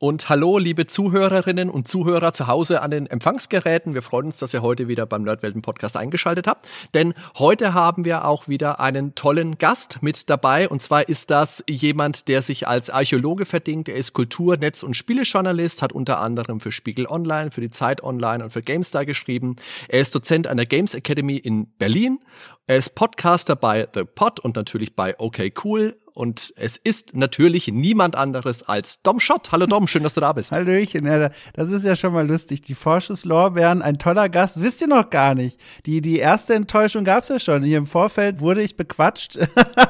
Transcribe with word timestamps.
Und 0.00 0.28
hallo, 0.28 0.58
liebe 0.58 0.86
Zuhörerinnen 0.86 1.68
und 1.68 1.88
Zuhörer 1.88 2.32
zu 2.32 2.46
Hause 2.46 2.82
an 2.82 2.92
den 2.92 3.08
Empfangsgeräten. 3.08 3.94
Wir 3.94 4.02
freuen 4.02 4.26
uns, 4.26 4.38
dass 4.38 4.54
ihr 4.54 4.62
heute 4.62 4.86
wieder 4.86 5.06
beim 5.06 5.24
Nerdwelten 5.24 5.60
Podcast 5.60 5.96
eingeschaltet 5.96 6.46
habt. 6.46 6.68
Denn 6.94 7.14
heute 7.36 7.74
haben 7.74 8.04
wir 8.04 8.24
auch 8.24 8.46
wieder 8.46 8.78
einen 8.78 9.16
tollen 9.16 9.58
Gast 9.58 9.98
mit 10.00 10.30
dabei. 10.30 10.68
Und 10.68 10.82
zwar 10.82 11.08
ist 11.08 11.32
das 11.32 11.64
jemand, 11.68 12.28
der 12.28 12.42
sich 12.42 12.68
als 12.68 12.90
Archäologe 12.90 13.44
verdingt. 13.44 13.88
Er 13.88 13.96
ist 13.96 14.12
Kultur-, 14.12 14.56
Netz- 14.56 14.84
und 14.84 14.94
Spielejournalist, 14.94 15.82
hat 15.82 15.92
unter 15.92 16.20
anderem 16.20 16.60
für 16.60 16.70
Spiegel 16.70 17.08
Online, 17.08 17.50
für 17.50 17.60
die 17.60 17.70
Zeit 17.70 18.04
Online 18.04 18.44
und 18.44 18.52
für 18.52 18.62
GameStar 18.62 19.04
geschrieben. 19.04 19.56
Er 19.88 19.98
ist 19.98 20.14
Dozent 20.14 20.46
an 20.46 20.58
der 20.58 20.66
Games 20.66 20.94
Academy 20.94 21.38
in 21.38 21.72
Berlin. 21.76 22.20
Er 22.68 22.76
ist 22.76 22.94
Podcaster 22.94 23.56
bei 23.56 23.88
The 23.92 24.04
Pod 24.04 24.38
und 24.38 24.54
natürlich 24.54 24.94
bei 24.94 25.18
OK 25.18 25.40
Cool 25.64 25.96
und 26.18 26.52
es 26.56 26.76
ist 26.76 27.14
natürlich 27.14 27.68
niemand 27.68 28.16
anderes 28.16 28.64
als 28.64 29.02
Dom 29.02 29.20
Schott. 29.20 29.52
Hallo 29.52 29.66
Dom, 29.66 29.86
schön, 29.86 30.02
dass 30.02 30.14
du 30.14 30.20
da 30.20 30.32
bist. 30.32 30.50
Hallöchen, 30.50 31.06
ja, 31.06 31.30
das 31.52 31.68
ist 31.68 31.84
ja 31.84 31.94
schon 31.94 32.12
mal 32.12 32.26
lustig. 32.26 32.60
Die 32.62 32.74
Vorschusslorbeeren, 32.74 33.82
ein 33.82 34.00
toller 34.00 34.28
Gast, 34.28 34.60
wisst 34.60 34.80
ihr 34.80 34.88
noch 34.88 35.10
gar 35.10 35.36
nicht. 35.36 35.60
Die, 35.86 36.00
die 36.00 36.18
erste 36.18 36.54
Enttäuschung 36.54 37.04
gab 37.04 37.22
es 37.22 37.28
ja 37.28 37.38
schon. 37.38 37.62
Hier 37.62 37.78
im 37.78 37.86
Vorfeld 37.86 38.40
wurde 38.40 38.62
ich 38.62 38.76
bequatscht, 38.76 39.38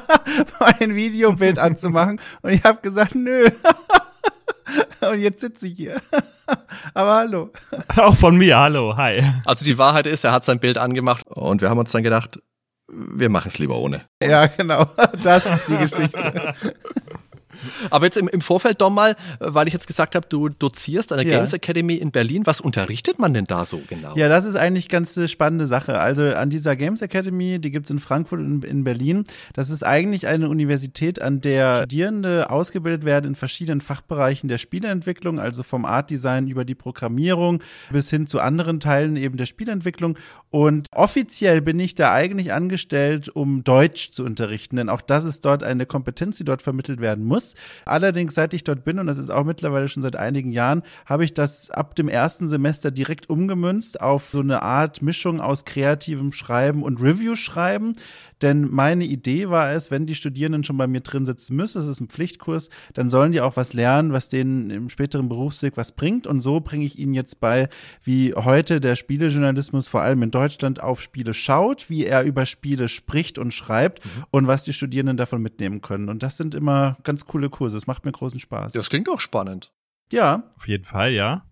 ein 0.81 0.95
Videobild 0.95 1.59
anzumachen 1.59 2.21
und 2.43 2.51
ich 2.51 2.63
habe 2.63 2.83
gesagt, 2.83 3.15
nö. 3.15 3.49
Und 5.01 5.21
jetzt 5.21 5.41
sitze 5.41 5.67
ich 5.67 5.77
hier. 5.77 5.97
Aber 6.95 7.15
hallo. 7.15 7.51
Auch 7.97 8.17
von 8.17 8.37
mir, 8.37 8.59
hallo, 8.59 8.97
hi. 8.97 9.23
Also 9.47 9.65
die 9.65 9.79
Wahrheit 9.79 10.07
ist, 10.07 10.25
er 10.25 10.33
hat 10.33 10.45
sein 10.45 10.61
Bild 10.61 10.77
angemacht 10.77 11.23
und 11.27 11.63
wir 11.63 11.71
haben 11.71 11.79
uns 11.79 11.93
dann 11.93 12.03
gedacht, 12.03 12.41
wir 12.89 13.29
machen 13.29 13.49
es 13.49 13.59
lieber 13.59 13.79
ohne. 13.79 14.03
Ja, 14.23 14.47
genau. 14.47 14.87
Das 15.23 15.47
ist 15.47 15.69
die 15.69 15.77
Geschichte. 15.77 16.55
Aber 17.91 18.07
jetzt 18.07 18.17
im, 18.17 18.29
im 18.29 18.41
Vorfeld 18.41 18.81
doch 18.81 18.91
mal, 18.91 19.17
weil 19.39 19.67
ich 19.69 19.75
jetzt 19.75 19.87
gesagt 19.87 20.15
habe, 20.15 20.27
du 20.29 20.49
dozierst 20.49 21.13
an 21.13 21.19
der 21.19 21.27
ja. 21.27 21.37
Games 21.37 21.53
Academy 21.53 21.95
in 21.95 22.11
Berlin. 22.11 22.47
Was 22.47 22.61
unterrichtet 22.61 23.19
man 23.19 23.35
denn 23.35 23.45
da 23.45 23.65
so 23.65 23.81
genau? 23.89 24.15
Ja, 24.17 24.29
das 24.29 24.45
ist 24.45 24.57
eigentlich 24.57 24.89
ganz 24.89 25.17
eine 25.17 25.29
spannende 25.29 25.67
Sache. 25.67 25.99
Also 25.99 26.23
an 26.23 26.51
dieser 26.51 26.77
Games 26.77 27.03
Academy, 27.03 27.59
die 27.59 27.71
gibt 27.71 27.87
es 27.87 27.91
in 27.91 27.99
Frankfurt 27.99 28.41
und 28.41 28.65
in 28.65 28.85
Berlin. 28.85 29.25
Das 29.55 29.71
ist 29.71 29.85
eigentlich 29.85 30.27
eine 30.27 30.49
Universität, 30.49 31.21
an 31.21 31.41
der 31.41 31.79
Studierende 31.79 32.51
ausgebildet 32.51 33.05
werden 33.05 33.27
in 33.29 33.35
verschiedenen 33.35 33.81
Fachbereichen 33.81 34.49
der 34.49 34.59
Spieleentwicklung, 34.59 35.39
also 35.39 35.63
vom 35.63 35.85
Art 35.85 36.11
Design 36.11 36.47
über 36.47 36.65
die 36.65 36.75
Programmierung 36.75 37.63
bis 37.91 38.11
hin 38.11 38.27
zu 38.27 38.41
anderen 38.41 38.81
Teilen 38.81 39.17
eben 39.17 39.37
der 39.37 39.47
Spieleentwicklung. 39.47 40.19
Und 40.51 40.87
offiziell 40.95 41.61
bin 41.61 41.79
ich 41.79 41.95
da 41.95 42.13
eigentlich 42.13 42.53
angestellt, 42.53 43.29
um 43.29 43.65
Deutsch 43.65 44.11
zu 44.11 44.25
unterrichten, 44.25 44.77
denn 44.77 44.89
auch 44.89 45.03
das 45.03 45.25
ist 45.25 45.45
dort 45.45 45.63
eine 45.63 45.87
Kompetenz, 45.87 46.39
die 46.39 46.45
dort 46.45 46.63
vermittelt 46.63 47.01
werden 47.01 47.25
muss. 47.25 47.48
Allerdings, 47.85 48.35
seit 48.35 48.55
ich 48.55 48.65
dort 48.65 48.85
bin, 48.85 48.99
und 48.99 49.07
das 49.07 49.19
ist 49.19 49.31
auch 49.31 49.45
mittlerweile 49.45 49.89
schon 49.89 50.03
seit 50.03 50.17
einigen 50.17 50.53
Jahren, 50.53 50.83
habe 51.07 51.25
ich 51.25 51.35
das 51.35 51.71
ab 51.71 51.95
dem 51.95 52.09
ersten 52.09 52.49
Semester 52.49 52.91
direkt 52.91 53.31
umgemünzt 53.31 54.01
auf 54.01 54.29
so 54.33 54.41
eine 54.41 54.63
Art 54.63 55.03
Mischung 55.03 55.41
aus 55.41 55.65
kreativem 55.65 56.33
Schreiben 56.33 56.83
und 56.83 57.01
Review-Schreiben. 57.01 57.95
Denn 58.43 58.69
meine 58.71 59.05
Idee 59.05 59.51
war 59.51 59.73
es, 59.73 59.91
wenn 59.91 60.07
die 60.07 60.15
Studierenden 60.15 60.65
schon 60.65 60.77
bei 60.77 60.87
mir 60.87 61.01
drin 61.01 61.27
sitzen 61.27 61.57
müssen, 61.57 61.79
das 61.79 61.87
ist 61.87 62.01
ein 62.01 62.09
Pflichtkurs, 62.09 62.71
dann 62.95 63.11
sollen 63.11 63.33
die 63.33 63.41
auch 63.41 63.57
was 63.57 63.73
lernen, 63.73 64.13
was 64.13 64.29
denen 64.29 64.71
im 64.71 64.89
späteren 64.89 65.29
Berufsweg 65.29 65.77
was 65.77 65.93
bringt. 65.93 66.27
Und 66.27 66.41
so 66.41 66.61
bringe 66.61 66.85
ich 66.85 66.99
ihnen 66.99 67.15
jetzt 67.15 67.41
bei, 67.41 67.69
wie 68.03 68.35
heute 68.35 68.81
der 68.81 68.97
Spielejournalismus 68.97 69.89
vor 69.89 70.03
allem 70.03 70.23
in 70.23 70.31
Deutschland 70.31 70.81
auf 70.83 71.01
Spiele 71.01 71.35
schaut, 71.35 71.91
wie 71.91 72.05
er 72.05 72.23
über 72.23 72.47
Spiele 72.47 72.89
spricht 72.89 73.39
und 73.39 73.53
schreibt 73.53 74.05
mhm. 74.05 74.25
und 74.31 74.47
was 74.47 74.65
die 74.65 74.73
Studierenden 74.73 75.17
davon 75.17 75.43
mitnehmen 75.43 75.81
können. 75.81 76.09
Und 76.09 76.23
das 76.23 76.37
sind 76.37 76.55
immer 76.55 76.97
ganz 77.03 77.27
coole 77.27 77.51
Kurse. 77.51 77.77
Es 77.77 77.87
macht 77.87 78.05
mir 78.05 78.13
großen 78.13 78.41
Spaß. 78.41 78.73
Das 78.73 78.91
klingt 78.91 79.09
auch 79.09 79.21
spannend. 79.21 79.73
Ja. 80.13 80.45
Auf 80.57 80.69
jeden 80.69 80.85
Fall, 80.85 81.13
ja. 81.13 81.48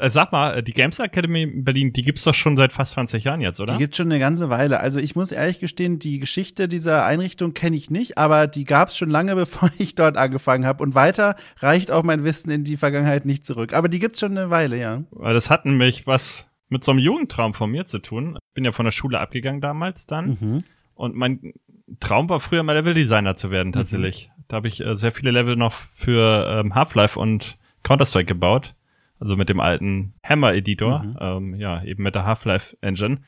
Äh, 0.00 0.10
sag 0.10 0.32
mal, 0.32 0.58
äh, 0.58 0.62
die 0.62 0.72
Games 0.72 0.98
Academy 0.98 1.42
in 1.42 1.62
Berlin, 1.62 1.92
die 1.92 2.00
gibt's 2.00 2.24
doch 2.24 2.34
schon 2.34 2.56
seit 2.56 2.72
fast 2.72 2.92
20 2.92 3.24
Jahren 3.24 3.42
jetzt, 3.42 3.60
oder? 3.60 3.74
Die 3.74 3.78
gibt's 3.78 3.98
schon 3.98 4.06
eine 4.06 4.18
ganze 4.18 4.48
Weile. 4.48 4.80
Also 4.80 4.98
ich 4.98 5.14
muss 5.14 5.30
ehrlich 5.30 5.58
gestehen, 5.58 5.98
die 5.98 6.18
Geschichte 6.18 6.68
dieser 6.68 7.04
Einrichtung 7.04 7.52
kenne 7.52 7.76
ich 7.76 7.90
nicht, 7.90 8.16
aber 8.16 8.46
die 8.46 8.64
gab's 8.64 8.96
schon 8.96 9.10
lange, 9.10 9.36
bevor 9.36 9.70
ich 9.76 9.94
dort 9.94 10.16
angefangen 10.16 10.64
habe. 10.64 10.82
Und 10.82 10.94
weiter 10.94 11.36
reicht 11.58 11.90
auch 11.90 12.02
mein 12.02 12.24
Wissen 12.24 12.50
in 12.50 12.64
die 12.64 12.78
Vergangenheit 12.78 13.26
nicht 13.26 13.44
zurück. 13.44 13.74
Aber 13.74 13.90
die 13.90 13.98
gibt's 13.98 14.20
schon 14.20 14.38
eine 14.38 14.48
Weile, 14.48 14.80
ja. 14.80 15.02
Weil 15.10 15.34
das 15.34 15.50
hat 15.50 15.66
nämlich 15.66 16.06
was 16.06 16.46
mit 16.70 16.82
so 16.82 16.92
einem 16.92 17.00
Jugendtraum 17.00 17.52
von 17.52 17.70
mir 17.70 17.84
zu 17.84 17.98
tun. 17.98 18.38
Ich 18.38 18.54
bin 18.54 18.64
ja 18.64 18.72
von 18.72 18.86
der 18.86 18.92
Schule 18.92 19.20
abgegangen 19.20 19.60
damals 19.60 20.06
dann. 20.06 20.38
Mhm. 20.40 20.64
Und 20.94 21.14
mein 21.14 21.52
Traum 21.98 22.30
war 22.30 22.40
früher 22.40 22.62
mal 22.62 22.72
Leveldesigner 22.72 23.36
zu 23.36 23.50
werden, 23.50 23.72
tatsächlich. 23.72 24.30
Mhm. 24.34 24.44
Da 24.48 24.56
habe 24.56 24.68
ich 24.68 24.80
äh, 24.82 24.94
sehr 24.94 25.12
viele 25.12 25.30
Level 25.30 25.56
noch 25.56 25.74
für 25.74 26.46
ähm, 26.48 26.74
Half-Life 26.74 27.18
und 27.18 27.58
Counter-Strike 27.82 28.26
gebaut 28.26 28.74
also 29.20 29.36
mit 29.36 29.48
dem 29.48 29.60
alten 29.60 30.14
Hammer-Editor, 30.24 31.02
mhm. 31.02 31.16
ähm, 31.20 31.54
ja, 31.54 31.84
eben 31.84 32.02
mit 32.02 32.14
der 32.14 32.24
Half-Life-Engine. 32.24 33.18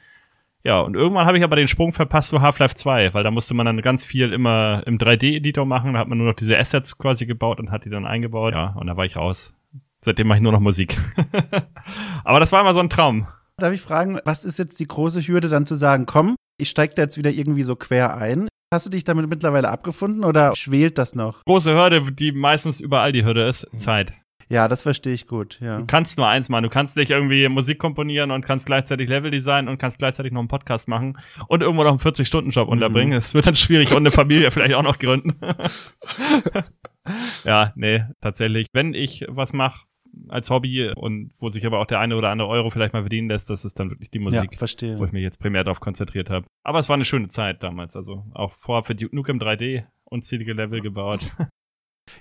Ja, 0.65 0.81
und 0.81 0.95
irgendwann 0.95 1.27
habe 1.27 1.39
ich 1.39 1.45
aber 1.45 1.57
den 1.57 1.69
Sprung 1.69 1.93
verpasst 1.93 2.29
zu 2.29 2.41
Half-Life 2.41 2.77
2, 2.77 3.15
weil 3.15 3.25
da 3.25 3.31
musste 3.31 3.55
man 3.55 3.67
dann 3.67 3.83
ganz 3.83 4.05
viel 4.05 4.33
immer 4.33 4.83
im 4.87 4.97
3D-Editor 4.97 5.67
machen, 5.67 5.95
da 5.95 6.01
hat 6.01 6.09
man 6.09 6.19
nur 6.19 6.29
noch 6.29 6.37
diese 6.37 6.57
Assets 6.57 6.99
quasi 6.99 7.27
gebaut 7.27 7.61
und 7.61 7.71
hat 7.71 7.85
die 7.85 7.91
dann 7.91 8.07
eingebaut. 8.07 8.55
Ja, 8.55 8.75
und 8.79 8.87
da 8.87 8.97
war 8.97 9.05
ich 9.05 9.17
raus. 9.17 9.53
Seitdem 10.05 10.29
mache 10.29 10.39
ich 10.39 10.43
nur 10.43 10.53
noch 10.53 10.61
Musik. 10.61 10.97
aber 12.25 12.41
das 12.41 12.53
war 12.53 12.61
immer 12.61 12.75
so 12.75 12.81
ein 12.81 12.91
Traum. 12.91 13.27
Darf 13.59 13.73
ich 13.73 13.81
fragen, 13.81 14.19
was 14.25 14.45
ist 14.45 14.59
jetzt 14.59 14.81
die 14.81 14.89
große 14.89 15.21
Hürde 15.21 15.49
dann 15.49 15.67
zu 15.67 15.75
sagen, 15.75 16.07
komm, 16.07 16.37
ich 16.59 16.71
steige 16.71 16.95
da 16.95 17.03
jetzt 17.03 17.19
wieder 17.19 17.31
irgendwie 17.31 17.63
so 17.63 17.77
quer 17.77 18.17
ein? 18.17 18.49
Hast 18.73 18.87
du 18.87 18.91
dich 18.91 19.05
damit 19.05 19.29
mittlerweile 19.29 19.69
abgefunden 19.69 20.25
oder 20.25 20.57
schwelt 20.57 20.97
das 20.97 21.15
noch? 21.15 21.45
Große 21.45 21.75
Hürde, 21.75 22.11
die 22.13 22.33
meistens 22.33 22.81
überall 22.81 23.13
die 23.13 23.25
Hürde 23.25 23.47
ist, 23.47 23.69
Zeit. 23.77 24.15
Ja, 24.49 24.69
das 24.69 24.83
verstehe 24.83 25.15
ich 25.15 25.27
gut, 25.27 25.59
ja. 25.61 25.79
Du 25.79 25.87
kannst 25.87 26.19
nur 26.19 26.29
eins 26.29 26.49
machen. 26.49 26.65
Du 26.65 26.69
kannst 26.69 26.97
nicht 26.97 27.11
irgendwie 27.11 27.49
Musik 27.49 27.79
komponieren 27.79 28.31
und 28.31 28.45
kannst 28.45 28.67
gleichzeitig 28.67 29.09
Level 29.09 29.31
designen 29.31 29.69
und 29.69 29.79
kannst 29.79 29.99
gleichzeitig 29.99 30.33
noch 30.33 30.41
einen 30.41 30.49
Podcast 30.49 30.89
machen 30.89 31.19
und 31.49 31.63
irgendwo 31.63 31.85
noch 31.85 31.91
einen 31.91 32.01
40-Stunden-Job 32.01 32.67
mhm. 32.67 32.73
unterbringen. 32.73 33.13
Es 33.13 33.35
wird 33.35 33.47
dann 33.47 33.57
schwierig 33.57 33.93
und 33.93 33.99
eine 33.99 34.11
Familie 34.11 34.51
vielleicht 34.51 34.75
auch 34.75 34.83
noch 34.83 34.99
gründen. 34.99 35.35
ja, 37.45 37.73
nee, 37.77 38.05
tatsächlich. 38.21 38.67
Wenn 38.73 38.95
ich 38.95 39.25
was 39.29 39.53
mache, 39.53 39.87
als 40.29 40.51
Hobby 40.51 40.91
und 40.95 41.31
wo 41.39 41.49
sich 41.49 41.67
aber 41.67 41.79
auch 41.79 41.87
der 41.87 42.01
eine 42.01 42.17
oder 42.17 42.31
andere 42.31 42.49
Euro 42.49 42.71
vielleicht 42.71 42.93
mal 42.93 43.03
verdienen 43.03 43.29
lässt, 43.29 43.51
das 43.51 43.65
ist 43.65 43.79
dann 43.81 43.91
wirklich 43.91 44.11
die 44.11 44.19
Musik, 44.19 44.53
ja, 44.53 44.59
verstehe. 44.59 44.99
wo 44.99 45.05
ich 45.05 45.13
mich 45.13 45.23
jetzt 45.23 45.39
primär 45.39 45.65
darauf 45.65 45.81
konzentriert 45.81 46.31
habe. 46.31 46.47
Aber 46.63 46.79
es 46.79 46.89
war 46.89 46.95
eine 46.95 47.05
schöne 47.05 47.29
Zeit 47.29 47.63
damals, 47.63 47.97
also 47.97 48.25
auch 48.35 48.53
vor 48.53 48.83
für 48.83 48.95
Duke 48.95 49.15
Nukem 49.15 49.39
3D 49.39 49.85
unzählige 50.05 50.53
Level 50.53 50.81
gebaut. 50.81 51.33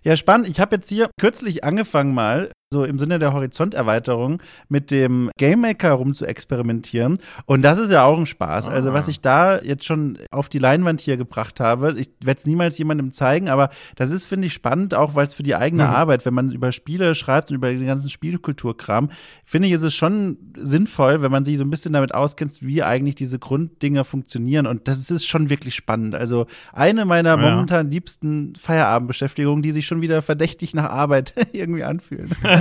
Ja, 0.03 0.15
spannend. 0.15 0.47
Ich 0.47 0.59
habe 0.59 0.75
jetzt 0.75 0.89
hier 0.89 1.09
kürzlich 1.19 1.63
angefangen 1.63 2.13
mal 2.13 2.51
so 2.73 2.85
im 2.85 2.97
Sinne 2.99 3.19
der 3.19 3.33
Horizonterweiterung 3.33 4.41
mit 4.69 4.91
dem 4.91 5.29
Game 5.37 5.61
Maker 5.61 5.91
rum 5.91 6.13
zu 6.13 6.25
experimentieren. 6.25 7.19
Und 7.45 7.63
das 7.63 7.77
ist 7.77 7.91
ja 7.91 8.05
auch 8.05 8.17
ein 8.17 8.25
Spaß. 8.25 8.69
Ah. 8.69 8.71
Also 8.71 8.93
was 8.93 9.09
ich 9.09 9.19
da 9.19 9.59
jetzt 9.61 9.83
schon 9.83 10.17
auf 10.31 10.47
die 10.47 10.59
Leinwand 10.59 11.01
hier 11.01 11.17
gebracht 11.17 11.59
habe, 11.59 11.95
ich 11.99 12.09
werde 12.23 12.39
es 12.39 12.45
niemals 12.45 12.77
jemandem 12.77 13.11
zeigen, 13.11 13.49
aber 13.49 13.69
das 13.95 14.11
ist, 14.11 14.25
finde 14.25 14.47
ich, 14.47 14.53
spannend, 14.53 14.93
auch 14.93 15.15
weil 15.15 15.27
es 15.27 15.33
für 15.33 15.43
die 15.43 15.55
eigene 15.55 15.83
mhm. 15.83 15.89
Arbeit, 15.89 16.25
wenn 16.25 16.33
man 16.33 16.51
über 16.51 16.71
Spiele 16.71 17.13
schreibt 17.13 17.51
und 17.51 17.57
über 17.57 17.71
den 17.71 17.85
ganzen 17.85 18.09
Spielkulturkram, 18.09 19.09
finde 19.43 19.67
ich, 19.67 19.73
ist 19.73 19.83
es 19.83 19.93
schon 19.93 20.37
sinnvoll, 20.57 21.21
wenn 21.21 21.31
man 21.31 21.43
sich 21.43 21.57
so 21.57 21.65
ein 21.65 21.69
bisschen 21.69 21.91
damit 21.91 22.13
auskennt, 22.13 22.61
wie 22.61 22.83
eigentlich 22.83 23.15
diese 23.15 23.37
Grunddinge 23.37 24.05
funktionieren. 24.05 24.65
Und 24.65 24.87
das 24.87 25.11
ist 25.11 25.25
schon 25.25 25.49
wirklich 25.49 25.75
spannend. 25.75 26.15
Also 26.15 26.47
eine 26.71 27.03
meiner 27.03 27.31
ja. 27.31 27.37
momentan 27.37 27.91
liebsten 27.91 28.53
Feierabendbeschäftigungen, 28.55 29.61
die 29.61 29.71
sich 29.71 29.85
schon 29.85 30.01
wieder 30.01 30.21
verdächtig 30.21 30.73
nach 30.73 30.89
Arbeit 30.89 31.33
irgendwie 31.51 31.83
anfühlen. 31.83 32.29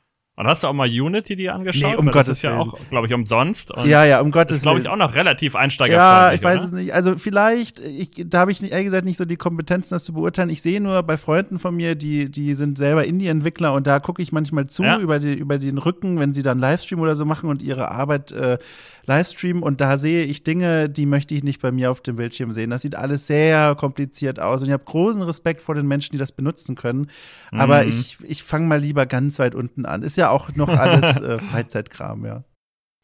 Und 0.37 0.47
hast 0.47 0.63
du 0.63 0.67
auch 0.67 0.73
mal 0.73 0.87
Unity 0.87 1.35
dir 1.35 1.53
angeschaut? 1.53 1.91
Nee, 1.91 1.95
um 1.97 2.05
Gottes 2.05 2.27
Das 2.27 2.37
ist 2.37 2.41
ja 2.43 2.57
auch, 2.57 2.77
glaube 2.89 3.05
ich, 3.05 3.13
umsonst. 3.13 3.69
Und 3.71 3.85
ja, 3.85 4.05
ja, 4.05 4.21
um 4.21 4.31
Gottes 4.31 4.49
Willen. 4.49 4.57
Ist, 4.57 4.61
glaube 4.61 4.79
ich, 4.79 4.87
auch 4.87 4.95
noch 4.95 5.13
relativ 5.13 5.55
einsteigerfreundlich. 5.55 6.31
Ja, 6.31 6.33
ich 6.33 6.41
weiß 6.41 6.59
oder? 6.59 6.65
es 6.67 6.71
nicht. 6.71 6.93
Also 6.93 7.17
vielleicht, 7.17 7.81
ich, 7.81 8.11
da 8.15 8.39
habe 8.39 8.51
ich 8.51 8.63
ehrlich 8.63 8.85
gesagt 8.85 9.03
nicht 9.03 9.17
so 9.17 9.25
die 9.25 9.35
Kompetenzen, 9.35 9.93
das 9.93 10.05
zu 10.05 10.13
beurteilen. 10.13 10.49
Ich 10.49 10.61
sehe 10.61 10.79
nur 10.79 11.03
bei 11.03 11.17
Freunden 11.17 11.59
von 11.59 11.75
mir, 11.75 11.95
die, 11.95 12.31
die 12.31 12.55
sind 12.55 12.77
selber 12.77 13.03
Indie-Entwickler 13.03 13.73
und 13.73 13.87
da 13.87 13.99
gucke 13.99 14.21
ich 14.21 14.31
manchmal 14.31 14.67
zu 14.67 14.83
ja. 14.83 14.99
über, 14.99 15.19
die, 15.19 15.33
über 15.33 15.59
den 15.59 15.77
Rücken, 15.77 16.17
wenn 16.17 16.33
sie 16.33 16.43
dann 16.43 16.59
Livestream 16.59 17.01
oder 17.01 17.17
so 17.17 17.25
machen 17.25 17.49
und 17.49 17.61
ihre 17.61 17.91
Arbeit 17.91 18.31
äh, 18.31 18.57
Livestream 19.05 19.63
und 19.63 19.81
da 19.81 19.97
sehe 19.97 20.23
ich 20.23 20.43
Dinge, 20.43 20.89
die 20.89 21.05
möchte 21.05 21.35
ich 21.35 21.43
nicht 21.43 21.61
bei 21.61 21.71
mir 21.71 21.91
auf 21.91 22.01
dem 22.01 22.15
Bildschirm 22.15 22.51
sehen. 22.51 22.69
Das 22.69 22.83
sieht 22.83 22.95
alles 22.95 23.27
sehr 23.27 23.75
kompliziert 23.75 24.39
aus 24.39 24.61
und 24.61 24.67
ich 24.67 24.73
habe 24.73 24.83
großen 24.83 25.21
Respekt 25.23 25.61
vor 25.61 25.75
den 25.75 25.87
Menschen, 25.87 26.13
die 26.13 26.17
das 26.17 26.31
benutzen 26.31 26.75
können. 26.75 27.07
Aber 27.51 27.83
mhm. 27.83 27.89
ich, 27.89 28.17
ich 28.23 28.43
fange 28.43 28.67
mal 28.67 28.79
lieber 28.79 29.05
ganz 29.05 29.39
weit 29.39 29.55
unten 29.55 29.85
an. 29.85 30.03
Ist 30.03 30.17
ja 30.17 30.20
auch 30.29 30.55
noch 30.55 30.69
alles 30.69 31.17
äh, 31.21 31.39
Freizeitkram, 31.39 32.25
ja. 32.25 32.43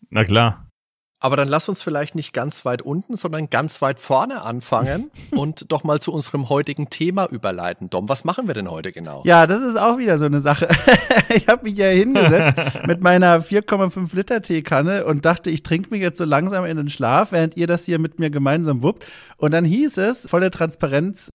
Na 0.09 0.23
klar. 0.23 0.67
Aber 1.19 1.35
dann 1.35 1.47
lass 1.47 1.67
uns 1.67 1.81
vielleicht 1.81 2.13
nicht 2.13 2.31
ganz 2.31 2.63
weit 2.63 2.83
unten, 2.83 3.15
sondern 3.15 3.49
ganz 3.49 3.81
weit 3.81 3.99
vorne 3.99 4.43
anfangen 4.43 5.09
und 5.31 5.71
doch 5.71 5.83
mal 5.83 5.99
zu 5.99 6.13
unserem 6.13 6.47
heutigen 6.49 6.91
Thema 6.91 7.25
überleiten. 7.25 7.89
Dom, 7.89 8.07
was 8.07 8.23
machen 8.23 8.45
wir 8.45 8.53
denn 8.53 8.69
heute 8.69 8.91
genau? 8.91 9.23
Ja, 9.25 9.47
das 9.47 9.63
ist 9.63 9.77
auch 9.77 9.97
wieder 9.97 10.19
so 10.19 10.25
eine 10.25 10.41
Sache. 10.41 10.67
ich 11.29 11.47
habe 11.47 11.63
mich 11.63 11.77
ja 11.77 11.87
hingesetzt 11.87 12.85
mit 12.85 13.01
meiner 13.01 13.41
4,5 13.41 14.15
Liter 14.15 14.43
Teekanne 14.43 15.05
und 15.05 15.25
dachte, 15.25 15.49
ich 15.49 15.63
trinke 15.63 15.89
mich 15.89 16.01
jetzt 16.01 16.19
so 16.19 16.25
langsam 16.25 16.65
in 16.65 16.77
den 16.77 16.89
Schlaf, 16.89 17.31
während 17.31 17.57
ihr 17.57 17.65
das 17.65 17.85
hier 17.85 17.97
mit 17.97 18.19
mir 18.19 18.29
gemeinsam 18.29 18.83
wuppt. 18.83 19.03
Und 19.37 19.53
dann 19.53 19.65
hieß 19.65 19.97
es, 19.97 20.27
volle 20.29 20.51
Transparenz, 20.51 21.31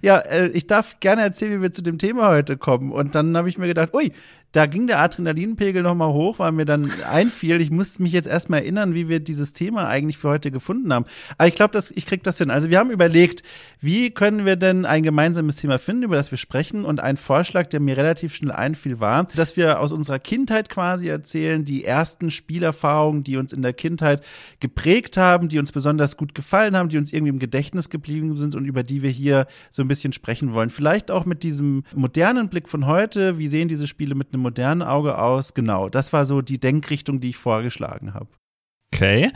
ja, 0.00 0.16
äh, 0.16 0.48
ich 0.48 0.66
darf 0.66 0.98
gerne 1.00 1.22
erzählen, 1.22 1.58
wie 1.58 1.62
wir 1.62 1.72
zu 1.72 1.82
dem 1.82 1.98
Thema 1.98 2.28
heute 2.28 2.56
kommen. 2.56 2.90
Und 2.90 3.14
dann 3.14 3.36
habe 3.36 3.50
ich 3.50 3.58
mir 3.58 3.66
gedacht, 3.66 3.92
ui, 3.92 4.12
da 4.52 4.66
ging 4.66 4.88
der 4.88 4.98
Adrenalinpegel 5.00 5.82
nochmal 5.82 6.12
hoch, 6.12 6.40
weil 6.40 6.50
mir 6.52 6.64
dann 6.64 6.90
einfiel, 7.08 7.60
ich 7.60 7.70
musste 7.70 8.02
mich 8.02 8.12
jetzt 8.12 8.26
erstmal 8.26 8.60
erinnern, 8.60 8.94
wie 8.94 9.08
wir 9.08 9.20
dieses 9.20 9.52
Thema 9.52 9.86
eigentlich 9.86 10.18
für 10.18 10.28
heute 10.28 10.50
gefunden 10.50 10.92
haben. 10.92 11.04
Aber 11.38 11.46
ich 11.46 11.54
glaube, 11.54 11.78
ich 11.94 12.06
krieg 12.06 12.24
das 12.24 12.38
hin. 12.38 12.50
Also 12.50 12.68
wir 12.68 12.78
haben 12.78 12.90
überlegt, 12.90 13.44
wie 13.80 14.10
können 14.10 14.44
wir 14.44 14.56
denn 14.56 14.84
ein 14.86 15.04
gemeinsames 15.04 15.56
Thema 15.56 15.78
finden, 15.78 16.02
über 16.02 16.16
das 16.16 16.32
wir 16.32 16.38
sprechen? 16.38 16.84
Und 16.84 17.00
ein 17.00 17.16
Vorschlag, 17.16 17.68
der 17.68 17.78
mir 17.78 17.96
relativ 17.96 18.34
schnell 18.34 18.52
einfiel, 18.52 18.98
war, 18.98 19.24
dass 19.36 19.56
wir 19.56 19.78
aus 19.78 19.92
unserer 19.92 20.18
Kindheit 20.18 20.68
quasi 20.68 21.08
erzählen, 21.08 21.64
die 21.64 21.84
ersten 21.84 22.32
Spielerfahrungen, 22.32 23.22
die 23.22 23.36
uns 23.36 23.52
in 23.52 23.62
der 23.62 23.72
Kindheit 23.72 24.24
geprägt 24.58 25.16
haben, 25.16 25.48
die 25.48 25.60
uns 25.60 25.70
besonders 25.70 26.16
gut 26.16 26.34
gefallen 26.34 26.76
haben, 26.76 26.88
die 26.88 26.98
uns 26.98 27.12
irgendwie 27.12 27.30
im 27.30 27.38
Gedächtnis 27.38 27.88
geblieben 27.88 28.36
sind 28.36 28.56
und 28.56 28.64
über 28.64 28.82
die 28.82 29.02
wir 29.02 29.10
hier 29.10 29.46
so 29.70 29.82
ein 29.82 29.88
bisschen 29.88 30.12
sprechen 30.12 30.54
wollen. 30.54 30.70
Vielleicht 30.70 31.12
auch 31.12 31.24
mit 31.24 31.44
diesem 31.44 31.84
modernen 31.94 32.48
Blick 32.48 32.68
von 32.68 32.86
heute. 32.86 33.38
Wie 33.38 33.46
sehen 33.46 33.68
diese 33.68 33.86
Spiele 33.86 34.16
mit 34.16 34.32
einem 34.32 34.39
einem 34.40 34.42
modernen 34.42 34.82
Auge 34.82 35.18
aus. 35.18 35.54
Genau, 35.54 35.88
das 35.88 36.12
war 36.12 36.24
so 36.24 36.42
die 36.42 36.58
Denkrichtung, 36.58 37.20
die 37.20 37.30
ich 37.30 37.36
vorgeschlagen 37.36 38.14
habe. 38.14 38.28
Okay. 38.92 39.30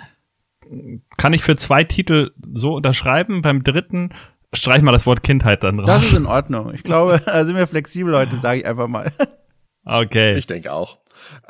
Kann 1.17 1.33
ich 1.33 1.43
für 1.43 1.57
zwei 1.57 1.85
Titel 1.85 2.33
so 2.55 2.75
unterschreiben? 2.75 3.43
Beim 3.43 3.63
dritten 3.63 4.11
streich 4.53 4.83
mal 4.83 4.93
das 4.93 5.07
Wort 5.07 5.23
Kindheit 5.23 5.63
dann 5.63 5.77
drauf. 5.77 5.87
Das 5.87 6.05
ist 6.05 6.15
in 6.15 6.27
Ordnung. 6.27 6.73
Ich 6.75 6.83
glaube, 6.83 7.21
da 7.27 7.45
sind 7.45 7.57
wir 7.57 7.67
flexibel 7.67 8.17
heute, 8.17 8.37
sage 8.39 8.61
ich 8.61 8.67
einfach 8.67 8.89
mal. 8.89 9.13
Okay. 9.85 10.35
Ich 10.37 10.47
denke 10.47 10.73
auch. 10.73 10.99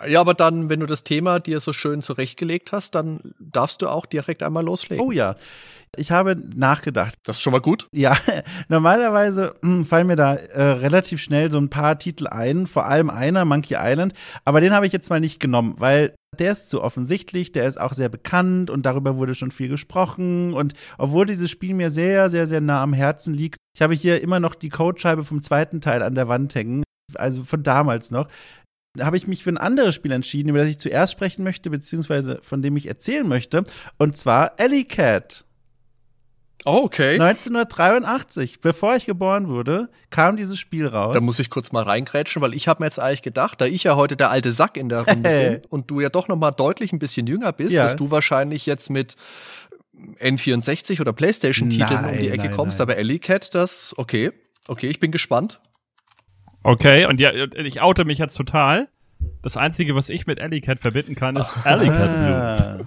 Ja, 0.06 0.20
aber 0.20 0.34
dann, 0.34 0.70
wenn 0.70 0.80
du 0.80 0.86
das 0.86 1.04
Thema 1.04 1.40
dir 1.40 1.60
so 1.60 1.72
schön 1.72 2.02
zurechtgelegt 2.02 2.72
hast, 2.72 2.94
dann 2.94 3.20
darfst 3.38 3.82
du 3.82 3.88
auch 3.88 4.06
direkt 4.06 4.42
einmal 4.42 4.64
loslegen. 4.64 5.04
Oh 5.04 5.12
ja. 5.12 5.36
Ich 5.96 6.10
habe 6.10 6.36
nachgedacht. 6.54 7.14
Das 7.24 7.36
ist 7.36 7.42
schon 7.42 7.52
mal 7.52 7.60
gut. 7.60 7.88
Ja, 7.92 8.16
normalerweise 8.68 9.54
mh, 9.62 9.70
hm, 9.70 9.84
fallen 9.84 10.06
mir 10.06 10.16
da 10.16 10.34
äh, 10.34 10.62
relativ 10.62 11.20
schnell 11.20 11.50
so 11.50 11.58
ein 11.58 11.70
paar 11.70 11.98
Titel 11.98 12.26
ein, 12.26 12.66
vor 12.66 12.86
allem 12.86 13.10
einer, 13.10 13.44
Monkey 13.44 13.76
Island, 13.78 14.12
aber 14.44 14.60
den 14.60 14.72
habe 14.72 14.86
ich 14.86 14.92
jetzt 14.92 15.10
mal 15.10 15.20
nicht 15.20 15.40
genommen, 15.40 15.74
weil 15.78 16.14
der 16.38 16.52
ist 16.52 16.68
zu 16.68 16.82
offensichtlich, 16.82 17.52
der 17.52 17.66
ist 17.66 17.80
auch 17.80 17.92
sehr 17.92 18.08
bekannt 18.08 18.70
und 18.70 18.84
darüber 18.84 19.16
wurde 19.16 19.34
schon 19.34 19.52
viel 19.52 19.68
gesprochen 19.68 20.52
und 20.52 20.74
obwohl 20.98 21.26
dieses 21.26 21.50
Spiel 21.50 21.74
mir 21.74 21.90
sehr, 21.90 22.28
sehr, 22.28 22.48
sehr 22.48 22.60
nah 22.60 22.82
am 22.82 22.92
Herzen 22.92 23.34
liegt, 23.34 23.58
ich 23.76 23.82
habe 23.82 23.94
hier 23.94 24.20
immer 24.20 24.40
noch 24.40 24.54
die 24.54 24.68
Codescheibe 24.68 25.24
vom 25.24 25.42
zweiten 25.42 25.80
Teil 25.80 26.02
an 26.02 26.14
der 26.14 26.28
Wand 26.28 26.54
hängen, 26.54 26.82
also 27.14 27.44
von 27.44 27.62
damals 27.62 28.10
noch, 28.10 28.28
habe 29.00 29.17
ich 29.17 29.26
mich 29.26 29.43
für 29.43 29.50
ein 29.50 29.58
anderes 29.58 29.94
Spiel 29.94 30.12
entschieden, 30.12 30.50
über 30.50 30.58
das 30.58 30.69
ich 30.69 30.79
zuerst 30.79 31.12
sprechen 31.12 31.43
möchte, 31.43 31.70
beziehungsweise 31.70 32.38
von 32.43 32.62
dem 32.62 32.76
ich 32.76 32.87
erzählen 32.87 33.26
möchte, 33.26 33.64
und 33.99 34.17
zwar 34.17 34.52
Alley 34.58 34.85
Cat. 34.85 35.44
Oh, 36.67 36.82
okay. 36.85 37.20
1983, 37.20 38.61
bevor 38.61 38.96
ich 38.96 39.05
geboren 39.05 39.49
wurde, 39.49 39.91
kam 40.08 40.37
dieses 40.37 40.58
Spiel 40.58 40.87
raus. 40.87 41.12
Da 41.12 41.20
muss 41.20 41.38
ich 41.38 41.50
kurz 41.50 41.73
mal 41.73 41.82
reingrätschen, 41.82 42.41
weil 42.41 42.55
ich 42.55 42.69
habe 42.69 42.82
mir 42.82 42.87
jetzt 42.87 42.99
eigentlich 42.99 43.23
gedacht, 43.23 43.61
da 43.61 43.67
ich 43.67 43.85
ja 43.85 43.96
heute 43.96 44.17
der 44.17 44.31
alte 44.31 44.52
Sack 44.52 44.79
in 44.79 44.88
der 44.88 45.00
Runde 45.06 45.29
bin 45.29 45.70
und 45.70 45.91
du 45.91 46.00
ja 46.00 46.08
doch 46.08 46.29
noch 46.29 46.37
mal 46.37 46.52
deutlich 46.52 46.93
ein 46.93 46.99
bisschen 46.99 47.26
jünger 47.26 47.52
bist, 47.52 47.73
ja. 47.73 47.82
dass 47.82 47.96
du 47.96 48.11
wahrscheinlich 48.11 48.64
jetzt 48.64 48.88
mit 48.88 49.17
N64 50.20 51.00
oder 51.00 51.12
Playstation-Titeln 51.12 52.05
um 52.05 52.19
die 52.19 52.29
Ecke 52.29 52.44
nein, 52.44 52.52
kommst, 52.52 52.79
nein. 52.79 52.88
aber 52.88 52.99
Alley 52.99 53.19
Cat, 53.19 53.55
das, 53.55 53.93
okay, 53.99 54.32
okay, 54.67 54.87
ich 54.87 55.00
bin 55.00 55.11
gespannt. 55.11 55.61
Okay, 56.64 57.05
und 57.06 57.20
ja, 57.20 57.31
ich 57.32 57.82
oute 57.82 58.05
mich 58.06 58.19
jetzt 58.19 58.34
total. 58.37 58.88
Das 59.43 59.58
Einzige, 59.58 59.94
was 59.94 60.08
ich 60.08 60.26
mit 60.26 60.40
Alley 60.40 60.62
Cat 60.62 60.78
verbinden 60.81 61.14
kann, 61.14 61.37
ist 61.37 61.66
Alley 61.66 61.88
Cat 61.88 62.87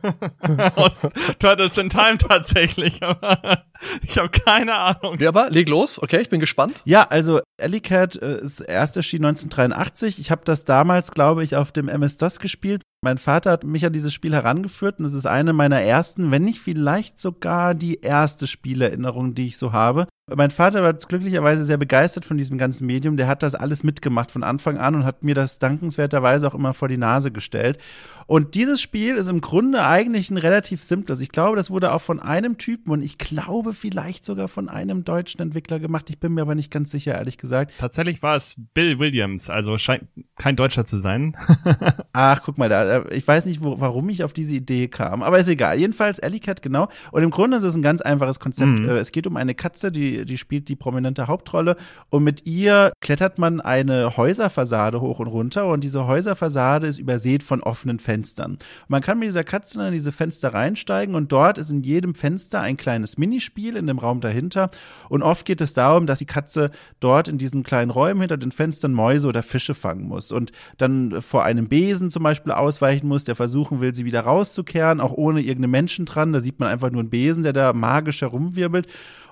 Blues. 0.00 0.72
Aus 0.76 1.08
Turtles 1.40 1.76
in 1.76 1.88
Time 1.88 2.18
tatsächlich, 2.18 3.02
aber 3.02 3.64
ich 4.02 4.18
habe 4.18 4.28
keine 4.28 4.74
Ahnung. 4.74 5.18
Ja, 5.18 5.30
aber 5.30 5.50
leg 5.50 5.68
los, 5.68 6.00
okay, 6.00 6.20
ich 6.20 6.28
bin 6.28 6.38
gespannt. 6.38 6.80
Ja, 6.84 7.08
also 7.08 7.40
Alley 7.60 7.80
Cat 7.80 8.14
äh, 8.16 8.40
ist 8.40 8.60
erst 8.60 8.96
erschienen 8.96 9.24
1983. 9.26 10.20
Ich 10.20 10.30
habe 10.30 10.42
das 10.44 10.64
damals, 10.64 11.10
glaube 11.10 11.42
ich, 11.42 11.56
auf 11.56 11.72
dem 11.72 11.88
MS-DOS 11.88 12.38
gespielt. 12.38 12.82
Mein 13.00 13.18
Vater 13.18 13.52
hat 13.52 13.62
mich 13.62 13.86
an 13.86 13.92
dieses 13.92 14.12
Spiel 14.12 14.32
herangeführt 14.32 14.98
und 14.98 15.04
es 15.04 15.14
ist 15.14 15.26
eine 15.26 15.52
meiner 15.52 15.80
ersten, 15.80 16.32
wenn 16.32 16.42
nicht 16.42 16.58
vielleicht 16.58 17.20
sogar 17.20 17.74
die 17.74 18.00
erste 18.00 18.48
Spielerinnerung, 18.48 19.34
die 19.34 19.46
ich 19.46 19.56
so 19.56 19.72
habe. 19.72 20.08
Mein 20.34 20.50
Vater 20.50 20.82
war 20.82 20.92
glücklicherweise 20.92 21.64
sehr 21.64 21.76
begeistert 21.76 22.24
von 22.24 22.36
diesem 22.36 22.58
ganzen 22.58 22.86
Medium. 22.86 23.16
Der 23.16 23.28
hat 23.28 23.44
das 23.44 23.54
alles 23.54 23.84
mitgemacht 23.84 24.32
von 24.32 24.42
Anfang 24.42 24.78
an 24.78 24.96
und 24.96 25.04
hat 25.04 25.22
mir 25.22 25.36
das 25.36 25.60
dankenswerterweise 25.60 26.48
auch 26.48 26.56
immer 26.56 26.74
vor 26.74 26.88
die 26.88 26.98
Nase 26.98 27.30
gestellt. 27.30 27.78
Und 28.28 28.54
dieses 28.54 28.82
Spiel 28.82 29.16
ist 29.16 29.28
im 29.28 29.40
Grunde 29.40 29.86
eigentlich 29.86 30.30
ein 30.30 30.36
relativ 30.36 30.82
simples. 30.82 31.22
Ich 31.22 31.30
glaube, 31.30 31.56
das 31.56 31.70
wurde 31.70 31.94
auch 31.94 32.02
von 32.02 32.20
einem 32.20 32.58
Typen 32.58 32.90
und 32.90 33.00
ich 33.00 33.16
glaube 33.16 33.72
vielleicht 33.72 34.22
sogar 34.22 34.48
von 34.48 34.68
einem 34.68 35.02
deutschen 35.02 35.40
Entwickler 35.40 35.78
gemacht. 35.78 36.10
Ich 36.10 36.20
bin 36.20 36.34
mir 36.34 36.42
aber 36.42 36.54
nicht 36.54 36.70
ganz 36.70 36.90
sicher, 36.90 37.14
ehrlich 37.14 37.38
gesagt. 37.38 37.72
Tatsächlich 37.78 38.22
war 38.22 38.36
es 38.36 38.56
Bill 38.74 38.98
Williams, 38.98 39.48
also 39.48 39.78
scheint 39.78 40.08
kein 40.36 40.56
Deutscher 40.56 40.84
zu 40.84 40.98
sein. 40.98 41.38
Ach, 42.12 42.42
guck 42.44 42.58
mal 42.58 42.68
da. 42.68 43.06
Ich 43.06 43.26
weiß 43.26 43.46
nicht, 43.46 43.62
wo, 43.62 43.80
warum 43.80 44.10
ich 44.10 44.22
auf 44.22 44.34
diese 44.34 44.56
Idee 44.56 44.88
kam, 44.88 45.22
aber 45.22 45.38
ist 45.38 45.48
egal. 45.48 45.80
Jedenfalls 45.80 46.20
Alley 46.20 46.40
Cat, 46.40 46.60
genau. 46.60 46.88
Und 47.12 47.22
im 47.22 47.30
Grunde 47.30 47.56
ist 47.56 47.62
es 47.62 47.76
ein 47.76 47.82
ganz 47.82 48.02
einfaches 48.02 48.40
Konzept. 48.40 48.78
Mhm. 48.78 48.90
Äh, 48.90 48.98
es 48.98 49.10
geht 49.10 49.26
um 49.26 49.38
eine 49.38 49.54
Katze, 49.54 49.90
die, 49.90 50.26
die 50.26 50.36
spielt 50.36 50.68
die 50.68 50.76
prominente 50.76 51.28
Hauptrolle 51.28 51.76
und 52.10 52.24
mit 52.24 52.44
ihr 52.44 52.92
klettert 53.00 53.38
man 53.38 53.62
eine 53.62 54.18
Häuserfassade 54.18 55.00
hoch 55.00 55.18
und 55.18 55.28
runter 55.28 55.66
und 55.66 55.82
diese 55.82 56.06
Häuserfassade 56.06 56.86
ist 56.86 56.98
übersät 56.98 57.42
von 57.42 57.62
offenen 57.62 57.98
Fenstern. 57.98 58.17
Fenstern. 58.18 58.58
man 58.88 59.00
kann 59.00 59.18
mit 59.18 59.28
dieser 59.28 59.44
Katze 59.44 59.86
in 59.86 59.92
diese 59.92 60.10
Fenster 60.10 60.52
reinsteigen 60.52 61.14
und 61.14 61.30
dort 61.30 61.56
ist 61.56 61.70
in 61.70 61.82
jedem 61.82 62.14
Fenster 62.14 62.60
ein 62.60 62.76
kleines 62.76 63.16
Minispiel 63.16 63.76
in 63.76 63.86
dem 63.86 63.98
Raum 63.98 64.20
dahinter. 64.20 64.70
Und 65.08 65.22
oft 65.22 65.46
geht 65.46 65.60
es 65.60 65.72
darum, 65.72 66.06
dass 66.06 66.18
die 66.18 66.26
Katze 66.26 66.70
dort 66.98 67.28
in 67.28 67.38
diesen 67.38 67.62
kleinen 67.62 67.90
Räumen 67.90 68.20
hinter 68.20 68.36
den 68.36 68.50
Fenstern 68.50 68.92
Mäuse 68.92 69.28
oder 69.28 69.44
Fische 69.44 69.74
fangen 69.74 70.08
muss 70.08 70.32
und 70.32 70.50
dann 70.78 71.22
vor 71.22 71.44
einem 71.44 71.68
Besen 71.68 72.10
zum 72.10 72.24
Beispiel 72.24 72.52
ausweichen 72.52 73.06
muss, 73.06 73.24
der 73.24 73.36
versuchen 73.36 73.80
will, 73.80 73.94
sie 73.94 74.04
wieder 74.04 74.20
rauszukehren, 74.20 75.00
auch 75.00 75.12
ohne 75.12 75.40
irgendeinen 75.40 75.70
Menschen 75.70 76.04
dran. 76.04 76.32
Da 76.32 76.40
sieht 76.40 76.58
man 76.58 76.68
einfach 76.68 76.90
nur 76.90 77.00
einen 77.00 77.10
Besen, 77.10 77.44
der 77.44 77.52
da 77.52 77.72
magisch 77.72 78.22
herumwirbelt. 78.22 78.88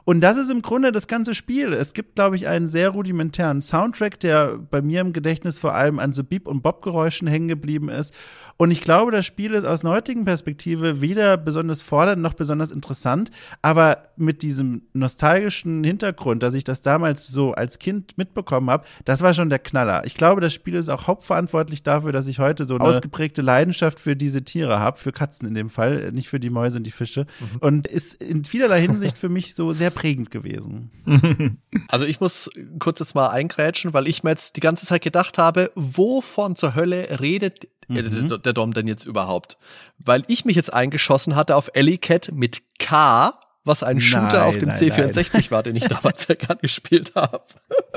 Und 0.09 0.21
das 0.21 0.37
ist 0.37 0.51
im 0.51 0.63
Grunde 0.63 0.93
das 0.93 1.09
ganze 1.09 1.35
Spiel. 1.35 1.73
Es 1.73 1.93
gibt, 1.93 2.15
glaube 2.15 2.37
ich, 2.37 2.47
einen 2.47 2.69
sehr 2.69 2.91
rudimentären 2.91 3.61
Soundtrack, 3.61 4.21
der 4.21 4.57
bei 4.57 4.81
mir 4.81 5.01
im 5.01 5.13
Gedächtnis 5.13 5.59
vor 5.59 5.75
allem 5.75 5.99
an 5.99 6.13
so 6.13 6.23
Beep- 6.23 6.47
und 6.47 6.63
Bob-Geräuschen 6.63 7.27
hängen 7.27 7.49
geblieben 7.49 7.89
ist. 7.89 8.15
Und 8.57 8.71
ich 8.71 8.81
glaube, 8.81 9.13
das 9.13 9.27
Spiel 9.27 9.55
ist 9.55 9.65
aus 9.65 9.85
heutigen 9.85 10.25
Perspektive 10.25 11.01
weder 11.01 11.37
besonders 11.37 11.83
fordernd 11.83 12.23
noch 12.23 12.35
besonders 12.35 12.71
interessant, 12.71 13.31
aber 13.63 14.03
mit 14.17 14.43
diesem 14.43 14.83
nostalgischen 14.95 15.85
Hintergrund, 15.85 16.43
dass 16.43 16.55
ich 16.55 16.65
das 16.65 16.83
damals 16.83 17.27
so 17.27 17.53
als 17.53 17.79
Kind 17.79 18.17
mitbekommen 18.17 18.71
habe, 18.71 18.85
das 19.05 19.23
war 19.23 19.35
schon 19.35 19.51
der 19.51 19.59
Knaller. 19.59 20.05
Ich 20.07 20.15
glaube, 20.15 20.41
das 20.41 20.55
Spiel 20.55 20.75
ist 20.75 20.89
auch 20.89 21.07
hauptverantwortlich 21.07 21.83
dafür, 21.83 22.13
dass 22.13 22.27
ich 22.27 22.39
heute 22.39 22.65
so 22.65 22.77
eine 22.77 22.85
ausgeprägte 22.85 23.43
Leidenschaft 23.43 24.01
für 24.01 24.17
diese 24.17 24.43
Tiere 24.43 24.81
habe, 24.81 24.99
für 24.99 25.13
Katzen 25.13 25.47
in 25.47 25.55
dem 25.55 25.71
Fall, 25.71 26.13
nicht 26.13 26.29
für 26.29 26.41
die 26.41 26.51
Mäuse 26.51 26.79
und 26.79 26.85
die 26.85 26.91
Fische. 26.91 27.27
Mhm. 27.41 27.59
Und 27.61 27.87
ist 27.87 28.15
in 28.15 28.45
vielerlei 28.45 28.81
Hinsicht 28.81 29.19
für 29.19 29.29
mich 29.29 29.55
so 29.55 29.73
sehr 29.73 29.91
prägend 29.91 30.31
gewesen. 30.31 30.91
Also 31.89 32.05
ich 32.05 32.21
muss 32.21 32.51
kurz 32.79 32.99
jetzt 32.99 33.15
mal 33.15 33.29
eingrätschen, 33.29 33.93
weil 33.93 34.09
ich 34.09 34.25
mir 34.25 34.31
jetzt 34.31 34.57
die 34.57 34.61
ganze 34.61 34.87
Zeit 34.87 35.03
gedacht 35.03 35.39
habe, 35.39 35.71
wovon 35.75 36.57
zur 36.57 36.75
Hölle 36.75 37.21
redet 37.21 37.69
mhm. 37.89 38.29
der, 38.29 38.39
der 38.39 38.53
Dom 38.53 38.73
denn 38.73 38.87
jetzt 38.87 39.05
überhaupt? 39.05 39.59
Weil 39.99 40.23
ich 40.29 40.45
mich 40.45 40.57
jetzt 40.57 40.73
eingeschossen 40.73 41.37
hatte 41.37 41.57
auf 41.57 41.71
Alley 41.75 41.99
Cat 41.99 42.31
mit 42.33 42.63
K, 42.79 43.35
was 43.65 43.83
ein 43.83 44.01
Shooter 44.01 44.39
nein, 44.39 44.43
auf 44.43 44.59
dem 44.59 44.69
nein, 44.69 44.79
C64 44.79 45.33
nein. 45.33 45.51
war, 45.51 45.63
den 45.63 45.77
ich 45.77 45.85
damals 45.89 46.29
ja 46.29 46.37
gar 46.37 46.57
gespielt 46.57 47.13
habe. 47.15 47.45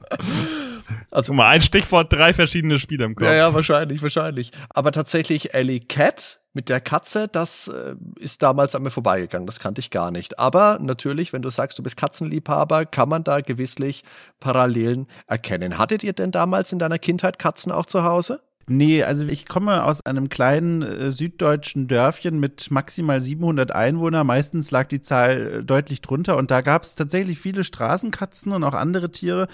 also 1.11 1.33
mal 1.33 1.49
ein 1.49 1.63
Stichwort, 1.63 2.13
drei 2.13 2.35
verschiedene 2.35 2.79
Spiele 2.79 3.07
im 3.07 3.15
Kopf. 3.15 3.27
Ja, 3.27 3.35
ja, 3.35 3.55
wahrscheinlich, 3.55 4.03
wahrscheinlich. 4.03 4.53
Aber 4.69 4.93
tatsächlich 4.93 5.55
Alley 5.55 5.81
Cat 5.81 6.41
mit 6.53 6.69
der 6.69 6.81
Katze, 6.81 7.29
das 7.29 7.69
äh, 7.69 7.95
ist 8.19 8.43
damals 8.43 8.75
an 8.75 8.83
mir 8.83 8.91
vorbeigegangen. 8.91 9.47
Das 9.47 9.61
kannte 9.61 9.79
ich 9.79 9.91
gar 9.91 10.11
nicht. 10.11 10.39
Aber 10.39 10.79
natürlich, 10.81 11.33
wenn 11.33 11.43
du 11.43 11.51
sagst, 11.51 11.79
du 11.79 11.83
bist 11.83 11.97
Katzenliebhaber, 11.97 12.87
kann 12.87 13.09
man 13.09 13.25
da 13.25 13.41
gewisslich 13.41 14.03
Parallelen 14.41 15.07
erkennen. 15.27 15.79
Hattet 15.79 16.03
ihr 16.03 16.13
denn 16.13 16.33
damals 16.33 16.73
in 16.73 16.79
deiner 16.79 16.99
Kindheit 16.99 17.39
Katzen 17.39 17.71
auch 17.73 17.87
zu 17.87 18.03
Hause? 18.03 18.41
Nee, 18.69 19.03
also 19.03 19.27
ich 19.27 19.47
komme 19.49 19.85
aus 19.85 20.05
einem 20.07 20.29
kleinen 20.29 20.83
äh, 20.83 21.11
süddeutschen 21.11 21.89
Dörfchen 21.89 22.39
mit 22.39 22.71
maximal 22.71 23.21
700 23.21 23.73
Einwohnern. 23.73 24.27
Meistens 24.27 24.71
lag 24.71 24.87
die 24.87 25.03
Zahl 25.03 25.41
äh, 25.41 25.65
deutlich 25.65 26.01
drunter 26.03 26.37
und 26.37 26.51
da 26.51 26.61
gab 26.61 26.85
es 26.85 26.95
tatsächlich 26.95 27.41
viele 27.41 27.65
Straßenkatzen 27.65 28.53
und 28.53 28.63
auch 28.63 28.75
andere 28.75 29.11
Tiere. 29.11 29.49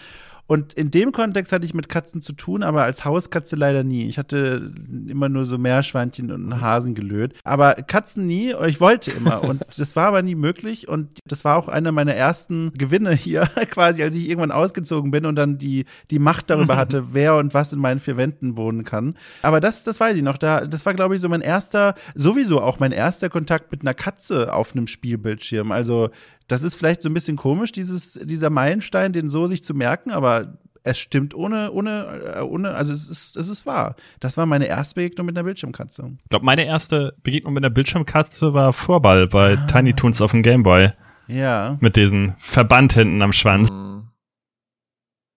Und 0.46 0.74
in 0.74 0.90
dem 0.90 1.12
Kontext 1.12 1.52
hatte 1.52 1.64
ich 1.64 1.74
mit 1.74 1.88
Katzen 1.88 2.22
zu 2.22 2.32
tun, 2.32 2.62
aber 2.62 2.84
als 2.84 3.04
Hauskatze 3.04 3.56
leider 3.56 3.82
nie. 3.82 4.06
Ich 4.06 4.18
hatte 4.18 4.72
immer 5.08 5.28
nur 5.28 5.44
so 5.44 5.58
Meerschweinchen 5.58 6.30
und 6.30 6.52
einen 6.52 6.60
Hasen 6.60 6.94
gelöt. 6.94 7.34
Aber 7.42 7.74
Katzen 7.74 8.26
nie. 8.26 8.54
Ich 8.66 8.80
wollte 8.80 9.10
immer. 9.10 9.42
Und 9.46 9.62
das 9.76 9.96
war 9.96 10.08
aber 10.08 10.22
nie 10.22 10.34
möglich. 10.34 10.88
Und 10.88 11.18
das 11.26 11.44
war 11.44 11.56
auch 11.56 11.68
einer 11.68 11.92
meiner 11.92 12.14
ersten 12.14 12.72
Gewinne 12.74 13.12
hier, 13.12 13.42
quasi, 13.70 14.02
als 14.02 14.14
ich 14.14 14.28
irgendwann 14.28 14.50
ausgezogen 14.50 15.10
bin 15.10 15.26
und 15.26 15.36
dann 15.36 15.58
die, 15.58 15.84
die 16.10 16.18
Macht 16.18 16.50
darüber 16.50 16.76
hatte, 16.76 17.14
wer 17.14 17.36
und 17.36 17.54
was 17.54 17.72
in 17.72 17.78
meinen 17.78 18.00
vier 18.00 18.16
Wänden 18.16 18.56
wohnen 18.56 18.84
kann. 18.84 19.14
Aber 19.42 19.60
das, 19.60 19.84
das 19.84 20.00
weiß 20.00 20.16
ich 20.16 20.22
noch. 20.22 20.38
Da, 20.38 20.66
das 20.66 20.86
war, 20.86 20.94
glaube 20.94 21.14
ich, 21.14 21.20
so 21.20 21.28
mein 21.28 21.40
erster, 21.40 21.94
sowieso 22.14 22.60
auch 22.60 22.80
mein 22.80 22.92
erster 22.92 23.28
Kontakt 23.28 23.70
mit 23.72 23.82
einer 23.82 23.94
Katze 23.94 24.52
auf 24.52 24.74
einem 24.74 24.86
Spielbildschirm. 24.86 25.72
Also, 25.72 26.10
das 26.48 26.62
ist 26.62 26.74
vielleicht 26.74 27.02
so 27.02 27.08
ein 27.08 27.14
bisschen 27.14 27.36
komisch, 27.36 27.72
dieses, 27.72 28.20
dieser 28.22 28.50
Meilenstein, 28.50 29.12
den 29.12 29.30
so 29.30 29.46
sich 29.46 29.64
zu 29.64 29.74
merken, 29.74 30.10
aber 30.10 30.58
es 30.86 30.98
stimmt 30.98 31.34
ohne, 31.34 31.72
ohne, 31.72 32.36
äh, 32.36 32.40
ohne, 32.42 32.74
also 32.74 32.92
es 32.92 33.08
ist, 33.08 33.36
es 33.36 33.48
ist 33.48 33.66
wahr. 33.66 33.96
Das 34.20 34.36
war 34.36 34.46
meine 34.46 34.66
erste 34.66 34.94
Begegnung 34.94 35.26
mit 35.26 35.36
einer 35.36 35.44
Bildschirmkatze. 35.44 36.12
Ich 36.22 36.30
glaube, 36.30 36.44
meine 36.44 36.64
erste 36.64 37.14
Begegnung 37.22 37.54
mit 37.54 37.64
einer 37.64 37.74
Bildschirmkatze 37.74 38.54
war 38.54 38.72
Vorball 38.72 39.26
bei 39.26 39.58
ah. 39.58 39.66
Tiny 39.66 39.94
Toons 39.94 40.20
auf 40.20 40.30
dem 40.30 40.42
Gameboy. 40.42 40.92
Ja. 41.26 41.76
Mit 41.80 41.96
diesem 41.96 42.34
Verband 42.38 42.92
hinten 42.92 43.20
am 43.20 43.32
Schwanz. 43.32 43.70
Mhm. 43.70 43.95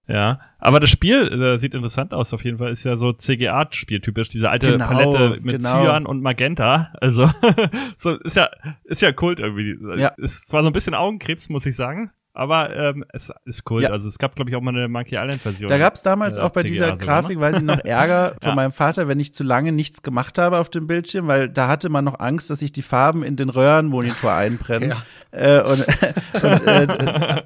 Ja, 0.10 0.40
aber 0.58 0.80
das 0.80 0.90
Spiel 0.90 1.32
äh, 1.32 1.58
sieht 1.60 1.76
interessant 1.76 2.14
aus 2.14 2.34
auf 2.34 2.44
jeden 2.44 2.58
Fall. 2.58 2.72
Ist 2.72 2.84
ja 2.84 2.96
so 2.96 3.14
CGA-Spieltypisch, 3.14 4.30
diese 4.30 4.50
alte 4.50 4.72
genau, 4.72 4.88
Palette 4.88 5.40
mit 5.42 5.58
genau. 5.58 5.84
Cyan 5.84 6.06
und 6.06 6.22
Magenta. 6.22 6.92
Also 7.00 7.30
so 7.98 8.18
ist 8.18 8.36
ja 8.36 8.50
ist 8.86 9.02
ja 9.02 9.12
Kult 9.12 9.40
irgendwie. 9.40 9.78
Ja. 10.00 10.10
Ist 10.18 10.50
zwar 10.50 10.64
so 10.64 10.68
ein 10.68 10.74
bisschen 10.74 10.96
Augenkrebs, 10.96 11.50
muss 11.50 11.66
ich 11.66 11.76
sagen. 11.76 12.12
Aber 12.34 12.74
ähm, 12.74 13.04
es 13.12 13.34
ist 13.46 13.70
cool. 13.70 13.84
Ja. 13.84 13.90
Also 13.90 14.08
es 14.08 14.18
gab, 14.18 14.36
glaube 14.36 14.50
ich, 14.50 14.56
auch 14.56 14.62
mal 14.62 14.74
eine 14.74 14.88
Monkey 14.88 15.16
Island-Version. 15.16 15.68
Da 15.68 15.78
gab 15.78 15.96
es 15.96 16.04
damals 16.04 16.38
äh, 16.38 16.42
auch 16.42 16.52
bei 16.52 16.62
CGA 16.62 16.72
dieser 16.72 16.96
Grafik, 16.96 17.38
ne? 17.38 17.42
weiß 17.42 17.58
ich 17.58 17.64
noch, 17.64 17.80
Ärger 17.84 18.36
von 18.42 18.52
ja. 18.52 18.56
meinem 18.56 18.72
Vater, 18.72 19.08
wenn 19.08 19.20
ich 19.20 19.34
zu 19.34 19.44
lange 19.44 19.72
nichts 19.72 20.04
gemacht 20.04 20.38
habe 20.38 20.58
auf 20.60 20.70
dem 20.70 20.88
Bildschirm, 20.88 21.28
weil 21.28 21.50
da 21.50 21.68
hatte 21.68 21.90
man 21.90 22.06
noch 22.06 22.20
Angst, 22.20 22.50
dass 22.50 22.60
sich 22.60 22.72
die 22.72 22.82
Farben 22.82 23.24
in 23.24 23.36
den 23.36 23.50
Röhrenmonitor 23.50 24.32
einbrennen. 24.34 24.92
Ja. 24.92 25.04
Äh, 25.32 25.62
und, 25.62 25.88
und 26.44 26.68
äh, 26.68 27.44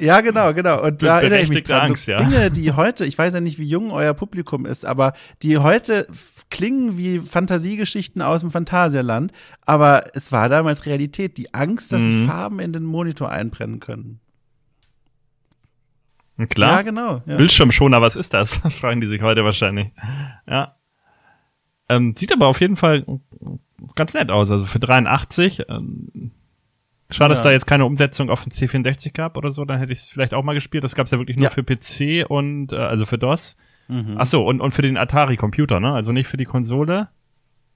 ja, 0.00 0.20
genau, 0.20 0.52
genau. 0.54 0.82
Und 0.82 1.02
da 1.02 1.20
erinnere 1.20 1.40
ich 1.40 1.48
mich 1.48 1.64
dran. 1.64 1.88
Angst, 1.88 2.04
so 2.04 2.12
ja. 2.12 2.18
Dinge, 2.18 2.50
die 2.50 2.72
heute, 2.72 3.04
ich 3.04 3.18
weiß 3.18 3.34
ja 3.34 3.40
nicht, 3.40 3.58
wie 3.58 3.66
jung 3.66 3.90
euer 3.90 4.14
Publikum 4.14 4.66
ist, 4.66 4.84
aber 4.84 5.14
die 5.42 5.58
heute 5.58 6.06
klingen 6.50 6.96
wie 6.96 7.18
Fantasiegeschichten 7.18 8.22
aus 8.22 8.42
dem 8.42 8.50
Phantasialand, 8.50 9.32
aber 9.62 10.14
es 10.14 10.30
war 10.30 10.48
damals 10.48 10.86
Realität. 10.86 11.36
Die 11.36 11.52
Angst, 11.52 11.92
dass 11.92 12.00
mhm. 12.00 12.26
Farben 12.26 12.60
in 12.60 12.72
den 12.72 12.84
Monitor 12.84 13.30
einbrennen 13.30 13.80
können. 13.80 14.20
Klar. 16.48 16.70
Ja, 16.70 16.82
genau. 16.82 17.22
Ja. 17.26 17.36
Bildschirmschoner, 17.36 18.00
was 18.00 18.16
ist 18.16 18.34
das? 18.34 18.56
Fragen 18.80 19.00
die 19.00 19.06
sich 19.06 19.22
heute 19.22 19.44
wahrscheinlich. 19.44 19.88
Ja. 20.48 20.76
Ähm, 21.88 22.14
sieht 22.16 22.32
aber 22.32 22.46
auf 22.48 22.60
jeden 22.60 22.76
Fall 22.76 23.04
ganz 23.94 24.14
nett 24.14 24.30
aus. 24.30 24.50
Also 24.50 24.66
für 24.66 24.80
83. 24.80 25.64
Ähm, 25.68 26.32
schade, 27.10 27.32
ja. 27.32 27.34
dass 27.34 27.42
da 27.42 27.50
jetzt 27.52 27.66
keine 27.66 27.84
Umsetzung 27.84 28.30
auf 28.30 28.44
den 28.44 28.52
C64 28.52 29.12
gab 29.12 29.36
oder 29.36 29.50
so. 29.50 29.64
Dann 29.64 29.78
hätte 29.78 29.92
ich 29.92 30.00
es 30.00 30.08
vielleicht 30.08 30.34
auch 30.34 30.42
mal 30.42 30.54
gespielt. 30.54 30.84
Das 30.84 30.94
gab 30.94 31.06
es 31.06 31.12
ja 31.12 31.18
wirklich 31.18 31.36
nur 31.36 31.44
ja. 31.44 31.50
für 31.50 31.62
PC 31.62 32.28
und 32.28 32.72
äh, 32.72 32.76
also 32.76 33.06
für 33.06 33.18
DOS. 33.18 33.56
Mhm. 33.88 34.14
Ach 34.16 34.26
so 34.26 34.44
und 34.46 34.60
und 34.60 34.72
für 34.72 34.82
den 34.82 34.96
Atari 34.96 35.36
Computer, 35.36 35.80
ne? 35.80 35.92
Also 35.92 36.12
nicht 36.12 36.26
für 36.26 36.36
die 36.36 36.46
Konsole 36.46 37.08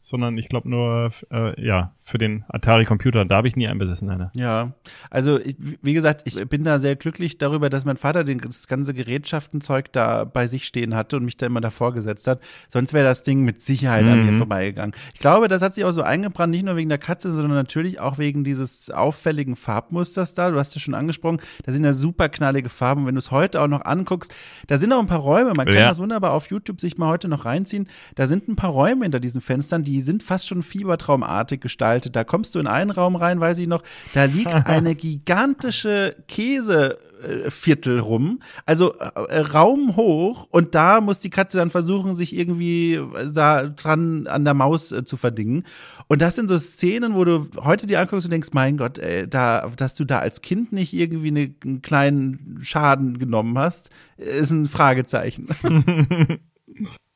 sondern 0.08 0.38
ich 0.38 0.48
glaube 0.48 0.70
nur, 0.70 1.10
äh, 1.30 1.60
ja, 1.64 1.92
für 2.08 2.18
den 2.18 2.44
Atari-Computer. 2.48 3.26
Da 3.26 3.36
habe 3.36 3.48
ich 3.48 3.56
nie 3.56 3.68
einen 3.68 3.78
besessen, 3.78 4.08
eine. 4.08 4.30
Ja, 4.34 4.72
also 5.10 5.38
ich, 5.38 5.56
wie 5.82 5.92
gesagt, 5.92 6.22
ich 6.24 6.48
bin 6.48 6.64
da 6.64 6.78
sehr 6.78 6.96
glücklich 6.96 7.36
darüber, 7.36 7.68
dass 7.68 7.84
mein 7.84 7.98
Vater 7.98 8.24
den, 8.24 8.38
das 8.38 8.66
ganze 8.66 8.94
Gerätschaftenzeug 8.94 9.92
da 9.92 10.24
bei 10.24 10.46
sich 10.46 10.64
stehen 10.64 10.94
hatte 10.94 11.18
und 11.18 11.26
mich 11.26 11.36
da 11.36 11.46
immer 11.46 11.60
davor 11.60 11.92
gesetzt 11.92 12.26
hat. 12.26 12.40
Sonst 12.68 12.94
wäre 12.94 13.04
das 13.04 13.24
Ding 13.24 13.44
mit 13.44 13.60
Sicherheit 13.60 14.06
mhm. 14.06 14.12
an 14.12 14.24
mir 14.24 14.32
mhm. 14.32 14.38
vorbeigegangen. 14.38 14.94
Ich 15.12 15.20
glaube, 15.20 15.48
das 15.48 15.60
hat 15.60 15.74
sich 15.74 15.84
auch 15.84 15.90
so 15.90 16.02
eingebrannt, 16.02 16.50
nicht 16.50 16.64
nur 16.64 16.76
wegen 16.76 16.88
der 16.88 16.98
Katze, 16.98 17.30
sondern 17.30 17.52
natürlich 17.52 18.00
auch 18.00 18.16
wegen 18.16 18.42
dieses 18.42 18.90
auffälligen 18.90 19.54
Farbmusters 19.54 20.32
da. 20.32 20.50
Du 20.50 20.58
hast 20.58 20.74
ja 20.74 20.80
schon 20.80 20.94
angesprochen, 20.94 21.42
da 21.66 21.72
sind 21.72 21.84
ja 21.84 21.92
super 21.92 22.30
knallige 22.30 22.70
Farben. 22.70 23.06
Wenn 23.06 23.16
du 23.16 23.18
es 23.18 23.30
heute 23.30 23.60
auch 23.60 23.68
noch 23.68 23.84
anguckst, 23.84 24.34
da 24.66 24.78
sind 24.78 24.94
auch 24.94 25.00
ein 25.00 25.06
paar 25.08 25.18
Räume, 25.18 25.52
man 25.52 25.66
kann 25.66 25.76
ja. 25.76 25.88
das 25.88 25.98
wunderbar 25.98 26.32
auf 26.32 26.50
YouTube 26.50 26.80
sich 26.80 26.96
mal 26.96 27.08
heute 27.08 27.28
noch 27.28 27.44
reinziehen. 27.44 27.86
Da 28.14 28.26
sind 28.26 28.48
ein 28.48 28.56
paar 28.56 28.70
Räume 28.70 29.04
hinter 29.04 29.20
diesen 29.20 29.42
Fenstern, 29.42 29.84
die 29.84 30.00
sind 30.00 30.22
fast 30.22 30.48
schon 30.48 30.62
fiebertraumartig 30.62 31.60
gestaltet. 31.60 31.97
Da 32.06 32.24
kommst 32.24 32.54
du 32.54 32.58
in 32.58 32.66
einen 32.66 32.90
Raum 32.90 33.16
rein, 33.16 33.40
weiß 33.40 33.58
ich 33.58 33.68
noch, 33.68 33.82
da 34.14 34.24
liegt 34.24 34.54
eine 34.66 34.94
gigantische 34.94 36.16
Käseviertel 36.28 37.98
rum, 38.00 38.40
also 38.66 38.94
äh, 38.94 39.38
Raum 39.38 39.96
hoch 39.96 40.48
und 40.50 40.74
da 40.74 41.00
muss 41.00 41.20
die 41.20 41.30
Katze 41.30 41.58
dann 41.58 41.70
versuchen, 41.70 42.14
sich 42.14 42.34
irgendwie 42.36 43.00
da 43.32 43.66
dran 43.66 44.26
an 44.26 44.44
der 44.44 44.54
Maus 44.54 44.92
äh, 44.92 45.04
zu 45.04 45.16
verdingen. 45.16 45.64
Und 46.08 46.22
das 46.22 46.36
sind 46.36 46.48
so 46.48 46.58
Szenen, 46.58 47.14
wo 47.14 47.24
du 47.24 47.48
heute 47.62 47.86
dir 47.86 48.00
anguckst 48.00 48.26
und 48.26 48.32
denkst, 48.32 48.50
mein 48.52 48.78
Gott, 48.78 48.98
ey, 48.98 49.28
da, 49.28 49.70
dass 49.76 49.94
du 49.94 50.04
da 50.04 50.20
als 50.20 50.40
Kind 50.40 50.72
nicht 50.72 50.94
irgendwie 50.94 51.28
eine, 51.28 51.54
einen 51.64 51.82
kleinen 51.82 52.58
Schaden 52.62 53.18
genommen 53.18 53.58
hast, 53.58 53.90
ist 54.16 54.50
ein 54.50 54.66
Fragezeichen. 54.66 55.48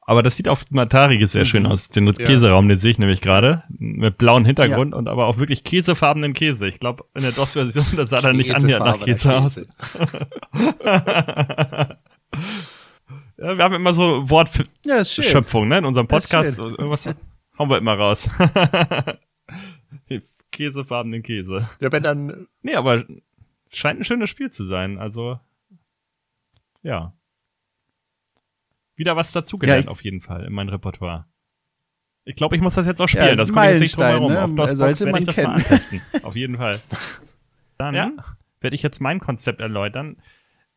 Aber 0.04 0.24
das 0.24 0.36
sieht 0.36 0.48
auf 0.48 0.64
dem 0.64 0.78
Atari 0.78 1.24
sehr 1.26 1.44
schön 1.44 1.62
mhm. 1.62 1.70
aus. 1.70 1.88
Den 1.88 2.06
ja. 2.06 2.12
Käseraum, 2.12 2.68
den 2.68 2.76
sehe 2.76 2.90
ich 2.90 2.98
nämlich 2.98 3.20
gerade. 3.20 3.62
Mit 3.68 4.18
blauem 4.18 4.44
Hintergrund 4.44 4.92
ja. 4.92 4.98
und 4.98 5.08
aber 5.08 5.26
auch 5.26 5.38
wirklich 5.38 5.62
käsefarbenen 5.62 6.32
Käse. 6.32 6.66
Ich 6.66 6.80
glaube, 6.80 7.04
in 7.14 7.22
der 7.22 7.30
DOS-Version, 7.30 7.84
das 7.96 8.10
sah 8.10 8.20
dann 8.20 8.36
nicht 8.36 8.54
annähernd 8.54 8.84
nach 8.84 8.98
Käse, 8.98 9.28
Käse. 9.28 9.36
aus. 9.36 9.64
ja, 13.36 13.56
wir 13.56 13.64
haben 13.64 13.74
immer 13.74 13.92
so 13.92 14.28
Wortschöpfung, 14.28 15.68
ne? 15.68 15.78
In 15.78 15.84
unserem 15.84 16.08
Podcast. 16.08 16.58
Irgendwas 16.58 17.08
hauen 17.56 17.70
wir 17.70 17.78
immer 17.78 17.94
raus. 17.94 18.28
Käsefarbenen 20.50 21.22
Käse. 21.22 21.68
Ja, 21.80 21.92
wenn 21.92 22.02
dann. 22.02 22.48
Nee, 22.62 22.74
aber 22.74 23.04
scheint 23.70 24.00
ein 24.00 24.04
schönes 24.04 24.30
Spiel 24.30 24.50
zu 24.50 24.64
sein. 24.64 24.98
Also, 24.98 25.38
ja 26.82 27.14
wieder 28.96 29.16
was 29.16 29.32
dazugelernt, 29.32 29.86
ja, 29.86 29.90
auf 29.90 30.02
jeden 30.02 30.20
Fall, 30.20 30.44
in 30.44 30.52
mein 30.52 30.68
Repertoire. 30.68 31.26
Ich 32.24 32.36
glaube, 32.36 32.54
ich 32.56 32.62
muss 32.62 32.74
das 32.74 32.86
jetzt 32.86 33.00
auch 33.00 33.08
spielen. 33.08 33.24
Ja, 33.24 33.34
das, 33.34 33.48
das 33.48 33.52
kommt 33.52 33.66
jetzt 33.66 33.80
nicht 33.80 33.98
drum 33.98 34.06
herum. 34.06 34.32
Ne? 34.32 34.42
Auf 34.42 34.54
DOSBox 34.54 34.78
Sollte 34.78 35.06
man 35.06 35.28
ich 35.28 35.34
kennen. 35.34 35.64
auf 36.22 36.36
jeden 36.36 36.56
Fall. 36.56 36.80
Dann 37.78 37.94
ja. 37.94 38.12
werde 38.60 38.76
ich 38.76 38.82
jetzt 38.82 39.00
mein 39.00 39.18
Konzept 39.18 39.60
erläutern. 39.60 40.16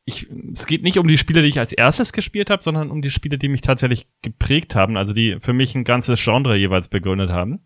Ich, 0.05 0.27
es 0.53 0.65
geht 0.65 0.83
nicht 0.83 0.97
um 0.97 1.07
die 1.07 1.17
Spiele, 1.17 1.41
die 1.41 1.49
ich 1.49 1.59
als 1.59 1.73
erstes 1.73 2.13
gespielt 2.13 2.49
habe, 2.49 2.63
sondern 2.63 2.89
um 2.89 3.01
die 3.01 3.09
Spiele, 3.09 3.37
die 3.37 3.49
mich 3.49 3.61
tatsächlich 3.61 4.07
geprägt 4.21 4.75
haben, 4.75 4.97
also 4.97 5.13
die 5.13 5.37
für 5.39 5.53
mich 5.53 5.75
ein 5.75 5.83
ganzes 5.83 6.23
Genre 6.23 6.55
jeweils 6.55 6.87
begründet 6.87 7.29
haben. 7.29 7.59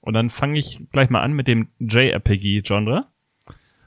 Und 0.00 0.14
dann 0.14 0.30
fange 0.30 0.58
ich 0.58 0.80
gleich 0.92 1.10
mal 1.10 1.22
an 1.22 1.32
mit 1.32 1.48
dem 1.48 1.68
JRPG-Genre. 1.78 3.06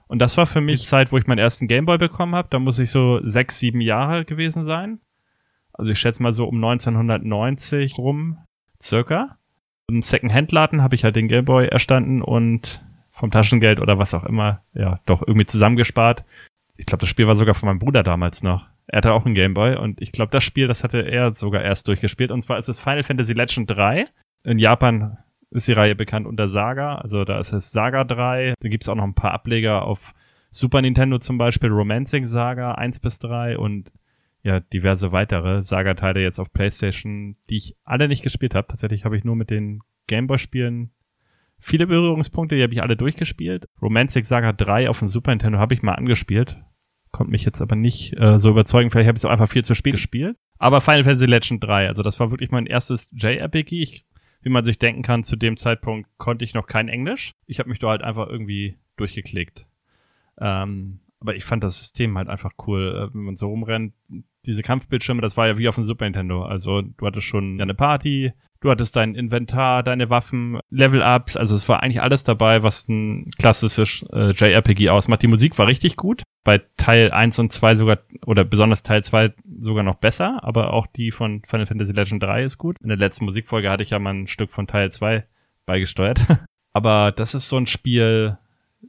Und 0.07 0.19
das 0.19 0.37
war 0.37 0.47
für 0.47 0.61
mich 0.61 0.81
die 0.81 0.87
Zeit, 0.87 1.11
wo 1.11 1.17
ich 1.17 1.27
meinen 1.27 1.39
ersten 1.39 1.67
Gameboy 1.67 1.99
bekommen 1.99 2.35
habe. 2.35 2.47
Da 2.51 2.57
muss 2.59 2.79
ich 2.79 2.89
so 2.89 3.21
sechs, 3.23 3.59
sieben 3.59 3.79
Jahre 3.79 4.25
gewesen 4.25 4.65
sein. 4.65 4.99
Also 5.79 5.91
ich 5.91 5.99
schätze 5.99 6.21
mal 6.21 6.33
so 6.33 6.45
um 6.45 6.55
1990 6.63 7.97
rum, 7.97 8.37
circa. 8.81 9.37
Im 9.87 10.01
Second-Hand-Laden 10.01 10.83
habe 10.83 10.93
ich 10.93 11.05
halt 11.05 11.15
den 11.15 11.29
Gameboy 11.29 11.67
erstanden 11.67 12.21
und 12.21 12.83
vom 13.11 13.31
Taschengeld 13.31 13.79
oder 13.79 13.97
was 13.97 14.13
auch 14.13 14.25
immer, 14.25 14.61
ja, 14.73 14.99
doch 15.05 15.21
irgendwie 15.25 15.45
zusammengespart. 15.45 16.25
Ich 16.77 16.85
glaube, 16.85 17.01
das 17.01 17.09
Spiel 17.09 17.27
war 17.27 17.35
sogar 17.35 17.55
von 17.55 17.67
meinem 17.67 17.79
Bruder 17.79 18.03
damals 18.03 18.43
noch. 18.43 18.67
Er 18.87 18.97
hatte 18.97 19.13
auch 19.13 19.25
einen 19.25 19.35
Gameboy 19.35 19.77
und 19.77 20.01
ich 20.01 20.11
glaube, 20.11 20.31
das 20.31 20.43
Spiel, 20.43 20.67
das 20.67 20.83
hatte 20.83 20.99
er 20.99 21.31
sogar 21.31 21.63
erst 21.63 21.87
durchgespielt. 21.87 22.31
Und 22.31 22.41
zwar 22.41 22.59
ist 22.59 22.67
es 22.69 22.79
Final 22.79 23.03
Fantasy 23.03 23.33
Legend 23.33 23.69
3. 23.69 24.05
In 24.43 24.59
Japan 24.59 25.17
ist 25.51 25.67
die 25.67 25.73
Reihe 25.73 25.95
bekannt 25.95 26.27
unter 26.27 26.49
Saga. 26.49 26.95
Also 26.95 27.23
da 27.23 27.39
ist 27.39 27.53
es 27.53 27.71
Saga 27.71 28.03
3. 28.03 28.55
Da 28.59 28.69
gibt 28.69 28.83
es 28.83 28.89
auch 28.89 28.95
noch 28.95 29.03
ein 29.05 29.15
paar 29.15 29.31
Ableger 29.31 29.83
auf 29.83 30.13
Super 30.51 30.81
Nintendo 30.81 31.19
zum 31.19 31.37
Beispiel, 31.37 31.69
Romancing 31.69 32.25
Saga 32.25 32.73
1 32.73 32.99
bis 32.99 33.19
3 33.19 33.57
und 33.57 33.91
ja 34.43 34.59
diverse 34.59 35.11
weitere 35.11 35.61
Saga-Teile 35.61 36.21
jetzt 36.21 36.39
auf 36.39 36.53
PlayStation, 36.53 37.35
die 37.49 37.57
ich 37.57 37.75
alle 37.83 38.07
nicht 38.07 38.23
gespielt 38.23 38.55
habe. 38.55 38.67
Tatsächlich 38.67 39.05
habe 39.05 39.17
ich 39.17 39.23
nur 39.23 39.35
mit 39.35 39.49
den 39.49 39.81
Gameboy-Spielen 40.07 40.91
viele 41.59 41.87
Berührungspunkte, 41.87 42.55
die 42.55 42.63
habe 42.63 42.73
ich 42.73 42.81
alle 42.81 42.97
durchgespielt. 42.97 43.67
Romantic 43.81 44.25
Saga 44.25 44.53
3 44.53 44.89
auf 44.89 44.99
dem 44.99 45.07
Super 45.07 45.31
Nintendo 45.31 45.59
habe 45.59 45.73
ich 45.73 45.83
mal 45.83 45.93
angespielt. 45.93 46.57
Konnte 47.11 47.31
mich 47.31 47.43
jetzt 47.43 47.61
aber 47.61 47.75
nicht 47.75 48.17
äh, 48.19 48.37
so 48.37 48.49
überzeugen. 48.49 48.89
Vielleicht 48.89 49.07
habe 49.07 49.15
ich 49.15 49.21
es 49.21 49.25
auch 49.25 49.31
einfach 49.31 49.49
viel 49.49 49.65
zu 49.65 49.75
spät 49.75 49.93
gespielt. 49.93 50.37
Aber 50.57 50.81
Final 50.81 51.03
Fantasy 51.03 51.25
Legend 51.25 51.63
3, 51.63 51.87
also 51.87 52.03
das 52.03 52.19
war 52.19 52.31
wirklich 52.31 52.51
mein 52.51 52.65
erstes 52.65 53.09
JRPG. 53.13 53.81
Ich, 53.81 54.05
wie 54.41 54.49
man 54.49 54.65
sich 54.65 54.77
denken 54.77 55.01
kann, 55.01 55.23
zu 55.23 55.35
dem 55.35 55.57
Zeitpunkt 55.57 56.09
konnte 56.17 56.45
ich 56.45 56.53
noch 56.53 56.67
kein 56.67 56.87
Englisch. 56.87 57.33
Ich 57.45 57.59
habe 57.59 57.69
mich 57.69 57.79
da 57.79 57.89
halt 57.89 58.03
einfach 58.03 58.27
irgendwie 58.27 58.77
durchgeklickt. 58.97 59.65
Ähm, 60.39 60.99
aber 61.19 61.35
ich 61.35 61.45
fand 61.45 61.63
das 61.63 61.79
System 61.79 62.17
halt 62.17 62.29
einfach 62.29 62.51
cool, 62.67 63.09
äh, 63.09 63.13
wenn 63.13 63.23
man 63.23 63.37
so 63.37 63.47
rumrennt. 63.47 63.93
Diese 64.45 64.63
Kampfbildschirme, 64.63 65.21
das 65.21 65.37
war 65.37 65.47
ja 65.47 65.57
wie 65.57 65.67
auf 65.67 65.75
dem 65.75 65.83
Super 65.83 66.05
Nintendo. 66.05 66.43
Also 66.43 66.81
du 66.81 67.05
hattest 67.05 67.27
schon 67.27 67.59
eine 67.61 67.73
Party, 67.73 68.33
Du 68.61 68.69
hattest 68.69 68.97
dein 68.97 69.15
Inventar, 69.15 69.83
deine 69.83 70.09
Waffen, 70.09 70.59
Level-Ups, 70.69 71.37
also 71.37 71.55
es 71.55 71.69
war 71.69 71.81
eigentlich 71.81 72.01
alles 72.01 72.25
dabei, 72.25 72.61
was 72.61 72.89
ein 72.89 73.31
klassisches 73.37 74.05
äh, 74.11 74.31
JRPG 74.31 74.89
ausmacht. 74.89 75.21
Die 75.21 75.27
Musik 75.27 75.57
war 75.57 75.67
richtig 75.67 75.95
gut. 75.95 76.23
Bei 76.43 76.61
Teil 76.75 77.11
1 77.11 77.39
und 77.39 77.53
2 77.53 77.75
sogar, 77.75 77.99
oder 78.25 78.43
besonders 78.43 78.83
Teil 78.83 79.01
2 79.01 79.33
sogar 79.61 79.83
noch 79.83 79.95
besser, 79.95 80.43
aber 80.43 80.73
auch 80.73 80.87
die 80.87 81.11
von 81.11 81.41
Final 81.45 81.67
Fantasy 81.67 81.93
Legend 81.93 82.21
3 82.21 82.43
ist 82.43 82.57
gut. 82.57 82.75
In 82.81 82.89
der 82.89 82.97
letzten 82.97 83.25
Musikfolge 83.25 83.69
hatte 83.69 83.83
ich 83.83 83.91
ja 83.91 83.99
mal 83.99 84.13
ein 84.13 84.27
Stück 84.27 84.51
von 84.51 84.67
Teil 84.67 84.91
2 84.91 85.25
beigesteuert. 85.65 86.19
aber 86.73 87.13
das 87.13 87.35
ist 87.35 87.47
so 87.47 87.55
ein 87.55 87.65
Spiel, 87.65 88.37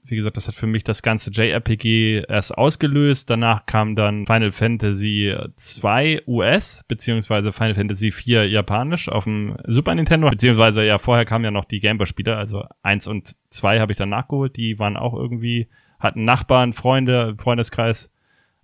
wie 0.04 0.16
gesagt, 0.16 0.36
das 0.36 0.46
hat 0.46 0.54
für 0.54 0.66
mich 0.66 0.84
das 0.84 1.02
ganze 1.02 1.30
JRPG 1.30 2.24
erst 2.28 2.56
ausgelöst. 2.56 3.28
Danach 3.28 3.66
kam 3.66 3.96
dann 3.96 4.26
Final 4.26 4.52
Fantasy 4.52 5.34
2 5.56 6.22
US, 6.26 6.84
beziehungsweise 6.86 7.52
Final 7.52 7.74
Fantasy 7.74 8.10
4 8.10 8.48
japanisch 8.48 9.08
auf 9.08 9.24
dem 9.24 9.56
Super 9.66 9.94
Nintendo, 9.94 10.30
beziehungsweise 10.30 10.84
ja, 10.84 10.98
vorher 10.98 11.24
kamen 11.24 11.44
ja 11.44 11.50
noch 11.50 11.64
die 11.64 11.80
Gameboy-Spiele, 11.80 12.36
also 12.36 12.64
1 12.82 13.08
und 13.08 13.34
2 13.50 13.80
habe 13.80 13.92
ich 13.92 13.98
dann 13.98 14.10
nachgeholt. 14.10 14.56
Die 14.56 14.78
waren 14.78 14.96
auch 14.96 15.14
irgendwie, 15.14 15.68
hatten 15.98 16.24
Nachbarn, 16.24 16.72
Freunde, 16.72 17.34
Freundeskreis. 17.38 18.12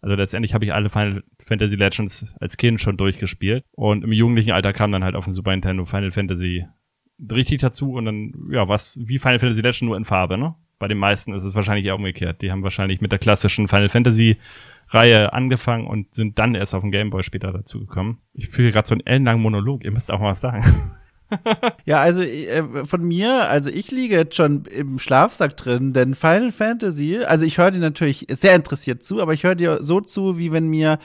Also 0.01 0.15
letztendlich 0.15 0.55
habe 0.55 0.65
ich 0.65 0.73
alle 0.73 0.91
Final 0.91 1.25
Fantasy 1.45 1.75
Legends 1.75 2.27
als 2.39 2.57
Kind 2.57 2.81
schon 2.81 2.97
durchgespielt. 2.97 3.65
Und 3.73 4.05
im 4.05 4.13
jugendlichen 4.13 4.53
Alter 4.53 4.73
kam 4.73 4.93
dann 4.93 5.03
halt 5.03 5.17
auf 5.17 5.25
dem 5.25 5.33
Super 5.33 5.51
Nintendo 5.51 5.85
Final 5.85 6.13
Fantasy 6.13 6.67
richtig 7.31 7.61
dazu 7.61 7.95
und 7.95 8.05
dann, 8.05 8.33
ja, 8.51 8.69
was 8.69 9.01
wie 9.05 9.19
Final 9.19 9.41
Fantasy 9.41 9.63
Legend 9.63 9.83
nur 9.83 9.97
in 9.97 10.05
Farbe, 10.05 10.39
ne? 10.39 10.55
Bei 10.79 10.89
den 10.89 10.99
meisten 10.99 11.33
ist 11.35 11.45
es 11.45 11.55
wahrscheinlich 11.55 11.87
eher 11.87 11.97
umgekehrt. 11.97 12.43
Die 12.43 12.51
haben 12.51 12.63
wahrscheinlich 12.63 13.01
mit 13.01 13.13
der 13.13 13.19
klassischen 13.19 13.69
Final 13.69 13.89
Fantasy 13.89 14.37
Reihe 14.89 15.33
angefangen 15.33 15.87
und 15.87 16.15
sind 16.15 16.39
dann 16.39 16.55
erst 16.55 16.75
auf 16.75 16.83
dem 16.83 16.93
Gameboy 16.93 17.23
später 17.23 17.53
dazugekommen. 17.53 18.19
Ich 18.35 18.49
fühle 18.49 18.71
gerade 18.71 18.87
so 18.87 18.95
einen 18.95 19.05
ellenlangen 19.07 19.43
Monolog. 19.43 19.85
Ihr 19.85 19.91
müsst 19.91 20.13
auch 20.13 20.21
mal 20.21 20.31
was 20.31 20.41
sagen. 20.41 20.65
ja, 21.85 22.01
also 22.01 22.23
äh, 22.23 22.85
von 22.85 23.03
mir, 23.03 23.49
also 23.49 23.69
ich 23.69 23.91
liege 23.91 24.15
jetzt 24.15 24.37
schon 24.37 24.65
im 24.67 25.01
Schlafsack 25.01 25.57
drin, 25.57 25.93
denn 25.93 26.15
Final 26.15 26.53
Fantasy, 26.53 27.19
also 27.25 27.45
ich 27.45 27.59
höre 27.59 27.73
dir 27.73 27.81
natürlich 27.81 28.27
sehr 28.31 28.55
interessiert 28.55 29.03
zu, 29.03 29.21
aber 29.21 29.33
ich 29.33 29.43
höre 29.43 29.57
dir 29.57 29.83
so 29.83 30.01
zu, 30.01 30.39
wie 30.39 30.53
wenn 30.53 30.69
mir 30.69 30.99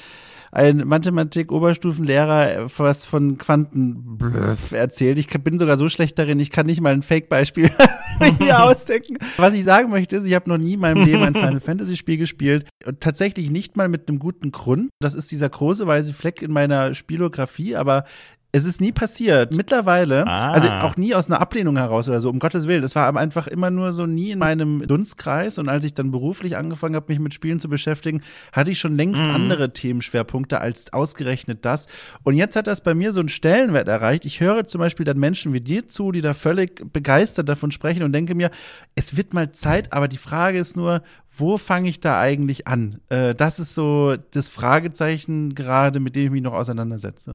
ein 0.51 0.86
Mathematik-Oberstufenlehrer 0.86 2.67
was 2.77 3.05
von 3.05 3.38
Quantenbluff 3.38 4.72
erzählt. 4.72 5.17
Ich 5.17 5.27
bin 5.27 5.60
sogar 5.60 5.77
so 5.77 5.88
schlecht 5.89 6.20
darin, 6.20 6.39
ich 6.39 6.51
kann 6.51 6.65
nicht 6.65 6.81
mal 6.81 6.93
ein 6.93 7.03
Fake-Beispiel 7.03 7.72
mir 8.39 8.63
ausdenken. 8.63 9.17
Was 9.38 9.53
ich 9.53 9.63
sagen 9.63 9.89
möchte, 9.89 10.17
ist, 10.17 10.25
ich 10.25 10.36
habe 10.36 10.50
noch 10.50 10.58
nie 10.58 10.74
in 10.74 10.79
meinem 10.79 11.05
Leben 11.05 11.24
ein 11.24 11.34
Final 11.34 11.60
Fantasy-Spiel 11.60 12.17
gespielt. 12.17 12.67
Und 12.86 13.00
tatsächlich 13.01 13.50
nicht 13.50 13.77
mal 13.77 13.88
mit 13.88 14.10
einem 14.10 14.20
guten 14.20 14.51
Grund. 14.51 14.89
Das 15.00 15.13
ist 15.13 15.31
dieser 15.31 15.50
große 15.50 15.88
weiße 15.88 16.13
Fleck 16.13 16.41
in 16.41 16.51
meiner 16.51 16.93
Spielografie, 16.93 17.75
aber 17.75 18.05
es 18.53 18.65
ist 18.65 18.81
nie 18.81 18.91
passiert. 18.91 19.55
Mittlerweile, 19.55 20.27
ah. 20.27 20.51
also 20.51 20.67
auch 20.70 20.98
nie 20.98 21.15
aus 21.15 21.27
einer 21.27 21.39
Ablehnung 21.39 21.77
heraus 21.77 22.10
oder 22.10 22.20
so, 22.20 22.29
um 22.29 22.39
Gottes 22.39 22.67
Willen. 22.67 22.84
Es 22.84 22.96
war 22.96 23.05
aber 23.05 23.20
einfach 23.20 23.48
immer 23.48 23.72
nur 23.72 23.93
so 23.93 24.05
nie 24.05 24.31
in 24.31 24.39
meinem 24.39 24.86
Dunstkreis. 24.86 25.58
Und 25.58 25.70
als 25.70 25.86
ich 25.86 25.93
dann 25.93 26.12
beruflich 26.12 26.58
angefangen 26.58 26.96
habe, 26.96 27.05
mich 27.10 27.20
mit 27.20 27.34
Spielen 27.34 27.60
zu 27.60 27.70
beschäftigen, 27.70 28.22
hatte 28.51 28.72
ich 28.72 28.79
schon 28.79 28.98
längst 28.98 29.24
mhm. 29.24 29.31
andere 29.31 29.72
Themenschwerpunkte 29.72 30.60
als 30.60 30.91
ausgerechnet 30.91 31.63
das. 31.63 31.88
Und 32.24 32.36
jetzt 32.36 32.55
hat 32.58 32.67
das 32.67 32.81
bei 32.81 32.93
mir 32.93 33.13
so 33.13 33.22
einen 33.22 33.29
Stellenwert 33.29 33.88
erreicht. 33.88 34.25
Ich 34.25 34.41
höre 34.41 34.67
zum 34.67 34.79
Beispiel 34.79 35.05
dann 35.05 35.17
Menschen 35.17 35.53
wie 35.53 35.62
dir 35.62 35.88
zu, 35.88 36.12
die 36.12 36.22
da 36.22 36.34
völlig 36.34 36.91
begeistert 36.91 37.48
davon 37.48 37.72
sprechen 37.72 38.03
und 38.03 38.12
denke 38.12 38.36
mir, 38.36 38.51
es 38.96 39.15
wird 39.15 39.34
mal 39.34 39.53
Zeit, 39.53 39.93
aber 39.93 40.10
die 40.10 40.17
Frage 40.17 40.60
ist 40.60 40.75
nur, 40.75 41.03
wo 41.38 41.58
fange 41.58 41.88
ich 41.88 42.01
da 42.01 42.20
eigentlich 42.20 42.67
an? 42.67 43.00
Äh, 43.08 43.34
das 43.34 43.60
ist 43.60 43.74
so 43.74 44.17
das 44.31 44.50
Fragezeichen 44.50 45.55
gerade, 45.55 46.01
mit 46.01 46.17
dem 46.17 46.25
ich 46.25 46.31
mich 46.31 46.41
noch 46.41 46.53
auseinandersetze. 46.53 47.31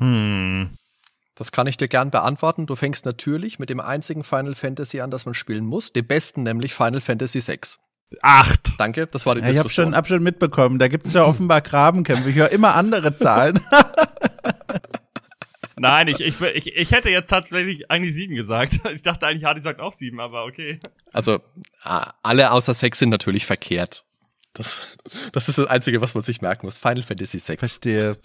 Hm. 0.00 0.70
Das 1.36 1.52
kann 1.52 1.66
ich 1.66 1.76
dir 1.76 1.88
gern 1.88 2.10
beantworten. 2.10 2.66
Du 2.66 2.76
fängst 2.76 3.06
natürlich 3.06 3.58
mit 3.58 3.70
dem 3.70 3.80
einzigen 3.80 4.24
Final 4.24 4.54
Fantasy 4.54 5.00
an, 5.00 5.10
das 5.10 5.24
man 5.24 5.34
spielen 5.34 5.64
muss, 5.64 5.92
dem 5.92 6.06
besten, 6.06 6.42
nämlich 6.42 6.74
Final 6.74 7.00
Fantasy 7.00 7.46
VI. 7.46 7.60
Acht. 8.22 8.72
Danke, 8.76 9.06
das 9.06 9.24
war 9.24 9.36
die 9.36 9.40
ja, 9.40 9.46
Diskussion. 9.46 9.90
Ich 9.90 9.96
habe 9.96 10.06
schon, 10.08 10.16
hab 10.16 10.18
schon 10.18 10.22
mitbekommen, 10.22 10.78
da 10.78 10.88
gibt 10.88 11.06
es 11.06 11.12
ja 11.12 11.24
offenbar 11.24 11.60
Grabenkämpfe. 11.60 12.28
Ich 12.30 12.36
höre 12.36 12.50
immer 12.50 12.74
andere 12.74 13.14
Zahlen. 13.14 13.60
Nein, 15.78 16.08
ich, 16.08 16.20
ich, 16.20 16.38
ich, 16.42 16.66
ich 16.76 16.90
hätte 16.92 17.08
jetzt 17.08 17.30
tatsächlich 17.30 17.90
eigentlich 17.90 18.12
sieben 18.12 18.34
gesagt. 18.34 18.80
Ich 18.94 19.02
dachte 19.02 19.26
eigentlich, 19.26 19.44
Hardy 19.44 19.62
sagt 19.62 19.80
auch 19.80 19.94
sieben, 19.94 20.20
aber 20.20 20.44
okay. 20.44 20.78
Also, 21.12 21.40
alle 21.82 22.52
außer 22.52 22.74
sechs 22.74 22.98
sind 22.98 23.08
natürlich 23.08 23.46
verkehrt. 23.46 24.04
Das, 24.52 24.98
das 25.32 25.48
ist 25.48 25.58
das 25.58 25.66
Einzige, 25.66 26.00
was 26.00 26.14
man 26.14 26.22
sich 26.22 26.42
merken 26.42 26.66
muss. 26.66 26.76
Final 26.76 27.02
Fantasy 27.02 27.38
VI. 27.38 27.56
Verstehe. 27.56 28.16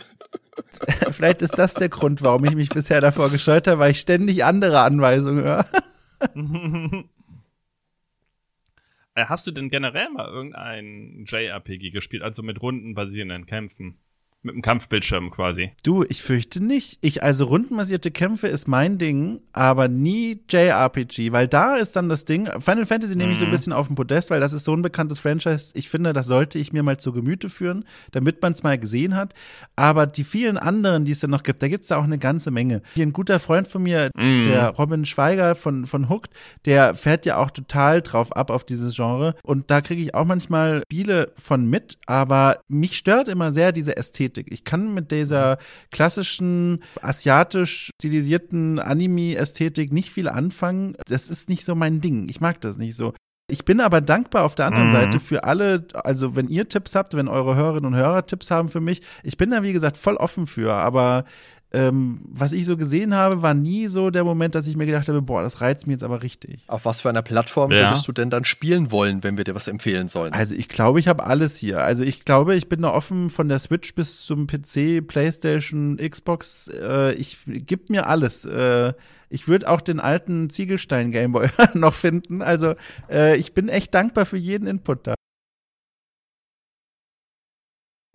Vielleicht 1.12 1.42
ist 1.42 1.58
das 1.58 1.76
der 1.76 1.90
Grund, 1.90 2.24
warum 2.24 2.44
ich 2.46 2.56
mich 2.56 2.70
bisher 2.70 3.02
davor 3.02 3.30
gescheut 3.30 3.68
habe, 3.68 3.80
weil 3.80 3.92
ich 3.92 4.00
ständig 4.00 4.44
andere 4.44 4.82
Anweisungen 4.82 5.44
höre. 5.44 5.66
Äh, 9.18 9.28
hast 9.28 9.48
du 9.48 9.52
denn 9.52 9.70
generell 9.70 10.10
mal 10.10 10.28
irgendein 10.28 11.24
JRPG 11.26 11.92
gespielt, 11.92 12.22
also 12.22 12.44
mit 12.44 12.62
rundenbasierenden 12.62 13.46
Kämpfen? 13.46 13.98
Mit 14.46 14.54
dem 14.54 14.62
Kampfbildschirm 14.62 15.32
quasi. 15.32 15.72
Du, 15.82 16.04
ich 16.08 16.22
fürchte 16.22 16.64
nicht. 16.64 17.00
Ich, 17.02 17.24
also 17.24 17.46
rundenbasierte 17.46 18.12
Kämpfe 18.12 18.48
ist 18.48 18.68
mein 18.68 19.00
Ding, 19.00 19.40
aber 19.54 19.88
nie 19.88 20.40
JRPG, 20.48 21.32
weil 21.32 21.48
da 21.48 21.78
ist 21.78 21.96
dann 21.96 22.10
das 22.10 22.26
Ding. 22.26 22.48
Final 22.60 22.86
Fantasy 22.86 23.16
nehme 23.16 23.32
ich 23.32 23.40
so 23.40 23.46
ein 23.46 23.48
mhm. 23.48 23.56
bisschen 23.56 23.74
auf 23.74 23.88
den 23.88 23.96
Podest, 23.96 24.30
weil 24.30 24.40
das 24.40 24.54
ist 24.54 24.64
so 24.64 24.76
ein 24.76 24.84
bekanntes 24.84 25.18
Franchise. 25.18 25.72
Ich 25.74 25.90
finde, 25.90 26.14
das 26.14 26.28
sollte 26.28 26.60
ich 26.60 26.72
mir 26.72 26.84
mal 26.84 26.98
zu 26.98 27.12
Gemüte 27.12 27.50
führen, 27.50 27.86
damit 28.12 28.44
man 28.44 28.54
es 28.54 28.62
mal 28.62 28.78
gesehen 28.78 29.16
hat. 29.16 29.34
Aber 29.76 30.06
die 30.06 30.24
vielen 30.24 30.60
anderen, 30.60 31.06
die 31.06 31.14
es 31.14 31.22
dann 31.22 31.32
noch 31.32 31.42
gibt, 31.42 31.64
da 31.64 31.68
gibt 31.68 31.82
es 31.82 31.88
da 31.88 31.98
auch 31.98 32.04
eine 32.04 32.20
ganze 32.20 32.52
Menge. 32.52 32.84
Hier 32.94 33.08
ein 33.08 33.14
guter 33.14 33.40
Freund 33.40 33.68
von 33.68 33.82
mir, 33.82 34.12
mm. 34.16 34.44
der 34.44 34.70
Robin 34.70 35.06
Schweiger 35.06 35.56
von, 35.56 35.88
von 35.88 36.08
Hooked, 36.08 36.32
der 36.66 36.94
fährt 36.94 37.26
ja 37.26 37.38
auch 37.38 37.50
total 37.50 38.04
drauf 38.04 38.36
ab 38.36 38.52
auf 38.52 38.64
dieses 38.64 38.96
Genre. 38.96 39.34
Und 39.42 39.72
da 39.72 39.82
kriege 39.82 40.04
ich 40.04 40.14
auch 40.14 40.26
manchmal 40.26 40.84
Spiele 40.84 41.32
von 41.36 41.68
mit, 41.68 41.98
aber 42.06 42.60
mich 42.68 42.96
stört 42.96 43.28
immer 43.28 43.52
sehr 43.52 43.72
diese 43.72 43.98
Ästhetik. 43.98 44.35
Ästhetik. 44.36 44.52
Ich 44.52 44.64
kann 44.64 44.94
mit 44.94 45.12
dieser 45.12 45.58
klassischen 45.92 46.84
asiatisch 47.02 47.92
stilisierten 48.02 48.80
Anime-Ästhetik 48.80 49.92
nicht 49.94 50.12
viel 50.12 50.28
anfangen. 50.28 50.96
Das 51.08 51.30
ist 51.30 51.50
nicht 51.50 51.66
so 51.66 51.76
mein 51.76 52.02
Ding. 52.02 52.28
Ich 52.30 52.42
mag 52.42 52.62
das 52.62 52.78
nicht 52.78 52.96
so. 52.96 53.14
Ich 53.48 53.64
bin 53.64 53.80
aber 53.80 54.02
dankbar 54.02 54.44
auf 54.44 54.56
der 54.56 54.66
anderen 54.66 54.88
mhm. 54.88 54.92
Seite 54.92 55.20
für 55.20 55.44
alle, 55.44 55.86
also 55.94 56.36
wenn 56.36 56.48
ihr 56.48 56.68
Tipps 56.68 56.96
habt, 56.96 57.14
wenn 57.14 57.28
eure 57.28 57.56
Hörerinnen 57.56 57.86
und 57.86 57.96
Hörer 57.96 58.26
Tipps 58.26 58.50
haben 58.50 58.70
für 58.70 58.82
mich, 58.82 59.04
ich 59.22 59.38
bin 59.38 59.52
da 59.52 59.62
wie 59.62 59.74
gesagt 59.74 59.98
voll 59.98 60.16
offen 60.16 60.48
für, 60.48 60.74
aber 60.74 61.26
ähm, 61.76 62.22
was 62.30 62.54
ich 62.54 62.66
so 62.66 62.78
gesehen 62.78 63.14
habe, 63.14 63.42
war 63.42 63.54
nie 63.54 63.88
so 63.88 64.10
der 64.10 64.24
Moment, 64.24 64.56
dass 64.56 64.66
ich 64.66 64.78
mir 64.78 64.86
gedacht 64.86 65.10
habe, 65.10 65.22
boah, 65.22 65.44
das 65.44 65.60
reizt 65.60 65.88
mir 65.88 65.94
jetzt 65.94 66.04
aber 66.04 66.24
richtig. 66.24 66.64
Auf 66.68 66.86
was 66.86 67.02
für 67.02 67.10
einer 67.10 67.22
Plattform 67.22 67.72
ja. 67.72 67.90
würdest 67.90 68.08
du 68.08 68.14
denn 68.14 68.30
dann 68.30 68.46
spielen 68.46 68.92
wollen, 68.92 69.24
wenn 69.24 69.36
wir 69.36 69.44
dir 69.44 69.56
was 69.56 69.68
empfehlen 69.68 70.08
sollen? 70.08 70.32
Also 70.32 70.56
ich 70.56 70.70
glaube, 70.70 71.02
ich 71.02 71.10
habe 71.10 71.26
alles 71.26 71.58
hier. 71.58 71.84
Also 71.84 72.04
ich 72.04 72.24
glaube, 72.24 72.56
ich 72.56 72.70
bin 72.70 72.82
da 72.82 72.92
offen 72.92 73.30
von 73.30 73.50
der 73.50 73.60
Switch 73.60 73.94
bis 73.94 74.26
zum 74.26 74.48
PC, 74.48 75.06
Playstation, 75.06 75.98
Xbox. 75.98 76.70
Äh, 76.70 77.14
ich 77.16 77.40
gebe 77.46 77.84
mir 77.90 78.08
alles. 78.08 78.46
Äh, 78.46 78.94
ich 79.30 79.50
würde 79.50 79.70
auch 79.70 79.82
den 79.82 80.00
alten 80.00 80.50
Ziegelstein 80.50 81.12
Gameboy 81.12 81.50
noch 81.74 81.94
finden. 81.94 82.42
Also 82.42 82.76
äh, 83.10 83.36
ich 83.36 83.54
bin 83.54 83.68
echt 83.68 83.94
dankbar 83.94 84.26
für 84.26 84.38
jeden 84.38 84.66
Input 84.66 85.08
da. 85.08 85.16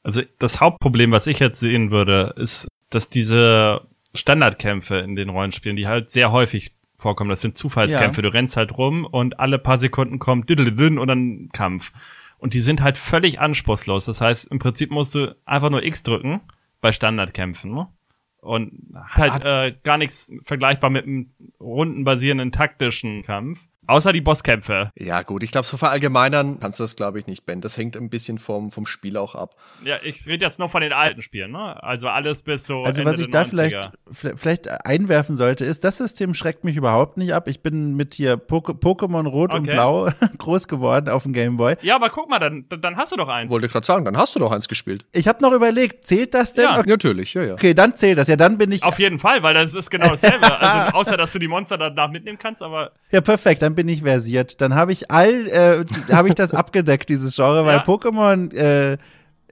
Also 0.02 0.22
das 0.38 0.60
Hauptproblem, 0.60 1.12
was 1.12 1.26
ich 1.26 1.40
jetzt 1.40 1.60
sehen 1.60 1.90
würde, 1.90 2.32
ist 2.38 2.68
dass 2.90 3.09
diese 3.09 3.87
Standardkämpfe 4.14 4.96
in 4.96 5.16
den 5.16 5.29
Rollenspielen, 5.29 5.76
die 5.76 5.87
halt 5.87 6.11
sehr 6.11 6.33
häufig 6.33 6.72
vorkommen, 6.96 7.31
das 7.31 7.40
sind 7.40 7.57
Zufallskämpfe. 7.57 8.20
Ja. 8.20 8.29
Du 8.29 8.35
rennst 8.35 8.57
halt 8.57 8.76
rum 8.76 9.05
und 9.05 9.40
alle 9.40 9.59
paar 9.59 9.79
Sekunden 9.79 10.18
kommt 10.18 10.50
und 10.98 11.09
dann 11.09 11.48
Kampf. 11.53 11.92
Und 12.38 12.55
die 12.55 12.61
sind 12.61 12.83
halt 12.83 12.96
völlig 12.98 13.40
anspruchslos. 13.40 14.07
Das 14.07 14.20
heißt, 14.20 14.48
im 14.48 14.59
Prinzip 14.59 14.90
musst 14.90 15.14
du 15.14 15.37
einfach 15.44 15.70
nur 15.70 15.83
X 15.83 16.03
drücken 16.03 16.40
bei 16.81 16.92
Standardkämpfen. 16.92 17.72
Ne? 17.72 17.88
Und 18.40 18.72
halt 18.94 19.44
äh, 19.44 19.76
gar 19.83 19.98
nichts 19.98 20.33
vergleichbar 20.42 20.90
mit 20.90 21.05
einem 21.05 21.31
rundenbasierenden 21.61 22.53
taktischen 22.53 23.22
Kampf. 23.22 23.61
Außer 23.90 24.12
die 24.12 24.20
Bosskämpfe. 24.20 24.92
Ja, 24.96 25.22
gut, 25.22 25.42
ich 25.42 25.50
glaube, 25.50 25.66
so 25.66 25.76
verallgemeinern 25.76 26.61
kannst 26.61 26.79
du 26.79 26.85
das, 26.85 26.94
glaube 26.94 27.18
ich, 27.18 27.26
nicht, 27.26 27.44
Ben. 27.44 27.61
Das 27.61 27.76
hängt 27.76 27.96
ein 27.96 28.09
bisschen 28.09 28.38
vom, 28.38 28.70
vom 28.70 28.87
Spiel 28.87 29.16
auch 29.16 29.35
ab. 29.35 29.57
Ja, 29.85 29.96
ich 30.05 30.24
rede 30.29 30.44
jetzt 30.44 30.61
noch 30.61 30.70
von 30.70 30.81
den 30.81 30.92
alten 30.92 31.22
Spielen, 31.22 31.50
ne? 31.50 31.83
Also 31.83 32.07
alles 32.07 32.42
bis 32.42 32.66
so. 32.66 32.85
Also, 32.85 33.00
Ende 33.00 33.11
was 33.11 33.18
ich 33.18 33.31
da 33.31 33.44
vielleicht, 33.44 33.90
vielleicht 34.12 34.70
einwerfen 34.87 35.37
sollte, 35.37 35.64
ist, 35.64 35.83
das 35.83 35.96
System 35.96 36.35
schreckt 36.35 36.62
mich 36.62 36.76
überhaupt 36.76 37.16
nicht 37.16 37.35
ab. 37.35 37.48
Ich 37.48 37.62
bin 37.62 37.96
mit 37.96 38.14
hier 38.14 38.37
Pokémon 38.37 39.26
Rot 39.26 39.50
okay. 39.50 39.59
und 39.59 39.66
Blau 39.66 40.09
groß 40.38 40.68
geworden 40.68 41.09
auf 41.09 41.24
dem 41.24 41.33
Gameboy. 41.33 41.74
Ja, 41.83 41.96
aber 41.96 42.11
guck 42.11 42.31
mal, 42.31 42.38
dann, 42.38 42.66
dann 42.68 42.96
hast 42.96 43.11
du 43.11 43.16
doch 43.16 43.29
eins. 43.29 43.50
Wollte 43.50 43.66
gerade 43.66 43.85
sagen, 43.85 44.05
dann 44.05 44.16
hast 44.16 44.37
du 44.37 44.38
doch 44.38 44.53
eins 44.53 44.68
gespielt. 44.68 45.05
Ich 45.11 45.26
habe 45.26 45.42
noch 45.42 45.50
überlegt, 45.50 46.07
zählt 46.07 46.33
das 46.35 46.55
denn? 46.55 46.62
Ja, 46.62 46.79
okay. 46.79 46.88
natürlich, 46.88 47.35
ja, 47.35 47.42
ja. 47.42 47.55
Okay, 47.55 47.74
dann 47.74 47.96
zählt 47.96 48.18
das. 48.18 48.29
Ja, 48.29 48.37
dann 48.37 48.57
bin 48.57 48.70
ich. 48.70 48.85
Auf 48.85 49.00
jeden 49.00 49.18
Fall, 49.18 49.42
weil 49.42 49.55
das 49.55 49.74
ist 49.74 49.90
genau 49.90 50.11
dasselbe. 50.11 50.61
also, 50.61 50.96
außer, 50.96 51.16
dass 51.16 51.33
du 51.33 51.40
die 51.40 51.48
Monster 51.48 51.76
danach 51.76 52.09
mitnehmen 52.09 52.38
kannst, 52.38 52.62
aber. 52.62 52.92
Ja, 53.11 53.20
perfekt, 53.20 53.62
dann 53.62 53.74
bin 53.79 53.79
ich 53.88 54.02
versiert 54.02 54.60
dann 54.60 54.74
habe 54.74 54.92
ich 54.92 55.10
all, 55.10 55.46
äh, 55.48 55.84
habe 56.12 56.28
ich 56.28 56.34
das 56.34 56.52
abgedeckt, 56.54 57.08
dieses 57.08 57.36
Genre, 57.36 57.64
weil 57.64 57.78
ja. 57.78 57.84
Pokémon, 57.84 58.54
äh, 58.54 58.98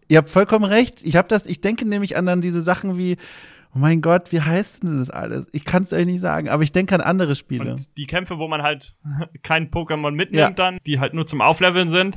ihr 0.09 0.19
habt 0.19 0.31
vollkommen 0.31 0.65
recht. 0.65 1.03
Ich 1.03 1.17
habe 1.17 1.29
das, 1.29 1.47
ich 1.47 1.61
denke 1.61 1.87
nämlich 1.87 2.17
an 2.17 2.27
dann 2.27 2.41
diese 2.41 2.63
Sachen 2.63 2.99
wie, 2.99 3.17
Oh 3.75 3.79
mein 3.79 4.01
Gott, 4.01 4.33
wie 4.33 4.41
heißt 4.41 4.83
denn 4.83 4.99
das 4.99 5.11
alles? 5.11 5.47
Ich 5.53 5.65
kann 5.65 5.83
es 5.83 5.93
euch 5.93 6.07
nicht 6.07 6.21
sagen, 6.21 6.49
aber 6.49 6.63
ich 6.63 6.73
denke 6.73 6.95
an 6.95 7.01
andere 7.03 7.35
Spiele. 7.35 7.73
Und 7.73 7.97
die 7.99 8.07
Kämpfe, 8.07 8.39
wo 8.39 8.49
man 8.49 8.63
halt 8.63 8.97
kein 9.43 9.71
Pokémon 9.71 10.13
mitnimmt 10.13 10.41
ja. 10.41 10.51
dann, 10.51 10.79
die 10.87 10.99
halt 10.99 11.15
nur 11.15 11.27
zum 11.27 11.41
Aufleveln 11.41 11.91
sind, 11.91 12.17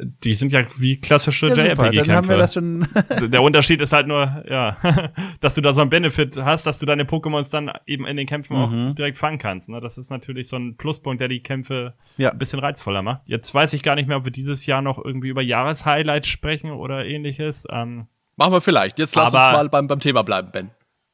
die 0.00 0.34
sind 0.34 0.52
ja 0.52 0.64
wie 0.78 1.00
klassische 1.00 1.48
ja, 1.48 1.54
JRPG-Kämpfe. 1.54 2.02
Dann 2.06 2.16
haben 2.16 2.28
wir 2.28 2.36
das 2.36 2.54
schon. 2.54 2.86
Der 3.30 3.42
Unterschied 3.42 3.80
ist 3.80 3.92
halt 3.92 4.06
nur, 4.06 4.44
ja, 4.48 4.76
dass 5.40 5.54
du 5.54 5.60
da 5.60 5.72
so 5.72 5.80
einen 5.80 5.90
Benefit 5.90 6.36
hast, 6.36 6.66
dass 6.66 6.78
du 6.78 6.86
deine 6.86 7.04
Pokémons 7.04 7.50
dann 7.50 7.70
eben 7.86 8.06
in 8.06 8.16
den 8.16 8.26
Kämpfen 8.26 8.56
mhm. 8.56 8.90
auch 8.90 8.94
direkt 8.94 9.18
fangen 9.18 9.38
kannst. 9.38 9.68
Ne? 9.68 9.80
Das 9.80 9.98
ist 9.98 10.10
natürlich 10.10 10.48
so 10.48 10.56
ein 10.56 10.76
Pluspunkt, 10.76 11.20
der 11.20 11.28
die 11.28 11.40
Kämpfe 11.40 11.94
ja. 12.16 12.30
ein 12.30 12.38
bisschen 12.38 12.60
reizvoller 12.60 13.02
macht. 13.02 13.22
Jetzt 13.26 13.52
weiß 13.52 13.72
ich 13.72 13.82
gar 13.82 13.96
nicht 13.96 14.06
mehr, 14.06 14.18
ob 14.18 14.24
wir 14.24 14.32
dieses 14.32 14.66
Jahr 14.66 14.82
noch 14.82 15.04
irgendwie 15.04 15.28
über 15.28 15.42
Jahreshighlights 15.42 16.28
sprechen 16.28 16.70
oder 16.70 17.04
ähnliches. 17.04 17.66
Ähm, 17.70 18.06
Machen 18.36 18.52
wir 18.52 18.60
vielleicht. 18.60 19.00
Jetzt 19.00 19.16
lass 19.16 19.34
uns 19.34 19.44
mal 19.44 19.68
beim, 19.68 19.88
beim 19.88 20.00
Thema 20.00 20.22
bleiben, 20.22 20.50
Ben. 20.52 20.70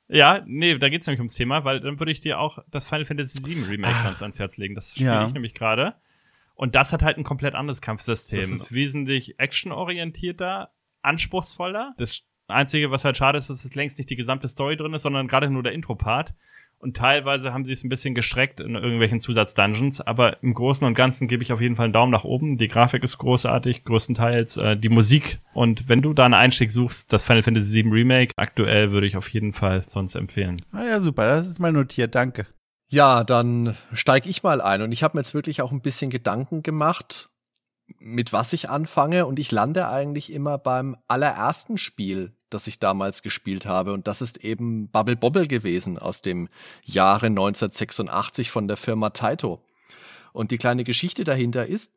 Ja, 0.09 0.42
nee, 0.44 0.77
da 0.77 0.90
geht's 0.90 1.07
nämlich 1.07 1.20
ums 1.20 1.35
Thema, 1.35 1.64
weil 1.64 1.81
dann 1.81 1.99
würde 1.99 2.12
ich 2.12 2.20
dir 2.20 2.38
auch 2.38 2.59
das 2.70 2.87
Final 2.87 3.07
Fantasy 3.07 3.44
VII 3.44 3.64
Remake 3.64 3.94
sonst 4.05 4.20
ans 4.20 4.38
Herz 4.38 4.59
legen. 4.59 4.75
Das 4.75 4.92
spiele 4.92 5.11
ja. 5.11 5.27
ich 5.27 5.33
nämlich 5.33 5.55
gerade. 5.55 5.94
Und 6.55 6.75
das 6.75 6.93
hat 6.93 7.03
halt 7.03 7.19
ein 7.19 7.25
komplett 7.25 7.55
anderes 7.55 7.81
Kampfsystem. 7.81 8.40
Das 8.40 8.51
ist 8.51 8.73
wesentlich 8.73 9.38
actionorientierter, 9.38 10.71
anspruchsvoller. 11.03 11.95
Das 11.99 12.23
Einzige, 12.47 12.90
was 12.90 13.05
halt 13.05 13.17
schade 13.17 13.38
ist, 13.38 13.51
ist, 13.51 13.64
dass 13.64 13.75
längst 13.75 13.99
nicht 13.99 14.11
die 14.11 14.17
gesamte 14.17 14.49
Story 14.49 14.77
drin 14.77 14.95
ist, 14.95 15.03
sondern 15.03 15.29
gerade 15.29 15.51
nur 15.51 15.62
der 15.62 15.73
Intro-Part. 15.73 16.35
Und 16.79 16.99
teilweise 16.99 17.55
haben 17.55 17.64
sie 17.64 17.73
es 17.73 17.83
ein 17.83 17.88
bisschen 17.88 18.14
gestreckt 18.14 18.61
in 18.61 18.75
irgendwelchen 18.75 19.19
Zusatzdungeons. 19.19 20.03
Aber 20.03 20.43
im 20.43 20.53
Großen 20.53 20.87
und 20.87 20.93
Ganzen 20.93 21.29
gebe 21.29 21.43
ich 21.43 21.51
auf 21.51 21.62
jeden 21.62 21.77
Fall 21.77 21.85
einen 21.85 21.95
Daumen 21.95 22.12
nach 22.12 22.25
oben. 22.25 22.59
Die 22.59 22.69
Grafik 22.69 23.03
ist 23.03 23.17
großartig, 23.17 23.85
größtenteils. 23.85 24.59
Äh, 24.59 24.77
die 24.77 24.90
Musik. 24.90 25.40
Und 25.55 25.88
wenn 25.88 26.03
du 26.03 26.12
da 26.12 26.27
einen 26.27 26.35
Einstieg 26.35 26.71
suchst, 26.71 27.11
das 27.11 27.25
Final 27.25 27.43
Fantasy 27.43 27.83
VII 27.83 27.90
Remake, 27.90 28.33
aktuell 28.37 28.93
würde 28.93 29.07
ich 29.07 29.17
auf 29.17 29.29
jeden 29.31 29.55
Fall 29.55 29.83
sonst 29.88 30.14
empfehlen. 30.14 30.61
Ah 30.73 30.85
ja, 30.85 31.01
super. 31.01 31.27
Das 31.27 31.47
ist 31.47 31.59
mal 31.59 31.73
notiert. 31.73 32.14
Danke. 32.14 32.47
Ja, 32.94 33.24
dann 33.24 33.76
steige 33.92 34.28
ich 34.28 34.44
mal 34.44 34.61
ein. 34.61 34.80
Und 34.80 34.92
ich 34.92 35.02
habe 35.02 35.16
mir 35.16 35.22
jetzt 35.22 35.35
wirklich 35.35 35.62
auch 35.62 35.72
ein 35.72 35.80
bisschen 35.80 36.11
Gedanken 36.11 36.62
gemacht, 36.62 37.28
mit 37.98 38.33
was 38.33 38.52
ich 38.52 38.70
anfange. 38.70 39.26
Und 39.26 39.40
ich 39.40 39.50
lande 39.50 39.88
eigentlich 39.88 40.33
immer 40.33 40.59
beim 40.59 40.96
allerersten 41.09 41.76
Spiel, 41.76 42.37
das 42.50 42.68
ich 42.68 42.78
damals 42.78 43.22
gespielt 43.22 43.66
habe. 43.66 43.92
Und 43.92 44.07
das 44.07 44.22
ist 44.22 44.44
eben 44.44 44.90
Bubble 44.92 45.16
Bobble 45.16 45.48
gewesen 45.48 45.98
aus 45.98 46.22
dem 46.22 46.48
Jahre 46.85 47.26
1986 47.26 48.52
von 48.52 48.68
der 48.68 48.76
Firma 48.76 49.11
Taito. 49.11 49.61
Und 50.33 50.52
die 50.52 50.59
kleine 50.59 50.85
Geschichte 50.85 51.24
dahinter 51.24 51.66
ist, 51.66 51.94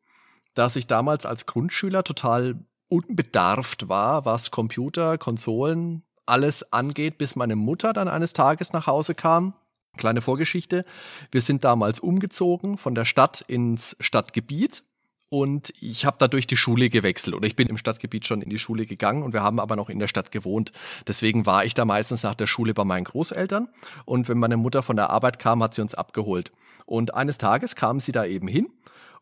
dass 0.55 0.75
ich 0.75 0.87
damals 0.87 1.27
als 1.27 1.45
Grundschüler 1.45 2.03
total 2.05 2.55
unbedarft 2.87 3.87
war, 3.87 4.25
was 4.25 4.49
Computer, 4.49 5.19
Konsolen, 5.19 6.01
alles 6.25 6.73
angeht, 6.73 7.19
bis 7.19 7.35
meine 7.35 7.55
Mutter 7.55 7.93
dann 7.93 8.07
eines 8.07 8.33
Tages 8.33 8.73
nach 8.73 8.87
Hause 8.87 9.13
kam. 9.13 9.53
Kleine 9.97 10.21
Vorgeschichte. 10.21 10.85
Wir 11.31 11.41
sind 11.41 11.63
damals 11.63 11.99
umgezogen 11.99 12.77
von 12.77 12.95
der 12.95 13.05
Stadt 13.05 13.43
ins 13.47 13.95
Stadtgebiet 13.99 14.83
und 15.29 15.73
ich 15.81 16.05
habe 16.05 16.17
dadurch 16.19 16.47
die 16.47 16.55
Schule 16.55 16.89
gewechselt 16.89 17.35
oder 17.35 17.47
ich 17.47 17.55
bin 17.55 17.67
im 17.67 17.77
Stadtgebiet 17.77 18.25
schon 18.25 18.41
in 18.41 18.49
die 18.49 18.59
Schule 18.59 18.85
gegangen 18.85 19.23
und 19.23 19.33
wir 19.33 19.41
haben 19.41 19.59
aber 19.59 19.75
noch 19.75 19.89
in 19.89 19.99
der 19.99 20.07
Stadt 20.07 20.31
gewohnt. 20.31 20.71
Deswegen 21.05 21.45
war 21.45 21.65
ich 21.65 21.73
da 21.73 21.83
meistens 21.83 22.23
nach 22.23 22.35
der 22.35 22.47
Schule 22.47 22.73
bei 22.73 22.85
meinen 22.85 23.03
Großeltern 23.03 23.67
und 24.05 24.29
wenn 24.29 24.37
meine 24.37 24.55
Mutter 24.55 24.83
von 24.83 24.95
der 24.95 25.09
Arbeit 25.09 25.39
kam, 25.39 25.61
hat 25.61 25.73
sie 25.73 25.81
uns 25.81 25.95
abgeholt. 25.95 26.51
Und 26.85 27.13
eines 27.13 27.37
Tages 27.37 27.75
kam 27.75 27.99
sie 27.99 28.13
da 28.13 28.25
eben 28.25 28.47
hin 28.47 28.67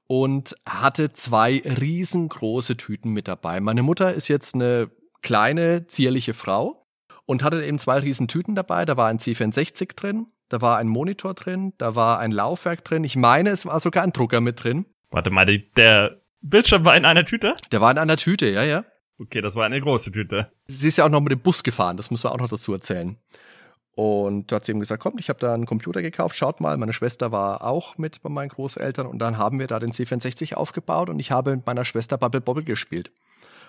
und 0.08 0.56
hatte 0.68 1.12
zwei 1.14 1.62
riesengroße 1.66 2.78
Tüten 2.78 3.12
mit 3.12 3.28
dabei. 3.28 3.60
Meine 3.60 3.82
Mutter 3.82 4.14
ist 4.14 4.28
jetzt 4.28 4.54
eine 4.54 4.92
kleine, 5.24 5.88
zierliche 5.88 6.36
Frau 6.36 6.86
und 7.26 7.42
hatte 7.42 7.64
eben 7.66 7.80
zwei 7.80 7.98
riesen 7.98 8.28
Tüten 8.28 8.54
dabei. 8.54 8.86
Da 8.86 8.98
war 8.98 9.08
ein 9.08 9.18
C64 9.18 9.96
drin, 9.96 10.28
da 10.50 10.62
war 10.62 10.78
ein 10.78 10.88
Monitor 10.88 11.34
drin, 11.34 11.74
da 11.78 11.96
war 11.96 12.20
ein 12.20 12.32
Laufwerk 12.32 12.84
drin. 12.84 13.04
Ich 13.04 13.16
meine, 13.16 13.50
es 13.50 13.66
war 13.66 13.80
sogar 13.80 14.04
ein 14.04 14.12
Drucker 14.12 14.42
mit 14.42 14.64
drin. 14.64 14.86
Warte 15.12 15.30
mal, 15.30 15.46
der 15.46 16.18
Bildschirm 16.42 16.86
war 16.86 16.96
in 16.96 17.06
einer 17.06 17.26
Tüte? 17.26 17.56
Der 17.72 17.82
war 17.82 17.92
in 17.92 17.98
einer 17.98 18.18
Tüte, 18.18 18.50
ja, 18.50 18.64
ja. 18.64 18.86
Okay, 19.18 19.42
das 19.42 19.56
war 19.56 19.66
eine 19.66 19.80
große 19.80 20.12
Tüte. 20.12 20.52
Sie 20.68 20.88
ist 20.88 20.98
ja 20.98 21.06
auch 21.06 21.10
noch 21.10 21.22
mit 21.22 21.32
dem 21.32 21.40
Bus 21.40 21.64
gefahren, 21.64 21.98
das 21.98 22.12
muss 22.12 22.24
man 22.24 22.34
auch 22.34 22.38
noch 22.38 22.50
dazu 22.50 22.74
erzählen. 22.74 23.18
Und 23.96 24.52
da 24.52 24.58
hat 24.58 24.66
sie 24.66 24.74
ihm 24.74 24.82
gesagt, 24.82 25.02
komm, 25.02 25.18
ich 25.20 25.30
habe 25.30 25.40
da 25.40 25.54
einen 25.54 25.66
Computer 25.66 26.02
gekauft, 26.02 26.36
schaut 26.36 26.60
mal, 26.60 26.76
meine 26.76 26.92
Schwester 26.92 27.32
war 27.32 27.64
auch 27.64 27.98
mit 27.98 28.22
bei 28.22 28.30
meinen 28.30 28.50
Großeltern 28.50 29.08
und 29.08 29.20
dann 29.20 29.38
haben 29.38 29.58
wir 29.58 29.68
da 29.68 29.80
den 29.80 29.94
C64 29.94 30.56
aufgebaut 30.56 31.10
und 31.10 31.20
ich 31.20 31.32
habe 31.32 31.56
mit 31.56 31.66
meiner 31.66 31.86
Schwester 31.86 32.18
Bubble 32.18 32.42
Bobble 32.42 32.66
gespielt. 32.66 33.12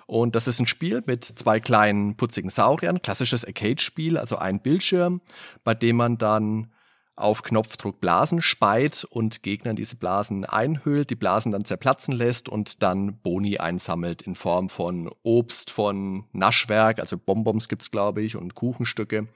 Und 0.07 0.37
das 0.37 0.47
ist 0.47 0.61
ein 0.61 0.69
Spiel 0.69 1.03
mit 1.07 1.25
zwei 1.25 1.59
kleinen 1.59 2.17
putzigen 2.17 2.51
Sauriern, 2.51 3.03
klassisches 3.03 3.45
Arcade-Spiel, 3.45 4.17
also 4.17 4.37
ein 4.37 4.61
Bildschirm, 4.61 5.21
bei 5.65 5.75
dem 5.75 5.97
man 5.97 6.17
dann 6.17 6.71
auf 7.17 7.43
Knopfdruck 7.43 7.99
Blasen 7.99 8.43
speit 8.43 9.07
und 9.09 9.43
Gegnern 9.43 9.75
diese 9.75 9.97
Blasen 9.97 10.45
einhüllt, 10.45 11.11
die 11.11 11.17
Blasen 11.17 11.53
dann 11.53 11.65
zerplatzen 11.65 12.15
lässt 12.15 12.49
und 12.49 12.83
dann 12.83 13.19
Boni 13.23 13.59
einsammelt 13.59 14.23
in 14.23 14.35
Form 14.35 14.69
von 14.69 15.11
Obst, 15.23 15.71
von 15.71 16.25
Naschwerk, 16.33 17.01
also 17.01 17.17
Bonbons 17.17 17.69
gibt's 17.69 17.91
glaube 17.91 18.23
ich 18.23 18.37
und 18.37 18.55
Kuchenstücke. 18.55 19.27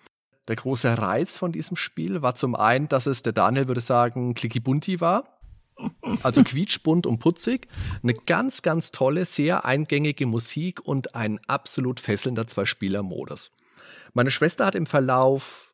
Der 0.47 0.57
große 0.57 0.99
Reiz 0.99 1.39
von 1.39 1.53
diesem 1.53 1.77
Spiel 1.77 2.23
war 2.23 2.35
zum 2.35 2.55
einen, 2.55 2.89
dass 2.89 3.07
es, 3.07 3.23
der 3.23 3.33
Daniel 3.33 3.69
würde 3.69 3.81
sagen, 3.81 4.35
klickibunti 4.35 5.01
war. 5.01 5.40
Also 6.23 6.43
quietschbunt 6.43 7.07
und 7.07 7.19
putzig. 7.19 7.69
Eine 8.03 8.15
ganz, 8.15 8.63
ganz 8.63 8.93
tolle, 8.93 9.25
sehr 9.25 9.65
eingängige 9.65 10.27
Musik 10.27 10.81
und 10.85 11.15
ein 11.15 11.41
absolut 11.47 12.01
fesselnder 12.01 12.47
Zwei-Spieler-Modus. 12.47 13.51
Meine 14.13 14.31
Schwester 14.31 14.67
hat 14.67 14.75
im 14.75 14.87
Verlauf 14.87 15.71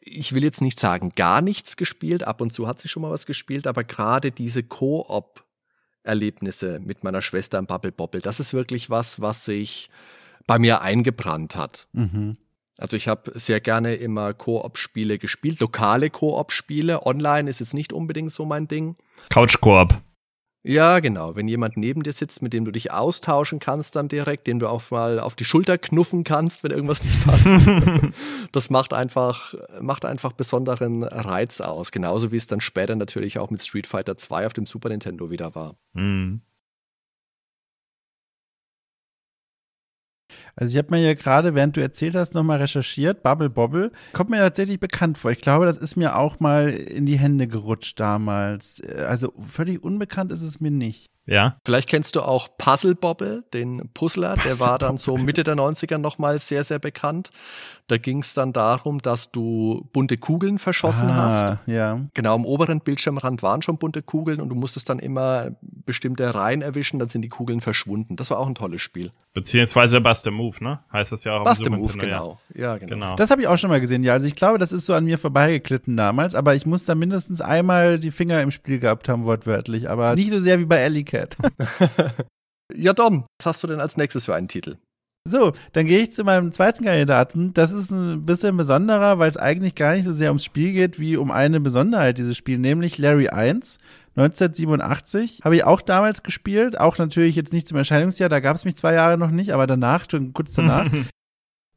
ich 0.00 0.32
will 0.32 0.42
jetzt 0.42 0.62
nicht 0.62 0.80
sagen 0.80 1.10
gar 1.10 1.40
nichts 1.40 1.76
gespielt, 1.76 2.24
ab 2.24 2.40
und 2.40 2.52
zu 2.52 2.66
hat 2.66 2.80
sie 2.80 2.88
schon 2.88 3.02
mal 3.02 3.10
was 3.10 3.26
gespielt, 3.26 3.66
aber 3.66 3.84
gerade 3.84 4.30
diese 4.30 4.62
Koop 4.62 5.44
Erlebnisse 6.02 6.80
mit 6.80 7.04
meiner 7.04 7.22
Schwester 7.22 7.58
im 7.58 7.66
Bubble 7.66 7.92
Bobble, 7.92 8.20
das 8.20 8.40
ist 8.40 8.54
wirklich 8.54 8.90
was, 8.90 9.20
was 9.20 9.44
sich 9.44 9.88
bei 10.46 10.58
mir 10.58 10.82
eingebrannt 10.82 11.54
hat. 11.54 11.88
Mhm. 11.92 12.36
Also 12.82 12.96
ich 12.96 13.06
habe 13.06 13.30
sehr 13.38 13.60
gerne 13.60 13.94
immer 13.94 14.34
Koop-Spiele 14.34 15.20
gespielt, 15.20 15.60
lokale 15.60 16.10
Koop-Spiele. 16.10 17.06
Online 17.06 17.48
ist 17.48 17.60
jetzt 17.60 17.74
nicht 17.74 17.92
unbedingt 17.92 18.32
so 18.32 18.44
mein 18.44 18.66
Ding. 18.66 18.96
Couch-Koop. 19.30 20.00
Ja, 20.64 20.98
genau. 20.98 21.36
Wenn 21.36 21.46
jemand 21.46 21.76
neben 21.76 22.02
dir 22.02 22.12
sitzt, 22.12 22.42
mit 22.42 22.52
dem 22.52 22.64
du 22.64 22.72
dich 22.72 22.90
austauschen 22.90 23.60
kannst, 23.60 23.94
dann 23.94 24.08
direkt, 24.08 24.48
den 24.48 24.58
du 24.58 24.66
auch 24.66 24.90
mal 24.90 25.20
auf 25.20 25.36
die 25.36 25.44
Schulter 25.44 25.78
knuffen 25.78 26.24
kannst, 26.24 26.64
wenn 26.64 26.72
irgendwas 26.72 27.04
nicht 27.04 27.24
passt. 27.24 27.46
das 28.52 28.68
macht 28.68 28.92
einfach, 28.92 29.54
macht 29.80 30.04
einfach 30.04 30.32
besonderen 30.32 31.04
Reiz 31.04 31.60
aus. 31.60 31.92
Genauso 31.92 32.32
wie 32.32 32.36
es 32.36 32.48
dann 32.48 32.60
später 32.60 32.96
natürlich 32.96 33.38
auch 33.38 33.50
mit 33.50 33.62
Street 33.62 33.86
Fighter 33.86 34.16
2 34.16 34.46
auf 34.46 34.54
dem 34.54 34.66
Super 34.66 34.88
Nintendo 34.88 35.30
wieder 35.30 35.54
war. 35.54 35.76
Mhm. 35.92 36.40
Also 40.56 40.72
ich 40.72 40.78
habe 40.78 40.94
mir 40.94 41.04
ja 41.04 41.14
gerade, 41.14 41.54
während 41.54 41.76
du 41.76 41.80
erzählt 41.80 42.14
hast, 42.14 42.34
nochmal 42.34 42.58
recherchiert. 42.58 43.22
Bubble 43.22 43.50
Bobble 43.50 43.92
kommt 44.12 44.30
mir 44.30 44.38
tatsächlich 44.38 44.80
bekannt 44.80 45.18
vor. 45.18 45.30
Ich 45.30 45.40
glaube, 45.40 45.66
das 45.66 45.76
ist 45.76 45.96
mir 45.96 46.16
auch 46.16 46.40
mal 46.40 46.70
in 46.70 47.06
die 47.06 47.18
Hände 47.18 47.46
gerutscht 47.46 47.98
damals. 48.00 48.82
Also 49.06 49.32
völlig 49.48 49.82
unbekannt 49.82 50.32
ist 50.32 50.42
es 50.42 50.60
mir 50.60 50.70
nicht. 50.70 51.12
Ja. 51.24 51.56
Vielleicht 51.64 51.88
kennst 51.88 52.16
du 52.16 52.22
auch 52.22 52.48
Puzzle 52.58 52.96
Bobble, 52.96 53.44
den 53.54 53.88
Puzzler, 53.94 54.36
der 54.44 54.58
war 54.58 54.78
dann 54.78 54.98
so 54.98 55.16
Mitte 55.16 55.44
der 55.44 55.54
90er 55.54 55.98
nochmal 55.98 56.38
sehr, 56.40 56.64
sehr 56.64 56.80
bekannt. 56.80 57.30
Da 57.92 57.98
ging 57.98 58.20
es 58.20 58.32
dann 58.32 58.54
darum, 58.54 59.02
dass 59.02 59.32
du 59.32 59.86
bunte 59.92 60.16
Kugeln 60.16 60.58
verschossen 60.58 61.10
ah, 61.10 61.14
hast. 61.14 61.58
Ja. 61.66 62.00
Genau, 62.14 62.34
am 62.34 62.46
oberen 62.46 62.80
Bildschirmrand 62.80 63.42
waren 63.42 63.60
schon 63.60 63.76
bunte 63.76 64.00
Kugeln 64.00 64.40
und 64.40 64.48
du 64.48 64.54
musstest 64.54 64.88
dann 64.88 64.98
immer 64.98 65.50
bestimmte 65.60 66.34
Reihen 66.34 66.62
erwischen, 66.62 66.98
dann 66.98 67.08
sind 67.08 67.20
die 67.20 67.28
Kugeln 67.28 67.60
verschwunden. 67.60 68.16
Das 68.16 68.30
war 68.30 68.38
auch 68.38 68.46
ein 68.46 68.54
tolles 68.54 68.80
Spiel. 68.80 69.10
Beziehungsweise 69.34 70.00
Bust 70.00 70.26
a 70.26 70.30
Move, 70.30 70.64
ne? 70.64 70.80
Heißt 70.90 71.12
das 71.12 71.24
ja 71.24 71.36
auch. 71.36 71.44
Bust 71.44 71.66
a 71.66 71.70
Move, 71.70 71.98
genau. 71.98 72.38
Ja. 72.54 72.62
ja, 72.62 72.78
genau. 72.78 72.94
genau. 72.94 73.16
Das 73.16 73.30
habe 73.30 73.42
ich 73.42 73.46
auch 73.48 73.58
schon 73.58 73.68
mal 73.68 73.78
gesehen, 73.78 74.02
ja. 74.04 74.14
Also 74.14 74.26
ich 74.26 74.36
glaube, 74.36 74.56
das 74.56 74.72
ist 74.72 74.86
so 74.86 74.94
an 74.94 75.04
mir 75.04 75.18
vorbeigeklitten 75.18 75.94
damals, 75.94 76.34
aber 76.34 76.54
ich 76.54 76.64
muss 76.64 76.86
da 76.86 76.94
mindestens 76.94 77.42
einmal 77.42 77.98
die 77.98 78.10
Finger 78.10 78.40
im 78.40 78.52
Spiel 78.52 78.78
gehabt 78.78 79.10
haben, 79.10 79.26
wortwörtlich. 79.26 79.90
Aber 79.90 80.14
nicht 80.14 80.30
so 80.30 80.40
sehr 80.40 80.58
wie 80.58 80.64
bei 80.64 80.82
Alley 80.82 81.04
Cat. 81.04 81.36
ja, 82.74 82.94
Dom, 82.94 83.26
was 83.38 83.46
hast 83.46 83.62
du 83.62 83.66
denn 83.66 83.80
als 83.80 83.98
nächstes 83.98 84.24
für 84.24 84.34
einen 84.34 84.48
Titel? 84.48 84.78
So, 85.24 85.52
dann 85.72 85.86
gehe 85.86 86.00
ich 86.00 86.12
zu 86.12 86.24
meinem 86.24 86.52
zweiten 86.52 86.84
Kandidaten. 86.84 87.54
Das 87.54 87.70
ist 87.70 87.92
ein 87.92 88.26
bisschen 88.26 88.56
besonderer, 88.56 89.18
weil 89.20 89.30
es 89.30 89.36
eigentlich 89.36 89.76
gar 89.76 89.94
nicht 89.94 90.04
so 90.04 90.12
sehr 90.12 90.30
ums 90.30 90.44
Spiel 90.44 90.72
geht, 90.72 90.98
wie 90.98 91.16
um 91.16 91.30
eine 91.30 91.60
Besonderheit 91.60 92.18
dieses 92.18 92.36
Spiel, 92.36 92.58
nämlich 92.58 92.98
Larry 92.98 93.28
1. 93.28 93.78
1987 94.16 95.40
habe 95.42 95.56
ich 95.56 95.64
auch 95.64 95.80
damals 95.80 96.22
gespielt, 96.22 96.78
auch 96.78 96.98
natürlich 96.98 97.34
jetzt 97.36 97.52
nicht 97.52 97.66
zum 97.66 97.78
Erscheinungsjahr, 97.78 98.28
da 98.28 98.40
gab 98.40 98.56
es 98.56 98.66
mich 98.66 98.76
zwei 98.76 98.92
Jahre 98.92 99.16
noch 99.16 99.30
nicht, 99.30 99.54
aber 99.54 99.66
danach, 99.66 100.06
kurz 100.34 100.52
danach. 100.52 100.90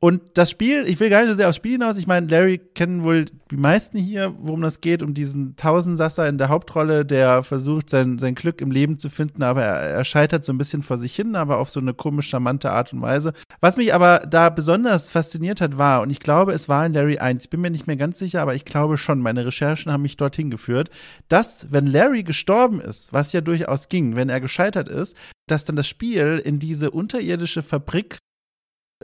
Und 0.06 0.22
das 0.36 0.52
Spiel, 0.52 0.84
ich 0.86 1.00
will 1.00 1.10
gar 1.10 1.22
nicht 1.22 1.32
so 1.32 1.36
sehr 1.36 1.50
aufs 1.50 1.56
Spiel 1.56 1.72
hinaus. 1.72 1.98
Ich 1.98 2.06
meine, 2.06 2.28
Larry 2.28 2.60
kennen 2.60 3.04
wohl 3.04 3.26
die 3.50 3.58
meisten 3.58 3.98
hier, 3.98 4.36
worum 4.38 4.62
das 4.62 4.80
geht, 4.80 5.02
um 5.02 5.16
diesen 5.16 5.56
Tausendsasser 5.56 6.30
in 6.30 6.38
der 6.38 6.50
Hauptrolle, 6.50 7.06
der 7.06 7.42
versucht, 7.42 7.90
sein, 7.90 8.20
sein 8.20 8.36
Glück 8.36 8.62
im 8.62 8.70
Leben 8.70 9.00
zu 9.00 9.10
finden, 9.10 9.42
aber 9.42 9.64
er, 9.64 9.80
er 9.80 10.04
scheitert 10.04 10.46
so 10.46 10.54
ein 10.54 10.60
bisschen 10.60 10.84
vor 10.84 10.98
sich 10.98 11.16
hin, 11.16 11.36
aber 11.36 11.58
auf 11.58 11.72
so 11.72 11.80
eine 11.80 11.96
komisch 11.96 12.30
charmante 12.30 12.70
Art 12.70 12.94
und 12.94 13.02
Weise. 13.02 13.34
Was 13.62 13.78
mich 13.78 13.96
aber 13.96 14.20
da 14.30 14.52
besonders 14.52 15.10
fasziniert 15.10 15.60
hat, 15.60 15.80
war, 15.80 16.04
und 16.04 16.12
ich 16.12 16.20
glaube, 16.20 16.54
es 16.54 16.70
war 16.70 16.86
in 16.86 16.94
Larry 16.94 17.18
1, 17.18 17.46
ich 17.46 17.50
bin 17.50 17.62
mir 17.62 17.72
nicht 17.72 17.88
mehr 17.88 17.96
ganz 17.96 18.20
sicher, 18.20 18.44
aber 18.44 18.54
ich 18.54 18.64
glaube 18.64 19.00
schon, 19.00 19.22
meine 19.22 19.44
Recherchen 19.44 19.92
haben 19.92 20.04
mich 20.04 20.18
dorthin 20.18 20.52
geführt, 20.52 20.92
dass, 21.30 21.72
wenn 21.72 21.88
Larry 21.88 22.22
gestorben 22.22 22.80
ist, 22.80 23.12
was 23.12 23.34
ja 23.34 23.42
durchaus 23.42 23.90
ging, 23.90 24.16
wenn 24.16 24.30
er 24.30 24.40
gescheitert 24.40 24.88
ist, 24.88 25.18
dass 25.48 25.66
dann 25.66 25.76
das 25.76 25.88
Spiel 25.88 26.40
in 26.46 26.60
diese 26.60 26.92
unterirdische 26.92 27.64
Fabrik 27.64 28.20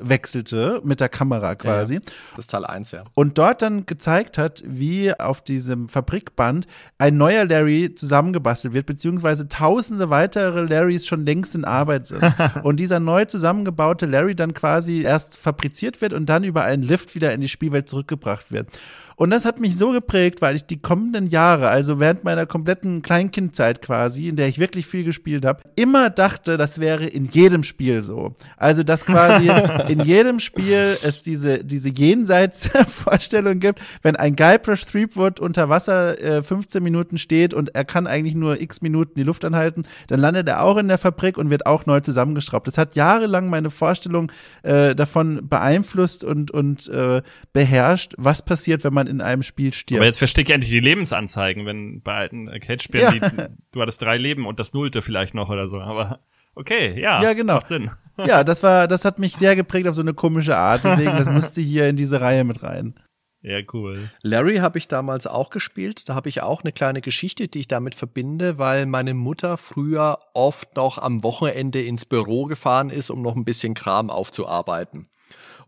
wechselte 0.02 0.82
mit 0.84 1.00
der 1.00 1.10
Kamera 1.10 1.56
quasi. 1.56 1.96
Ja, 1.96 2.00
das 2.32 2.46
ist 2.46 2.52
Teil 2.52 2.66
1, 2.66 2.92
ja. 2.92 3.04
Und 3.14 3.38
dort 3.38 3.62
dann 3.62 3.86
gezeigt 3.86 4.38
hat, 4.38 4.64
wie 4.66 5.14
auf 5.14 5.42
diesem 5.42 5.90
Fabrikband 5.90 6.68
ein 6.98 7.18
neuer 7.18 7.46
Larry 7.46 7.96
zusammengebastelt 7.96 8.74
wird, 8.74 8.86
beziehungsweise 8.86 9.48
tausende 9.48 10.10
weitere 10.10 10.62
Larrys 10.62 11.08
schon 11.08 11.26
längst 11.26 11.56
in 11.56 11.66
Arbeit 11.66 12.08
sind. 12.08 12.24
und 12.64 12.80
dieser 12.80 13.00
neu 13.00 13.26
zusammengebaute 13.26 14.06
Larry 14.06 14.36
dann 14.36 14.54
quasi 14.54 15.02
erst 15.02 15.38
fabriziert 15.38 16.02
wird 16.02 16.14
und 16.14 16.28
dann 16.28 16.44
über 16.44 16.64
einen 16.64 16.84
Lift 16.84 17.16
wieder 17.16 17.34
in 17.34 17.42
die 17.42 17.50
Spielwelt 17.50 17.90
zurückgebracht 17.90 18.52
wird. 18.52 18.68
Und 19.16 19.30
das 19.30 19.46
hat 19.46 19.60
mich 19.60 19.78
so 19.78 19.92
geprägt, 19.92 20.42
weil 20.42 20.56
ich 20.56 20.66
die 20.66 20.82
kommenden 20.82 21.28
Jahre, 21.28 21.70
also 21.70 22.00
während 22.00 22.24
meiner 22.24 22.46
kompletten 22.46 23.02
Kleinkindzeit 23.02 23.82
quasi, 23.82 24.28
in 24.28 24.36
der 24.36 24.48
ich 24.48 24.60
wirklich 24.60 24.86
viel 24.86 25.04
gespielt 25.04 25.46
habe, 25.46 25.62
immer 25.76 26.10
dachte, 26.10 26.58
das 26.58 26.80
wäre 26.80 27.06
in 27.06 27.26
jedem 27.26 27.64
Spiel 27.64 28.04
so. 28.04 28.36
Also, 28.58 28.84
dass 28.84 29.06
quasi 29.06 29.50
in 29.88 30.02
jedem 30.02 30.40
Spiel 30.40 30.98
es 31.04 31.22
diese, 31.22 31.64
diese 31.64 31.90
Jenseitsvorstellung 31.90 33.60
gibt, 33.60 33.82
wenn 34.02 34.16
ein 34.16 34.36
Guybrush 34.36 34.86
Threepwood 34.86 35.40
unter 35.40 35.70
Wasser 35.70 36.20
äh, 36.20 36.44
15 36.44 36.82
Minuten 36.84 37.18
steht 37.18 37.54
und 37.54 37.76
er 37.76 37.86
kann 37.86 38.08
eigentlich 38.08 38.36
nur 38.36 38.60
x 38.60 38.82
Minuten 38.82 39.14
die 39.16 39.24
Luft 39.24 39.46
anhalten, 39.46 39.84
dann 40.08 40.20
landet 40.20 40.48
er 40.48 40.64
auch 40.64 40.78
in 40.78 40.88
der 40.88 40.98
Fabrik 40.98 41.38
und 41.38 41.50
wird 41.50 41.66
auch 41.66 41.86
neu 41.86 42.00
zusammengeschraubt. 42.00 42.68
Das 42.68 42.78
hat 42.78 42.96
jahrelang 42.96 43.50
meine 43.50 43.70
Vorstellung 43.70 44.32
äh, 44.64 44.96
davon 44.96 45.48
beeinflusst 45.48 46.24
und, 46.24 46.52
und 46.52 46.88
äh, 46.90 47.22
beherrscht, 47.54 48.14
was 48.18 48.44
passiert, 48.44 48.84
wenn 48.84 48.94
man 48.94 49.08
in 49.12 49.22
einem 49.22 49.44
Spiel 49.44 49.74
stirbt. 49.74 50.00
Aber 50.00 50.06
jetzt 50.06 50.18
verstehe 50.18 50.44
ich 50.44 50.50
endlich 50.50 50.72
die 50.72 50.80
Lebensanzeigen, 50.80 51.66
wenn 51.66 52.02
bei 52.02 52.16
alten 52.16 52.50
Arcade-Spielen 52.50 53.22
ja. 53.22 53.48
du 53.72 53.82
hattest 53.82 54.02
drei 54.02 54.18
Leben 54.18 54.48
und 54.48 54.60
das 54.60 54.74
Nullte 54.74 55.02
vielleicht 55.02 55.34
noch 55.34 55.50
oder 55.50 55.68
so. 55.68 55.80
Aber 55.80 56.20
okay, 56.56 57.00
ja. 57.00 57.22
Ja, 57.22 57.34
genau. 57.34 57.56
Macht 57.56 57.68
Sinn. 57.68 57.92
Ja, 58.24 58.44
das 58.44 58.62
war, 58.62 58.88
das 58.88 59.04
hat 59.04 59.18
mich 59.18 59.36
sehr 59.36 59.56
geprägt 59.56 59.88
auf 59.88 59.96
so 59.96 60.02
eine 60.02 60.14
komische 60.14 60.56
Art. 60.56 60.84
Deswegen, 60.84 61.18
das 61.18 61.30
musste 61.32 61.60
hier 61.60 61.90
in 61.90 61.96
diese 61.96 62.22
Reihe 62.22 62.44
mit 62.44 62.62
rein. 62.62 62.94
Ja, 63.42 63.58
cool. 63.74 64.10
Larry 64.22 64.58
habe 64.58 64.78
ich 64.78 64.88
damals 64.88 65.26
auch 65.26 65.50
gespielt. 65.50 66.08
Da 66.08 66.14
habe 66.14 66.30
ich 66.30 66.44
auch 66.44 66.62
eine 66.62 66.72
kleine 66.72 67.02
Geschichte, 67.02 67.48
die 67.48 67.62
ich 67.62 67.68
damit 67.68 67.96
verbinde, 67.96 68.60
weil 68.60 68.86
meine 68.86 69.16
Mutter 69.16 69.58
früher 69.58 70.20
oft 70.36 70.76
noch 70.76 71.00
am 71.00 71.24
Wochenende 71.24 71.82
ins 71.82 72.06
Büro 72.06 72.46
gefahren 72.46 72.92
ist, 72.92 73.10
um 73.10 73.24
noch 73.24 73.36
ein 73.36 73.46
bisschen 73.46 73.74
Kram 73.74 74.12
aufzuarbeiten. 74.12 75.08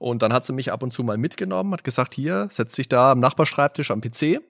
Und 0.03 0.21
dann 0.21 0.33
hat 0.33 0.43
sie 0.43 0.51
mich 0.51 0.69
ab 0.69 0.83
und 0.83 0.91
zu 0.91 1.01
mal 1.01 1.17
mitgenommen, 1.17 1.71
hat 1.71 1.85
gesagt, 1.85 2.13
hier, 2.13 2.49
setz 2.51 2.75
dich 2.75 2.89
da 2.89 3.13
am 3.13 3.21
Nachbarschreibtisch 3.21 3.89
am 3.89 4.01
PC. 4.01 4.41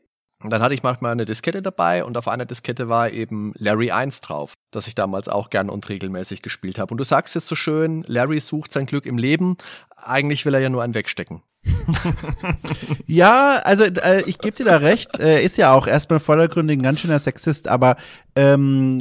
Und 0.41 0.49
dann 0.49 0.63
hatte 0.63 0.73
ich 0.73 0.81
manchmal 0.81 1.11
eine 1.11 1.25
Diskette 1.25 1.61
dabei 1.61 2.03
und 2.03 2.17
auf 2.17 2.27
einer 2.27 2.45
Diskette 2.45 2.89
war 2.89 3.11
eben 3.11 3.53
Larry 3.59 3.91
1 3.91 4.21
drauf, 4.21 4.55
das 4.71 4.87
ich 4.87 4.95
damals 4.95 5.27
auch 5.29 5.51
gern 5.51 5.69
und 5.69 5.87
regelmäßig 5.87 6.41
gespielt 6.41 6.79
habe. 6.79 6.91
Und 6.91 6.97
du 6.97 7.03
sagst 7.03 7.35
jetzt 7.35 7.45
so 7.45 7.53
schön, 7.53 8.03
Larry 8.07 8.39
sucht 8.39 8.71
sein 8.71 8.87
Glück 8.87 9.05
im 9.05 9.19
Leben. 9.19 9.57
Eigentlich 9.95 10.43
will 10.43 10.55
er 10.55 10.59
ja 10.59 10.69
nur 10.69 10.81
einen 10.81 10.95
wegstecken. 10.95 11.43
ja, 13.07 13.61
also 13.63 13.85
äh, 13.85 14.23
ich 14.25 14.37
gebe 14.39 14.55
dir 14.55 14.65
da 14.65 14.77
recht. 14.77 15.17
Er 15.19 15.41
ist 15.41 15.57
ja 15.57 15.73
auch 15.73 15.87
erstmal 15.87 16.19
vordergründig 16.19 16.77
ein 16.77 16.83
ganz 16.83 16.99
schöner 16.99 17.19
Sexist, 17.19 17.67
aber 17.67 17.95
ähm, 18.35 18.99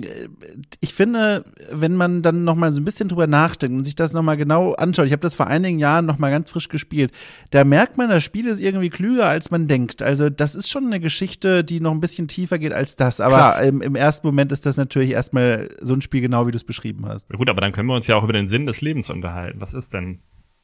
ich 0.81 0.93
finde, 0.95 1.45
wenn 1.71 1.97
man 1.97 2.23
dann 2.23 2.45
noch 2.45 2.55
mal 2.55 2.71
so 2.71 2.81
ein 2.81 2.85
bisschen 2.85 3.09
drüber 3.09 3.27
nachdenkt 3.27 3.79
und 3.79 3.85
sich 3.85 3.95
das 3.95 4.13
noch 4.13 4.23
mal 4.23 4.37
genau 4.37 4.75
anschaut, 4.75 5.07
ich 5.07 5.13
habe 5.13 5.23
das 5.23 5.35
vor 5.35 5.47
einigen 5.47 5.79
Jahren 5.79 6.07
noch 6.07 6.19
mal 6.19 6.31
ganz 6.31 6.51
frisch 6.51 6.69
gespielt, 6.69 7.13
da 7.51 7.65
merkt 7.65 7.97
man, 7.97 8.11
das 8.11 8.23
Spiel 8.23 8.47
ist 8.47 8.61
irgendwie 8.61 8.91
klüger, 8.91 9.27
als 9.27 9.51
man 9.51 9.69
denkt. 9.69 10.03
Also 10.03 10.29
das 10.29 10.55
ist 10.55 10.71
schon 10.71 10.87
eine 10.87 11.01
Geschichte, 11.01 11.65
die 11.65 11.81
noch 11.81 11.93
ein 11.93 12.01
bisschen 12.01 12.29
tiefer 12.29 12.59
geht 12.59 12.73
als 12.73 12.95
das. 12.97 13.21
Aber 13.21 13.61
im, 13.63 13.81
im, 13.81 13.97
ersten 13.97 14.27
Moment 14.27 14.53
ist 14.53 14.67
das 14.67 14.77
natürlich 14.77 15.11
erstmal 15.11 15.71
so 15.81 15.95
ein 15.95 16.03
Spiel 16.03 16.21
genau, 16.21 16.47
wie 16.47 16.51
du 16.51 16.59
es 16.59 16.65
beschrieben 16.65 17.07
hast. 17.07 17.29
Ja, 17.31 17.37
gut, 17.37 17.49
aber 17.49 17.61
dann 17.61 17.73
können 17.73 17.89
wir 17.89 17.97
uns 17.97 18.07
ja 18.07 18.17
auch 18.17 18.25
über 18.25 18.35
den 18.35 18.49
Sinn 18.49 18.67
des 18.67 18.83
Lebens 18.83 19.11
unterhalten. 19.11 19.61
Was 19.61 19.75
ist 19.75 19.95
denn 19.95 20.21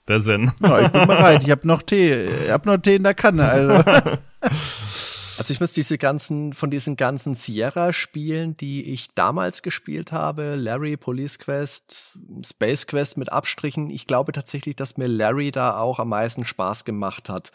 der 0.08 0.20
Sinn. 0.20 0.52
Ja, 0.62 0.80
ich 0.80 0.88
bin 0.88 1.06
bereit. 1.06 1.42
Ich 1.44 1.50
habe 1.50 1.66
noch 1.66 1.82
Tee. 1.82 2.28
Ich 2.44 2.50
habe 2.50 2.68
noch 2.68 2.78
Tee 2.78 2.96
in 2.96 3.02
der 3.02 3.14
Kanne. 3.14 3.48
Also. 3.48 3.82
Also 5.38 5.52
ich 5.52 5.60
muss 5.60 5.72
diese 5.72 5.98
ganzen, 5.98 6.52
von 6.52 6.68
diesen 6.68 6.96
ganzen 6.96 7.36
Sierra-Spielen, 7.36 8.56
die 8.56 8.92
ich 8.92 9.14
damals 9.14 9.62
gespielt 9.62 10.10
habe, 10.10 10.56
Larry, 10.56 10.96
Police 10.96 11.38
Quest, 11.38 12.18
Space 12.44 12.88
Quest 12.88 13.16
mit 13.16 13.32
Abstrichen, 13.32 13.88
ich 13.88 14.08
glaube 14.08 14.32
tatsächlich, 14.32 14.74
dass 14.74 14.96
mir 14.96 15.06
Larry 15.06 15.52
da 15.52 15.78
auch 15.78 16.00
am 16.00 16.08
meisten 16.08 16.44
Spaß 16.44 16.84
gemacht 16.84 17.28
hat. 17.28 17.52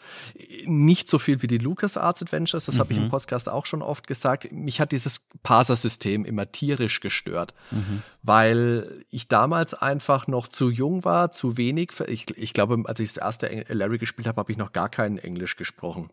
Nicht 0.64 1.10
so 1.10 1.18
viel 1.18 1.42
wie 1.42 1.46
die 1.46 1.58
LucasArts 1.58 2.22
Adventures, 2.22 2.64
das 2.64 2.76
mhm. 2.76 2.80
habe 2.80 2.92
ich 2.92 2.98
im 2.98 3.04
mhm. 3.04 3.10
Podcast 3.10 3.50
auch 3.50 3.66
schon 3.66 3.82
oft 3.82 4.06
gesagt. 4.06 4.50
Mich 4.50 4.80
hat 4.80 4.92
dieses 4.92 5.20
Parser-System 5.42 6.24
immer 6.24 6.50
tierisch 6.50 7.00
gestört, 7.00 7.52
mhm. 7.70 8.02
weil 8.22 9.04
ich 9.10 9.28
damals 9.28 9.74
einfach 9.74 10.26
noch 10.26 10.48
zu 10.48 10.70
jung 10.70 11.04
war, 11.04 11.32
zu 11.32 11.58
wenig. 11.58 11.92
Ich, 12.06 12.26
ich 12.36 12.54
glaube, 12.54 12.82
als 12.86 12.98
ich 13.00 13.12
das 13.12 13.18
erste 13.18 13.66
Larry 13.68 13.98
gespielt 13.98 14.26
habe, 14.26 14.38
habe 14.38 14.52
ich 14.52 14.58
noch 14.58 14.72
gar 14.72 14.88
kein 14.88 15.18
Englisch 15.18 15.56
gesprochen. 15.56 16.08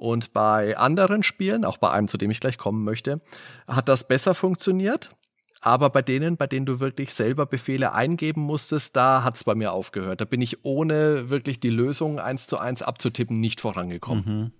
Und 0.00 0.32
bei 0.32 0.78
anderen 0.78 1.22
Spielen, 1.22 1.66
auch 1.66 1.76
bei 1.76 1.90
einem, 1.90 2.08
zu 2.08 2.16
dem 2.16 2.30
ich 2.30 2.40
gleich 2.40 2.56
kommen 2.56 2.84
möchte, 2.84 3.20
hat 3.68 3.86
das 3.86 4.08
besser 4.08 4.34
funktioniert. 4.34 5.14
Aber 5.60 5.90
bei 5.90 6.00
denen, 6.00 6.38
bei 6.38 6.46
denen 6.46 6.64
du 6.64 6.80
wirklich 6.80 7.12
selber 7.12 7.44
Befehle 7.44 7.92
eingeben 7.92 8.40
musstest, 8.40 8.96
da 8.96 9.24
hat 9.24 9.36
es 9.36 9.44
bei 9.44 9.54
mir 9.54 9.72
aufgehört. 9.72 10.22
Da 10.22 10.24
bin 10.24 10.40
ich 10.40 10.64
ohne 10.64 11.28
wirklich 11.28 11.60
die 11.60 11.68
Lösung 11.68 12.18
eins 12.18 12.46
zu 12.46 12.56
eins 12.56 12.80
abzutippen 12.80 13.40
nicht 13.40 13.60
vorangekommen. 13.60 14.24
Mhm. 14.24 14.52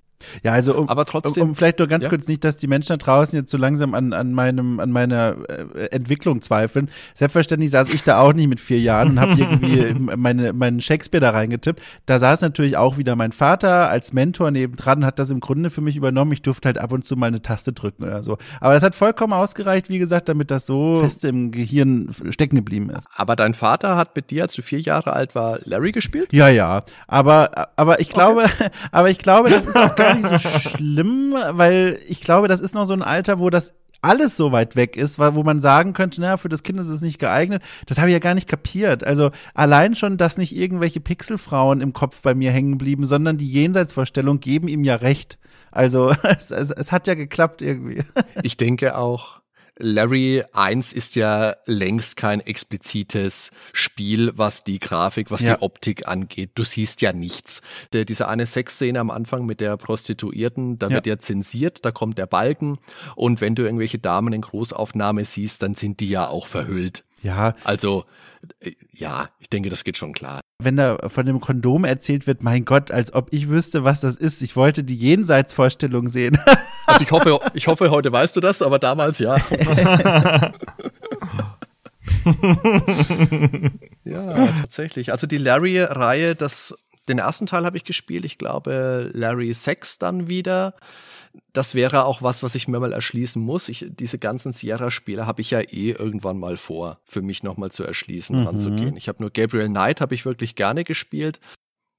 Ja, 0.42 0.52
also 0.52 0.76
um, 0.76 0.88
aber 0.88 1.04
trotzdem, 1.04 1.42
um, 1.42 1.48
um 1.50 1.54
vielleicht 1.54 1.78
nur 1.78 1.88
ganz 1.88 2.04
ja? 2.04 2.10
kurz 2.10 2.28
nicht, 2.28 2.44
dass 2.44 2.56
die 2.56 2.66
Menschen 2.66 2.88
da 2.90 2.96
draußen 2.96 3.38
jetzt 3.38 3.50
so 3.50 3.58
langsam 3.58 3.94
an, 3.94 4.12
an 4.12 4.32
meinem 4.32 4.80
an 4.80 4.90
meiner 4.90 5.36
äh, 5.48 5.86
Entwicklung 5.86 6.42
zweifeln. 6.42 6.90
Selbstverständlich 7.14 7.70
saß 7.70 7.88
ich 7.90 8.02
da 8.02 8.20
auch 8.20 8.32
nicht 8.32 8.48
mit 8.48 8.60
vier 8.60 8.80
Jahren 8.80 9.10
und 9.10 9.20
habe 9.20 9.34
irgendwie 9.38 9.94
meine 10.16 10.52
meinen 10.52 10.80
Shakespeare 10.80 11.20
da 11.20 11.30
reingetippt. 11.30 11.80
Da 12.06 12.18
saß 12.18 12.40
natürlich 12.42 12.76
auch 12.76 12.96
wieder 12.98 13.16
mein 13.16 13.32
Vater 13.32 13.88
als 13.88 14.12
Mentor 14.12 14.50
nebendran, 14.50 15.04
hat 15.04 15.18
das 15.18 15.30
im 15.30 15.40
Grunde 15.40 15.70
für 15.70 15.80
mich 15.80 15.96
übernommen. 15.96 16.32
Ich 16.32 16.42
durfte 16.42 16.68
halt 16.68 16.78
ab 16.78 16.92
und 16.92 17.04
zu 17.04 17.16
mal 17.16 17.26
eine 17.26 17.42
Taste 17.42 17.72
drücken 17.72 18.04
oder 18.04 18.22
so. 18.22 18.38
Aber 18.60 18.74
das 18.74 18.82
hat 18.82 18.94
vollkommen 18.94 19.32
ausgereicht, 19.32 19.88
wie 19.88 19.98
gesagt, 19.98 20.28
damit 20.28 20.50
das 20.50 20.66
so 20.66 21.00
fest 21.00 21.24
im 21.24 21.50
Gehirn 21.50 22.10
stecken 22.30 22.56
geblieben 22.56 22.90
ist. 22.90 23.06
Aber 23.14 23.36
dein 23.36 23.54
Vater 23.54 23.96
hat 23.96 24.16
mit 24.16 24.30
dir, 24.30 24.42
als 24.42 24.54
du 24.54 24.62
vier 24.62 24.80
Jahre 24.80 25.12
alt 25.12 25.34
war, 25.34 25.58
Larry 25.64 25.92
gespielt? 25.92 26.28
Ja, 26.32 26.48
ja. 26.48 26.82
Aber 27.06 27.70
aber 27.76 28.00
ich 28.00 28.08
glaube, 28.08 28.44
okay. 28.44 28.70
aber 28.92 29.10
ich 29.10 29.18
glaube, 29.18 29.50
das 29.50 29.64
ist 29.64 29.76
auch 29.76 29.94
gar 30.12 30.32
nicht 30.32 30.48
so 30.48 30.58
schlimm, 30.58 31.34
weil 31.50 31.98
ich 32.06 32.20
glaube, 32.20 32.48
das 32.48 32.60
ist 32.60 32.74
noch 32.74 32.84
so 32.84 32.94
ein 32.94 33.02
Alter, 33.02 33.38
wo 33.38 33.50
das 33.50 33.72
alles 34.02 34.36
so 34.36 34.52
weit 34.52 34.76
weg 34.76 34.96
ist, 34.96 35.18
wo 35.18 35.42
man 35.42 35.60
sagen 35.60 35.92
könnte, 35.92 36.20
naja, 36.20 36.36
für 36.36 36.48
das 36.48 36.62
Kind 36.62 36.80
ist 36.80 36.88
es 36.88 37.02
nicht 37.02 37.18
geeignet. 37.18 37.62
Das 37.86 37.98
habe 37.98 38.08
ich 38.08 38.14
ja 38.14 38.18
gar 38.18 38.34
nicht 38.34 38.48
kapiert. 38.48 39.04
Also 39.04 39.30
allein 39.54 39.94
schon, 39.94 40.16
dass 40.16 40.38
nicht 40.38 40.56
irgendwelche 40.56 41.00
Pixelfrauen 41.00 41.80
im 41.80 41.92
Kopf 41.92 42.22
bei 42.22 42.34
mir 42.34 42.50
hängen 42.50 42.78
blieben, 42.78 43.04
sondern 43.04 43.36
die 43.36 43.50
Jenseitsvorstellung 43.50 44.40
geben 44.40 44.68
ihm 44.68 44.84
ja 44.84 44.96
recht. 44.96 45.38
Also 45.70 46.10
es, 46.22 46.50
es, 46.50 46.70
es 46.70 46.92
hat 46.92 47.06
ja 47.06 47.14
geklappt 47.14 47.62
irgendwie. 47.62 48.02
Ich 48.42 48.56
denke 48.56 48.96
auch, 48.96 49.40
Larry 49.80 50.44
1 50.52 50.92
ist 50.92 51.16
ja 51.16 51.56
längst 51.66 52.16
kein 52.16 52.40
explizites 52.40 53.50
Spiel, 53.72 54.32
was 54.36 54.64
die 54.64 54.78
Grafik, 54.78 55.30
was 55.30 55.42
ja. 55.42 55.56
die 55.56 55.62
Optik 55.62 56.06
angeht. 56.06 56.50
Du 56.54 56.64
siehst 56.64 57.00
ja 57.00 57.12
nichts. 57.12 57.62
Der, 57.92 58.04
diese 58.04 58.28
eine 58.28 58.46
Sexszene 58.46 59.00
am 59.00 59.10
Anfang 59.10 59.46
mit 59.46 59.60
der 59.60 59.76
Prostituierten, 59.76 60.78
da 60.78 60.88
ja. 60.88 60.94
wird 60.94 61.06
ja 61.06 61.18
zensiert, 61.18 61.84
da 61.84 61.90
kommt 61.90 62.18
der 62.18 62.26
Balken 62.26 62.78
und 63.16 63.40
wenn 63.40 63.54
du 63.54 63.62
irgendwelche 63.62 63.98
Damen 63.98 64.32
in 64.32 64.42
Großaufnahme 64.42 65.24
siehst, 65.24 65.62
dann 65.62 65.74
sind 65.74 66.00
die 66.00 66.10
ja 66.10 66.28
auch 66.28 66.46
verhüllt. 66.46 67.04
Ja. 67.22 67.54
Also, 67.64 68.04
äh, 68.60 68.72
ja, 68.92 69.28
ich 69.38 69.48
denke, 69.48 69.70
das 69.70 69.84
geht 69.84 69.96
schon 69.96 70.12
klar. 70.12 70.40
Wenn 70.58 70.76
da 70.76 70.98
von 71.08 71.26
dem 71.26 71.40
Kondom 71.40 71.84
erzählt 71.84 72.26
wird, 72.26 72.42
mein 72.42 72.64
Gott, 72.64 72.90
als 72.90 73.12
ob 73.12 73.32
ich 73.32 73.48
wüsste, 73.48 73.84
was 73.84 74.00
das 74.00 74.16
ist. 74.16 74.42
Ich 74.42 74.56
wollte 74.56 74.84
die 74.84 74.96
Jenseitsvorstellung 74.96 76.08
sehen. 76.08 76.38
Also 76.86 77.04
ich 77.04 77.12
hoffe, 77.12 77.38
ich 77.54 77.68
hoffe, 77.68 77.90
heute 77.92 78.10
weißt 78.10 78.34
du 78.34 78.40
das, 78.40 78.62
aber 78.62 78.80
damals 78.80 79.20
ja. 79.20 79.36
ja, 84.04 84.46
tatsächlich. 84.60 85.12
Also 85.12 85.28
die 85.28 85.38
Larry-Reihe, 85.38 86.34
den 87.08 87.18
ersten 87.18 87.46
Teil 87.46 87.64
habe 87.64 87.76
ich 87.76 87.84
gespielt. 87.84 88.24
Ich 88.24 88.38
glaube, 88.38 89.08
Larry 89.14 89.52
6 89.52 89.98
dann 89.98 90.28
wieder 90.28 90.74
das 91.52 91.74
wäre 91.74 92.04
auch 92.04 92.22
was, 92.22 92.42
was 92.42 92.54
ich 92.54 92.68
mir 92.68 92.80
mal 92.80 92.92
erschließen 92.92 93.42
muss. 93.42 93.68
Ich, 93.68 93.86
diese 93.88 94.18
ganzen 94.18 94.52
Sierra-Spiele 94.52 95.26
habe 95.26 95.40
ich 95.40 95.50
ja 95.50 95.60
eh 95.60 95.90
irgendwann 95.92 96.38
mal 96.38 96.56
vor, 96.56 97.00
für 97.04 97.22
mich 97.22 97.42
nochmal 97.42 97.70
zu 97.70 97.84
erschließen, 97.84 98.38
mhm. 98.38 98.44
dran 98.44 98.58
zu 98.58 98.70
gehen. 98.72 98.96
Ich 98.96 99.08
habe 99.08 99.22
nur 99.22 99.30
Gabriel 99.30 99.68
Knight, 99.68 100.00
habe 100.00 100.14
ich 100.14 100.24
wirklich 100.24 100.54
gerne 100.54 100.84
gespielt. 100.84 101.40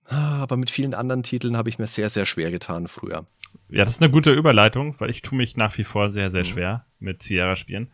Aber 0.06 0.58
mit 0.58 0.70
vielen 0.70 0.94
anderen 0.94 1.24
Titeln 1.24 1.56
habe 1.56 1.70
ich 1.70 1.80
mir 1.80 1.88
sehr, 1.88 2.10
sehr 2.10 2.26
schwer 2.26 2.52
getan 2.52 2.88
früher. 2.88 3.26
Ja, 3.70 3.86
das 3.86 3.92
ist 3.96 4.02
eine 4.02 4.12
gute 4.12 4.34
Überleitung, 4.34 4.96
weil 5.00 5.10
ich 5.10 5.22
tue 5.22 5.38
mich 5.38 5.56
nach 5.56 5.78
wie 5.78 5.84
vor 5.84 6.10
sehr, 6.10 6.32
sehr 6.32 6.44
mhm. 6.44 6.48
schwer 6.48 6.86
mit 7.00 7.24
Sierra-Spielen. 7.24 7.90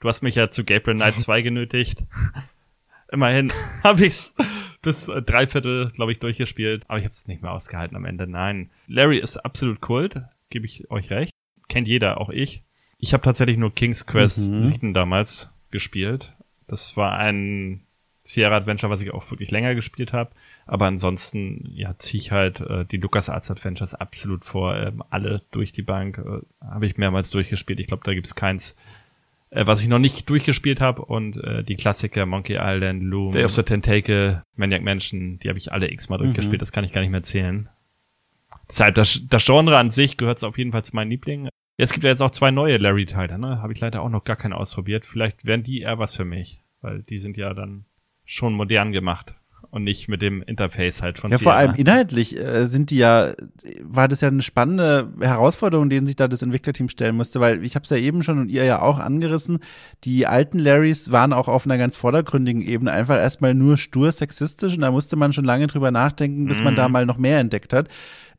Du 0.00 0.08
hast 0.08 0.22
mich 0.22 0.34
ja 0.34 0.50
zu 0.50 0.64
Gabriel 0.64 0.96
Knight 0.96 1.20
2 1.20 1.42
genötigt. 1.42 2.02
Immerhin 3.12 3.52
habe 3.84 4.04
ich's 4.04 4.34
bis 4.82 5.08
äh, 5.08 5.22
drei 5.22 5.46
Viertel, 5.46 5.90
glaube 5.90 6.12
ich, 6.12 6.18
durchgespielt, 6.18 6.84
aber 6.88 6.98
ich 6.98 7.04
habe 7.04 7.12
es 7.12 7.26
nicht 7.26 7.42
mehr 7.42 7.52
ausgehalten 7.52 7.96
am 7.96 8.04
Ende. 8.04 8.26
Nein, 8.26 8.70
Larry 8.86 9.18
ist 9.18 9.36
absolut 9.36 9.80
Kult, 9.80 10.22
gebe 10.50 10.66
ich 10.66 10.90
euch 10.90 11.10
recht. 11.10 11.32
Kennt 11.68 11.88
jeder, 11.88 12.20
auch 12.20 12.30
ich. 12.30 12.62
Ich 12.98 13.12
habe 13.14 13.22
tatsächlich 13.22 13.56
nur 13.56 13.72
King's 13.72 14.06
Quest 14.06 14.50
mhm. 14.50 14.62
7 14.62 14.94
damals 14.94 15.50
gespielt. 15.70 16.34
Das 16.66 16.96
war 16.96 17.16
ein 17.16 17.82
Sierra 18.22 18.56
Adventure, 18.56 18.90
was 18.90 19.02
ich 19.02 19.12
auch 19.12 19.28
wirklich 19.30 19.50
länger 19.50 19.74
gespielt 19.74 20.12
habe. 20.12 20.30
Aber 20.66 20.86
ansonsten, 20.86 21.68
ja, 21.74 21.96
ziehe 21.98 22.20
ich 22.20 22.30
halt 22.30 22.60
äh, 22.60 22.84
die 22.84 22.98
LucasArts 22.98 23.50
Adventures 23.50 23.94
absolut 23.94 24.44
vor. 24.44 24.76
Ähm, 24.76 25.02
alle 25.10 25.42
durch 25.50 25.72
die 25.72 25.82
Bank 25.82 26.18
äh, 26.18 26.64
habe 26.64 26.86
ich 26.86 26.98
mehrmals 26.98 27.30
durchgespielt. 27.30 27.80
Ich 27.80 27.86
glaube, 27.86 28.02
da 28.04 28.12
gibt's 28.12 28.34
keins, 28.34 28.76
äh, 29.50 29.66
was 29.66 29.82
ich 29.82 29.88
noch 29.88 29.98
nicht 29.98 30.28
durchgespielt 30.28 30.80
habe. 30.80 31.04
Und 31.04 31.38
äh, 31.38 31.64
die 31.64 31.76
Klassiker 31.76 32.26
Monkey 32.26 32.58
Island, 32.60 33.02
Loom, 33.02 33.32
Day 33.32 33.44
of 33.44 33.52
the 33.52 33.62
Tentacle, 33.62 34.42
Maniac 34.54 34.82
Mansion, 34.82 35.38
die 35.38 35.48
habe 35.48 35.58
ich 35.58 35.72
alle 35.72 35.90
x-mal 35.90 36.18
mhm. 36.18 36.24
durchgespielt. 36.24 36.60
Das 36.60 36.72
kann 36.72 36.84
ich 36.84 36.92
gar 36.92 37.00
nicht 37.00 37.10
mehr 37.10 37.22
zählen. 37.22 37.68
Deshalb, 38.70 38.94
das, 38.94 39.22
das 39.28 39.44
Genre 39.44 39.76
an 39.76 39.90
sich 39.90 40.16
gehört 40.16 40.42
auf 40.44 40.58
jeden 40.58 40.72
Fall 40.72 40.84
zu 40.84 40.94
meinen 40.94 41.10
Lieblingen. 41.10 41.50
Es 41.76 41.92
gibt 41.92 42.04
ja 42.04 42.10
jetzt 42.10 42.20
auch 42.20 42.30
zwei 42.30 42.50
neue 42.50 42.76
Larry-Teile, 42.76 43.38
ne? 43.38 43.62
Habe 43.62 43.72
ich 43.72 43.80
leider 43.80 44.02
auch 44.02 44.10
noch 44.10 44.24
gar 44.24 44.36
keine 44.36 44.56
ausprobiert. 44.56 45.06
Vielleicht 45.06 45.44
wären 45.44 45.62
die 45.62 45.80
eher 45.80 45.98
was 45.98 46.14
für 46.14 46.24
mich, 46.24 46.62
weil 46.82 47.02
die 47.02 47.18
sind 47.18 47.36
ja 47.36 47.54
dann 47.54 47.84
schon 48.24 48.52
modern 48.52 48.92
gemacht 48.92 49.34
und 49.70 49.84
nicht 49.84 50.08
mit 50.08 50.20
dem 50.20 50.42
Interface 50.42 51.02
halt 51.02 51.18
von 51.18 51.30
Ja, 51.30 51.38
Sierra. 51.38 51.50
vor 51.50 51.58
allem 51.58 51.74
inhaltlich 51.74 52.36
äh, 52.36 52.66
sind 52.66 52.90
die 52.90 52.98
ja, 52.98 53.34
war 53.82 54.08
das 54.08 54.20
ja 54.20 54.28
eine 54.28 54.42
spannende 54.42 55.12
Herausforderung, 55.20 55.88
denen 55.88 56.06
sich 56.06 56.16
da 56.16 56.28
das 56.28 56.42
Entwicklerteam 56.42 56.88
stellen 56.88 57.16
musste, 57.16 57.40
weil 57.40 57.64
ich 57.64 57.76
habe 57.76 57.84
es 57.84 57.90
ja 57.90 57.96
eben 57.96 58.22
schon 58.22 58.38
und 58.38 58.48
ihr 58.48 58.64
ja 58.64 58.82
auch 58.82 58.98
angerissen, 58.98 59.60
die 60.04 60.26
alten 60.26 60.58
Larrys 60.58 61.12
waren 61.12 61.32
auch 61.32 61.48
auf 61.48 61.66
einer 61.66 61.78
ganz 61.78 61.96
vordergründigen 61.96 62.62
Ebene 62.62 62.90
einfach 62.92 63.16
erstmal 63.16 63.54
nur 63.54 63.76
stur 63.76 64.10
sexistisch 64.10 64.74
und 64.74 64.80
da 64.80 64.90
musste 64.90 65.16
man 65.16 65.32
schon 65.32 65.44
lange 65.44 65.68
drüber 65.68 65.90
nachdenken, 65.90 66.46
bis 66.46 66.58
mhm. 66.58 66.64
man 66.64 66.76
da 66.76 66.88
mal 66.88 67.06
noch 67.06 67.18
mehr 67.18 67.38
entdeckt 67.38 67.72
hat. 67.72 67.88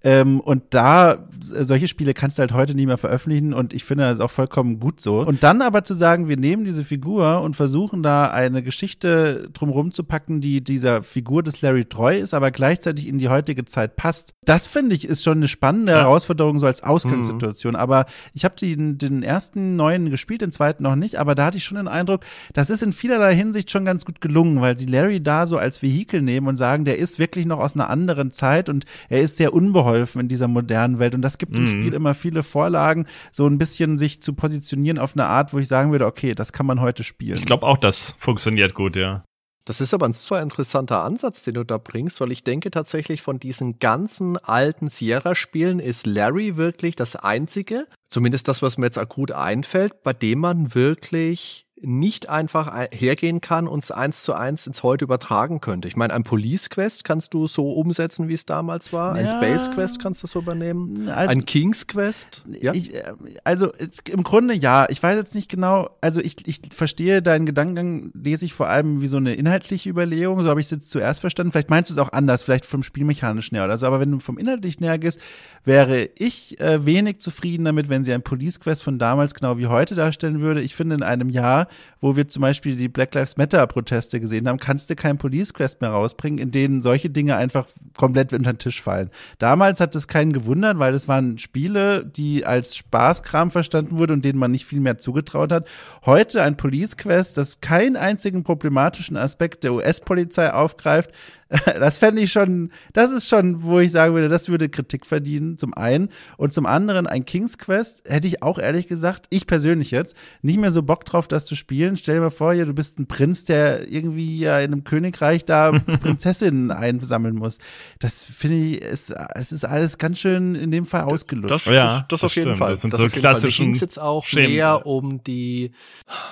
Ähm, 0.04 0.40
und 0.40 0.64
da, 0.72 1.28
solche 1.40 1.88
Spiele 1.88 2.16
kannst 2.16 2.38
du 2.38 2.42
halt 2.42 2.54
heute 2.54 2.74
nicht 2.74 2.88
mehr 2.88 2.98
veröffentlichen 2.98 3.54
und 3.54 3.72
ich 3.72 3.84
finde 3.84 4.06
das 4.06 4.20
auch 4.20 4.32
vollkommen 4.32 4.80
gut 4.80 5.00
so. 5.00 5.20
Und 5.20 5.44
dann 5.44 5.62
aber 5.62 5.84
zu 5.84 5.94
sagen, 5.94 6.28
wir 6.28 6.38
nehmen 6.38 6.66
diese 6.66 6.84
Figur 6.84 7.42
und 7.42 7.56
versuchen 7.56 8.02
da 8.02 8.32
eine 8.32 8.64
Geschichte 8.64 9.50
drumherum 9.54 9.92
zu 9.92 10.04
packen, 10.04 10.42
die 10.42 10.64
dieser 10.64 11.04
Figur 11.04 11.44
des 11.44 11.62
Larry 11.62 11.86
treu 11.86 12.18
ist, 12.18 12.34
aber 12.34 12.50
gleichzeitig 12.50 13.08
in 13.08 13.20
die 13.20 13.30
heutige 13.30 13.64
Zeit 13.66 13.96
passt, 13.96 14.34
das 14.44 14.66
finde 14.66 14.96
ich 14.96 15.08
ist 15.08 15.24
schon 15.24 15.38
eine 15.38 15.48
spannende 15.48 15.92
ja. 15.92 16.00
Herausforderung 16.00 16.58
so 16.58 16.66
als 16.66 16.82
Ausgangssituation. 16.82 17.74
Mhm. 17.74 17.80
Aber 17.80 18.06
ich 18.34 18.44
habe 18.44 18.56
den, 18.56 18.98
den 18.98 19.22
ersten 19.22 19.76
neuen 19.76 20.10
gespielt, 20.10 20.42
den 20.42 20.52
zweiten 20.52 20.82
noch 20.82 20.96
nicht, 20.96 21.18
aber 21.18 21.36
da 21.36 21.46
hatte 21.46 21.58
ich 21.58 21.64
schon 21.64 21.78
den 21.78 21.88
Eindruck, 21.88 22.22
das 22.54 22.72
ist 22.72 22.82
in 22.82 22.94
vielerlei 22.94 23.36
Hinsicht 23.36 23.70
schon 23.70 23.86
ganz 23.86 24.06
gut 24.06 24.20
gelungen, 24.20 24.62
weil 24.62 24.80
sie 24.80 24.88
Larry 24.88 25.22
da 25.22 25.46
so 25.46 25.60
als 25.60 25.84
Vehikel 25.84 26.24
nehmen 26.24 26.48
und 26.48 26.58
sagen, 26.58 26.86
der 26.86 26.98
ist 26.98 27.20
wirklich 27.20 27.46
noch 27.46 27.60
aus 27.60 27.76
einer 27.76 27.90
anderen 27.90 28.32
Zeit 28.32 28.68
und 28.68 28.86
er 29.08 29.22
ist 29.22 29.38
sehr 29.38 29.54
unbeholfen 29.54 29.91
geholfen 29.92 30.22
in 30.22 30.28
dieser 30.28 30.48
modernen 30.48 31.00
Welt. 31.00 31.16
Und 31.16 31.22
das 31.22 31.38
gibt 31.38 31.54
mhm. 31.54 31.58
dem 31.58 31.68
Spiel 31.68 31.94
immer 31.94 32.14
viele 32.14 32.44
Vorlagen, 32.44 33.06
so 33.32 33.48
ein 33.48 33.58
bisschen 33.58 33.98
sich 33.98 34.22
zu 34.22 34.34
positionieren 34.34 34.98
auf 34.98 35.14
eine 35.14 35.26
Art, 35.26 35.54
wo 35.54 35.60
ich 35.60 35.68
sagen 35.68 35.92
würde, 35.92 36.06
okay, 36.06 36.34
das 36.34 36.54
kann 36.54 36.66
man 36.66 36.82
heute 36.82 37.04
spielen. 37.04 37.40
Ich 37.40 37.46
glaube 37.46 37.66
auch, 37.66 37.78
das 37.78 38.16
funktioniert 38.18 38.74
gut, 38.74 38.96
ja. 38.96 39.24
Das 39.66 39.80
ist 39.80 39.94
aber 39.94 40.08
ein 40.08 40.12
super 40.12 40.42
interessanter 40.42 41.04
Ansatz, 41.04 41.44
den 41.44 41.54
du 41.54 41.64
da 41.64 41.78
bringst, 41.78 42.20
weil 42.20 42.32
ich 42.32 42.44
denke 42.44 42.72
tatsächlich 42.72 43.22
von 43.22 43.40
diesen 43.40 43.78
ganzen 43.78 44.38
alten 44.38 44.90
Sierra-Spielen 44.90 45.80
ist 45.80 46.08
Larry 46.08 46.58
wirklich 46.58 46.96
das 46.96 47.16
einzige, 47.16 47.86
zumindest 48.10 48.48
das, 48.48 48.64
was 48.64 48.80
mir 48.80 48.88
jetzt 48.88 48.98
akut 48.98 49.32
einfällt, 49.32 50.02
bei 50.02 50.14
dem 50.14 50.40
man 50.40 50.74
wirklich 50.74 51.68
nicht 51.84 52.30
einfach 52.30 52.74
hergehen 52.92 53.42
kann 53.42 53.68
und 53.68 53.84
es 53.84 53.92
eins 53.92 54.24
zu 54.24 54.34
eins 54.34 54.68
ins 54.68 54.84
Heute 54.84 55.06
übertragen 55.06 55.62
könnte. 55.62 55.88
Ich 55.88 55.96
meine, 55.96 56.14
ein 56.14 56.24
Police 56.24 56.70
Quest 56.70 57.04
kannst 57.04 57.34
du 57.34 57.48
so 57.48 57.72
umsetzen, 57.72 58.28
wie 58.28 58.34
es 58.34 58.46
damals 58.46 58.94
war. 58.94 59.16
Ja. 59.16 59.22
Ein 59.22 59.28
Space 59.28 59.72
Quest 59.72 60.02
kannst 60.02 60.22
du 60.24 60.28
so 60.28 60.40
übernehmen. 60.40 61.10
Also, 61.10 61.32
ein 61.32 61.46
King's 61.46 61.88
Quest. 61.88 62.44
Ja? 62.62 62.74
Ich, 62.74 62.94
äh, 62.94 63.14
also 63.44 63.72
im 64.10 64.24
Grunde 64.24 64.54
ja. 64.54 64.86
Ich 64.90 65.02
weiß 65.02 65.16
jetzt 65.16 65.34
nicht 65.34 65.50
genau. 65.50 65.90
Also 66.02 66.22
ich, 66.22 66.48
ich 66.48 66.62
verstehe 66.72 67.22
deinen 67.22 67.46
Gedankengang, 67.46 68.12
lese 68.14 68.46
ich 68.46 68.54
vor 68.54 68.68
allem 68.68 69.02
wie 69.02 69.08
so 69.08 69.18
eine 69.18 69.34
inhaltliche 69.34 69.90
Überlegung. 69.90 70.44
So 70.44 70.50
habe 70.50 70.60
ich 70.60 70.68
es 70.68 70.72
jetzt 70.72 70.90
zuerst 70.92 71.22
verstanden. 71.22 71.52
Vielleicht 71.52 71.70
meinst 71.70 71.90
du 71.90 71.94
es 71.94 71.98
auch 71.98 72.12
anders, 72.14 72.44
vielleicht 72.44 72.66
vom 72.66 72.84
Spielmechanischen 72.84 73.56
her 73.56 73.66
oder 73.66 73.78
so. 73.78 73.88
Aber 73.88 74.00
wenn 74.00 74.12
du 74.12 74.20
vom 74.20 74.38
inhaltlichen 74.38 74.86
her 74.86 75.00
gehst, 75.00 75.20
wäre 75.64 76.10
ich 76.16 76.60
äh, 76.60 76.86
wenig 76.86 77.20
zufrieden 77.20 77.66
damit, 77.66 77.90
wenn 77.90 78.06
sie 78.06 78.14
ein 78.14 78.22
Police 78.22 78.60
Quest 78.60 78.84
von 78.84 79.00
damals 79.00 79.34
genau 79.34 79.58
wie 79.58 79.68
heute 79.68 79.96
darstellen 79.96 80.42
würde. 80.42 80.62
Ich 80.62 80.76
finde, 80.76 80.96
in 80.96 81.04
einem 81.04 81.30
Jahr 81.30 81.68
wo 82.00 82.16
wir 82.16 82.28
zum 82.28 82.42
Beispiel 82.42 82.76
die 82.76 82.88
Black 82.88 83.14
Lives 83.14 83.38
Matter 83.38 83.66
Proteste 83.68 84.20
gesehen 84.20 84.48
haben, 84.48 84.58
kannst 84.58 84.90
du 84.90 84.96
kein 84.96 85.18
Police 85.18 85.54
Quest 85.54 85.82
mehr 85.82 85.92
rausbringen, 85.92 86.40
in 86.40 86.52
denen 86.52 86.82
solche 86.82 87.10
Dinge 87.10 87.36
einfach 87.36 87.68
komplett 87.98 88.34
unter 88.34 88.54
den 88.54 88.60
Tisch 88.60 88.82
fallen. 88.82 89.10
Damals 89.40 89.80
hat 89.80 89.96
es 89.96 90.08
keinen 90.08 90.34
gewundert, 90.34 90.80
weil 90.80 90.94
es 90.94 91.08
waren 91.08 91.38
Spiele, 91.38 92.06
die 92.06 92.46
als 92.46 92.76
Spaßkram 92.76 93.52
verstanden 93.52 93.98
wurden 93.98 94.14
und 94.14 94.26
denen 94.26 94.40
man 94.40 94.52
nicht 94.52 94.66
viel 94.66 94.80
mehr 94.80 94.98
zugetraut 94.98 95.52
hat. 95.52 95.68
Heute 96.06 96.42
ein 96.44 96.58
Police 96.58 96.98
Quest, 96.98 97.38
das 97.38 97.62
keinen 97.62 97.96
einzigen 97.96 98.44
problematischen 98.44 99.18
Aspekt 99.18 99.64
der 99.64 99.74
US-Polizei 99.74 100.52
aufgreift, 100.52 101.12
das 101.66 101.98
fände 101.98 102.22
ich 102.22 102.32
schon, 102.32 102.72
das 102.94 103.12
ist 103.12 103.28
schon, 103.28 103.64
wo 103.64 103.80
ich 103.80 103.92
sagen 103.92 104.14
würde, 104.14 104.30
das 104.30 104.48
würde 104.48 104.70
Kritik 104.70 105.06
verdienen, 105.06 105.58
zum 105.58 105.74
einen. 105.74 106.10
Und 106.38 106.54
zum 106.54 106.66
anderen, 106.66 107.08
ein 107.08 107.26
King's 107.26 107.58
Quest 107.58 108.04
hätte 108.06 108.28
ich 108.28 108.42
auch 108.42 108.58
ehrlich 108.58 108.88
gesagt, 108.88 109.26
ich 109.30 109.48
persönlich 109.48 109.92
jetzt, 109.92 110.16
nicht 110.42 110.60
mehr 110.60 110.72
so 110.72 110.82
Bock 110.82 111.04
drauf, 111.04 111.28
das 111.28 111.46
zu 111.46 111.56
spielen. 111.56 111.98
Stell 111.98 112.16
dir 112.16 112.22
mal 112.22 112.30
vor, 112.30 112.54
ja, 112.54 112.64
du 112.64 112.74
bist 112.74 113.00
ein 113.00 113.08
Prinz, 113.08 113.44
der 113.44 113.92
irgendwie 113.92 114.40
ja 114.40 114.60
in 114.60 114.72
einem 114.72 114.84
Königreich 114.86 115.44
da 115.44 115.72
Prinzessinnen 116.02 116.72
einsammeln 116.72 117.36
muss. 117.36 117.58
Das 118.00 118.24
finde 118.24 118.58
ich, 118.58 118.82
ist, 118.82 119.14
es 119.36 119.52
ist 119.52 119.66
alles 119.66 119.98
ganz 119.98 120.20
schön 120.20 120.56
in 120.56 120.72
dem 120.72 120.86
Fall 120.86 121.02
ausgelöst. 121.02 121.52
Das, 121.52 121.64
das, 121.66 121.74
ja, 121.74 121.86
das, 121.86 122.08
das 122.08 122.24
auf 122.24 122.36
jeden 122.36 122.56
Fall. 122.56 122.72
Das 122.72 122.82
sind 122.82 122.94
das 122.94 123.02
so 123.02 123.08
klassischen 123.10 123.66
Mir 123.66 123.72
ging 123.74 123.82
jetzt 123.82 124.00
auch 124.00 124.26
Schemen. 124.26 124.54
mehr 124.54 124.86
um 124.86 125.22
die, 125.24 125.72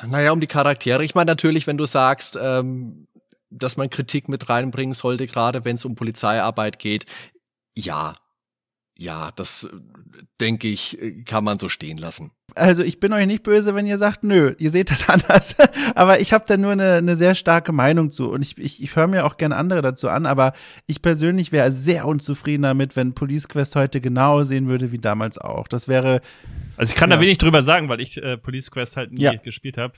naja, 0.08 0.32
um 0.32 0.40
die 0.40 0.48
Charaktere. 0.48 1.04
Ich 1.04 1.14
meine 1.14 1.30
natürlich, 1.30 1.68
wenn 1.68 1.78
du 1.78 1.86
sagst, 1.86 2.40
ähm, 2.42 3.08
dass 3.50 3.78
man 3.78 3.90
Kritik 3.90 4.30
mit 4.30 4.50
reinbringen 4.50 4.94
sollte, 4.94 5.28
gerade 5.28 5.66
wenn 5.66 5.76
es 5.76 5.86
um 5.86 5.96
Polizeiarbeit 5.96 6.80
geht. 6.80 7.06
Ja, 7.78 8.16
ja, 9.00 9.32
das 9.34 9.64
äh, 9.64 9.70
denke 10.42 10.68
ich, 10.68 11.02
äh, 11.02 11.24
kann 11.24 11.46
man 11.46 11.58
so 11.58 11.70
stehen 11.70 11.98
lassen. 11.98 12.32
Also 12.56 12.84
ich 12.84 13.00
bin 13.00 13.14
euch 13.14 13.28
nicht 13.28 13.44
böse, 13.44 13.74
wenn 13.74 13.88
ihr 13.88 13.98
sagt, 13.98 14.26
nö, 14.26 14.56
ihr 14.58 14.72
seht 14.72 14.92
das 14.92 15.08
anders. 15.10 15.56
aber 15.96 16.20
ich 16.20 16.34
habe 16.34 16.44
da 16.46 16.58
nur 16.58 16.74
eine, 16.74 16.96
eine 16.96 17.16
sehr 17.16 17.34
starke 17.34 17.72
Meinung 17.72 18.12
zu. 18.12 18.30
Und 18.30 18.42
ich, 18.42 18.58
ich, 18.58 18.84
ich 18.84 18.96
höre 18.98 19.08
mir 19.08 19.26
auch 19.26 19.38
gerne 19.38 19.56
andere 19.56 19.82
dazu 19.82 20.10
an, 20.10 20.26
aber 20.26 20.52
ich 20.86 21.02
persönlich 21.02 21.54
wäre 21.54 21.72
sehr 21.72 22.06
unzufrieden 22.06 22.64
damit, 22.64 22.98
wenn 22.98 23.14
Police 23.14 23.48
Quest 23.48 23.78
heute 23.78 24.02
genau 24.02 24.44
sehen 24.44 24.68
würde 24.68 24.92
wie 24.92 25.00
damals 25.00 25.38
auch. 25.38 25.70
Das 25.70 25.88
wäre. 25.88 26.20
Also 26.76 26.92
ich 26.92 26.98
kann 26.98 27.10
ja. 27.10 27.16
da 27.16 27.22
wenig 27.22 27.38
drüber 27.38 27.64
sagen, 27.64 27.88
weil 27.88 28.02
ich 28.02 28.18
äh, 28.18 28.38
Police 28.38 28.70
Quest 28.70 28.98
halt 28.98 29.14
nie 29.14 29.22
ja. 29.22 29.34
gespielt 29.34 29.78
habe 29.78 29.94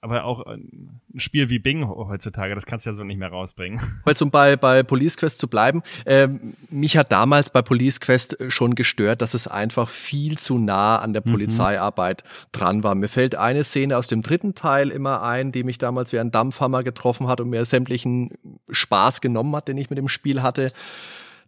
aber 0.00 0.24
auch 0.24 0.46
ein 0.46 1.00
Spiel 1.16 1.48
wie 1.48 1.58
Bing 1.58 1.86
heutzutage, 1.86 2.54
das 2.54 2.66
kannst 2.66 2.86
du 2.86 2.90
ja 2.90 2.94
so 2.94 3.04
nicht 3.04 3.18
mehr 3.18 3.30
rausbringen. 3.30 3.80
Weil 4.04 4.14
um 4.20 4.30
bei, 4.30 4.56
bei 4.56 4.82
Police 4.82 5.16
Quest 5.16 5.40
zu 5.40 5.48
bleiben, 5.48 5.82
äh, 6.04 6.28
mich 6.70 6.96
hat 6.96 7.12
damals 7.12 7.50
bei 7.50 7.62
Police 7.62 8.00
Quest 8.00 8.36
schon 8.48 8.74
gestört, 8.74 9.22
dass 9.22 9.34
es 9.34 9.48
einfach 9.48 9.88
viel 9.88 10.38
zu 10.38 10.58
nah 10.58 10.96
an 10.96 11.12
der 11.12 11.22
mhm. 11.24 11.32
Polizeiarbeit 11.32 12.24
dran 12.52 12.82
war. 12.82 12.94
Mir 12.94 13.08
fällt 13.08 13.34
eine 13.34 13.64
Szene 13.64 13.96
aus 13.96 14.08
dem 14.08 14.22
dritten 14.22 14.54
Teil 14.54 14.90
immer 14.90 15.22
ein, 15.22 15.52
die 15.52 15.64
mich 15.64 15.78
damals 15.78 16.12
wie 16.12 16.18
ein 16.18 16.30
Dampfhammer 16.30 16.82
getroffen 16.82 17.28
hat 17.28 17.40
und 17.40 17.50
mir 17.50 17.64
sämtlichen 17.64 18.30
Spaß 18.70 19.20
genommen 19.20 19.54
hat, 19.54 19.68
den 19.68 19.78
ich 19.78 19.90
mit 19.90 19.98
dem 19.98 20.08
Spiel 20.08 20.42
hatte. 20.42 20.68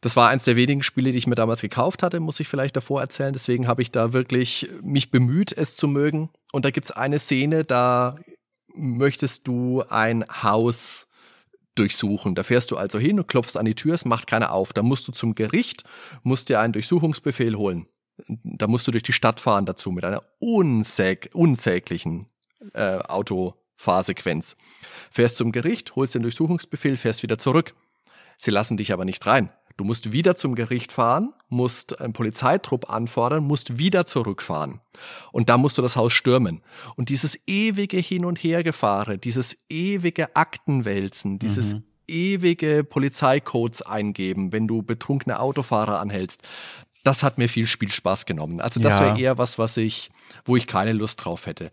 Das 0.01 0.17
war 0.17 0.31
eins 0.31 0.45
der 0.45 0.57
wenigen 0.57 0.83
Spiele, 0.83 1.13
die 1.13 1.19
ich 1.19 1.27
mir 1.27 1.35
damals 1.35 1.61
gekauft 1.61 2.03
hatte, 2.03 2.21
muss 2.21 2.41
ich 2.41 2.49
vielleicht 2.49 2.75
davor 2.75 3.01
erzählen. 3.03 3.33
Deswegen 3.33 3.67
habe 3.67 3.83
ich 3.83 3.91
da 3.91 4.13
wirklich 4.13 4.71
mich 4.83 5.11
bemüht, 5.11 5.53
es 5.53 5.77
zu 5.77 5.89
mögen. 5.89 6.31
Und 6.53 6.65
da 6.65 6.71
gibt 6.71 6.87
es 6.87 6.91
eine 6.91 7.19
Szene, 7.19 7.65
da 7.65 8.17
möchtest 8.75 9.47
du 9.47 9.83
ein 9.89 10.25
Haus 10.43 11.07
durchsuchen. 11.75 12.35
Da 12.35 12.45
fährst 12.45 12.71
du 12.71 12.77
also 12.77 12.99
hin 12.99 13.19
und 13.19 13.29
klopfst 13.29 13.57
an 13.57 13.67
die 13.67 13.75
Tür, 13.75 13.95
es 13.95 14.05
macht 14.05 14.27
keiner 14.27 14.53
auf. 14.53 14.73
Da 14.73 14.83
musst 14.83 15.07
du 15.07 15.13
zum 15.13 15.35
Gericht, 15.35 15.85
musst 16.23 16.49
dir 16.49 16.61
einen 16.61 16.73
Durchsuchungsbefehl 16.73 17.57
holen. 17.57 17.87
Da 18.27 18.67
musst 18.67 18.87
du 18.87 18.91
durch 18.91 19.03
die 19.03 19.13
Stadt 19.13 19.41
fahren 19.41 19.67
dazu 19.67 19.91
mit 19.91 20.05
einer 20.05 20.23
unsäg 20.39 21.31
unsäglichen 21.33 22.27
äh, 22.75 22.99
Autofahrsequenz. 22.99 24.57
Fährst 25.11 25.37
zum 25.37 25.53
Gericht, 25.53 25.97
holst 25.97 26.15
den 26.15 26.23
Durchsuchungsbefehl, 26.23 26.97
fährst 26.97 27.23
wieder 27.23 27.39
zurück. 27.39 27.75
Sie 28.39 28.51
lassen 28.51 28.77
dich 28.77 28.93
aber 28.93 29.05
nicht 29.05 29.25
rein. 29.27 29.51
Du 29.81 29.85
musst 29.85 30.13
wieder 30.13 30.37
zum 30.37 30.57
Gericht 30.57 30.93
fahren, 30.93 31.33
musst 31.49 32.03
einen 32.03 32.13
Polizeitrupp 32.13 32.91
anfordern, 32.91 33.45
musst 33.45 33.79
wieder 33.79 34.05
zurückfahren. 34.05 34.83
Und 35.33 35.49
da 35.49 35.57
musst 35.57 35.79
du 35.79 35.81
das 35.81 35.97
Haus 35.97 36.13
stürmen. 36.13 36.61
Und 36.97 37.09
dieses 37.09 37.41
ewige 37.47 37.97
Hin- 37.97 38.27
und 38.27 38.37
Hergefahre, 38.37 39.17
dieses 39.17 39.57
ewige 39.71 40.37
Aktenwälzen, 40.37 41.39
dieses 41.39 41.77
mhm. 41.77 41.85
ewige 42.07 42.85
Polizeicodes 42.85 43.81
eingeben, 43.81 44.53
wenn 44.53 44.69
du 44.69 44.83
betrunkene 44.83 45.41
Autofahrer 45.41 45.99
anhältst. 45.99 46.43
Das 47.03 47.23
hat 47.23 47.39
mir 47.39 47.49
viel 47.49 47.67
Spielspaß 47.67 48.27
genommen. 48.27 48.61
Also 48.61 48.81
das 48.81 49.01
ja. 49.01 49.07
wäre 49.07 49.19
eher 49.19 49.39
was, 49.39 49.59
was 49.59 49.79
ich, 49.79 50.11
wo 50.45 50.57
ich 50.57 50.67
keine 50.67 50.93
Lust 50.93 51.25
drauf 51.25 51.47
hätte. 51.47 51.71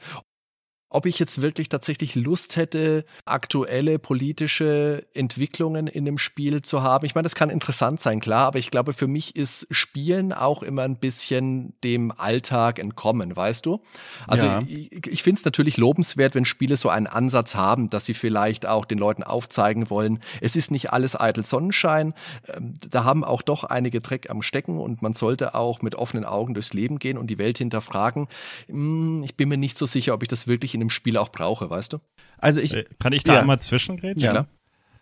Ob 0.90 1.06
ich 1.06 1.20
jetzt 1.20 1.42
wirklich 1.42 1.68
tatsächlich 1.68 2.16
Lust 2.16 2.56
hätte, 2.56 3.06
aktuelle 3.26 4.00
politische 4.00 5.06
Entwicklungen 5.14 5.88
in 5.88 6.06
dem 6.06 6.18
Spiel 6.18 6.62
zu 6.62 6.82
haben. 6.82 7.06
Ich 7.06 7.14
meine, 7.14 7.24
das 7.24 7.36
kann 7.36 7.50
interessant 7.50 8.00
sein, 8.00 8.22
klar, 8.22 8.48
aber 8.48 8.60
ich 8.60 8.72
glaube, 8.72 8.94
für 8.94 9.08
mich 9.08 9.36
ist 9.36 9.68
Spielen 9.70 10.32
auch 10.32 10.64
immer 10.64 10.84
ein 10.84 10.98
bisschen 10.98 11.74
dem 11.84 12.14
Alltag 12.16 12.80
entkommen, 12.80 13.36
weißt 13.36 13.66
du? 13.66 13.82
Also 14.28 14.46
ja. 14.46 14.62
ich, 14.66 15.08
ich 15.08 15.24
finde 15.24 15.40
es 15.40 15.46
natürlich 15.46 15.76
lobenswert, 15.76 16.36
wenn 16.36 16.46
Spiele 16.46 16.78
so 16.78 16.88
einen 16.88 17.08
Ansatz 17.08 17.56
haben, 17.56 17.90
dass 17.90 18.06
sie 18.06 18.14
vielleicht 18.14 18.66
auch 18.66 18.86
den 18.86 18.98
Leuten 18.98 19.24
aufzeigen 19.24 19.90
wollen, 19.90 20.20
es 20.40 20.56
ist 20.56 20.72
nicht 20.72 20.94
alles 20.94 21.20
eitel 21.20 21.44
Sonnenschein. 21.44 22.14
Ähm, 22.48 22.76
da 22.90 23.04
haben 23.04 23.26
auch 23.26 23.42
doch 23.42 23.66
einige 23.66 24.00
Dreck 24.00 24.30
am 24.30 24.42
Stecken 24.42 24.80
und 24.80 25.02
man 25.02 25.14
sollte 25.14 25.54
auch 25.54 25.82
mit 25.82 25.96
offenen 25.96 26.24
Augen 26.24 26.54
durchs 26.54 26.74
Leben 26.74 26.98
gehen 26.98 27.18
und 27.18 27.28
die 27.28 27.38
Welt 27.38 27.58
hinterfragen. 27.58 28.28
Hm, 28.68 29.24
ich 29.24 29.36
bin 29.36 29.50
mir 29.50 29.58
nicht 29.58 29.78
so 29.78 29.86
sicher, 29.86 30.14
ob 30.14 30.24
ich 30.24 30.30
das 30.30 30.48
wirklich 30.48 30.77
in 30.78 30.82
dem 30.82 30.90
Spiel 30.90 31.18
auch 31.18 31.30
brauche, 31.30 31.70
weißt 31.70 31.94
du? 31.94 31.98
Also 32.38 32.62
ich. 32.62 32.74
Äh, 32.76 32.86
kann 33.00 33.14
ich 33.14 33.24
da 33.24 33.34
ja. 33.34 33.40
einmal 33.42 33.60
zwischengrätschen? 33.60 34.22
Ja. 34.22 34.32
Klar. 34.32 34.48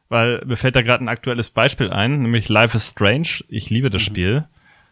Weil 0.07 0.43
mir 0.45 0.55
fällt 0.55 0.75
da 0.75 0.81
gerade 0.81 1.03
ein 1.03 1.09
aktuelles 1.09 1.49
Beispiel 1.49 1.91
ein, 1.91 2.21
nämlich 2.21 2.47
Life 2.47 2.77
is 2.77 2.91
Strange. 2.91 3.43
Ich 3.49 3.69
liebe 3.69 3.89
das 3.89 4.01
mhm. 4.03 4.05
Spiel. 4.05 4.45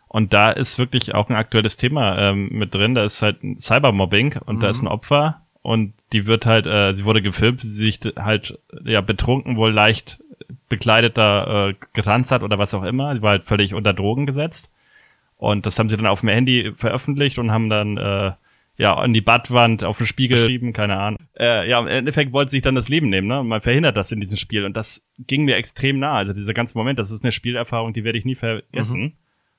Und 0.08 0.34
da 0.34 0.52
ist 0.52 0.78
wirklich 0.78 1.16
auch 1.16 1.30
ein 1.30 1.36
aktuelles 1.36 1.78
Thema 1.78 2.18
ähm, 2.20 2.50
mit 2.52 2.74
drin. 2.74 2.96
Da 2.96 3.04
ist 3.04 3.22
halt 3.22 3.44
ein 3.44 3.58
Cybermobbing 3.58 4.38
und 4.46 4.58
mhm. 4.58 4.60
da 4.62 4.70
ist 4.70 4.82
ein 4.82 4.88
Opfer 4.88 5.42
und 5.62 5.94
die 6.12 6.28
wird 6.28 6.46
halt, 6.46 6.68
äh, 6.68 6.94
sie 6.94 7.06
wurde 7.06 7.22
gefilmt, 7.22 7.64
wie 7.64 7.68
sie 7.68 7.84
sich 7.84 8.00
halt 8.18 8.60
ja 8.84 9.02
betrunken 9.02 9.56
wohl 9.56 9.72
leicht 9.72 10.22
bekleidet 10.70 11.18
da 11.18 11.70
äh, 11.70 11.76
getanzt 11.94 12.32
hat 12.32 12.44
oder 12.44 12.60
was 12.60 12.74
auch 12.74 12.84
immer. 12.84 13.16
Sie 13.16 13.22
war 13.22 13.32
halt 13.32 13.44
völlig 13.44 13.74
unter 13.74 13.94
Drogen 13.94 14.26
gesetzt. 14.26 14.72
Und 15.38 15.66
das 15.66 15.78
haben 15.78 15.90
sie 15.90 15.98
dann 15.98 16.08
auf 16.08 16.22
dem 16.22 16.30
Handy 16.30 16.74
veröffentlicht 16.76 17.38
und 17.38 17.52
haben 17.52 17.70
dann 17.70 17.98
äh, 17.98 18.32
ja, 18.76 18.96
an 18.96 19.14
die 19.14 19.22
Badwand, 19.22 19.84
auf 19.84 19.98
den 19.98 20.08
Spiegel 20.08 20.38
geschrieben, 20.38 20.74
keine 20.74 20.98
Ahnung. 20.98 21.20
Äh, 21.38 21.70
ja, 21.70 21.80
im 21.80 21.88
Endeffekt 21.88 22.34
wollte 22.34 22.52
sich 22.52 22.64
dann 22.64 22.76
das 22.76 22.90
Leben 22.90 23.10
nehmen, 23.10 23.28
ne? 23.28 23.40
Und 23.40 23.48
man 23.48 23.62
verhindert 23.62 23.96
das 23.96 24.12
in 24.12 24.20
diesem 24.20 24.38
Spiel. 24.38 24.66
Und 24.66 24.76
das 24.76 25.06
ging 25.20 25.46
mir 25.46 25.58
extrem 25.58 26.00
nah. 26.00 26.16
Also 26.16 26.34
dieser 26.34 26.54
ganze 26.54 26.78
Moment, 26.78 26.98
das 26.98 27.12
ist 27.12 27.24
eine 27.24 27.32
Spielerfahrung, 27.32 27.94
die 27.94 28.04
werde 28.04 28.18
ich 28.18 28.26
nie 28.26 28.36
vergessen. 28.36 29.02
Mhm. 29.02 29.14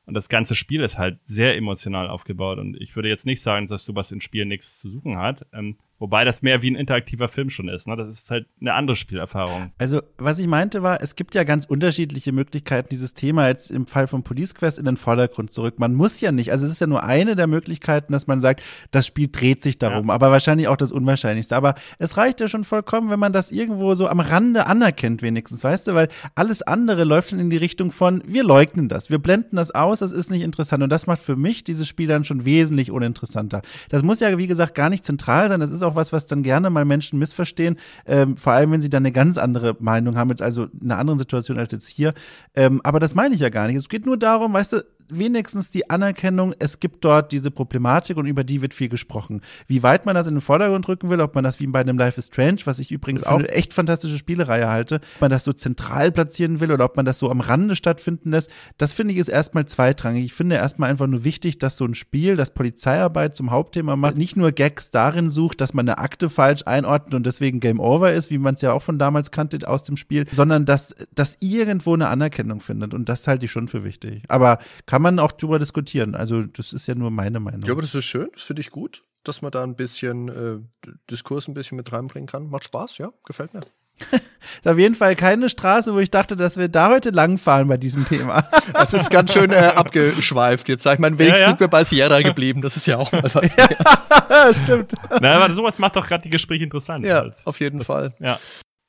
Und 0.07 0.15
das 0.15 0.29
ganze 0.29 0.55
Spiel 0.55 0.83
ist 0.83 0.99
halt 0.99 1.19
sehr 1.27 1.57
emotional 1.57 2.09
aufgebaut. 2.09 2.59
Und 2.59 2.77
ich 2.81 2.97
würde 2.97 3.09
jetzt 3.09 3.25
nicht 3.25 3.41
sagen, 3.41 3.69
dass 3.69 3.85
sowas 3.85 4.11
im 4.11 4.21
Spiel 4.21 4.45
nichts 4.47 4.79
zu 4.79 4.91
suchen 4.91 5.17
hat. 5.17 5.47
Ähm, 5.53 5.79
Wobei 6.01 6.24
das 6.24 6.42
mehr 6.42 6.61
wie 6.61 6.70
ein 6.70 6.74
interaktiver 6.74 7.28
Film 7.28 7.51
schon 7.51 7.68
ist. 7.68 7.86
Ne? 7.86 7.97
Das 7.97 8.09
ist 8.09 8.28
halt 8.30 8.47
eine 8.61 8.74
andere 8.74 8.97
Spielerfahrung. 8.97 9.72
Also, 9.78 10.03
was 10.18 10.40
ich 10.40 10.49
meinte 10.49 10.82
war, 10.82 11.01
es 11.01 11.14
gibt 11.14 11.36
ja 11.36 11.45
ganz 11.45 11.66
unterschiedliche 11.66 12.32
Möglichkeiten, 12.32 12.88
dieses 12.90 13.14
Thema 13.14 13.47
jetzt 13.47 13.70
im 13.70 13.86
Fall 13.86 14.09
von 14.09 14.24
Police 14.24 14.57
Quest 14.57 14.78
in 14.78 14.86
den 14.86 14.97
Vordergrund 14.97 15.53
zurück. 15.53 15.78
Man 15.78 15.95
muss 15.95 16.20
ja 16.20 16.32
nicht, 16.32 16.51
also 16.51 16.66
es 16.66 16.72
ist 16.72 16.80
ja 16.80 16.88
nur 16.88 17.05
eine 17.05 17.36
der 17.36 17.47
Möglichkeiten, 17.47 18.12
dass 18.12 18.26
man 18.26 18.40
sagt, 18.40 18.62
das 18.90 19.07
Spiel 19.07 19.28
dreht 19.30 19.62
sich 19.62 19.78
darum, 19.78 20.09
ja. 20.09 20.14
aber 20.14 20.32
wahrscheinlich 20.32 20.66
auch 20.66 20.76
das 20.76 20.90
Unwahrscheinlichste. 20.90 21.55
Aber 21.55 21.76
es 21.99 22.16
reicht 22.16 22.40
ja 22.40 22.49
schon 22.49 22.64
vollkommen, 22.64 23.09
wenn 23.11 23.20
man 23.20 23.32
das 23.32 23.53
irgendwo 23.53 23.95
so 23.95 24.09
am 24.09 24.18
Rande 24.18 24.66
anerkennt, 24.66 25.22
wenigstens, 25.22 25.62
weißt 25.62 25.86
du, 25.86 25.95
weil 25.95 26.09
alles 26.34 26.62
andere 26.62 27.05
läuft 27.05 27.32
dann 27.32 27.38
in 27.38 27.51
die 27.51 27.57
Richtung 27.57 27.92
von, 27.92 28.20
wir 28.26 28.42
leugnen 28.42 28.88
das, 28.88 29.11
wir 29.11 29.20
blenden 29.20 29.57
das 29.57 29.70
aus, 29.70 30.01
das 30.01 30.11
ist 30.11 30.28
nicht 30.28 30.42
interessant. 30.42 30.82
Und 30.82 30.90
das 30.90 31.07
macht 31.07 31.22
für 31.22 31.36
mich 31.36 31.62
dieses 31.62 31.86
Spiel 31.86 32.09
dann 32.09 32.24
schon 32.24 32.45
wesentlich 32.45 32.90
uninteressanter. 32.90 33.62
Das 33.90 34.03
muss 34.03 34.18
ja, 34.18 34.36
wie 34.36 34.49
gesagt, 34.49 34.74
gar 34.74 34.90
nicht 34.90 35.05
zentral 35.05 35.49
sein, 35.49 35.61
das 35.61 35.70
ist 35.70 35.84
auch 35.85 35.95
was, 35.95 36.12
was 36.12 36.26
dann 36.26 36.43
gerne 36.43 36.70
mal 36.70 36.85
Menschen 36.85 37.18
missverstehen, 37.18 37.78
ähm, 38.07 38.37
vor 38.37 38.53
allem 38.53 38.72
wenn 38.72 38.82
sie 38.82 38.91
dann 38.91 39.03
eine 39.03 39.12
ganz 39.12 39.39
andere 39.39 39.76
Meinung 39.78 40.16
haben, 40.16 40.30
jetzt 40.30 40.43
also 40.43 40.64
in 40.64 40.91
einer 40.91 40.99
anderen 40.99 41.18
Situation 41.18 41.59
als 41.59 41.72
jetzt 41.72 41.89
hier. 41.89 42.14
Ähm, 42.55 42.80
aber 42.85 43.01
das 43.01 43.14
meine 43.14 43.35
ich 43.35 43.41
ja 43.41 43.49
gar 43.49 43.66
nicht. 43.66 43.76
Es 43.76 43.89
geht 43.89 44.07
nur 44.07 44.16
darum, 44.16 44.53
weißt 44.53 44.74
du, 44.74 44.85
wenigstens 45.09 45.71
die 45.71 45.91
Anerkennung, 45.91 46.55
es 46.59 46.81
gibt 46.81 47.05
dort 47.05 47.33
diese 47.33 47.51
Problematik 47.51 48.17
und 48.17 48.27
über 48.27 48.45
die 48.45 48.63
wird 48.63 48.75
viel 48.75 48.89
gesprochen. 48.89 49.41
Wie 49.67 49.83
weit 49.83 50.07
man 50.07 50.15
das 50.15 50.27
in 50.27 50.35
den 50.35 50.41
Vordergrund 50.41 50.89
rücken 50.89 51.11
will, 51.11 51.21
ob 51.21 51.35
man 51.35 51.45
das 51.45 51.61
wie 51.61 51.67
bei 51.67 51.81
einem 51.81 51.99
Life 51.99 52.19
is 52.19 52.27
Strange, 52.27 52.59
was 52.65 52.79
ich 52.79 52.91
übrigens 52.91 53.25
auch 53.25 53.39
eine 53.39 53.49
echt 53.49 53.75
fantastische 53.75 54.19
Spielereihe 54.19 54.69
halte, 54.69 54.97
ob 55.17 55.21
man 55.21 55.31
das 55.31 55.45
so 55.45 55.53
zentral 55.53 56.13
platzieren 56.13 56.61
will 56.61 56.73
oder 56.73 56.85
ob 56.85 56.97
man 56.97 57.05
das 57.05 57.19
so 57.19 57.31
am 57.31 57.41
Rande 57.41 57.77
stattfinden 57.77 58.31
lässt, 58.31 58.51
das 58.79 58.93
finde 58.93 59.15
ich 59.15 59.21
ist 59.21 59.29
erstmal 59.29 59.67
zweitrangig. 59.67 60.25
Ich 60.25 60.33
finde 60.33 60.57
erstmal 60.57 60.91
einfach 60.91 61.07
nur 61.07 61.25
wichtig, 61.25 61.59
dass 61.59 61.77
so 61.77 61.85
ein 61.85 61.95
Spiel, 61.95 62.37
das 62.37 62.53
Polizeiarbeit 62.53 63.37
zum 63.37 63.51
Hauptthema 63.51 63.97
macht, 63.97 64.17
nicht 64.17 64.37
nur 64.37 64.53
Gags 64.53 64.91
darin 64.91 65.31
sucht, 65.31 65.61
dass 65.61 65.75
man 65.75 65.89
eine 65.89 65.99
Akte 65.99 66.31
falsch 66.31 66.63
einordnet 66.67 67.15
und 67.15 67.27
deswegen 67.27 67.61
Game 67.61 67.81
Over 67.81 68.13
ist, 68.13 68.31
wie 68.31 68.39
man 68.39 68.55
es 68.55 68.61
ja 68.63 68.73
auch 68.73 68.83
von 68.83 68.99
damals 68.99 69.31
kannte 69.31 69.55
aus 69.69 69.83
dem 69.83 69.97
Spiel, 69.97 70.27
sondern 70.31 70.65
dass, 70.65 70.95
dass 71.15 71.37
irgendwo 71.41 71.95
eine 71.95 72.09
Anerkennung 72.09 72.61
findet 72.61 72.95
und 72.95 73.09
das 73.09 73.27
halte 73.27 73.47
ich 73.47 73.53
schon 73.53 73.69
für 73.69 73.85
wichtig. 73.85 74.23
Aber 74.29 74.59
kann 74.95 75.03
man 75.03 75.18
auch 75.18 75.32
drüber 75.32 75.59
diskutieren. 75.59 76.14
Also, 76.14 76.42
das 76.42 76.72
ist 76.72 76.86
ja 76.86 76.95
nur 76.95 77.11
meine 77.11 77.40
Meinung. 77.40 77.62
Ja, 77.62 77.72
aber 77.72 77.82
das 77.82 77.97
ist 77.97 78.05
schön, 78.05 78.28
das 78.32 78.45
finde 78.45 78.61
ich 78.61 78.70
gut, 78.70 79.03
dass 79.24 79.42
man 79.42 79.51
da 79.51 79.64
ein 79.64 79.74
bisschen 79.74 80.28
äh, 80.28 80.88
Diskurs 81.11 81.49
ein 81.49 81.55
bisschen 81.55 81.74
mit 81.74 81.92
reinbringen 81.92 82.28
kann. 82.28 82.49
Macht 82.49 82.66
Spaß, 82.66 82.99
ja, 82.99 83.11
gefällt 83.24 83.55
mir. 83.55 83.62
ist 84.12 84.68
auf 84.68 84.78
jeden 84.78 84.95
Fall 84.95 85.16
keine 85.16 85.49
Straße, 85.49 85.92
wo 85.92 85.99
ich 85.99 86.12
dachte, 86.12 86.36
dass 86.36 86.59
wir 86.59 86.68
da 86.68 86.90
heute 86.90 87.11
langfahren 87.11 87.66
bei 87.66 87.76
diesem 87.76 88.05
Thema. 88.05 88.49
das 88.72 88.95
ist 88.95 89.11
ganz 89.11 89.32
schön 89.32 89.51
äh, 89.51 89.72
abgeschweift. 89.74 90.68
Jetzt 90.68 90.84
sag 90.84 90.95
ich 90.95 91.01
mal, 91.01 91.11
wenigstens 91.11 91.38
ja, 91.40 91.42
ja. 91.42 91.49
sind 91.49 91.59
wir 91.59 91.66
bei 91.66 91.82
Sierra 91.82 92.22
geblieben. 92.22 92.62
Das 92.62 92.76
ist 92.76 92.86
ja 92.86 92.99
auch 92.99 93.11
mal 93.11 93.24
was. 93.24 93.57
ja, 94.30 94.55
stimmt. 94.55 94.95
Na, 95.20 95.42
aber 95.42 95.53
sowas 95.57 95.80
macht 95.80 95.97
doch 95.97 96.07
gerade 96.07 96.22
die 96.22 96.30
Gespräche 96.30 96.62
interessant. 96.62 97.05
Ja, 97.05 97.22
halt. 97.22 97.42
auf 97.47 97.59
jeden 97.59 97.78
das, 97.78 97.88
Fall. 97.88 98.14
Ja. 98.20 98.38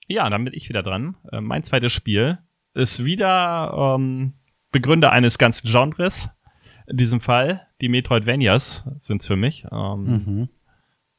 ja, 0.05 0.29
dann 0.29 0.45
bin 0.45 0.53
ich 0.53 0.69
wieder 0.69 0.83
dran. 0.83 1.15
Äh, 1.31 1.41
mein 1.41 1.63
zweites 1.63 1.93
Spiel 1.93 2.37
ist 2.75 3.03
wieder 3.05 3.95
ähm, 3.97 4.33
Begründer 4.75 5.13
eines 5.13 5.37
ganzen 5.37 5.71
Genres. 5.71 6.29
In 6.85 6.97
diesem 6.97 7.21
Fall, 7.21 7.65
die 7.79 7.87
Metroidvanias 7.87 8.83
sind 8.99 9.21
es 9.21 9.27
für 9.27 9.37
mich. 9.37 9.65
Ähm, 9.71 10.03
mhm. 10.03 10.49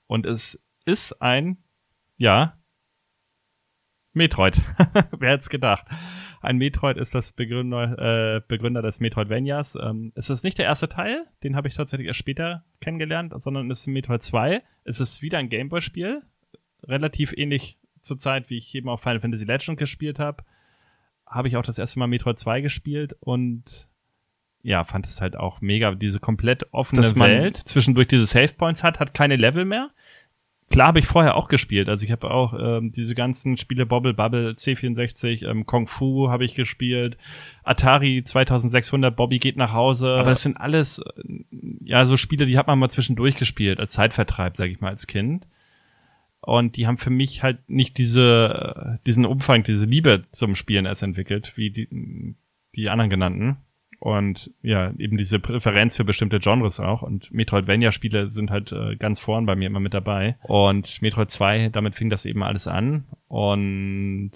Und 0.07 0.27
es 0.27 0.63
ist 0.85 1.23
ein, 1.23 1.57
ja, 2.19 2.59
Metroid. 4.13 4.61
Wer 5.19 5.31
hätte 5.31 5.41
es 5.41 5.49
gedacht? 5.49 5.87
Ein 6.43 6.59
Metroid 6.59 6.99
ist 6.99 7.15
das 7.15 7.33
Begründer, 7.33 8.37
äh, 8.37 8.43
Begründer 8.47 8.83
des 8.83 9.01
Metroidvanias. 9.01 9.79
Ähm, 9.83 10.13
es 10.15 10.29
ist 10.29 10.45
nicht 10.45 10.59
der 10.59 10.67
erste 10.67 10.91
Teil, 10.91 11.25
den 11.43 11.57
habe 11.57 11.69
ich 11.69 11.75
tatsächlich 11.77 12.09
erst 12.09 12.19
später 12.19 12.63
kennengelernt, 12.83 13.33
sondern 13.39 13.71
es 13.71 13.81
ist 13.81 13.87
Metroid 13.87 14.23
2. 14.23 14.63
Es 14.85 15.01
ist 15.01 15.23
wieder 15.23 15.39
ein 15.39 15.49
Gameboy-Spiel, 15.49 16.21
relativ 16.83 17.33
ähnlich 17.35 17.79
zur 18.03 18.19
Zeit, 18.19 18.51
wie 18.51 18.59
ich 18.59 18.75
eben 18.75 18.91
auch 18.91 19.01
Final 19.01 19.21
Fantasy 19.21 19.47
Legend 19.47 19.79
gespielt 19.79 20.19
habe 20.19 20.45
habe 21.27 21.49
ich 21.49 21.57
auch 21.57 21.62
das 21.62 21.79
erste 21.79 21.99
Mal 21.99 22.07
Metroid 22.07 22.39
2 22.39 22.61
gespielt 22.61 23.16
und 23.20 23.89
ja, 24.62 24.83
fand 24.83 25.07
es 25.07 25.20
halt 25.20 25.37
auch 25.37 25.61
mega, 25.61 25.95
diese 25.95 26.18
komplett 26.18 26.72
offene 26.72 27.03
Welt, 27.16 27.62
zwischendurch 27.66 28.09
diese 28.09 28.27
Save 28.27 28.55
Points 28.57 28.83
hat, 28.83 28.99
hat 28.99 29.14
keine 29.14 29.37
Level 29.37 29.64
mehr. 29.64 29.91
Klar 30.68 30.89
habe 30.89 30.99
ich 30.99 31.07
vorher 31.07 31.37
auch 31.37 31.47
gespielt, 31.47 31.89
also 31.89 32.05
ich 32.05 32.11
habe 32.11 32.29
auch 32.29 32.53
ähm, 32.59 32.91
diese 32.91 33.14
ganzen 33.14 33.57
Spiele 33.57 33.87
Bobble 33.87 34.14
Bubble, 34.14 34.55
C64, 34.59 35.49
ähm, 35.49 35.64
Kung 35.64 35.87
Fu 35.87 36.29
habe 36.29 36.45
ich 36.45 36.57
gespielt, 36.57 37.16
Atari 37.62 38.24
2600, 38.24 39.14
Bobby 39.14 39.39
geht 39.39 39.57
nach 39.57 39.72
Hause, 39.72 40.11
aber 40.11 40.31
das 40.31 40.43
sind 40.43 40.57
alles 40.57 40.99
äh, 40.99 41.45
ja 41.85 42.05
so 42.05 42.16
Spiele, 42.16 42.47
die 42.47 42.59
hat 42.59 42.66
man 42.66 42.81
mal 42.81 42.91
zwischendurch 42.91 43.37
gespielt 43.37 43.79
als 43.79 43.93
Zeitvertreib, 43.93 44.57
sage 44.57 44.72
ich 44.72 44.81
mal 44.81 44.89
als 44.89 45.07
Kind. 45.07 45.47
Und 46.47 46.77
die 46.77 46.87
haben 46.87 46.97
für 46.97 47.11
mich 47.11 47.43
halt 47.43 47.59
nicht 47.69 47.99
diese, 47.99 49.01
diesen 49.05 49.27
Umfang, 49.27 49.65
diese 49.65 49.85
Liebe 49.85 50.23
zum 50.31 50.55
Spielen 50.55 50.87
erst 50.87 51.03
entwickelt, 51.03 51.57
wie 51.57 51.71
die, 51.71 52.37
die 52.77 52.89
anderen 52.89 53.11
genannten. 53.11 53.57
Und 53.99 54.53
ja, 54.63 54.93
eben 54.97 55.17
diese 55.17 55.41
Präferenz 55.41 55.97
für 55.97 56.05
bestimmte 56.05 56.39
Genres 56.39 56.79
auch. 56.79 57.03
Und 57.03 57.33
Metroidvania-Spiele 57.33 58.29
sind 58.29 58.53
halt 58.53 58.71
äh, 58.71 58.95
ganz 58.95 59.19
vorn 59.19 59.45
bei 59.45 59.57
mir 59.57 59.67
immer 59.67 59.81
mit 59.81 59.93
dabei. 59.93 60.37
Und 60.45 61.03
Metroid 61.03 61.33
2, 61.33 61.71
damit 61.71 61.97
fing 61.97 62.11
das 62.11 62.25
eben 62.25 62.45
alles 62.45 62.69
an. 62.69 63.07
Und 63.27 64.31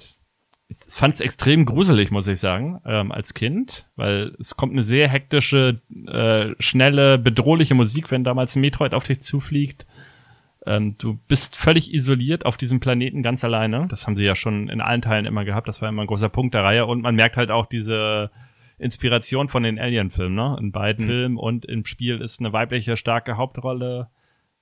ich 0.67 0.77
fand 0.89 1.15
es 1.15 1.21
extrem 1.21 1.65
gruselig, 1.65 2.11
muss 2.11 2.27
ich 2.27 2.41
sagen, 2.41 2.81
ähm, 2.87 3.13
als 3.13 3.35
Kind, 3.35 3.89
weil 3.95 4.35
es 4.41 4.57
kommt 4.57 4.73
eine 4.73 4.83
sehr 4.83 5.09
hektische, 5.09 5.81
äh, 6.09 6.55
schnelle, 6.59 7.19
bedrohliche 7.19 7.77
Musik, 7.77 8.11
wenn 8.11 8.25
damals 8.25 8.57
ein 8.57 8.63
Metroid 8.63 8.95
auf 8.95 9.05
dich 9.05 9.21
zufliegt. 9.21 9.87
Ähm, 10.67 10.97
du 10.99 11.19
bist 11.29 11.57
völlig 11.57 11.93
isoliert 11.95 12.45
auf 12.45 12.57
diesem 12.57 12.81
Planeten 12.81 13.23
ganz 13.23 13.45
alleine. 13.45 13.87
Das 13.89 14.07
haben 14.07 14.17
sie 14.17 14.25
ja 14.25 14.35
schon 14.35 14.69
in 14.69 14.81
allen 14.81 15.03
Teilen 15.03 15.25
immer 15.25 15.45
gehabt. 15.45 15.69
Das 15.69 15.81
war 15.81 15.89
immer 15.89 16.03
ein 16.03 16.09
großer 16.09 16.29
Punkt 16.29 16.55
der 16.55 16.65
Reihe. 16.65 16.87
Und 16.87 17.01
man 17.01 17.15
merkt 17.15 17.37
halt 17.37 17.51
auch 17.51 17.67
diese 17.67 18.31
Inspiration 18.79 19.49
von 19.49 19.63
den 19.63 19.79
Alien-Filmen. 19.79 20.35
Ne? 20.35 20.57
In 20.61 20.73
beiden 20.73 21.05
mhm. 21.05 21.09
Filmen 21.09 21.37
und 21.37 21.65
im 21.65 21.87
Spiel 21.87 22.21
ist 22.21 22.41
eine 22.41 22.53
weibliche 22.53 22.97
starke 22.97 23.37
Hauptrolle. 23.37 24.09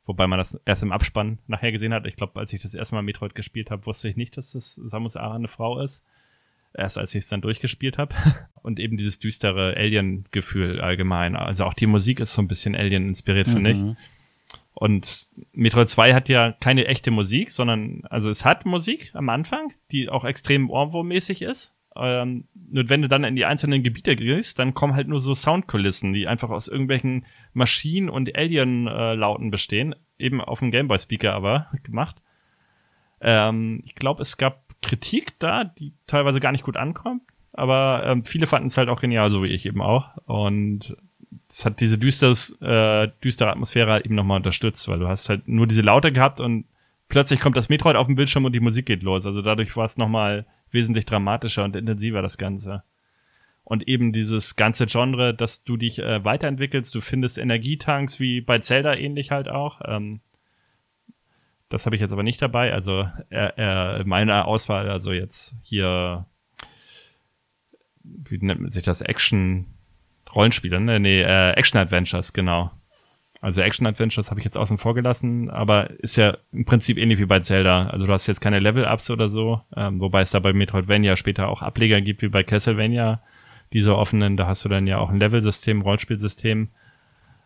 Wobei 0.06 0.26
man 0.26 0.38
das 0.38 0.58
erst 0.64 0.82
im 0.82 0.92
Abspann 0.92 1.38
nachher 1.46 1.72
gesehen 1.72 1.92
hat. 1.92 2.06
Ich 2.06 2.16
glaube, 2.16 2.38
als 2.40 2.52
ich 2.52 2.62
das 2.62 2.74
erste 2.74 2.94
Mal 2.94 3.02
Metroid 3.02 3.34
gespielt 3.34 3.70
habe, 3.70 3.84
wusste 3.84 4.08
ich 4.08 4.16
nicht, 4.16 4.36
dass 4.36 4.52
das 4.52 4.74
Samus 4.74 5.16
Aran 5.16 5.36
eine 5.36 5.48
Frau 5.48 5.80
ist. 5.80 6.04
Erst 6.74 6.96
als 6.96 7.14
ich 7.14 7.24
es 7.24 7.28
dann 7.28 7.40
durchgespielt 7.40 7.98
habe. 7.98 8.14
Und 8.62 8.78
eben 8.78 8.96
dieses 8.96 9.18
düstere 9.18 9.76
Alien-Gefühl 9.76 10.80
allgemein. 10.80 11.34
Also 11.34 11.64
auch 11.64 11.74
die 11.74 11.86
Musik 11.86 12.20
ist 12.20 12.32
so 12.32 12.42
ein 12.42 12.48
bisschen 12.48 12.76
Alien 12.76 13.08
inspiriert, 13.08 13.48
mhm. 13.48 13.52
finde 13.52 13.70
ich. 13.70 13.96
Und 14.78 15.26
Metroid 15.50 15.88
2 15.88 16.14
hat 16.14 16.28
ja 16.28 16.52
keine 16.52 16.86
echte 16.86 17.10
Musik, 17.10 17.50
sondern, 17.50 18.02
also 18.10 18.30
es 18.30 18.44
hat 18.44 18.64
Musik 18.64 19.10
am 19.12 19.28
Anfang, 19.28 19.72
die 19.90 20.08
auch 20.08 20.24
extrem 20.24 20.70
Ohrwurm-mäßig 20.70 21.42
ist. 21.42 21.74
Ähm, 21.96 22.44
nur 22.54 22.88
wenn 22.88 23.02
du 23.02 23.08
dann 23.08 23.24
in 23.24 23.34
die 23.34 23.44
einzelnen 23.44 23.82
Gebiete 23.82 24.14
gehst, 24.14 24.60
dann 24.60 24.74
kommen 24.74 24.94
halt 24.94 25.08
nur 25.08 25.18
so 25.18 25.34
Soundkulissen, 25.34 26.12
die 26.12 26.28
einfach 26.28 26.50
aus 26.50 26.68
irgendwelchen 26.68 27.26
Maschinen- 27.54 28.08
und 28.08 28.32
Alien-Lauten 28.36 29.50
bestehen. 29.50 29.96
Eben 30.16 30.40
auf 30.40 30.60
dem 30.60 30.70
Gameboy-Speaker 30.70 31.34
aber 31.34 31.66
gemacht. 31.82 32.22
Ähm, 33.20 33.82
ich 33.84 33.96
glaube, 33.96 34.22
es 34.22 34.36
gab 34.36 34.62
Kritik 34.80 35.40
da, 35.40 35.64
die 35.64 35.92
teilweise 36.06 36.38
gar 36.38 36.52
nicht 36.52 36.62
gut 36.62 36.76
ankommt. 36.76 37.22
Aber 37.52 38.04
ähm, 38.06 38.22
viele 38.22 38.46
fanden 38.46 38.68
es 38.68 38.78
halt 38.78 38.90
auch 38.90 39.00
genial, 39.00 39.30
so 39.30 39.42
wie 39.42 39.48
ich 39.48 39.66
eben 39.66 39.82
auch. 39.82 40.16
Und 40.26 40.96
es 41.48 41.64
hat 41.64 41.80
diese 41.80 41.98
düsteres, 41.98 42.60
äh, 42.62 43.08
düstere 43.22 43.50
Atmosphäre 43.50 43.92
halt 43.92 44.04
eben 44.06 44.14
nochmal 44.14 44.38
unterstützt, 44.38 44.88
weil 44.88 44.98
du 44.98 45.08
hast 45.08 45.28
halt 45.28 45.48
nur 45.48 45.66
diese 45.66 45.82
Laute 45.82 46.12
gehabt 46.12 46.40
und 46.40 46.64
plötzlich 47.08 47.40
kommt 47.40 47.56
das 47.56 47.68
Metroid 47.68 47.96
auf 47.96 48.06
den 48.06 48.16
Bildschirm 48.16 48.44
und 48.44 48.52
die 48.52 48.60
Musik 48.60 48.86
geht 48.86 49.02
los. 49.02 49.26
Also 49.26 49.42
dadurch 49.42 49.76
war 49.76 49.84
es 49.84 49.96
nochmal 49.96 50.46
wesentlich 50.70 51.06
dramatischer 51.06 51.64
und 51.64 51.76
intensiver, 51.76 52.22
das 52.22 52.38
Ganze. 52.38 52.82
Und 53.64 53.86
eben 53.86 54.12
dieses 54.12 54.56
ganze 54.56 54.86
Genre, 54.86 55.34
dass 55.34 55.64
du 55.64 55.76
dich 55.76 55.98
äh, 55.98 56.24
weiterentwickelst, 56.24 56.94
du 56.94 57.00
findest 57.00 57.36
Energietanks 57.36 58.18
wie 58.18 58.40
bei 58.40 58.60
Zelda 58.60 58.94
ähnlich 58.94 59.30
halt 59.30 59.48
auch. 59.48 59.82
Ähm, 59.84 60.20
das 61.68 61.84
habe 61.84 61.94
ich 61.94 62.00
jetzt 62.00 62.12
aber 62.12 62.22
nicht 62.22 62.40
dabei. 62.40 62.72
Also 62.72 63.08
äh, 63.28 64.00
äh, 64.00 64.04
meine 64.04 64.46
Auswahl, 64.46 64.88
also 64.90 65.12
jetzt 65.12 65.54
hier, 65.62 66.24
wie 68.02 68.38
nennt 68.38 68.72
sich 68.72 68.84
das? 68.84 69.02
Action 69.02 69.66
Rollenspiele, 70.34 70.80
ne? 70.80 71.00
Nee, 71.00 71.22
äh, 71.22 71.52
Action 71.52 71.80
Adventures, 71.80 72.32
genau. 72.32 72.70
Also 73.40 73.62
Action 73.62 73.86
Adventures 73.86 74.30
habe 74.30 74.40
ich 74.40 74.44
jetzt 74.44 74.56
außen 74.56 74.78
vor 74.78 74.94
gelassen, 74.94 75.48
aber 75.48 75.90
ist 76.00 76.16
ja 76.16 76.38
im 76.52 76.64
Prinzip 76.64 76.98
ähnlich 76.98 77.18
wie 77.18 77.26
bei 77.26 77.38
Zelda. 77.38 77.86
Also 77.88 78.06
du 78.06 78.12
hast 78.12 78.26
jetzt 78.26 78.40
keine 78.40 78.58
Level-Ups 78.58 79.10
oder 79.10 79.28
so, 79.28 79.60
ähm, 79.76 80.00
wobei 80.00 80.22
es 80.22 80.32
da 80.32 80.40
bei 80.40 80.52
Metroidvania 80.52 81.14
später 81.14 81.48
auch 81.48 81.62
Ableger 81.62 82.00
gibt, 82.00 82.22
wie 82.22 82.28
bei 82.28 82.42
Castlevania, 82.42 83.22
diese 83.72 83.96
offenen, 83.96 84.36
da 84.36 84.46
hast 84.46 84.64
du 84.64 84.68
dann 84.68 84.86
ja 84.86 84.98
auch 84.98 85.10
ein 85.10 85.20
Level-System, 85.20 85.82
Rollspielsystem. 85.82 86.70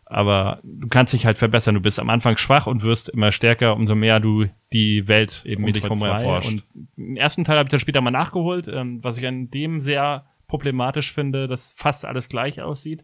Aber 0.05 0.59
du 0.63 0.87
kannst 0.87 1.13
dich 1.13 1.25
halt 1.25 1.37
verbessern. 1.37 1.75
Du 1.75 1.81
bist 1.81 1.99
am 1.99 2.09
Anfang 2.09 2.37
schwach 2.37 2.67
und 2.67 2.83
wirst 2.83 3.09
immer 3.09 3.31
stärker, 3.31 3.75
umso 3.75 3.95
mehr 3.95 4.19
du 4.19 4.45
die 4.71 5.07
Welt 5.07 5.41
eben 5.45 5.63
um 5.63 5.73
dich 5.73 5.83
herum 5.83 6.01
erforscht. 6.01 6.47
Und 6.47 6.63
im 6.97 7.15
ersten 7.15 7.43
Teil 7.43 7.57
habe 7.57 7.67
ich 7.67 7.71
dann 7.71 7.79
später 7.79 8.01
mal 8.01 8.11
nachgeholt, 8.11 8.67
ähm, 8.67 9.03
was 9.03 9.17
ich 9.17 9.25
an 9.25 9.49
dem 9.49 9.79
sehr 9.79 10.25
problematisch 10.47 11.13
finde, 11.13 11.47
dass 11.47 11.73
fast 11.77 12.05
alles 12.05 12.29
gleich 12.29 12.61
aussieht. 12.61 13.03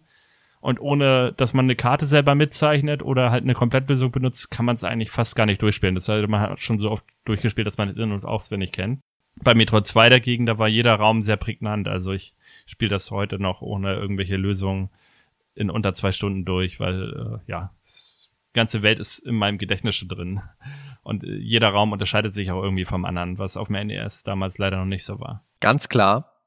Und 0.61 0.81
ohne, 0.81 1.33
dass 1.37 1.53
man 1.53 1.65
eine 1.65 1.75
Karte 1.75 2.05
selber 2.05 2.35
mitzeichnet 2.35 3.01
oder 3.01 3.31
halt 3.31 3.43
eine 3.43 3.53
Komplettlösung 3.53 4.11
benutzt, 4.11 4.51
kann 4.51 4.65
man 4.65 4.75
es 4.75 4.83
eigentlich 4.83 5.09
fast 5.09 5.35
gar 5.35 5.45
nicht 5.45 5.61
durchspielen. 5.61 5.95
Das 5.95 6.09
heißt, 6.09 6.27
man 6.27 6.41
hat 6.41 6.59
schon 6.59 6.79
so 6.79 6.91
oft 6.91 7.05
durchgespielt, 7.23 7.65
dass 7.65 7.77
man 7.77 7.89
es 7.89 7.97
in- 7.97 8.11
und 8.11 8.25
auswendig 8.25 8.73
kennt. 8.73 8.99
Bei 9.41 9.53
Metroid 9.53 9.87
2 9.87 10.09
dagegen, 10.09 10.45
da 10.45 10.57
war 10.57 10.67
jeder 10.67 10.95
Raum 10.95 11.21
sehr 11.21 11.37
prägnant. 11.37 11.87
Also 11.87 12.11
ich 12.11 12.33
spiele 12.65 12.89
das 12.89 13.09
heute 13.09 13.39
noch 13.39 13.61
ohne 13.61 13.93
irgendwelche 13.93 14.35
Lösungen 14.35 14.89
in 15.55 15.69
unter 15.69 15.93
zwei 15.93 16.11
Stunden 16.11 16.43
durch, 16.43 16.79
weil 16.81 17.39
äh, 17.45 17.51
ja, 17.51 17.71
die 17.85 18.53
ganze 18.53 18.81
Welt 18.81 18.99
ist 18.99 19.19
in 19.19 19.35
meinem 19.35 19.57
Gedächtnis 19.57 20.03
drin. 20.05 20.41
Und 21.03 21.23
äh, 21.23 21.37
jeder 21.37 21.69
Raum 21.69 21.93
unterscheidet 21.93 22.33
sich 22.33 22.51
auch 22.51 22.61
irgendwie 22.61 22.85
vom 22.85 23.05
anderen, 23.05 23.37
was 23.37 23.55
auf 23.55 23.67
dem 23.67 23.87
NES 23.87 24.23
damals 24.23 24.57
leider 24.57 24.77
noch 24.77 24.85
nicht 24.85 25.05
so 25.05 25.21
war. 25.21 25.43
Ganz 25.61 25.87
klar, 25.87 26.38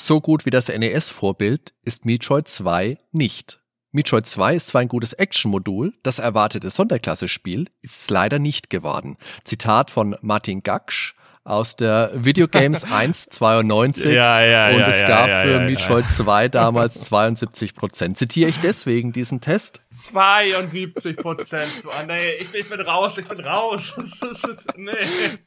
so 0.00 0.20
gut 0.20 0.46
wie 0.46 0.50
das 0.50 0.68
NES-Vorbild 0.68 1.74
ist 1.82 2.04
Metroid 2.04 2.48
2 2.48 2.98
nicht. 3.12 3.60
Metroid 3.92 4.26
2 4.26 4.56
ist 4.56 4.68
zwar 4.68 4.80
ein 4.80 4.88
gutes 4.88 5.12
Action-Modul, 5.12 5.94
das 6.02 6.18
erwartete 6.18 6.70
Sonderklasse-Spiel 6.70 7.66
ist 7.82 8.02
es 8.02 8.10
leider 8.10 8.38
nicht 8.38 8.70
geworden. 8.70 9.16
Zitat 9.44 9.90
von 9.90 10.16
Martin 10.22 10.62
Gaksch 10.62 11.14
aus 11.44 11.74
der 11.76 12.10
Videogames 12.14 12.84
192 12.92 14.12
Ja, 14.12 14.42
ja, 14.42 14.68
und 14.70 14.80
ja, 14.80 14.86
es 14.88 15.00
ja, 15.00 15.08
gab 15.08 15.28
ja, 15.28 15.42
für 15.42 15.50
ja, 15.50 15.58
ja. 15.58 15.64
Metroid 15.70 16.10
2 16.10 16.48
damals 16.50 17.00
72 17.02 17.74
Prozent. 17.74 18.18
Zitiere 18.18 18.50
ich 18.50 18.60
deswegen 18.60 19.12
diesen 19.12 19.40
Test? 19.40 19.80
72 19.96 21.16
Prozent. 21.16 21.66
Oh, 21.86 21.90
nee, 22.06 22.32
ich, 22.38 22.54
ich, 22.54 22.68
bin 22.68 22.80
raus, 22.80 23.18
ich 23.18 23.26
bin 23.26 23.40
raus. 23.40 23.94
nee. 24.76 24.92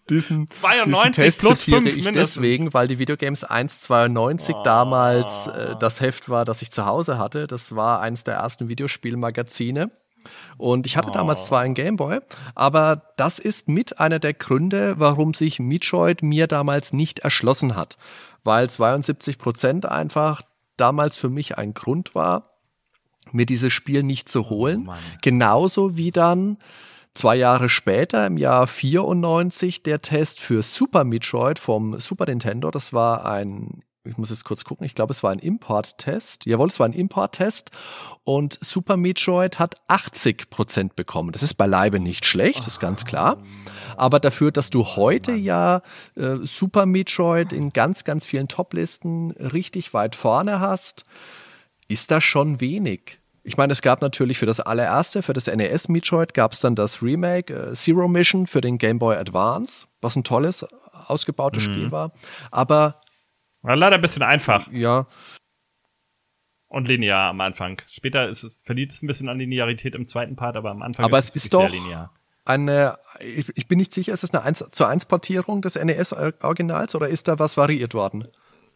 Diesen, 0.10 0.50
92 0.50 0.94
diesen 0.94 1.12
Test 1.14 1.40
plus 1.40 1.60
zitiere 1.60 1.90
ich 1.90 2.06
mindestens. 2.06 2.34
deswegen, 2.36 2.74
weil 2.74 2.88
die 2.88 3.00
Videogames 3.00 3.44
192 3.44 4.56
Oh. 4.56 4.64
damals 4.64 5.48
äh, 5.48 5.76
das 5.80 6.02
Heft 6.02 6.28
war, 6.30 6.44
das 6.46 6.62
ich 6.62 6.72
zu 6.72 6.86
Hause 6.86 7.18
hatte. 7.18 7.48
Das 7.48 7.76
war 7.76 8.02
eines 8.02 8.24
der 8.24 8.36
ersten 8.36 8.68
Videospielmagazine. 8.70 9.92
Und 10.58 10.86
ich 10.86 10.98
hatte 10.98 11.12
damals 11.12 11.46
zwar 11.46 11.62
einen 11.62 11.74
Gameboy, 11.74 12.20
aber 12.56 13.14
das 13.18 13.40
ist 13.40 13.70
mit 13.70 14.00
einer 14.00 14.20
der 14.20 14.34
Gründe, 14.34 14.96
warum 14.98 15.34
sich 15.34 15.60
Metroid 15.60 16.24
mir 16.24 16.48
damals 16.48 16.94
nicht 16.94 17.20
erschlossen 17.20 17.76
hat. 17.76 17.98
Weil 18.44 18.70
72 18.70 19.38
Prozent 19.38 19.86
einfach 19.86 20.42
damals 20.78 21.18
für 21.18 21.30
mich 21.30 21.58
ein 21.58 21.74
Grund 21.74 22.16
war, 22.16 22.54
mir 23.32 23.46
dieses 23.46 23.72
Spiel 23.72 24.04
nicht 24.04 24.28
zu 24.30 24.50
holen. 24.50 24.86
Mann. 24.86 25.00
Genauso 25.22 25.98
wie 25.98 26.12
dann 26.12 26.58
zwei 27.14 27.36
Jahre 27.36 27.70
später, 27.70 28.26
im 28.26 28.38
Jahr 28.38 28.68
94, 28.68 29.84
der 29.84 30.02
Test 30.02 30.40
für 30.40 30.64
Super 30.64 31.04
Metroid 31.04 31.60
vom 31.60 32.00
Super 32.00 32.26
Nintendo. 32.26 32.72
Das 32.72 32.94
war 32.94 33.26
ein, 33.26 33.84
ich 34.06 34.18
muss 34.18 34.32
jetzt 34.32 34.44
kurz 34.44 34.66
gucken, 34.66 34.86
ich 34.86 34.96
glaube, 34.96 35.12
es 35.12 35.24
war 35.24 35.32
ein 35.32 35.40
Import-Test. 35.40 36.46
Jawohl, 36.46 36.68
es 36.68 36.80
war 36.80 36.88
ein 36.88 36.94
Import-Test. 36.94 37.72
Und 38.26 38.58
Super 38.62 38.98
Metroid 38.98 39.60
hat 39.60 39.76
80 39.88 40.50
Prozent 40.50 40.96
bekommen. 40.96 41.32
Das 41.32 41.42
ist 41.42 41.54
beileibe 41.54 42.00
nicht 42.00 42.26
schlecht, 42.26 42.60
das 42.60 42.68
ist 42.68 42.80
ganz 42.80 43.06
klar. 43.06 43.38
Aber 43.96 44.20
dafür, 44.20 44.52
dass 44.52 44.70
du 44.70 44.86
heute 44.86 45.32
ja 45.34 45.82
äh, 46.16 46.36
Super 46.44 46.86
Metroid 46.86 47.54
in 47.54 47.72
ganz, 47.72 48.04
ganz 48.04 48.26
vielen 48.26 48.50
Top-Listen 48.50 49.32
richtig 49.32 49.94
weit 49.94 50.16
vorne 50.16 50.60
hast, 50.60 51.06
ist 51.88 52.12
das 52.12 52.24
schon 52.24 52.60
wenig. 52.60 53.20
Ich 53.46 53.58
meine, 53.58 53.74
es 53.74 53.82
gab 53.82 54.02
natürlich 54.02 54.38
für 54.38 54.46
das 54.46 54.60
allererste, 54.60 55.22
für 55.22 55.34
das 55.34 55.48
NES 55.48 55.88
Metroid, 55.90 56.34
gab 56.34 56.54
es 56.54 56.60
dann 56.60 56.76
das 56.76 57.02
Remake 57.02 57.54
äh, 57.54 57.74
Zero 57.74 58.10
Mission 58.10 58.48
für 58.48 58.62
den 58.62 58.78
Game 58.78 59.00
Boy 59.00 59.16
Advance, 59.16 59.86
was 60.02 60.16
ein 60.18 60.24
tolles, 60.26 60.66
ausgebautes 61.08 61.64
Spiel 61.64 61.92
war. 61.92 62.12
Aber 62.52 63.02
War 63.64 63.76
leider 63.76 63.96
ein 63.96 64.02
bisschen 64.02 64.22
einfach 64.24 64.68
ja, 64.72 65.08
und 66.68 66.88
linear 66.88 67.30
am 67.30 67.40
Anfang. 67.42 67.82
Später 67.88 68.28
ist 68.30 68.44
es, 68.44 68.62
verliert 68.64 68.92
es 68.92 69.02
ein 69.04 69.08
bisschen 69.08 69.30
an 69.30 69.38
Linearität 69.40 69.96
im 69.96 70.08
zweiten 70.08 70.36
Part, 70.36 70.56
aber 70.56 70.72
am 70.72 70.82
Anfang 70.82 71.06
Aber 71.06 71.18
es 71.18 71.30
ist 71.30 71.36
wirklich 71.36 71.50
doch- 71.52 71.62
sehr 71.62 71.70
linear. 71.70 72.14
eine, 72.46 72.98
ich, 73.20 73.56
ich 73.58 73.68
bin 73.68 73.78
nicht 73.80 73.94
sicher, 73.94 74.12
ist 74.14 74.24
es 74.24 74.34
eine 74.34 74.44
1 74.44 74.66
zu 74.72 74.86
1 74.86 75.06
Portierung 75.06 75.62
des 75.62 75.76
NES-Originals 75.76 76.96
oder 76.96 77.08
ist 77.08 77.28
da 77.28 77.40
was 77.40 77.56
variiert 77.58 77.94
worden? 77.94 78.28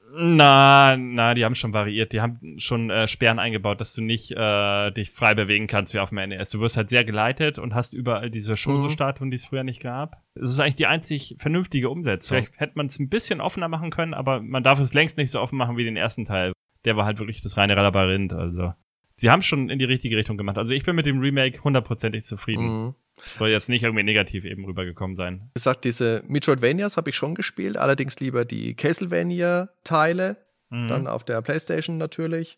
Na, 0.09 0.95
na, 0.97 1.33
die 1.33 1.43
haben 1.43 1.55
schon 1.55 1.73
variiert. 1.73 2.13
Die 2.13 2.21
haben 2.21 2.55
schon 2.57 2.89
äh, 2.89 3.07
Sperren 3.07 3.39
eingebaut, 3.39 3.81
dass 3.81 3.93
du 3.93 4.01
nicht 4.01 4.31
äh, 4.31 4.91
dich 4.91 5.11
frei 5.11 5.35
bewegen 5.35 5.67
kannst 5.67 5.93
wie 5.93 5.99
auf 5.99 6.09
dem 6.09 6.29
NES. 6.29 6.49
Du 6.49 6.61
wirst 6.61 6.77
halt 6.77 6.89
sehr 6.89 7.03
geleitet 7.03 7.59
und 7.59 7.75
hast 7.75 7.93
überall 7.93 8.29
diese 8.29 8.55
Shoso-Statuen, 8.55 9.31
die 9.31 9.35
es 9.35 9.45
früher 9.45 9.63
nicht 9.63 9.81
gab. 9.81 10.23
Es 10.35 10.49
ist 10.49 10.59
eigentlich 10.59 10.75
die 10.75 10.87
einzig 10.87 11.35
vernünftige 11.39 11.89
Umsetzung. 11.89 12.37
Vielleicht 12.37 12.59
hätte 12.59 12.73
man 12.75 12.87
es 12.87 12.99
ein 12.99 13.09
bisschen 13.09 13.41
offener 13.41 13.67
machen 13.67 13.91
können, 13.91 14.13
aber 14.13 14.39
man 14.39 14.63
darf 14.63 14.79
es 14.79 14.93
längst 14.93 15.17
nicht 15.17 15.31
so 15.31 15.41
offen 15.41 15.57
machen 15.57 15.77
wie 15.77 15.83
den 15.83 15.97
ersten 15.97 16.25
Teil. 16.25 16.53
Der 16.85 16.95
war 16.95 17.05
halt 17.05 17.19
wirklich 17.19 17.41
das 17.41 17.57
reine 17.57 17.75
Labyrinth. 17.75 18.33
Also, 18.33 18.73
sie 19.15 19.29
haben 19.29 19.41
schon 19.41 19.69
in 19.69 19.77
die 19.77 19.85
richtige 19.85 20.15
Richtung 20.15 20.37
gemacht. 20.37 20.57
Also, 20.57 20.73
ich 20.73 20.85
bin 20.85 20.95
mit 20.95 21.05
dem 21.05 21.19
Remake 21.19 21.63
hundertprozentig 21.63 22.23
zufrieden. 22.23 22.85
Mhm. 22.85 22.95
Soll 23.19 23.49
jetzt 23.49 23.67
nicht 23.69 23.83
irgendwie 23.83 24.03
negativ 24.03 24.45
eben 24.45 24.65
rübergekommen 24.65 25.15
sein. 25.15 25.41
Wie 25.49 25.53
gesagt, 25.55 25.85
diese 25.85 26.23
Metroidvanias 26.27 26.97
habe 26.97 27.09
ich 27.09 27.15
schon 27.15 27.33
gespielt, 27.35 27.75
allerdings 27.77 28.19
lieber 28.19 28.45
die 28.45 28.75
Castlevania-Teile, 28.75 30.37
Mhm. 30.69 30.87
dann 30.89 31.07
auf 31.07 31.23
der 31.23 31.41
Playstation 31.41 31.97
natürlich. 31.97 32.57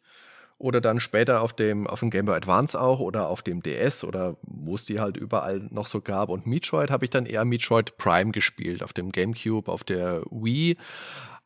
Oder 0.57 0.81
dann 0.81 0.99
später 0.99 1.41
auf 1.41 1.53
dem, 1.53 1.87
auf 1.87 1.99
dem 2.01 2.09
Game 2.09 2.25
Boy 2.25 2.35
Advance 2.35 2.77
auch 2.79 2.99
oder 2.99 3.29
auf 3.29 3.41
dem 3.43 3.61
DS 3.63 4.03
oder 4.03 4.35
wo 4.41 4.75
es 4.75 4.83
die 4.85 4.99
halt 4.99 5.15
überall 5.15 5.59
noch 5.71 5.87
so 5.87 6.01
gab. 6.01 6.27
Und 6.29 6.45
Metroid 6.47 6.89
habe 6.91 7.05
ich 7.05 7.11
dann 7.11 7.25
eher 7.25 7.45
Metroid 7.45 7.97
Prime 7.97 8.31
gespielt, 8.31 8.83
auf 8.83 8.91
dem 8.91 9.11
GameCube, 9.13 9.71
auf 9.71 9.85
der 9.85 10.23
Wii. 10.31 10.75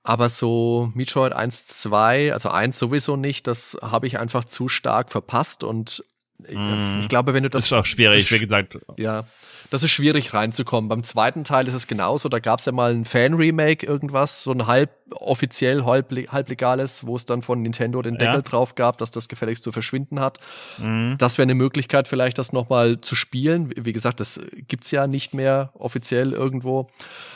Aber 0.01 0.29
so 0.29 0.91
Metroid 0.95 1.31
1, 1.33 1.67
2, 1.67 2.33
also 2.33 2.49
1 2.49 2.79
sowieso 2.79 3.15
nicht, 3.15 3.45
das 3.45 3.77
habe 3.83 4.07
ich 4.07 4.17
einfach 4.19 4.45
zu 4.45 4.67
stark 4.67 5.11
verpasst 5.11 5.63
und 5.63 6.03
Mhm. 6.39 6.97
ich 6.99 7.07
glaube, 7.09 7.33
wenn 7.33 7.43
du 7.43 7.49
das. 7.49 7.63
Das 7.63 7.71
ist 7.71 7.77
auch 7.77 7.85
schwierig, 7.85 8.25
das- 8.25 8.31
wie 8.31 8.39
gesagt. 8.39 8.77
ja, 8.97 9.23
das 9.69 9.81
ist 9.83 9.91
schwierig 9.91 10.33
reinzukommen. 10.33 10.89
Beim 10.89 11.03
zweiten 11.03 11.43
Teil 11.43 11.67
ist 11.67 11.73
es 11.73 11.87
genauso. 11.87 12.29
Da 12.29 12.39
gab 12.39 12.59
es 12.59 12.65
ja 12.65 12.71
mal 12.71 12.93
ein 12.93 13.05
Fan-Remake, 13.05 13.85
irgendwas, 13.85 14.43
so 14.43 14.51
ein 14.51 14.67
halb 14.67 14.91
offiziell, 15.11 15.85
halb, 15.85 16.11
halblegales, 16.31 17.05
wo 17.05 17.15
es 17.15 17.25
dann 17.25 17.41
von 17.41 17.61
Nintendo 17.61 18.01
den 18.01 18.15
Deckel 18.17 18.35
Ja. 18.35 18.41
drauf 18.41 18.75
gab, 18.75 18.97
dass 18.97 19.11
das 19.11 19.27
gefälligst 19.27 19.63
zu 19.63 19.71
verschwinden 19.71 20.19
hat. 20.19 20.39
Mhm. 20.77 21.15
Das 21.17 21.37
wäre 21.37 21.43
eine 21.43 21.55
Möglichkeit, 21.55 22.07
vielleicht 22.07 22.37
das 22.37 22.53
nochmal 22.53 23.01
zu 23.01 23.15
spielen. 23.15 23.71
Wie 23.75 23.93
gesagt, 23.93 24.19
das 24.19 24.39
gibt's 24.67 24.91
ja 24.91 25.07
nicht 25.07 25.33
mehr 25.33 25.71
offiziell 25.73 26.31
irgendwo. 26.33 26.89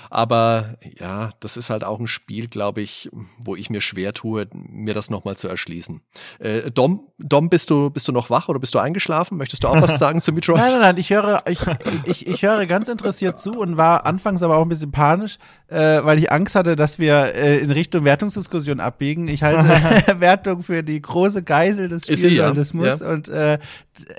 Aber 0.09 0.75
ja, 0.97 1.31
das 1.41 1.57
ist 1.57 1.69
halt 1.69 1.83
auch 1.83 1.99
ein 1.99 2.07
Spiel, 2.07 2.47
glaube 2.47 2.79
ich, 2.79 3.09
wo 3.39 3.57
ich 3.57 3.69
mir 3.69 3.81
schwer 3.81 4.13
tue, 4.13 4.47
mir 4.53 4.93
das 4.93 5.09
nochmal 5.09 5.35
zu 5.35 5.49
erschließen. 5.49 6.01
Äh, 6.39 6.71
Dom, 6.71 7.09
Dom, 7.17 7.49
bist 7.49 7.69
du, 7.69 7.89
bist 7.89 8.07
du 8.07 8.13
noch 8.13 8.29
wach 8.29 8.47
oder 8.47 8.57
bist 8.59 8.73
du 8.73 8.79
eingeschlafen? 8.79 9.37
Möchtest 9.37 9.65
du 9.65 9.67
auch 9.67 9.81
was 9.81 9.99
sagen 9.99 10.21
zu 10.21 10.31
Metroid? 10.31 10.57
Nein, 10.59 10.71
nein, 10.71 10.81
nein, 10.81 10.97
ich 10.97 11.09
höre, 11.09 11.43
ich, 11.47 11.59
ich, 12.05 12.25
ich 12.27 12.41
höre 12.43 12.65
ganz 12.67 12.87
interessiert 12.87 13.39
zu 13.39 13.51
und 13.59 13.75
war 13.75 14.05
anfangs 14.05 14.41
aber 14.43 14.55
auch 14.57 14.61
ein 14.61 14.69
bisschen 14.69 14.91
panisch, 14.93 15.39
äh, 15.67 16.01
weil 16.03 16.17
ich 16.19 16.31
Angst 16.31 16.55
hatte, 16.55 16.77
dass 16.77 16.99
wir 16.99 17.35
äh, 17.35 17.56
in 17.57 17.71
Richtung 17.71 18.05
Wertungsdiskussion 18.05 18.79
abbiegen. 18.79 19.27
Ich 19.27 19.43
halte 19.43 19.67
Wertung 20.19 20.63
für 20.63 20.83
die 20.83 21.01
große 21.01 21.43
Geisel 21.43 21.89
des 21.89 22.03
Spieljournalismus 22.03 22.99
ja. 22.99 23.09
und 23.09 23.29
äh, 23.29 23.59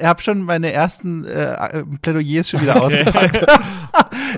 habe 0.03 0.21
schon 0.23 0.43
meine 0.43 0.73
ersten 0.73 1.25
äh, 1.25 1.85
Plädoyers 2.03 2.51
schon 2.51 2.61
wieder 2.63 2.83
ausgepackt. 2.83 3.47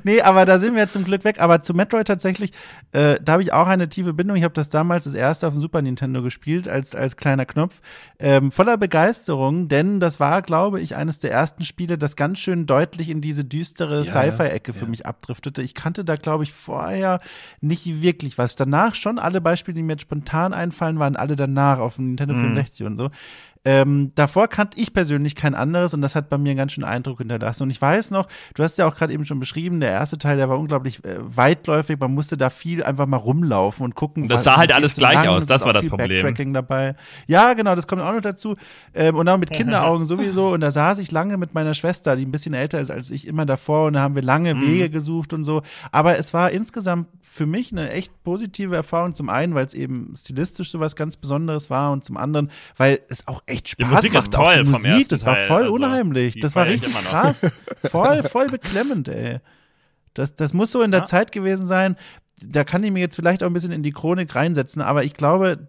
nee, 0.04 0.20
aber 0.20 0.44
da 0.44 0.58
sind 0.58 0.74
wir 0.74 0.82
jetzt 0.82 0.92
zum 0.92 1.04
Glück 1.04 1.24
weg. 1.24 1.40
Aber 1.40 1.62
zu 1.62 1.74
Metroid 1.74 2.06
tatsächlich, 2.06 2.52
äh, 2.92 3.16
da 3.22 3.32
habe 3.32 3.42
ich 3.42 3.52
auch 3.52 3.66
eine 3.66 3.88
tiefe 3.88 4.12
Bindung. 4.12 4.36
Ich 4.36 4.44
habe 4.44 4.54
das 4.54 4.68
damals 4.68 5.04
das 5.04 5.14
erste 5.14 5.46
auf 5.46 5.54
dem 5.54 5.60
Super 5.60 5.82
Nintendo 5.82 6.22
gespielt, 6.22 6.68
als, 6.68 6.94
als 6.94 7.16
kleiner 7.16 7.46
Knopf. 7.46 7.80
Ähm, 8.18 8.50
voller 8.50 8.76
Begeisterung, 8.76 9.68
denn 9.68 10.00
das 10.00 10.20
war, 10.20 10.42
glaube 10.42 10.80
ich, 10.80 10.96
eines 10.96 11.18
der 11.20 11.32
ersten 11.32 11.64
Spiele, 11.64 11.98
das 11.98 12.16
ganz 12.16 12.38
schön 12.38 12.66
deutlich 12.66 13.08
in 13.08 13.20
diese 13.20 13.44
düstere 13.44 14.02
ja, 14.02 14.04
Sci-Fi-Ecke 14.04 14.72
ja. 14.72 14.78
für 14.78 14.86
mich 14.86 15.06
abdriftete. 15.06 15.62
Ich 15.62 15.74
kannte 15.74 16.04
da, 16.04 16.16
glaube 16.16 16.44
ich, 16.44 16.52
vorher 16.52 17.20
nicht 17.60 18.02
wirklich 18.02 18.38
was. 18.38 18.56
Danach 18.56 18.89
schon 18.94 19.18
alle 19.18 19.40
Beispiele, 19.40 19.74
die 19.74 19.82
mir 19.82 19.92
jetzt 19.92 20.02
spontan 20.02 20.52
einfallen, 20.52 20.98
waren 20.98 21.16
alle 21.16 21.36
danach 21.36 21.78
auf 21.78 21.96
dem 21.96 22.08
Nintendo 22.08 22.34
mhm. 22.34 22.40
64 22.40 22.86
und 22.86 22.96
so. 22.96 23.08
Ähm, 23.64 24.12
davor 24.14 24.48
kannte 24.48 24.78
ich 24.78 24.94
persönlich 24.94 25.34
kein 25.34 25.54
anderes 25.54 25.92
und 25.92 26.00
das 26.00 26.14
hat 26.14 26.30
bei 26.30 26.38
mir 26.38 26.50
einen 26.50 26.58
ganz 26.58 26.72
schönen 26.72 26.86
Eindruck 26.86 27.18
hinterlassen. 27.18 27.64
Und 27.64 27.70
ich 27.70 27.80
weiß 27.80 28.10
noch, 28.10 28.26
du 28.54 28.62
hast 28.62 28.78
ja 28.78 28.86
auch 28.86 28.96
gerade 28.96 29.12
eben 29.12 29.26
schon 29.26 29.38
beschrieben, 29.38 29.80
der 29.80 29.90
erste 29.90 30.16
Teil, 30.16 30.38
der 30.38 30.48
war 30.48 30.58
unglaublich 30.58 31.04
äh, 31.04 31.16
weitläufig. 31.18 31.98
Man 32.00 32.14
musste 32.14 32.38
da 32.38 32.48
viel 32.48 32.82
einfach 32.82 33.06
mal 33.06 33.18
rumlaufen 33.18 33.84
und 33.84 33.94
gucken. 33.94 34.28
Das 34.28 34.44
sah 34.44 34.56
halt 34.56 34.72
alles 34.72 34.96
gleich 34.96 35.14
lang, 35.14 35.28
aus, 35.28 35.46
das 35.46 35.64
war 35.64 35.74
das 35.74 35.88
Problem. 35.88 36.22
Backtracking 36.22 36.54
dabei. 36.54 36.94
Ja, 37.26 37.52
genau, 37.52 37.74
das 37.74 37.86
kommt 37.86 38.00
auch 38.00 38.12
noch 38.12 38.22
dazu. 38.22 38.56
Ähm, 38.94 39.16
und 39.16 39.28
auch 39.28 39.36
mit 39.36 39.50
Kinderaugen 39.52 40.06
sowieso. 40.06 40.48
Und 40.48 40.62
da 40.62 40.70
saß 40.70 40.98
ich 40.98 41.10
lange 41.10 41.36
mit 41.36 41.52
meiner 41.52 41.74
Schwester, 41.74 42.16
die 42.16 42.24
ein 42.24 42.32
bisschen 42.32 42.54
älter 42.54 42.80
ist 42.80 42.90
als 42.90 43.10
ich, 43.10 43.26
immer 43.26 43.44
davor 43.44 43.86
und 43.88 43.92
da 43.92 44.00
haben 44.00 44.14
wir 44.14 44.22
lange 44.22 44.54
mhm. 44.54 44.62
Wege 44.62 44.90
gesucht 44.90 45.34
und 45.34 45.44
so. 45.44 45.62
Aber 45.92 46.16
es 46.16 46.32
war 46.32 46.50
insgesamt 46.50 47.08
für 47.20 47.44
mich 47.44 47.72
eine 47.72 47.90
echt 47.90 48.24
positive 48.24 48.74
Erfahrung. 48.74 49.14
Zum 49.14 49.28
einen, 49.28 49.54
weil 49.54 49.66
es 49.66 49.74
eben 49.74 50.14
stilistisch 50.16 50.70
so 50.70 50.80
was 50.80 50.96
ganz 50.96 51.18
Besonderes 51.18 51.68
war 51.68 51.92
und 51.92 52.04
zum 52.04 52.16
anderen, 52.16 52.50
weil 52.76 53.00
es 53.08 53.28
auch 53.28 53.42
echt 53.50 53.68
Spaß 53.68 53.86
die 53.88 53.94
Musik 53.94 54.12
macht. 54.14 54.22
Ist 54.24 54.32
toll 54.32 54.62
die 54.64 54.70
Musik, 54.70 55.08
das 55.08 55.26
war 55.26 55.36
voll 55.36 55.62
also, 55.62 55.74
unheimlich. 55.74 56.40
Das 56.40 56.56
war 56.56 56.66
richtig 56.66 56.94
krass. 56.94 57.62
voll, 57.90 58.22
voll 58.30 58.46
beklemmend, 58.46 59.08
ey. 59.08 59.40
Das, 60.14 60.34
das 60.34 60.54
muss 60.54 60.72
so 60.72 60.82
in 60.82 60.90
der 60.90 61.00
ja. 61.00 61.04
Zeit 61.04 61.32
gewesen 61.32 61.66
sein. 61.66 61.96
Da 62.42 62.64
kann 62.64 62.82
ich 62.82 62.90
mir 62.90 63.00
jetzt 63.00 63.16
vielleicht 63.16 63.42
auch 63.42 63.48
ein 63.48 63.52
bisschen 63.52 63.70
in 63.70 63.82
die 63.82 63.92
Chronik 63.92 64.34
reinsetzen, 64.34 64.80
aber 64.80 65.04
ich 65.04 65.12
glaube, 65.12 65.68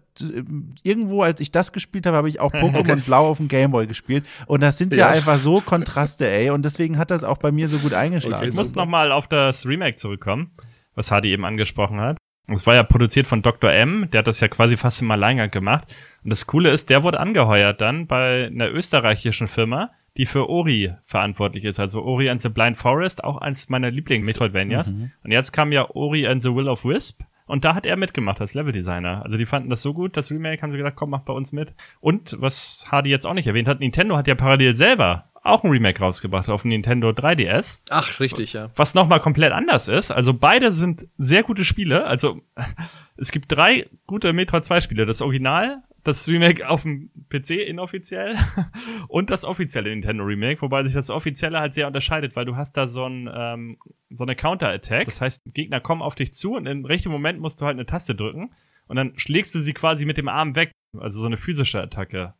irgendwo, 0.82 1.22
als 1.22 1.40
ich 1.40 1.52
das 1.52 1.72
gespielt 1.72 2.06
habe, 2.06 2.16
habe 2.16 2.30
ich 2.30 2.40
auch 2.40 2.52
Pokémon 2.52 2.96
Blau 3.04 3.28
auf 3.28 3.36
dem 3.36 3.48
Gameboy 3.48 3.86
gespielt. 3.86 4.24
Und 4.46 4.62
das 4.62 4.78
sind 4.78 4.94
ja. 4.94 5.08
ja. 5.08 5.12
einfach 5.12 5.38
so 5.38 5.60
Kontraste, 5.60 6.26
ey. 6.28 6.48
Und 6.48 6.64
deswegen 6.64 6.96
hat 6.96 7.10
das 7.10 7.24
auch 7.24 7.36
bei 7.36 7.52
mir 7.52 7.68
so 7.68 7.76
gut 7.78 7.92
eingeschlagen. 7.92 8.36
Okay, 8.36 8.48
ich 8.48 8.54
muss 8.54 8.74
nochmal 8.74 9.12
auf 9.12 9.28
das 9.28 9.66
Remake 9.66 9.96
zurückkommen, 9.96 10.50
was 10.94 11.10
Hardy 11.10 11.30
eben 11.30 11.44
angesprochen 11.44 12.00
hat. 12.00 12.16
Es 12.48 12.66
war 12.66 12.74
ja 12.74 12.82
produziert 12.82 13.26
von 13.26 13.42
Dr. 13.42 13.70
M, 13.70 14.08
der 14.12 14.20
hat 14.20 14.26
das 14.26 14.40
ja 14.40 14.48
quasi 14.48 14.76
fast 14.76 15.00
im 15.00 15.10
Alleingang 15.10 15.50
gemacht. 15.50 15.94
Und 16.24 16.30
das 16.30 16.46
Coole 16.46 16.70
ist, 16.70 16.90
der 16.90 17.02
wurde 17.02 17.20
angeheuert 17.20 17.80
dann 17.80 18.06
bei 18.06 18.46
einer 18.46 18.70
österreichischen 18.70 19.48
Firma, 19.48 19.90
die 20.16 20.26
für 20.26 20.48
Ori 20.48 20.92
verantwortlich 21.04 21.64
ist. 21.64 21.80
Also 21.80 22.02
Ori 22.02 22.28
and 22.28 22.40
the 22.40 22.48
Blind 22.48 22.76
Forest, 22.76 23.24
auch 23.24 23.38
eins 23.38 23.68
meiner 23.68 23.90
Lieblings-Metroidvanias. 23.90 24.92
Mhm. 24.92 25.12
Und 25.24 25.30
jetzt 25.30 25.52
kam 25.52 25.72
ja 25.72 25.88
Ori 25.90 26.26
and 26.26 26.42
the 26.42 26.54
Will 26.54 26.68
of 26.68 26.84
Wisp. 26.84 27.22
Und 27.46 27.64
da 27.64 27.74
hat 27.74 27.86
er 27.86 27.96
mitgemacht 27.96 28.40
als 28.40 28.54
Leveldesigner. 28.54 29.22
Also 29.24 29.36
die 29.36 29.46
fanden 29.46 29.70
das 29.70 29.82
so 29.82 29.94
gut, 29.94 30.16
das 30.16 30.30
Remake, 30.30 30.62
haben 30.62 30.72
sie 30.72 30.78
gesagt, 30.78 30.96
komm, 30.96 31.10
mach 31.10 31.20
bei 31.20 31.32
uns 31.32 31.52
mit. 31.52 31.74
Und, 32.00 32.36
was 32.40 32.86
Hardy 32.90 33.10
jetzt 33.10 33.26
auch 33.26 33.34
nicht 33.34 33.46
erwähnt 33.46 33.68
hat, 33.68 33.80
Nintendo 33.80 34.16
hat 34.16 34.28
ja 34.28 34.34
parallel 34.34 34.74
selber 34.74 35.31
auch 35.42 35.64
ein 35.64 35.70
Remake 35.70 36.00
rausgebracht 36.00 36.48
auf 36.48 36.62
dem 36.62 36.68
Nintendo 36.68 37.10
3DS. 37.10 37.80
Ach, 37.90 38.20
richtig, 38.20 38.52
ja. 38.52 38.70
Was 38.76 38.94
nochmal 38.94 39.20
komplett 39.20 39.52
anders 39.52 39.88
ist. 39.88 40.10
Also 40.10 40.34
beide 40.34 40.70
sind 40.70 41.08
sehr 41.18 41.42
gute 41.42 41.64
Spiele. 41.64 42.06
Also 42.06 42.40
es 43.16 43.32
gibt 43.32 43.50
drei 43.50 43.88
gute 44.06 44.32
Metroid 44.32 44.64
2 44.64 44.80
Spiele. 44.80 45.04
Das 45.04 45.20
Original, 45.20 45.82
das 46.04 46.28
Remake 46.28 46.68
auf 46.68 46.82
dem 46.82 47.10
PC 47.28 47.50
inoffiziell 47.50 48.36
und 49.08 49.30
das 49.30 49.44
offizielle 49.44 49.90
Nintendo 49.90 50.22
Remake, 50.24 50.62
wobei 50.62 50.84
sich 50.84 50.94
das 50.94 51.10
offizielle 51.10 51.58
halt 51.58 51.74
sehr 51.74 51.88
unterscheidet, 51.88 52.36
weil 52.36 52.44
du 52.44 52.56
hast 52.56 52.76
da 52.76 52.86
so, 52.86 53.04
ein, 53.04 53.28
ähm, 53.34 53.78
so 54.10 54.24
eine 54.24 54.36
Counter-Attack. 54.36 55.06
Das 55.06 55.20
heißt, 55.20 55.42
Gegner 55.46 55.80
kommen 55.80 56.02
auf 56.02 56.14
dich 56.14 56.34
zu 56.34 56.54
und 56.54 56.66
im 56.66 56.84
richtigen 56.84 57.12
Moment 57.12 57.40
musst 57.40 57.60
du 57.60 57.66
halt 57.66 57.74
eine 57.74 57.86
Taste 57.86 58.14
drücken 58.14 58.52
und 58.86 58.96
dann 58.96 59.12
schlägst 59.16 59.54
du 59.54 59.58
sie 59.58 59.72
quasi 59.72 60.06
mit 60.06 60.18
dem 60.18 60.28
Arm 60.28 60.54
weg. 60.54 60.70
Also 60.98 61.20
so 61.20 61.26
eine 61.26 61.36
physische 61.36 61.80
Attacke. 61.80 62.34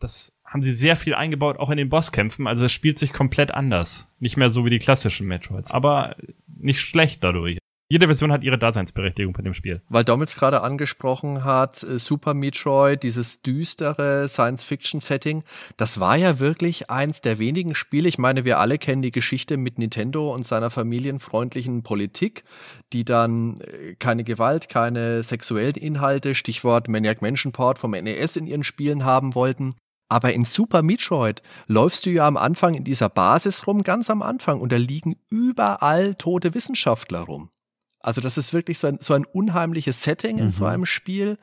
Das 0.00 0.32
haben 0.44 0.62
sie 0.62 0.72
sehr 0.72 0.96
viel 0.96 1.14
eingebaut, 1.14 1.58
auch 1.58 1.70
in 1.70 1.76
den 1.76 1.88
Bosskämpfen. 1.88 2.46
Also 2.46 2.64
es 2.64 2.72
spielt 2.72 2.98
sich 2.98 3.12
komplett 3.12 3.52
anders. 3.52 4.12
Nicht 4.18 4.36
mehr 4.36 4.50
so 4.50 4.64
wie 4.64 4.70
die 4.70 4.78
klassischen 4.78 5.26
Metroids. 5.26 5.70
Aber 5.70 6.16
nicht 6.46 6.80
schlecht 6.80 7.22
dadurch. 7.22 7.58
Jede 7.92 8.06
Version 8.06 8.30
hat 8.30 8.44
ihre 8.44 8.56
Daseinsberechtigung 8.56 9.32
bei 9.32 9.42
dem 9.42 9.52
Spiel. 9.52 9.82
Weil 9.88 10.04
Dom 10.04 10.20
jetzt 10.20 10.38
gerade 10.38 10.60
angesprochen 10.60 11.42
hat, 11.44 11.82
äh, 11.82 11.98
Super 11.98 12.34
Metroid, 12.34 13.02
dieses 13.02 13.42
düstere 13.42 14.28
Science-Fiction-Setting, 14.28 15.42
das 15.76 15.98
war 15.98 16.16
ja 16.16 16.38
wirklich 16.38 16.88
eins 16.88 17.20
der 17.20 17.40
wenigen 17.40 17.74
Spiele. 17.74 18.08
Ich 18.08 18.16
meine, 18.16 18.44
wir 18.44 18.60
alle 18.60 18.78
kennen 18.78 19.02
die 19.02 19.10
Geschichte 19.10 19.56
mit 19.56 19.80
Nintendo 19.80 20.32
und 20.32 20.44
seiner 20.44 20.70
familienfreundlichen 20.70 21.82
Politik, 21.82 22.44
die 22.92 23.04
dann 23.04 23.58
äh, 23.58 23.96
keine 23.98 24.22
Gewalt, 24.22 24.68
keine 24.68 25.24
sexuellen 25.24 25.74
Inhalte, 25.74 26.36
Stichwort 26.36 26.86
Maniac 26.86 27.22
Mansion 27.22 27.50
Port 27.50 27.80
vom 27.80 27.90
NES 27.90 28.36
in 28.36 28.46
ihren 28.46 28.62
Spielen 28.62 29.04
haben 29.04 29.34
wollten. 29.34 29.74
Aber 30.10 30.32
in 30.32 30.44
Super 30.44 30.82
Metroid 30.82 31.40
läufst 31.68 32.04
du 32.04 32.10
ja 32.10 32.26
am 32.26 32.36
Anfang 32.36 32.74
in 32.74 32.82
dieser 32.82 33.08
Basis 33.08 33.68
rum, 33.68 33.84
ganz 33.84 34.10
am 34.10 34.22
Anfang, 34.22 34.60
und 34.60 34.72
da 34.72 34.76
liegen 34.76 35.16
überall 35.30 36.16
tote 36.16 36.52
Wissenschaftler 36.52 37.20
rum. 37.20 37.50
Also 38.00 38.20
das 38.20 38.36
ist 38.36 38.52
wirklich 38.52 38.78
so 38.80 38.88
ein, 38.88 38.98
so 39.00 39.14
ein 39.14 39.24
unheimliches 39.24 40.02
Setting 40.02 40.38
in 40.38 40.46
mhm. 40.46 40.50
so 40.50 40.64
einem 40.64 40.84
Spiel. 40.84 41.38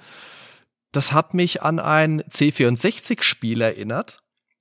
Das 0.92 1.14
hat 1.14 1.34
mich 1.34 1.64
an 1.64 1.80
ein 1.80 2.22
C64-Spiel 2.24 3.62
erinnert 3.62 4.20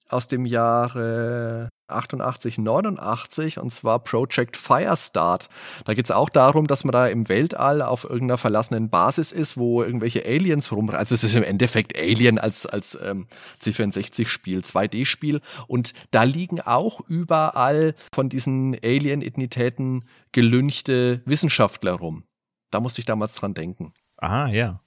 aus 0.09 0.29
dem 0.29 0.47
Jahre 0.47 1.69
88, 1.89 2.59
89 2.59 3.59
und 3.59 3.71
zwar 3.71 3.99
Project 4.01 4.57
Firestart. 4.57 5.49
Da 5.85 5.95
geht 5.95 6.07
es 6.07 6.11
auch 6.11 6.29
darum, 6.29 6.67
dass 6.67 6.85
man 6.85 6.93
da 6.93 7.07
im 7.07 7.29
Weltall 7.29 7.83
auf 7.83 8.05
irgendeiner 8.05 8.39
verlassenen 8.39 8.91
Basis 8.91 9.33
ist, 9.33 9.57
wo 9.57 9.83
irgendwelche 9.83 10.25
Aliens 10.25 10.73
rum. 10.73 10.91
Also 10.91 11.15
es 11.15 11.25
ist 11.25 11.35
im 11.35 11.43
Endeffekt 11.43 11.97
Alien 11.97 12.39
als, 12.39 12.67
als 12.67 12.99
ähm, 13.03 13.27
C64-Spiel, 13.61 14.61
2D-Spiel. 14.61 15.41
Und 15.67 15.93
da 16.11 16.25
liegen 16.25 16.61
auch 16.61 17.01
überall 17.09 17.95
von 18.13 18.29
diesen 18.29 18.77
Alien-Ethnitäten 18.83 20.05
gelünchte 20.33 21.23
Wissenschaftler 21.25 21.93
rum. 21.93 22.25
Da 22.71 22.81
musste 22.81 23.01
ich 23.01 23.07
damals 23.07 23.35
dran 23.35 23.55
denken. 23.55 23.93
Ah, 24.19 24.49
ja. 24.49 24.81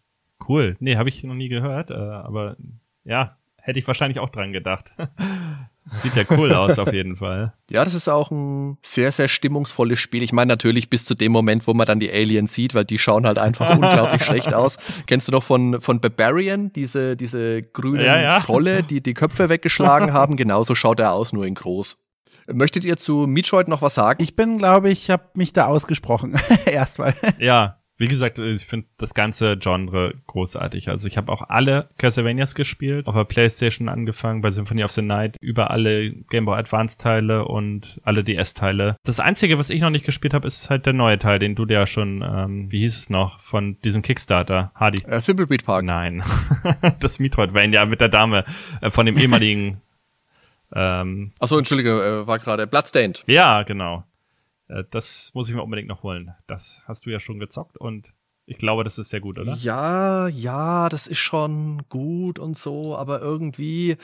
Cool. 0.48 0.78
Nee, 0.80 0.96
habe 0.96 1.10
ich 1.10 1.24
noch 1.24 1.36
nie 1.36 1.50
gehört, 1.50 1.92
äh, 1.92 1.96
aber 1.96 2.56
ja, 3.04 3.39
hätte 3.62 3.80
ich 3.80 3.88
wahrscheinlich 3.88 4.20
auch 4.20 4.30
dran 4.30 4.52
gedacht. 4.52 4.92
Sieht 6.04 6.16
ja 6.16 6.24
cool 6.38 6.54
aus, 6.54 6.78
auf 6.78 6.94
jeden 6.94 7.16
Fall. 7.16 7.54
Ja, 7.72 7.84
das 7.84 7.96
ist 7.96 8.08
auch 8.08 8.30
ein 8.30 8.78
sehr, 8.84 9.12
sehr 9.12 9.28
stimmungsvolles 9.28 9.98
Spiel. 9.98 10.22
Ich 10.22 10.32
meine 10.32 10.50
natürlich 10.50 10.90
bis 10.90 11.04
zu 11.04 11.16
dem 11.16 11.32
Moment, 11.32 11.66
wo 11.66 11.74
man 11.74 11.88
dann 11.88 12.00
die 12.00 12.12
Aliens 12.12 12.54
sieht, 12.54 12.76
weil 12.76 12.86
die 12.86 13.00
schauen 13.00 13.26
halt 13.26 13.40
einfach 13.40 13.70
unglaublich 13.76 14.24
schlecht 14.24 14.54
aus. 14.54 14.78
Kennst 15.08 15.28
du 15.28 15.32
noch 15.32 15.44
von, 15.44 15.82
von 15.82 16.00
Barbarian, 16.00 16.72
diese, 16.74 17.16
diese 17.16 17.64
grünen 17.64 18.06
ja, 18.06 18.22
ja. 18.22 18.40
Trolle, 18.40 18.84
die 18.84 19.02
die 19.02 19.16
Köpfe 19.16 19.50
weggeschlagen 19.50 20.14
haben? 20.14 20.38
Genauso 20.38 20.76
schaut 20.76 21.00
er 21.00 21.14
aus, 21.14 21.34
nur 21.34 21.46
in 21.46 21.56
groß. 21.56 21.98
Möchtet 22.52 22.84
ihr 22.84 22.98
zu 22.98 23.26
Metroid 23.28 23.68
noch 23.68 23.82
was 23.82 23.96
sagen? 23.96 24.22
Ich 24.22 24.36
bin, 24.36 24.58
glaube 24.58 24.90
ich, 24.90 25.10
habe 25.10 25.24
mich 25.36 25.54
da 25.54 25.66
ausgesprochen. 25.66 26.40
Erstmal. 26.66 27.16
Ja, 27.40 27.79
wie 28.00 28.08
gesagt, 28.08 28.40
ich 28.40 28.66
finde 28.66 28.88
das 28.98 29.14
ganze 29.14 29.58
Genre 29.58 30.14
großartig. 30.28 30.88
Also 30.88 31.08
ich 31.08 31.18
habe 31.18 31.32
auch 31.32 31.50
alle 31.50 31.90
Castlevanias 31.98 32.56
gespielt, 32.56 33.08
auf 33.08 33.14
der 33.14 33.26
Playstation 33.26 33.90
angefangen, 33.90 34.42
bei 34.42 34.50
Symphony 34.50 34.86
of 34.86 34.92
the 34.92 35.02
Night, 35.02 35.36
über 35.42 35.70
alle 35.70 36.12
Game 36.30 36.46
Boy 36.46 36.58
Advance 36.58 36.98
Teile 36.98 37.46
und 37.46 38.00
alle 38.04 38.24
DS 38.24 38.54
Teile. 38.54 38.96
Das 39.04 39.20
einzige, 39.20 39.60
was 39.60 39.70
ich 39.70 39.82
noch 39.82 39.90
nicht 39.90 40.06
gespielt 40.06 40.34
habe, 40.34 40.48
ist 40.48 40.70
halt 40.70 40.86
der 40.86 40.94
neue 40.94 41.20
Teil, 41.20 41.40
den 41.40 41.56
du 41.56 41.66
dir 41.66 41.74
ja 41.74 41.86
schon, 41.86 42.24
ähm, 42.26 42.72
wie 42.72 42.80
hieß 42.80 42.98
es 42.98 43.10
noch, 43.10 43.42
von 43.42 43.78
diesem 43.82 44.02
Kickstarter, 44.02 44.72
Hardy. 44.76 45.04
Äh, 45.06 45.20
Thimbleweed 45.20 45.66
Park. 45.66 45.84
Nein, 45.84 46.24
das 47.02 47.20
Metroidvania 47.20 47.86
mit 47.86 48.00
der 48.00 48.10
Dame 48.10 48.46
äh, 48.82 48.90
von 48.90 49.06
dem 49.06 49.18
ehemaligen 49.18 49.82
ähm, 50.74 51.34
Achso, 51.40 51.58
Entschuldige, 51.58 51.92
äh, 52.24 52.28
war 52.28 52.40
gerade 52.40 52.66
Bloodstained. 52.66 53.24
Ja, 53.28 53.64
genau. 53.64 54.06
Äh, 54.70 54.86
das 54.90 55.34
muss 55.34 55.50
ich 55.50 55.56
mir 55.56 55.64
unbedingt 55.64 55.90
noch 55.90 56.04
holen. 56.04 56.34
Das 56.48 56.84
hast 56.86 57.06
du 57.06 57.10
ja 57.10 57.20
schon 57.20 57.40
gezockt 57.40 57.78
und 57.78 58.14
ich 58.50 58.58
glaube, 58.58 58.84
das 58.84 58.98
ist 58.98 59.10
sehr 59.12 59.20
gut, 59.20 59.38
oder? 59.40 59.54
Ja, 59.54 60.28
ja, 60.28 60.90
das 60.90 61.08
ist 61.08 61.20
schon 61.20 61.84
gut 61.90 62.40
und 62.40 62.58
so, 62.58 62.96
aber 62.98 63.22
irgendwie 63.22 63.96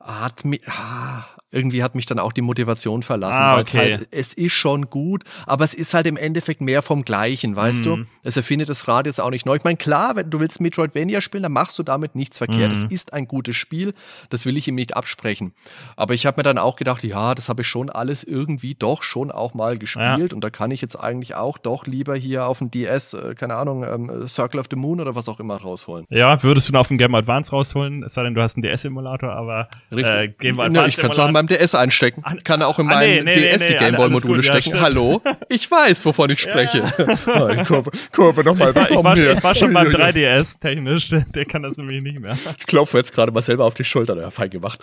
hat 0.00 0.44
mir, 0.44 0.58
ah, 0.66 1.24
irgendwie 1.50 1.82
hat 1.82 1.94
mich 1.94 2.06
dann 2.06 2.18
auch 2.18 2.32
die 2.32 2.40
Motivation 2.42 3.02
verlassen, 3.02 3.42
Ah, 3.42 3.54
weil 3.54 3.60
okay. 3.62 3.90
es 3.92 3.98
halt, 3.98 4.08
es 4.10 4.32
ist 4.34 4.52
schon 4.52 4.88
gut, 4.90 5.22
aber 5.46 5.64
es 5.64 5.74
ist 5.74 5.92
halt 5.94 6.06
im 6.06 6.16
Endeffekt 6.16 6.60
mehr 6.62 6.82
vom 6.82 7.02
Gleichen, 7.02 7.54
weißt 7.54 7.84
du? 7.86 7.96
Mhm. 7.96 8.06
Es 8.24 8.36
erfindet 8.36 8.68
das 8.70 8.88
Rad 8.88 9.06
jetzt 9.06 9.20
auch 9.20 9.30
nicht 9.30 9.44
neu. 9.46 9.56
Ich 9.56 9.64
meine, 9.64 9.76
klar, 9.76 10.16
wenn 10.16 10.30
du 10.30 10.40
willst 10.40 10.60
Metroidvania 10.60 11.20
spielen, 11.20 11.42
dann 11.42 11.52
machst 11.52 11.78
du 11.78 11.82
damit 11.82 12.14
nichts 12.14 12.38
verkehrt. 12.38 12.72
Es 12.72 12.84
Mhm. 12.84 12.90
ist 12.90 13.12
ein 13.12 13.28
gutes 13.28 13.54
Spiel, 13.54 13.92
das 14.30 14.46
will 14.46 14.56
ich 14.56 14.66
ihm 14.66 14.74
nicht 14.74 14.96
absprechen. 14.96 15.52
Aber 15.94 16.14
ich 16.14 16.26
habe 16.26 16.38
mir 16.38 16.42
dann 16.42 16.58
auch 16.58 16.76
gedacht, 16.76 17.04
ja, 17.04 17.34
das 17.34 17.48
habe 17.48 17.62
ich 17.62 17.68
schon 17.68 17.90
alles 17.90 18.24
irgendwie 18.24 18.74
doch 18.74 19.02
schon 19.02 19.30
auch 19.30 19.54
mal 19.54 19.76
gespielt 19.78 20.32
und 20.32 20.42
da 20.42 20.50
kann 20.50 20.70
ich 20.70 20.80
jetzt 20.80 20.96
eigentlich 20.96 21.34
auch 21.34 21.58
doch 21.58 21.86
lieber 21.86 22.16
hier 22.16 22.46
auf 22.46 22.58
dem 22.58 22.70
DS, 22.70 23.12
äh, 23.14 23.34
keine 23.34 23.54
Ahnung, 23.56 23.84
ähm, 23.94 24.26
Circle 24.28 24.60
of 24.60 24.66
the 24.70 24.76
Moon 24.76 25.00
oder 25.00 25.14
was 25.14 25.28
auch 25.28 25.40
immer 25.40 25.56
rausholen. 25.56 26.06
Ja, 26.10 26.42
würdest 26.42 26.68
du 26.68 26.72
ihn 26.72 26.76
auf 26.76 26.88
dem 26.88 26.98
Game 26.98 27.12
Boy 27.12 27.20
Advance 27.20 27.50
rausholen, 27.50 28.02
es 28.04 28.14
sei 28.14 28.22
denn, 28.22 28.34
du 28.34 28.42
hast 28.42 28.56
einen 28.56 28.62
DS-Emulator, 28.62 29.32
aber 29.32 29.68
äh, 29.90 30.28
Game 30.28 30.56
Boy 30.56 30.68
Ne, 30.68 30.80
Advance 30.80 30.88
ich 30.88 30.96
kann 30.96 31.10
es 31.10 31.18
auch 31.18 31.26
in 31.26 31.32
meinem 31.32 31.46
DS 31.46 31.74
einstecken. 31.74 32.22
Ah, 32.24 32.34
Kann 32.42 32.62
auch 32.62 32.78
in 32.78 32.88
ah, 32.90 33.00
nee, 33.00 33.16
meinem 33.16 33.24
nee, 33.24 33.34
nee, 33.34 33.40
DS 33.40 33.66
die 33.66 33.72
nee, 33.72 33.78
Gameboy-Module 33.78 34.34
alles 34.34 34.46
gut, 34.46 34.54
ja, 34.54 34.60
stecken. 34.60 34.76
stimmt. 34.76 34.82
Hallo? 34.82 35.22
Ich 35.48 35.70
weiß, 35.70 36.04
wovon 36.06 36.30
ich 36.30 36.40
spreche. 36.40 36.82
Nein, 37.26 37.66
Kurve, 37.66 37.90
Kurve 38.14 38.42
nochmal 38.42 38.70
ich, 38.70 38.76
war, 38.76 38.90
ich, 38.90 39.04
war, 39.04 39.16
ich 39.16 39.44
war 39.44 39.54
schon 39.54 39.72
beim 39.72 39.86
Uiuiui. 39.92 40.02
3DS 40.02 40.60
technisch, 40.60 41.10
der 41.10 41.44
kann 41.44 41.62
das 41.62 41.76
nämlich 41.76 42.02
nicht 42.02 42.20
mehr. 42.20 42.36
Ich 42.58 42.66
klopfe 42.66 42.98
jetzt 42.98 43.12
gerade 43.12 43.32
mal 43.32 43.42
selber 43.42 43.64
auf 43.64 43.74
die 43.74 43.84
Schulter. 43.84 44.16
Ja, 44.16 44.30
fein 44.30 44.50
gemacht. 44.50 44.80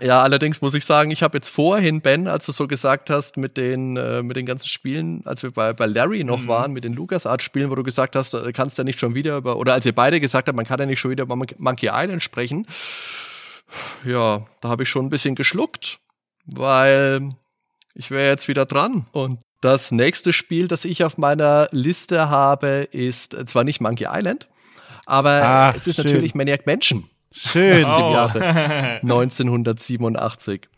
Ja, 0.00 0.22
allerdings 0.22 0.60
muss 0.62 0.74
ich 0.74 0.84
sagen, 0.84 1.10
ich 1.10 1.22
habe 1.22 1.36
jetzt 1.36 1.48
vorhin, 1.50 2.00
Ben, 2.00 2.26
als 2.28 2.46
du 2.46 2.52
so 2.52 2.66
gesagt 2.66 3.10
hast, 3.10 3.36
mit 3.36 3.56
den, 3.56 3.96
äh, 3.96 4.22
mit 4.22 4.36
den 4.36 4.46
ganzen 4.46 4.68
Spielen, 4.68 5.22
als 5.26 5.42
wir 5.42 5.50
bei, 5.50 5.72
bei 5.72 5.86
Larry 5.86 6.24
noch 6.24 6.40
Mhm. 6.40 6.48
waren, 6.48 6.72
mit 6.72 6.84
den 6.84 6.94
LucasArts-Spielen, 6.94 7.70
wo 7.70 7.74
du 7.74 7.82
gesagt 7.82 8.16
hast, 8.16 8.32
äh, 8.34 8.52
kannst 8.52 8.78
ja 8.78 8.84
nicht 8.84 8.98
schon 8.98 9.14
wieder 9.14 9.36
über, 9.36 9.56
oder 9.58 9.74
als 9.74 9.84
ihr 9.86 9.94
beide 9.94 10.20
gesagt 10.20 10.48
habt, 10.48 10.56
man 10.56 10.64
kann 10.66 10.80
ja 10.80 10.86
nicht 10.86 11.00
schon 11.00 11.10
wieder 11.10 11.24
über 11.24 11.36
Mon- 11.36 11.46
Monkey 11.58 11.90
Island 11.92 12.22
sprechen. 12.22 12.66
Ja, 14.04 14.46
da 14.60 14.68
habe 14.68 14.82
ich 14.84 14.88
schon 14.88 15.06
ein 15.06 15.10
bisschen 15.10 15.34
geschluckt, 15.34 15.98
weil 16.46 17.34
ich 17.94 18.10
wäre 18.10 18.28
jetzt 18.28 18.48
wieder 18.48 18.66
dran. 18.66 19.06
Und 19.12 19.38
das 19.60 19.92
nächste 19.92 20.32
Spiel, 20.32 20.66
das 20.68 20.84
ich 20.84 21.04
auf 21.04 21.18
meiner 21.18 21.68
Liste 21.70 22.30
habe, 22.30 22.88
ist 22.90 23.36
zwar 23.48 23.64
nicht 23.64 23.80
Monkey 23.80 24.06
Island, 24.10 24.48
aber 25.06 25.40
Ach, 25.44 25.74
es 25.76 25.86
ist 25.86 25.96
schön. 25.96 26.06
natürlich 26.06 26.34
Maniac 26.34 26.66
Mansion 26.66 27.08
Schön. 27.32 27.84
aus 27.84 27.96
dem 27.96 28.04
Oh. 28.04 28.12
Jahre 28.12 28.40
1987. 29.02 30.68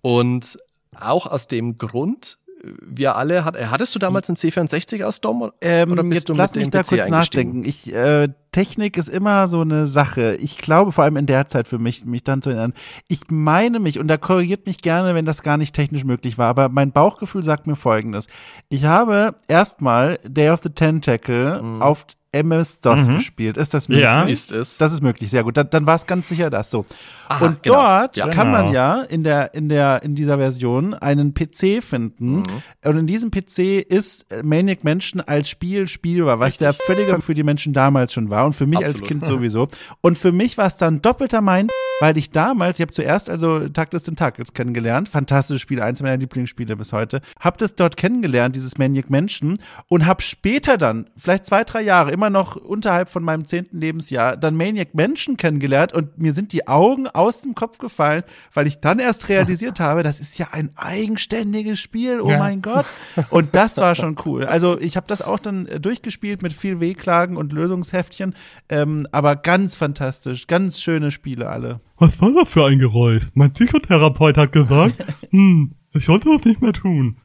Und 0.00 0.58
auch 0.98 1.26
aus 1.26 1.46
dem 1.48 1.78
Grund, 1.78 2.38
wir 2.80 3.16
alle, 3.16 3.44
hat, 3.44 3.56
hattest 3.70 3.94
du 3.94 3.98
damals 3.98 4.28
einen 4.28 4.36
C64 4.36 5.02
aus 5.04 5.20
Dom? 5.20 5.50
Ähm, 5.60 5.90
Oder 5.92 6.02
bist 6.04 6.14
jetzt 6.14 6.28
du 6.28 6.34
lass 6.34 6.50
mit 6.54 6.56
mich 6.56 6.64
dem 6.66 6.70
da 6.70 6.82
PC 6.82 6.88
kurz 6.88 7.00
eingestiegen? 7.02 7.48
nachdenken. 7.62 7.68
Ich, 7.68 7.92
äh, 7.92 8.28
Technik 8.52 8.96
ist 8.96 9.08
immer 9.08 9.48
so 9.48 9.62
eine 9.62 9.88
Sache. 9.88 10.36
Ich 10.36 10.58
glaube, 10.58 10.92
vor 10.92 11.02
allem 11.04 11.16
in 11.16 11.26
der 11.26 11.48
Zeit 11.48 11.66
für 11.66 11.78
mich, 11.78 12.04
mich 12.04 12.22
dann 12.22 12.40
zu 12.42 12.50
erinnern. 12.50 12.74
Ich 13.08 13.22
meine 13.30 13.80
mich, 13.80 13.98
und 13.98 14.06
da 14.08 14.16
korrigiert 14.16 14.66
mich 14.66 14.78
gerne, 14.78 15.14
wenn 15.14 15.24
das 15.24 15.42
gar 15.42 15.56
nicht 15.56 15.74
technisch 15.74 16.04
möglich 16.04 16.38
war, 16.38 16.48
aber 16.50 16.68
mein 16.68 16.92
Bauchgefühl 16.92 17.42
sagt 17.42 17.66
mir 17.66 17.74
folgendes. 17.76 18.26
Ich 18.68 18.84
habe 18.84 19.34
erstmal 19.48 20.18
Day 20.24 20.50
of 20.50 20.60
the 20.62 20.70
Tentacle 20.70 21.60
Mhm. 21.62 21.82
auf 21.82 22.06
MS-DOS 22.32 23.08
Mhm. 23.08 23.14
gespielt. 23.14 23.56
Ist 23.56 23.74
das 23.74 23.88
möglich? 23.88 24.04
Ja. 24.04 24.22
Ist 24.22 24.52
es? 24.52 24.78
Das 24.78 24.92
ist 24.92 25.02
möglich, 25.02 25.30
sehr 25.30 25.44
gut. 25.44 25.56
Dann, 25.56 25.68
dann 25.70 25.86
war 25.86 25.94
es 25.96 26.06
ganz 26.06 26.28
sicher 26.28 26.50
das 26.50 26.70
so. 26.70 26.84
Aha, 27.28 27.44
und 27.46 27.62
genau. 27.62 27.76
dort 27.76 28.16
Ja. 28.16 28.28
kann 28.28 28.50
man 28.50 28.62
Genau. 28.68 28.74
ja 28.74 29.02
in 29.02 29.22
der, 29.22 29.54
in 29.54 29.68
der, 29.68 30.02
in 30.02 30.14
dieser 30.14 30.38
Version 30.38 30.94
einen 30.94 31.34
PC 31.34 31.82
finden. 31.82 32.36
Mhm. 32.36 32.44
Und 32.84 32.96
in 32.98 33.06
diesem 33.06 33.30
PC 33.30 33.80
ist 33.80 34.26
Maniac 34.42 34.82
Mansion 34.84 35.20
als 35.20 35.48
Spiel 35.48 35.88
spielbar, 35.88 36.40
was 36.40 36.56
der 36.58 36.72
völlige 36.72 37.20
für 37.22 37.34
die 37.34 37.42
Menschen 37.42 37.72
damals 37.72 38.12
schon 38.12 38.30
war 38.30 38.46
und 38.46 38.54
für 38.54 38.66
mich 38.66 38.78
als 38.78 38.90
Absolut. 38.94 39.08
Kind 39.08 39.24
sowieso. 39.26 39.68
Und 40.00 40.18
für 40.18 40.32
mich 40.32 40.56
war 40.58 40.66
es 40.66 40.76
dann 40.76 41.02
doppelter 41.02 41.40
Mind, 41.40 41.70
weil 42.00 42.16
ich 42.16 42.30
damals, 42.30 42.78
ich 42.78 42.82
habe 42.82 42.92
zuerst 42.92 43.28
also 43.30 43.68
Tag 43.68 43.90
des 43.90 44.02
Tentakels 44.02 44.54
kennengelernt, 44.54 45.08
fantastisches 45.08 45.60
Spiel, 45.62 45.80
eins 45.80 46.02
meiner 46.02 46.16
Lieblingsspiele 46.16 46.76
bis 46.76 46.92
heute, 46.92 47.20
habe 47.40 47.58
das 47.58 47.74
dort 47.76 47.96
kennengelernt, 47.96 48.56
dieses 48.56 48.78
Maniac 48.78 49.10
Mansion 49.10 49.58
und 49.88 50.06
habe 50.06 50.22
später 50.22 50.76
dann, 50.78 51.08
vielleicht 51.16 51.46
zwei, 51.46 51.64
drei 51.64 51.82
Jahre, 51.82 52.10
immer 52.10 52.21
noch 52.30 52.56
unterhalb 52.56 53.08
von 53.08 53.22
meinem 53.22 53.46
zehnten 53.46 53.80
Lebensjahr, 53.80 54.36
dann 54.36 54.56
Maniac 54.56 54.94
Mansion 54.94 55.36
kennengelernt 55.36 55.92
und 55.92 56.18
mir 56.18 56.32
sind 56.32 56.52
die 56.52 56.68
Augen 56.68 57.06
aus 57.08 57.40
dem 57.40 57.54
Kopf 57.54 57.78
gefallen, 57.78 58.22
weil 58.52 58.66
ich 58.66 58.80
dann 58.80 58.98
erst 58.98 59.28
realisiert 59.28 59.80
habe, 59.80 60.02
das 60.02 60.20
ist 60.20 60.38
ja 60.38 60.48
ein 60.52 60.70
eigenständiges 60.76 61.80
Spiel, 61.80 62.20
oh 62.20 62.28
mein 62.28 62.62
Gott. 62.62 62.86
Und 63.30 63.54
das 63.54 63.76
war 63.76 63.94
schon 63.94 64.16
cool. 64.26 64.44
Also 64.44 64.78
ich 64.80 64.96
habe 64.96 65.06
das 65.06 65.22
auch 65.22 65.38
dann 65.38 65.66
äh, 65.66 65.80
durchgespielt 65.80 66.42
mit 66.42 66.52
viel 66.52 66.80
Wehklagen 66.80 67.36
und 67.36 67.52
Lösungsheftchen, 67.52 68.34
ähm, 68.68 69.06
aber 69.12 69.36
ganz 69.36 69.76
fantastisch, 69.76 70.46
ganz 70.46 70.80
schöne 70.80 71.10
Spiele 71.10 71.48
alle. 71.48 71.80
Was 71.98 72.20
war 72.20 72.32
das 72.32 72.48
für 72.48 72.66
ein 72.66 72.78
Geräusch? 72.78 73.30
Mein 73.34 73.52
Psychotherapeut 73.52 74.36
hat 74.36 74.52
gesagt, 74.52 75.04
hm, 75.30 75.74
ich 75.92 76.04
sollte 76.04 76.30
das 76.30 76.44
nicht 76.44 76.62
mehr 76.62 76.72
tun. 76.72 77.16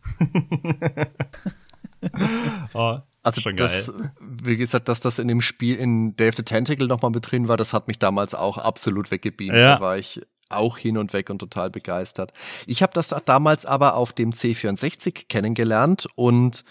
oh, 2.73 2.97
Also 3.27 3.41
schon 3.41 3.55
das, 3.55 3.93
geil. 3.95 4.11
wie 4.19 4.57
gesagt, 4.57 4.89
dass 4.89 5.01
das 5.01 5.19
in 5.19 5.27
dem 5.27 5.41
Spiel 5.41 5.75
in 5.75 6.15
of 6.19 6.35
the 6.35 6.43
Tentacle 6.43 6.87
nochmal 6.87 7.11
mit 7.11 7.29
drin 7.29 7.47
war, 7.47 7.57
das 7.57 7.73
hat 7.73 7.87
mich 7.87 7.99
damals 7.99 8.33
auch 8.33 8.57
absolut 8.57 9.11
weggebeamt. 9.11 9.55
Ja. 9.55 9.75
Da 9.75 9.81
war 9.81 9.97
ich 9.97 10.21
auch 10.49 10.77
hin 10.77 10.97
und 10.97 11.13
weg 11.13 11.29
und 11.29 11.39
total 11.39 11.69
begeistert. 11.69 12.31
Ich 12.65 12.81
habe 12.81 12.93
das 12.93 13.13
damals 13.25 13.65
aber 13.65 13.95
auf 13.95 14.13
dem 14.13 14.31
C64 14.31 15.27
kennengelernt 15.27 16.07
und 16.15 16.63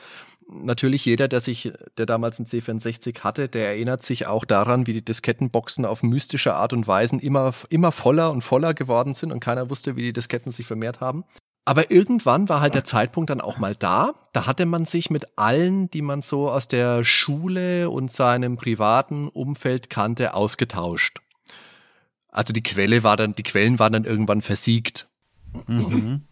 natürlich 0.49 1.05
jeder, 1.05 1.29
der 1.29 1.41
sich, 1.41 1.73
der 1.99 2.07
damals 2.07 2.39
einen 2.39 2.47
C64 2.47 3.21
hatte, 3.21 3.49
der 3.49 3.69
erinnert 3.69 4.03
sich 4.03 4.27
auch 4.27 4.45
daran, 4.45 4.87
wie 4.87 4.93
die 4.93 5.05
Diskettenboxen 5.05 5.85
auf 5.85 6.03
mystische 6.03 6.55
Art 6.55 6.73
und 6.73 6.87
Weise 6.87 7.17
immer, 7.17 7.53
immer 7.69 7.93
voller 7.93 8.31
und 8.31 8.43
voller 8.43 8.75
geworden 8.75 9.15
sind 9.15 9.33
und 9.33 9.41
keiner 9.41 9.71
wusste, 9.71 9.97
wie 9.97 10.03
die 10.03 10.13
Disketten 10.13 10.53
sich 10.53 10.67
vermehrt 10.67 11.01
haben. 11.01 11.25
Aber 11.67 11.91
irgendwann 11.91 12.49
war 12.49 12.61
halt 12.61 12.75
der 12.75 12.85
Zeitpunkt 12.85 13.29
dann 13.29 13.41
auch 13.41 13.59
mal 13.59 13.75
da. 13.75 14.15
Da 14.33 14.47
hatte 14.47 14.67
man 14.67 14.87
sich 14.87 15.11
mit 15.11 15.37
allen, 15.37 15.91
die 15.91 16.01
man 16.01 16.23
so 16.23 16.49
aus 16.49 16.69
der 16.69 17.03
Schule 17.03 17.91
und 17.91 18.11
seinem 18.11 18.57
privaten 18.57 19.29
Umfeld 19.29 19.91
kannte, 19.91 20.35
ausgetauscht. 20.35 21.19
Also 22.29 22.53
die 22.53 22.63
Quelle 22.63 23.03
war 23.03 23.17
dann, 23.17 23.35
die 23.35 23.43
Quellen 23.43 23.81
waren 23.81 23.93
dann 23.95 24.05
irgendwann 24.05 24.43
versiegt. 24.43 25.09
Mhm. 25.67 26.23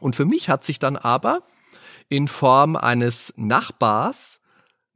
Und 0.00 0.16
für 0.16 0.24
mich 0.24 0.48
hat 0.48 0.64
sich 0.64 0.80
dann 0.80 0.96
aber 0.96 1.44
in 2.08 2.26
Form 2.26 2.74
eines 2.74 3.32
Nachbars 3.36 4.39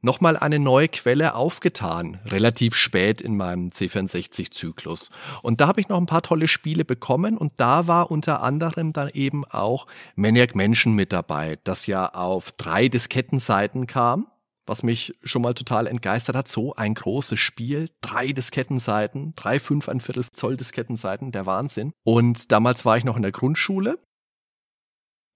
nochmal 0.05 0.37
eine 0.37 0.59
neue 0.59 0.87
Quelle 0.87 1.35
aufgetan, 1.35 2.19
relativ 2.25 2.75
spät 2.75 3.19
in 3.19 3.35
meinem 3.35 3.69
C64-Zyklus. 3.69 5.09
Und 5.41 5.59
da 5.59 5.67
habe 5.67 5.81
ich 5.81 5.89
noch 5.89 5.97
ein 5.97 6.05
paar 6.05 6.21
tolle 6.21 6.47
Spiele 6.47 6.85
bekommen 6.85 7.37
und 7.37 7.53
da 7.57 7.87
war 7.87 8.11
unter 8.11 8.41
anderem 8.41 8.93
dann 8.93 9.09
eben 9.09 9.43
auch 9.45 9.87
Maniac 10.15 10.55
Mansion 10.55 10.93
mit 10.93 11.11
dabei, 11.11 11.57
das 11.63 11.87
ja 11.87 12.07
auf 12.13 12.51
drei 12.53 12.87
Diskettenseiten 12.87 13.87
kam, 13.87 14.27
was 14.67 14.83
mich 14.83 15.15
schon 15.23 15.41
mal 15.41 15.55
total 15.55 15.87
entgeistert 15.87 16.35
hat. 16.35 16.47
So 16.47 16.75
ein 16.75 16.93
großes 16.93 17.39
Spiel, 17.39 17.89
drei 18.01 18.31
Diskettenseiten, 18.31 19.33
drei, 19.35 19.59
fünf, 19.59 19.89
ein 19.89 20.01
Viertel 20.01 20.25
Zoll 20.31 20.55
Diskettenseiten, 20.55 21.31
der 21.31 21.47
Wahnsinn. 21.47 21.93
Und 22.03 22.51
damals 22.51 22.85
war 22.85 22.97
ich 22.97 23.03
noch 23.05 23.15
in 23.15 23.23
der 23.23 23.31
Grundschule 23.31 23.97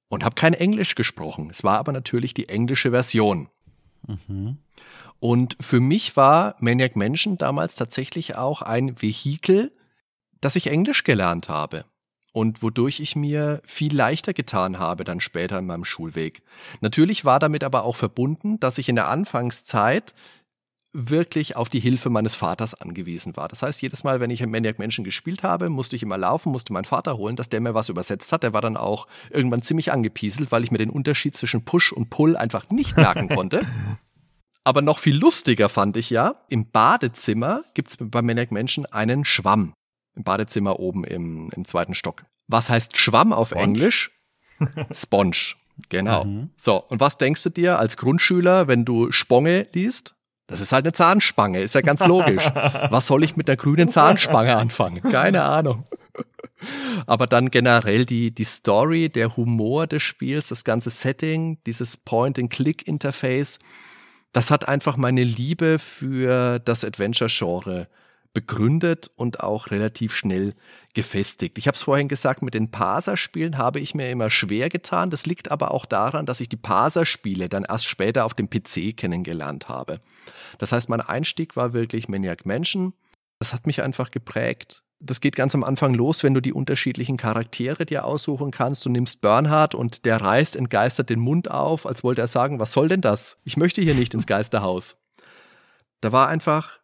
und 0.10 0.24
habe 0.24 0.36
kein 0.36 0.54
Englisch 0.54 0.96
gesprochen. 0.96 1.50
Es 1.50 1.64
war 1.64 1.78
aber 1.80 1.92
natürlich 1.92 2.34
die 2.34 2.50
englische 2.50 2.92
Version. 2.92 3.50
Mhm. 4.08 4.58
Und 5.20 5.58
für 5.60 5.80
mich 5.80 6.16
war 6.16 6.56
Maniac 6.60 6.96
Mansion 6.96 7.38
damals 7.38 7.76
tatsächlich 7.76 8.36
auch 8.36 8.62
ein 8.62 9.02
Vehikel, 9.02 9.72
dass 10.42 10.56
ich 10.56 10.68
Englisch 10.68 11.04
gelernt 11.04 11.50
habe. 11.50 11.86
Und 12.32 12.62
wodurch 12.62 13.00
ich 13.00 13.16
mir 13.16 13.62
viel 13.66 13.94
leichter 13.94 14.34
getan 14.34 14.78
habe 14.78 15.04
dann 15.04 15.20
später 15.20 15.58
in 15.60 15.66
meinem 15.66 15.84
Schulweg. 15.84 16.44
Natürlich 16.80 17.26
war 17.26 17.40
damit 17.40 17.64
aber 17.64 17.84
auch 17.84 17.96
verbunden, 17.96 18.60
dass 18.60 18.78
ich 18.78 18.88
in 18.88 18.96
der 18.96 19.10
Anfangszeit 19.10 20.14
wirklich 20.92 21.56
auf 21.56 21.70
die 21.70 21.80
Hilfe 21.80 22.10
meines 22.10 22.36
Vaters 22.36 22.74
angewiesen 22.74 23.38
war. 23.38 23.48
Das 23.48 23.62
heißt, 23.62 23.82
jedes 23.82 24.04
Mal, 24.04 24.20
wenn 24.20 24.32
ich 24.32 24.46
Maniac 24.46 24.80
Mansion 24.80 25.04
gespielt 25.04 25.44
habe, 25.44 25.70
musste 25.70 25.96
ich 25.96 26.04
immer 26.04 26.18
laufen, 26.18 26.52
musste 26.52 26.74
meinen 26.74 26.86
Vater 26.86 27.18
holen, 27.18 27.36
dass 27.36 27.50
der 27.50 27.62
mir 27.62 27.76
was 27.76 27.90
übersetzt 27.90 28.32
hat. 28.32 28.44
Der 28.44 28.54
war 28.54 28.62
dann 28.62 28.78
auch 28.78 29.08
irgendwann 29.30 29.62
ziemlich 29.62 29.92
angepieselt, 29.92 30.52
weil 30.52 30.64
ich 30.64 30.72
mir 30.72 30.80
den 30.80 30.90
Unterschied 30.90 31.36
zwischen 31.36 31.64
Push 31.64 31.92
und 31.92 32.10
Pull 32.10 32.36
einfach 32.36 32.70
nicht 32.70 32.98
merken 32.98 33.30
konnte. 33.36 33.68
Aber 34.64 34.82
noch 34.82 35.00
viel 35.00 35.16
lustiger 35.16 35.70
fand 35.70 35.96
ich 35.96 36.10
ja, 36.10 36.36
im 36.50 36.70
Badezimmer 36.70 37.64
gibt 37.74 37.90
es 37.90 37.98
bei 38.00 38.22
Maniac 38.22 38.52
Mansion 38.52 38.86
einen 38.88 39.26
Schwamm. 39.26 39.74
Im 40.16 40.24
Badezimmer 40.24 40.80
oben 40.80 41.04
im, 41.04 41.52
im 41.56 41.66
zweiten 41.66 41.94
Stock. 41.94 42.26
Was 42.48 42.70
heißt 42.70 42.98
Schwamm 42.98 43.32
auf 43.32 43.50
Sponge. 43.50 43.64
Englisch? 43.64 44.12
Sponge. 44.92 45.56
Genau. 45.88 46.26
Mhm. 46.26 46.50
So, 46.58 46.84
und 46.84 47.00
was 47.00 47.18
denkst 47.18 47.44
du 47.44 47.50
dir 47.50 47.80
als 47.80 47.96
Grundschüler, 47.96 48.68
wenn 48.68 48.86
du 48.86 49.12
Sponge 49.12 49.68
liest? 49.74 50.16
Das 50.50 50.62
ist 50.62 50.72
halt 50.72 50.86
eine 50.86 50.94
Zahnspange, 50.94 51.62
ist 51.62 51.76
ja 51.76 51.82
ganz 51.82 52.04
logisch. 52.06 52.44
Was 52.90 53.06
soll 53.06 53.24
ich 53.24 53.38
mit 53.38 53.48
der 53.48 53.56
grünen 53.56 53.88
Zahnspange 53.88 54.56
anfangen? 54.56 55.02
Keine 55.04 55.44
Ahnung. 55.44 55.86
Aber 57.06 57.28
dann 57.28 57.52
generell 57.52 58.06
die, 58.06 58.32
die 58.32 58.44
Story, 58.44 59.10
der 59.10 59.38
Humor 59.38 59.86
des 59.86 60.02
Spiels, 60.02 60.48
das 60.50 60.64
ganze 60.64 60.90
Setting, 60.90 61.60
dieses 61.68 61.98
Point-and-Click-Interface, 61.98 63.60
das 64.34 64.50
hat 64.50 64.68
einfach 64.68 64.98
meine 64.98 65.24
Liebe 65.24 65.78
für 65.78 66.58
das 66.58 66.84
Adventure-Genre 66.84 67.88
begründet 68.40 69.12
und 69.18 69.42
auch 69.42 69.70
relativ 69.70 70.16
schnell 70.16 70.54
gefestigt. 70.94 71.58
Ich 71.58 71.68
habe 71.68 71.76
es 71.76 71.82
vorhin 71.82 72.08
gesagt, 72.08 72.42
mit 72.42 72.54
den 72.54 72.72
Parser-Spielen 72.72 73.58
habe 73.58 73.82
ich 73.82 73.96
mir 73.96 74.10
immer 74.10 74.30
schwer 74.30 74.70
getan. 74.70 75.10
Das 75.10 75.26
liegt 75.26 75.52
aber 75.52 75.72
auch 75.72 75.86
daran, 75.86 76.26
dass 76.26 76.40
ich 76.40 76.48
die 76.48 76.56
Parser-Spiele 76.56 77.50
dann 77.50 77.66
erst 77.66 77.90
später 77.90 78.24
auf 78.24 78.34
dem 78.34 78.50
PC 78.50 78.96
kennengelernt 78.96 79.68
habe. 79.68 80.00
Das 80.58 80.72
heißt, 80.72 80.88
mein 80.88 81.02
Einstieg 81.02 81.58
war 81.58 81.74
wirklich 81.74 82.08
Maniac 82.08 82.46
Mansion. 82.46 82.94
Das 83.40 83.54
hat 83.54 83.68
mich 83.68 83.82
einfach 83.82 84.10
geprägt. 84.10 84.84
Das 85.02 85.20
geht 85.20 85.36
ganz 85.36 85.54
am 85.54 85.66
Anfang 85.66 85.94
los, 85.94 86.24
wenn 86.24 86.34
du 86.34 86.40
die 86.40 86.54
unterschiedlichen 86.54 87.18
Charaktere 87.18 87.86
dir 87.86 88.06
aussuchen 88.06 88.52
kannst. 88.52 88.86
Du 88.86 88.90
nimmst 88.90 89.20
Bernhard 89.20 89.76
und 89.76 90.06
der 90.06 90.22
reißt 90.22 90.56
entgeistert 90.56 91.10
den 91.10 91.20
Mund 91.20 91.52
auf, 91.52 91.86
als 91.86 92.06
wollte 92.06 92.22
er 92.22 92.28
sagen, 92.30 92.62
was 92.62 92.72
soll 92.72 92.88
denn 92.88 93.02
das? 93.02 93.36
Ich 93.44 93.58
möchte 93.58 93.82
hier 93.82 93.96
nicht 93.96 94.14
ins 94.14 94.28
Geisterhaus. 94.28 94.96
Da 96.00 96.14
war 96.14 96.30
einfach 96.30 96.80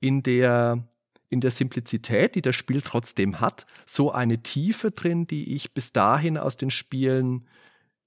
in 0.00 0.22
der, 0.22 0.84
in 1.30 1.40
der 1.40 1.50
Simplizität, 1.50 2.34
die 2.34 2.42
das 2.42 2.56
Spiel 2.56 2.80
trotzdem 2.80 3.40
hat, 3.40 3.66
so 3.86 4.12
eine 4.12 4.42
Tiefe 4.42 4.90
drin, 4.90 5.26
die 5.26 5.54
ich 5.54 5.74
bis 5.74 5.92
dahin 5.92 6.38
aus 6.38 6.56
den 6.56 6.70
Spielen 6.70 7.46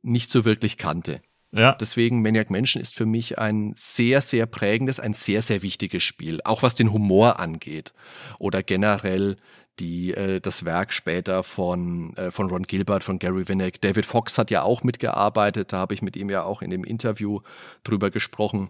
nicht 0.02 0.30
so 0.30 0.46
wirklich 0.46 0.78
kannte. 0.78 1.22
Ja. 1.54 1.74
Deswegen 1.74 2.22
Maniac 2.22 2.50
Mansion 2.50 2.82
ist 2.82 2.96
für 2.96 3.06
mich 3.06 3.38
ein 3.38 3.74
sehr, 3.76 4.22
sehr 4.22 4.46
prägendes, 4.46 5.00
ein 5.00 5.14
sehr, 5.14 5.42
sehr 5.42 5.62
wichtiges 5.62 6.02
Spiel. 6.02 6.40
Auch 6.46 6.64
was 6.64 6.76
den 6.76 6.94
Humor 6.94 7.40
angeht. 7.40 7.94
Oder 8.40 8.64
generell 8.64 9.36
die, 9.80 10.14
äh, 10.14 10.40
das 10.40 10.64
Werk 10.64 10.94
später 10.94 11.44
von, 11.44 12.16
äh, 12.16 12.32
von 12.32 12.50
Ron 12.50 12.64
Gilbert, 12.64 13.04
von 13.04 13.20
Gary 13.20 13.48
Winnick. 13.50 13.82
David 13.82 14.06
Fox 14.06 14.38
hat 14.38 14.50
ja 14.50 14.64
auch 14.64 14.84
mitgearbeitet. 14.84 15.74
Da 15.74 15.78
habe 15.78 15.94
ich 15.94 16.02
mit 16.02 16.16
ihm 16.16 16.30
ja 16.30 16.44
auch 16.44 16.62
in 16.62 16.72
dem 16.72 16.86
Interview 16.86 17.42
drüber 17.84 18.12
gesprochen. 18.12 18.70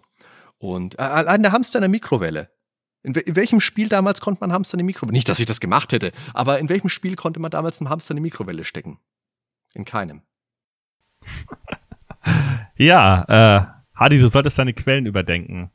Und 0.58 0.98
äh, 0.98 1.02
allein 1.02 1.42
der 1.42 1.52
Hamster 1.52 1.78
in 1.78 1.82
der 1.82 1.88
Mikrowelle. 1.88 2.50
In, 3.02 3.14
in, 3.14 3.36
welchem 3.36 3.60
Spiel 3.60 3.88
damals 3.88 4.20
konnte 4.20 4.40
man 4.40 4.52
Hamster 4.52 4.74
in 4.74 4.78
die 4.78 4.84
Mikrowelle? 4.84 5.12
Nicht, 5.12 5.28
dass 5.28 5.40
ich 5.40 5.46
das 5.46 5.60
gemacht 5.60 5.92
hätte, 5.92 6.12
aber 6.34 6.58
in 6.58 6.68
welchem 6.68 6.88
Spiel 6.88 7.16
konnte 7.16 7.40
man 7.40 7.50
damals 7.50 7.80
einen 7.80 7.90
Hamster 7.90 8.12
in 8.12 8.16
die 8.16 8.22
Mikrowelle 8.22 8.64
stecken? 8.64 8.98
In 9.74 9.84
keinem. 9.84 10.22
ja, 12.76 13.24
äh, 13.28 13.66
Hadi, 13.94 14.18
du 14.18 14.28
solltest 14.28 14.58
deine 14.58 14.74
Quellen 14.74 15.06
überdenken. 15.06 15.70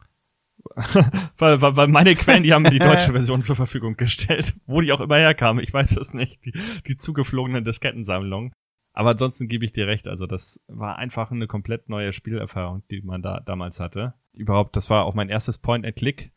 weil, 1.38 1.62
weil, 1.62 1.76
weil 1.76 1.88
meine 1.88 2.16
Quellen, 2.16 2.44
die 2.44 2.54
haben 2.54 2.64
die 2.64 2.80
deutsche 2.80 3.12
Version 3.14 3.44
zur 3.44 3.56
Verfügung 3.56 3.96
gestellt. 3.98 4.54
Wo 4.66 4.82
die 4.82 4.92
auch 4.92 5.02
immer 5.02 5.18
herkamen, 5.18 5.64
ich 5.64 5.74
weiß 5.74 5.98
es 5.98 6.14
nicht. 6.14 6.44
Die, 6.46 6.54
die 6.88 6.98
zugeflogenen 6.98 7.64
Diskettensammlungen. 7.64 8.54
Aber 8.94 9.12
ansonsten 9.12 9.48
gebe 9.48 9.66
ich 9.66 9.74
dir 9.74 9.88
recht. 9.88 10.08
Also 10.08 10.26
das 10.26 10.60
war 10.68 10.98
einfach 10.98 11.32
eine 11.32 11.48
komplett 11.48 11.90
neue 11.90 12.14
Spielerfahrung, 12.14 12.84
die 12.90 13.02
man 13.02 13.22
da 13.22 13.40
damals 13.40 13.80
hatte. 13.80 14.16
Überhaupt, 14.34 14.76
das 14.76 14.90
war 14.90 15.06
auch 15.06 15.14
mein 15.14 15.30
erstes 15.30 15.60
Point-and-Click 15.60 16.32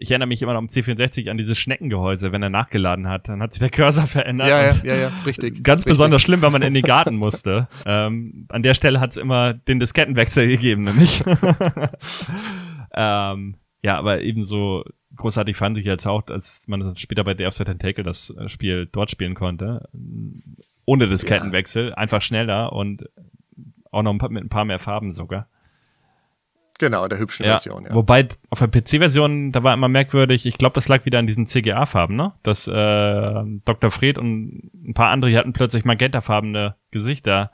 ich 0.00 0.10
erinnere 0.10 0.28
mich 0.28 0.42
immer 0.42 0.52
noch 0.52 0.60
am 0.60 0.66
C64 0.66 1.30
an 1.30 1.36
dieses 1.36 1.58
Schneckengehäuse, 1.58 2.32
wenn 2.32 2.42
er 2.42 2.50
nachgeladen 2.50 3.08
hat. 3.08 3.28
Dann 3.28 3.42
hat 3.42 3.52
sich 3.52 3.60
der 3.60 3.70
Cursor 3.70 4.06
verändert. 4.06 4.48
Ja, 4.48 4.62
ja, 4.62 4.76
ja, 4.84 4.94
ja, 4.94 5.12
richtig. 5.26 5.54
Ganz 5.64 5.80
richtig. 5.80 5.92
besonders 5.92 6.22
schlimm, 6.22 6.42
wenn 6.42 6.52
man 6.52 6.62
in 6.62 6.74
den 6.74 6.82
Garten 6.82 7.16
musste. 7.16 7.68
ähm, 7.84 8.46
an 8.48 8.62
der 8.62 8.74
Stelle 8.74 9.00
hat 9.00 9.10
es 9.10 9.16
immer 9.16 9.54
den 9.54 9.80
Diskettenwechsel 9.80 10.46
gegeben, 10.46 10.82
nämlich. 10.82 11.22
ähm, 12.94 13.56
ja, 13.82 13.98
aber 13.98 14.22
ebenso 14.22 14.84
großartig 15.16 15.56
fand 15.56 15.78
ich 15.78 15.84
jetzt 15.84 16.06
auch, 16.06 16.22
dass 16.22 16.68
man 16.68 16.96
später 16.96 17.24
bei 17.24 17.34
Day 17.34 17.46
of 17.46 17.54
Tentacle 17.56 18.04
das 18.04 18.34
Spiel 18.46 18.88
dort 18.90 19.10
spielen 19.10 19.34
konnte. 19.34 19.88
Ohne 20.84 21.08
Diskettenwechsel, 21.08 21.90
ja. 21.90 21.94
einfach 21.94 22.22
schneller 22.22 22.72
und 22.72 23.04
auch 23.90 24.02
noch 24.02 24.12
mit 24.12 24.44
ein 24.44 24.48
paar 24.48 24.64
mehr 24.64 24.78
Farben 24.78 25.10
sogar. 25.10 25.48
Genau, 26.78 27.08
der 27.08 27.18
hübschen 27.18 27.44
ja, 27.44 27.52
Version, 27.52 27.84
ja. 27.84 27.94
Wobei 27.94 28.28
auf 28.50 28.60
der 28.60 28.68
PC-Version, 28.68 29.50
da 29.50 29.64
war 29.64 29.74
immer 29.74 29.88
merkwürdig, 29.88 30.46
ich 30.46 30.58
glaube, 30.58 30.74
das 30.74 30.86
lag 30.86 31.04
wieder 31.04 31.18
an 31.18 31.26
diesen 31.26 31.46
CGA-Farben, 31.46 32.14
ne? 32.14 32.34
Dass 32.44 32.68
äh, 32.68 33.42
Dr. 33.64 33.90
Fred 33.90 34.16
und 34.16 34.70
ein 34.74 34.94
paar 34.94 35.10
andere, 35.10 35.36
hatten 35.36 35.52
plötzlich 35.52 35.84
magentafarbene 35.84 36.76
Gesichter. 36.92 37.50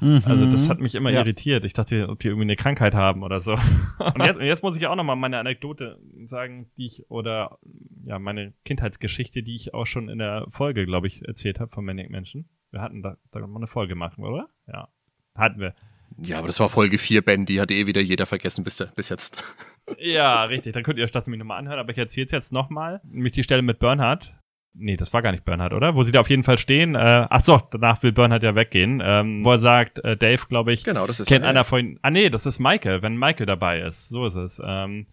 Mhm. 0.00 0.22
Also 0.26 0.50
das 0.50 0.68
hat 0.68 0.80
mich 0.80 0.94
immer 0.94 1.10
ja. 1.10 1.20
irritiert. 1.20 1.64
Ich 1.64 1.72
dachte, 1.72 2.08
ob 2.08 2.20
die 2.20 2.28
irgendwie 2.28 2.44
eine 2.44 2.56
Krankheit 2.56 2.94
haben 2.94 3.22
oder 3.22 3.40
so. 3.40 3.52
und, 3.98 4.22
jetzt, 4.22 4.36
und 4.36 4.44
jetzt 4.44 4.62
muss 4.62 4.76
ich 4.76 4.86
auch 4.86 4.96
nochmal 4.96 5.16
meine 5.16 5.38
Anekdote 5.38 5.98
sagen, 6.26 6.70
die 6.76 6.86
ich, 6.86 7.10
oder 7.10 7.58
ja, 8.04 8.18
meine 8.18 8.52
Kindheitsgeschichte, 8.64 9.42
die 9.42 9.54
ich 9.54 9.74
auch 9.74 9.86
schon 9.86 10.08
in 10.08 10.18
der 10.18 10.44
Folge, 10.50 10.84
glaube 10.84 11.06
ich, 11.06 11.26
erzählt 11.26 11.58
habe 11.58 11.70
von 11.72 11.84
Maniac 11.84 12.10
Menschen. 12.10 12.48
Wir 12.70 12.82
hatten 12.82 13.02
da, 13.02 13.16
da 13.32 13.40
mal 13.46 13.56
eine 13.56 13.66
Folge 13.66 13.94
machen, 13.94 14.24
oder? 14.24 14.48
Ja. 14.66 14.88
Hatten 15.34 15.60
wir. 15.60 15.74
Ja, 16.20 16.38
aber 16.38 16.48
das 16.48 16.58
war 16.58 16.68
Folge 16.68 16.98
4, 16.98 17.22
Ben, 17.22 17.46
die 17.46 17.60
hat 17.60 17.70
eh 17.70 17.86
wieder 17.86 18.00
jeder 18.00 18.26
vergessen 18.26 18.64
bis, 18.64 18.84
bis 18.96 19.08
jetzt. 19.08 19.54
Ja, 19.98 20.44
richtig. 20.44 20.74
Dann 20.74 20.82
könnt 20.82 20.98
ihr 20.98 21.04
euch 21.04 21.12
das 21.12 21.26
nämlich 21.26 21.38
nochmal 21.38 21.58
anhören, 21.58 21.78
aber 21.78 21.90
ich 21.90 21.98
erzähle 21.98 22.26
es 22.26 22.32
jetzt 22.32 22.52
nochmal. 22.52 23.00
Nämlich 23.04 23.32
die 23.32 23.42
Stelle 23.42 23.62
mit 23.62 23.78
Bernhard. 23.78 24.34
Nee, 24.74 24.96
das 24.96 25.12
war 25.12 25.22
gar 25.22 25.32
nicht 25.32 25.44
Bernhard, 25.44 25.72
oder? 25.72 25.94
Wo 25.94 26.02
sie 26.02 26.12
da 26.12 26.20
auf 26.20 26.30
jeden 26.30 26.42
Fall 26.42 26.58
stehen. 26.58 26.94
Äh, 26.94 27.26
ach 27.30 27.42
so, 27.42 27.60
danach 27.70 28.02
will 28.02 28.12
Bernhard 28.12 28.42
ja 28.42 28.54
weggehen. 28.54 29.02
Ähm, 29.04 29.44
wo 29.44 29.52
er 29.52 29.58
sagt, 29.58 29.98
äh, 30.04 30.16
Dave, 30.16 30.42
glaube 30.48 30.72
ich, 30.72 30.84
genau, 30.84 31.06
das 31.06 31.20
ist 31.20 31.28
kennt 31.28 31.44
einer 31.44 31.64
von. 31.64 31.98
Ah 32.02 32.10
nee, 32.10 32.30
das 32.30 32.46
ist 32.46 32.58
Michael, 32.58 33.02
wenn 33.02 33.16
Michael 33.16 33.46
dabei 33.46 33.80
ist. 33.80 34.08
So 34.08 34.26
ist 34.26 34.36
es. 34.36 34.60
Ähm, 34.64 35.06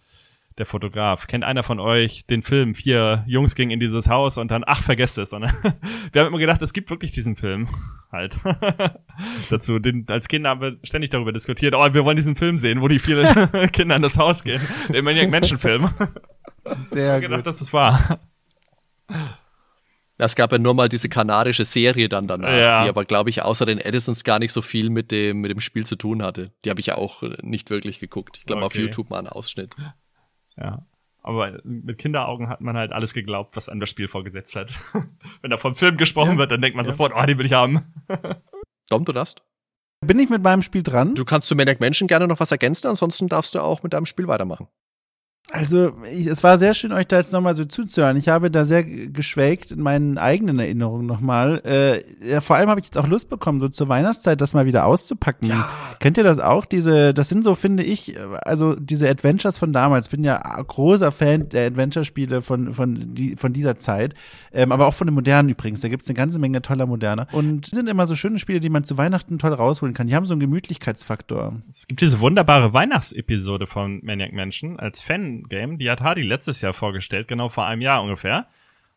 der 0.58 0.66
Fotograf. 0.66 1.28
Kennt 1.28 1.44
einer 1.44 1.64
von 1.64 1.80
euch 1.80 2.26
den 2.28 2.42
Film? 2.42 2.76
Vier 2.76 3.24
Jungs 3.28 3.56
gingen 3.56 3.72
in 3.72 3.80
dieses 3.80 4.10
Haus 4.10 4.38
und 4.38 4.50
dann, 4.52 4.64
ach, 4.66 4.82
vergesst 4.82 5.18
es. 5.18 5.34
Und 5.34 5.42
wir 6.12 6.22
haben 6.22 6.28
immer 6.28 6.38
gedacht, 6.38 6.62
es 6.62 6.72
gibt 6.72 6.90
wirklich 6.90 7.12
diesen 7.12 7.36
Film 7.36 7.68
halt. 8.12 8.40
Dazu. 9.50 9.80
Den, 9.80 10.06
als 10.08 10.28
Kinder 10.28 10.50
haben 10.50 10.62
wir 10.62 10.78
ständig 10.84 11.12
darüber 11.12 11.34
diskutiert, 11.34 11.76
oh, 11.76 11.94
wir 11.94 12.06
wollen 12.06 12.16
diesen 12.16 12.36
Film 12.36 12.58
sehen, 12.58 12.82
wo 12.82 12.88
die 12.88 13.00
vier 13.00 13.24
Kinder 13.74 13.98
in 13.98 14.02
das 14.02 14.18
Haus 14.18 14.44
gehen. 14.44 14.62
Der 14.90 15.04
Maniac 15.04 15.30
Menschenfilm. 15.30 15.94
Sehr 16.90 17.20
gut. 17.20 17.30
gedacht, 17.30 17.46
dass 17.46 17.60
es 17.60 17.74
war. 17.74 18.22
Es 20.18 20.36
gab 20.36 20.54
ja 20.54 20.58
nur 20.58 20.74
mal 20.74 20.88
diese 20.88 21.10
kanadische 21.10 21.66
Serie 21.66 22.08
dann 22.08 22.28
danach, 22.28 22.50
ja. 22.50 22.84
die 22.84 22.90
aber, 22.90 23.04
glaube 23.04 23.30
ich, 23.30 23.42
außer 23.42 23.66
den 23.66 23.80
Edisons 23.80 24.24
gar 24.24 24.40
nicht 24.40 24.54
so 24.54 24.62
viel 24.62 24.90
mit 24.90 25.12
dem, 25.12 25.42
mit 25.42 25.52
dem 25.52 25.60
Spiel 25.60 25.86
zu 25.86 25.98
tun 25.98 26.24
hatte. 26.24 26.54
Die 26.64 26.70
habe 26.70 26.80
ich 26.80 26.86
ja 26.86 26.96
auch 26.96 27.22
nicht 27.42 27.70
wirklich 27.70 28.00
geguckt. 28.00 28.38
Ich 28.40 28.46
glaube, 28.46 28.64
okay. 28.64 28.78
auf 28.78 28.82
YouTube 28.82 29.10
mal 29.10 29.20
einen 29.20 29.28
Ausschnitt. 29.28 29.76
Ja. 30.58 30.86
Aber 31.22 31.60
mit 31.64 31.98
Kinderaugen 31.98 32.50
hat 32.50 32.62
man 32.62 32.78
halt 32.78 32.92
alles 32.92 33.14
geglaubt, 33.14 33.56
was 33.56 33.68
an 33.68 33.80
das 33.80 33.90
Spiel 33.90 34.08
vorgesetzt 34.08 34.56
hat. 34.56 34.72
Wenn 35.42 35.50
da 35.50 35.58
vom 35.58 35.74
Film 35.74 35.98
gesprochen 35.98 36.34
ja. 36.34 36.38
wird, 36.38 36.52
dann 36.52 36.62
denkt 36.62 36.76
man 36.76 36.86
ja. 36.86 36.92
sofort, 36.92 37.14
oh, 37.16 37.26
den 37.26 37.38
will 37.40 37.48
ich 37.48 37.54
haben. 37.54 37.94
Dom, 38.90 39.06
du 39.06 39.12
darfst. 39.12 39.42
Bin 40.02 40.20
ich 40.20 40.30
mit 40.30 40.44
meinem 40.44 40.62
Spiel 40.62 40.84
dran? 40.84 41.16
Du 41.16 41.26
kannst 41.26 41.48
zu 41.48 41.56
Maniac 41.56 41.80
Menschen 41.80 42.08
gerne 42.08 42.28
noch 42.28 42.40
was 42.40 42.52
ergänzen, 42.52 42.88
ansonsten 42.88 43.28
darfst 43.28 43.56
du 43.56 43.60
auch 43.60 43.82
mit 43.82 43.94
deinem 43.94 44.06
Spiel 44.06 44.28
weitermachen. 44.28 44.68
Also, 45.52 45.94
ich, 46.12 46.26
es 46.26 46.44
war 46.44 46.58
sehr 46.58 46.74
schön, 46.74 46.92
euch 46.92 47.08
da 47.08 47.18
jetzt 47.18 47.32
nochmal 47.32 47.54
so 47.54 47.66
zuzuhören. 47.66 48.18
Ich 48.18 48.30
habe 48.30 48.50
da 48.50 48.66
sehr 48.66 48.84
geschwelgt 48.84 49.72
in 49.72 49.82
meinen 49.82 50.18
eigenen 50.18 50.58
Erinnerungen 50.58 51.06
nochmal. 51.06 51.62
Äh, 51.64 52.28
ja, 52.28 52.42
vor 52.42 52.56
allem 52.56 52.70
habe 52.70 52.80
ich 52.80 52.88
jetzt 52.88 52.98
auch 52.98 53.08
Lust 53.08 53.30
bekommen, 53.30 53.60
so 53.60 53.68
zur 53.68 53.88
Weihnachtszeit 53.88 54.42
das 54.42 54.56
mal 54.56 54.66
wieder 54.66 54.86
auszupacken. 54.86 55.48
Ja. 55.48 55.70
Kennt 56.00 56.18
ihr 56.18 56.24
das 56.24 56.40
auch? 56.40 56.66
Diese, 56.66 57.14
das 57.14 57.30
sind 57.30 57.44
so, 57.44 57.54
finde 57.54 57.84
ich, 57.84 58.18
also 58.42 58.76
diese 58.76 59.08
Adventures 59.08 59.60
von 59.60 59.72
damals. 59.72 60.10
Bin 60.10 60.24
ja 60.24 60.38
großer 60.38 61.12
Fan 61.12 61.48
der 61.50 61.68
Adventure-Spiele 61.68 62.42
von, 62.42 62.74
von, 62.74 63.14
die, 63.14 63.36
von 63.36 63.54
dieser 63.54 63.78
Zeit. 63.78 64.16
Ähm, 64.52 64.72
aber 64.72 64.88
auch 64.88 64.96
von 64.96 65.08
den 65.08 65.14
modernen 65.14 65.50
übrigens. 65.50 65.82
Da 65.82 65.90
gibt 65.90 66.04
es 66.04 66.10
eine 66.10 66.16
ganze 66.16 66.40
Menge 66.40 66.64
toller 66.64 66.88
moderner. 66.88 67.28
Und 67.32 67.68
sind 67.68 67.88
immer 67.88 68.08
so 68.08 68.16
schöne 68.16 68.40
Spiele, 68.40 68.60
die 68.60 68.70
man 68.70 68.84
zu 68.84 68.98
Weihnachten 68.98 69.38
toll 69.38 69.54
rausholen 69.54 69.94
kann. 69.94 70.08
Die 70.08 70.16
haben 70.16 70.26
so 70.26 70.34
einen 70.34 70.42
Gemütlichkeitsfaktor. 70.42 71.62
Es 71.72 71.88
gibt 71.88 72.02
diese 72.02 72.20
wunderbare 72.20 72.74
Weihnachtsepisode 72.74 73.68
von 73.68 74.00
Maniac 74.04 74.34
Mansion 74.34 74.80
als 74.80 75.02
Fan 75.02 75.35
Game. 75.44 75.78
Die 75.78 75.90
hat 75.90 76.02
Hardy 76.02 76.22
letztes 76.22 76.62
Jahr 76.62 76.74
vorgestellt, 76.74 77.28
genau 77.28 77.50
vor 77.50 77.66
einem 77.66 77.82
Jahr 77.82 78.02
ungefähr. 78.02 78.48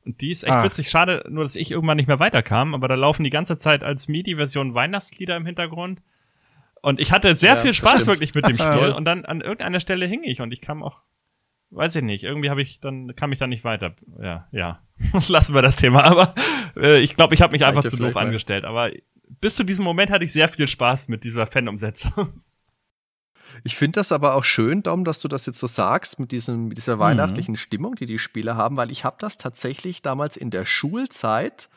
Und 0.05 0.21
die 0.21 0.31
ist 0.31 0.45
echt 0.45 0.53
Ach. 0.53 0.65
witzig. 0.65 0.89
Schade, 0.89 1.25
nur 1.29 1.45
dass 1.45 1.57
ich 1.57 1.71
irgendwann 1.71 1.97
nicht 1.97 2.07
mehr 2.07 2.19
weiterkam, 2.19 2.75
aber 2.75 2.89
da 2.89 2.95
laufen 2.95 3.25
die 3.25 3.31
ganze 3.31 3.59
Zeit 3.59 3.83
als 3.83 4.09
MIDI-Version 4.09 4.75
Weihnachtslieder 4.75 5.37
im 5.37 5.45
Hintergrund. 5.45 6.01
Und 6.81 7.01
ich 7.01 7.13
hatte 7.13 7.37
sehr 7.37 7.55
ja, 7.55 7.61
viel 7.61 7.75
Spaß 7.75 8.07
wirklich 8.07 8.35
mit 8.35 8.47
dem 8.47 8.57
Spiel. 8.57 8.93
Und 8.93 9.05
dann 9.05 9.25
an 9.25 9.41
irgendeiner 9.41 9.81
Stelle 9.81 10.07
hing 10.07 10.23
ich 10.23 10.41
und 10.41 10.53
ich 10.53 10.61
kam 10.61 10.83
auch, 10.83 11.03
weiß 11.71 11.97
ich 11.97 12.03
nicht, 12.03 12.25
irgendwie 12.25 12.51
habe 12.51 12.63
ich 12.63 12.81
dann, 12.81 13.15
kam 13.17 13.33
ich 13.33 13.39
dann 13.39 13.51
nicht 13.51 13.65
weiter. 13.65 13.95
Ja, 14.23 14.49
ja. 14.53 14.81
Lassen 15.29 15.55
wir 15.55 15.63
das 15.63 15.77
Thema. 15.77 16.05
Aber 16.05 16.35
äh, 16.77 17.01
ich 17.01 17.17
glaube, 17.17 17.35
ich 17.35 17.43
habe 17.43 17.53
mich 17.53 17.65
einfach 17.65 17.85
zu 17.85 17.97
doof 17.97 18.17
angestellt. 18.17 18.65
Aber 18.65 18.91
bis 19.41 19.57
zu 19.57 19.65
diesem 19.65 19.85
Moment 19.85 20.11
hatte 20.11 20.25
ich 20.25 20.33
sehr 20.33 20.49
viel 20.49 20.69
Spaß 20.69 21.09
mit 21.09 21.25
dieser 21.25 21.47
Fan-Umsetzung. 21.47 22.43
Ich 23.65 23.77
finde 23.77 24.01
das 24.01 24.13
aber 24.13 24.35
auch 24.35 24.45
schön, 24.45 24.83
Dom, 24.83 25.05
dass 25.05 25.21
du 25.21 25.29
das 25.29 25.47
jetzt 25.47 25.59
so 25.59 25.67
sagst 25.67 26.21
mit, 26.21 26.33
diesem, 26.33 26.69
mit 26.69 26.79
dieser 26.79 26.97
mhm. 26.97 27.01
weihnachtlichen 27.01 27.57
Stimmung, 27.57 27.95
die 27.95 28.07
die 28.07 28.19
Spiele 28.19 28.57
haben, 28.57 28.77
weil 28.77 28.91
ich 28.91 29.05
habe 29.05 29.17
das 29.19 29.37
tatsächlich 29.37 30.03
damals 30.03 30.37
in 30.37 30.51
der 30.51 30.65
Schulzeit 30.65 31.69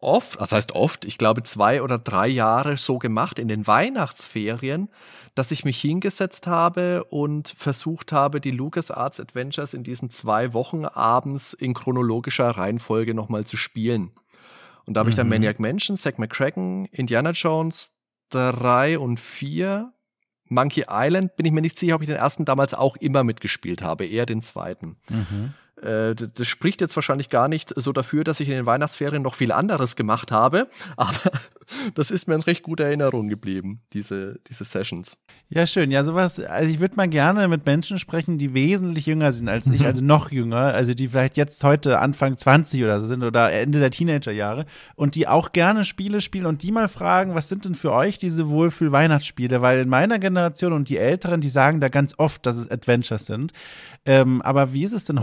oft, 0.00 0.40
das 0.40 0.52
heißt 0.52 0.72
oft, 0.72 1.04
ich 1.04 1.18
glaube 1.18 1.42
zwei 1.42 1.82
oder 1.82 1.98
drei 1.98 2.28
Jahre 2.28 2.76
so 2.76 2.98
gemacht 2.98 3.38
in 3.38 3.48
den 3.48 3.66
Weihnachtsferien, 3.66 4.88
dass 5.34 5.50
ich 5.50 5.64
mich 5.64 5.80
hingesetzt 5.80 6.46
habe 6.46 7.04
und 7.04 7.48
versucht 7.56 8.12
habe, 8.12 8.40
die 8.40 8.50
LucasArts 8.50 9.20
Adventures 9.20 9.74
in 9.74 9.82
diesen 9.82 10.10
zwei 10.10 10.52
Wochen 10.52 10.84
abends 10.84 11.52
in 11.52 11.74
chronologischer 11.74 12.48
Reihenfolge 12.48 13.14
nochmal 13.14 13.44
zu 13.44 13.56
spielen. 13.56 14.12
Und 14.84 14.94
da 14.94 15.00
habe 15.00 15.08
mhm. 15.08 15.10
ich 15.10 15.16
dann 15.16 15.26
mhm. 15.26 15.34
Maniac 15.34 15.60
Mansion, 15.60 15.96
Zack 15.96 16.18
McCracken, 16.18 16.86
Indiana 16.86 17.30
Jones 17.30 17.92
3 18.30 18.98
und 18.98 19.18
4 19.20 19.92
Monkey 20.48 20.84
Island 20.88 21.36
bin 21.36 21.46
ich 21.46 21.52
mir 21.52 21.60
nicht 21.60 21.78
sicher, 21.78 21.94
ob 21.94 22.02
ich 22.02 22.08
den 22.08 22.16
ersten 22.16 22.44
damals 22.44 22.74
auch 22.74 22.96
immer 22.96 23.24
mitgespielt 23.24 23.82
habe, 23.82 24.06
eher 24.06 24.26
den 24.26 24.42
zweiten. 24.42 24.96
Mhm. 25.10 25.54
Äh, 25.82 26.14
das 26.14 26.46
spricht 26.46 26.80
jetzt 26.80 26.96
wahrscheinlich 26.96 27.28
gar 27.28 27.48
nicht 27.48 27.72
so 27.74 27.92
dafür, 27.92 28.24
dass 28.24 28.40
ich 28.40 28.48
in 28.48 28.54
den 28.54 28.66
Weihnachtsferien 28.66 29.22
noch 29.22 29.34
viel 29.34 29.52
anderes 29.52 29.96
gemacht 29.96 30.32
habe, 30.32 30.68
aber 30.96 31.12
das 31.94 32.10
ist 32.10 32.28
mir 32.28 32.34
in 32.34 32.40
recht 32.40 32.62
guter 32.62 32.84
Erinnerung 32.84 33.28
geblieben, 33.28 33.80
diese, 33.92 34.40
diese 34.48 34.64
Sessions. 34.64 35.18
Ja, 35.50 35.66
schön. 35.66 35.90
Ja, 35.90 36.04
sowas, 36.04 36.40
also 36.40 36.70
ich 36.70 36.80
würde 36.80 36.96
mal 36.96 37.08
gerne 37.08 37.48
mit 37.48 37.64
Menschen 37.64 37.98
sprechen, 37.98 38.38
die 38.38 38.52
wesentlich 38.54 39.06
jünger 39.06 39.32
sind 39.32 39.48
als 39.48 39.68
ich, 39.68 39.86
also 39.86 40.04
noch 40.04 40.30
jünger, 40.30 40.74
also 40.74 40.92
die 40.92 41.08
vielleicht 41.08 41.36
jetzt 41.36 41.62
heute 41.64 41.98
Anfang 42.00 42.36
20 42.36 42.84
oder 42.84 43.00
so 43.00 43.06
sind 43.06 43.22
oder 43.22 43.50
Ende 43.52 43.78
der 43.78 43.90
Teenagerjahre 43.90 44.66
und 44.94 45.14
die 45.14 45.26
auch 45.26 45.52
gerne 45.52 45.84
Spiele 45.84 46.20
spielen 46.20 46.46
und 46.46 46.62
die 46.62 46.72
mal 46.72 46.88
fragen, 46.88 47.34
was 47.34 47.48
sind 47.48 47.64
denn 47.64 47.74
für 47.74 47.92
euch 47.92 48.18
diese 48.18 48.48
Wohlfühl-Weihnachtsspiele? 48.48 49.62
Weil 49.62 49.80
in 49.80 49.88
meiner 49.88 50.18
Generation 50.18 50.72
und 50.72 50.88
die 50.88 50.98
Älteren, 50.98 51.40
die 51.40 51.48
sagen 51.48 51.80
da 51.80 51.88
ganz 51.88 52.14
oft, 52.18 52.44
dass 52.44 52.56
es 52.56 52.70
Adventures 52.70 53.26
sind. 53.26 53.52
Ähm, 54.04 54.42
aber 54.42 54.72
wie 54.72 54.84
ist 54.84 54.92
es 54.92 55.04
denn 55.04 55.16
mhm. 55.16 55.22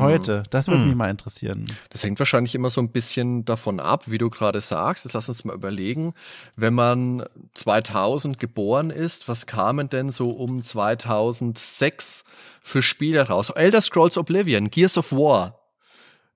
Das 0.49 0.67
würde 0.67 0.81
mhm. 0.81 0.87
mich 0.87 0.95
mal 0.95 1.09
interessieren. 1.09 1.65
Das 1.89 2.03
hängt 2.03 2.19
wahrscheinlich 2.19 2.55
immer 2.55 2.69
so 2.69 2.81
ein 2.81 2.89
bisschen 2.89 3.45
davon 3.45 3.79
ab, 3.79 4.03
wie 4.07 4.17
du 4.17 4.29
gerade 4.29 4.61
sagst. 4.61 5.05
Jetzt 5.05 5.13
lass 5.13 5.29
uns 5.29 5.45
mal 5.45 5.53
überlegen, 5.53 6.13
wenn 6.55 6.73
man 6.73 7.23
2000 7.53 8.39
geboren 8.39 8.89
ist, 8.89 9.27
was 9.27 9.45
kamen 9.45 9.89
denn 9.89 10.09
so 10.11 10.29
um 10.29 10.61
2006 10.61 12.23
für 12.61 12.81
Spiele 12.81 13.27
raus? 13.27 13.49
Elder 13.49 13.81
Scrolls 13.81 14.17
Oblivion, 14.17 14.69
Gears 14.69 14.97
of 14.97 15.11
War, 15.11 15.54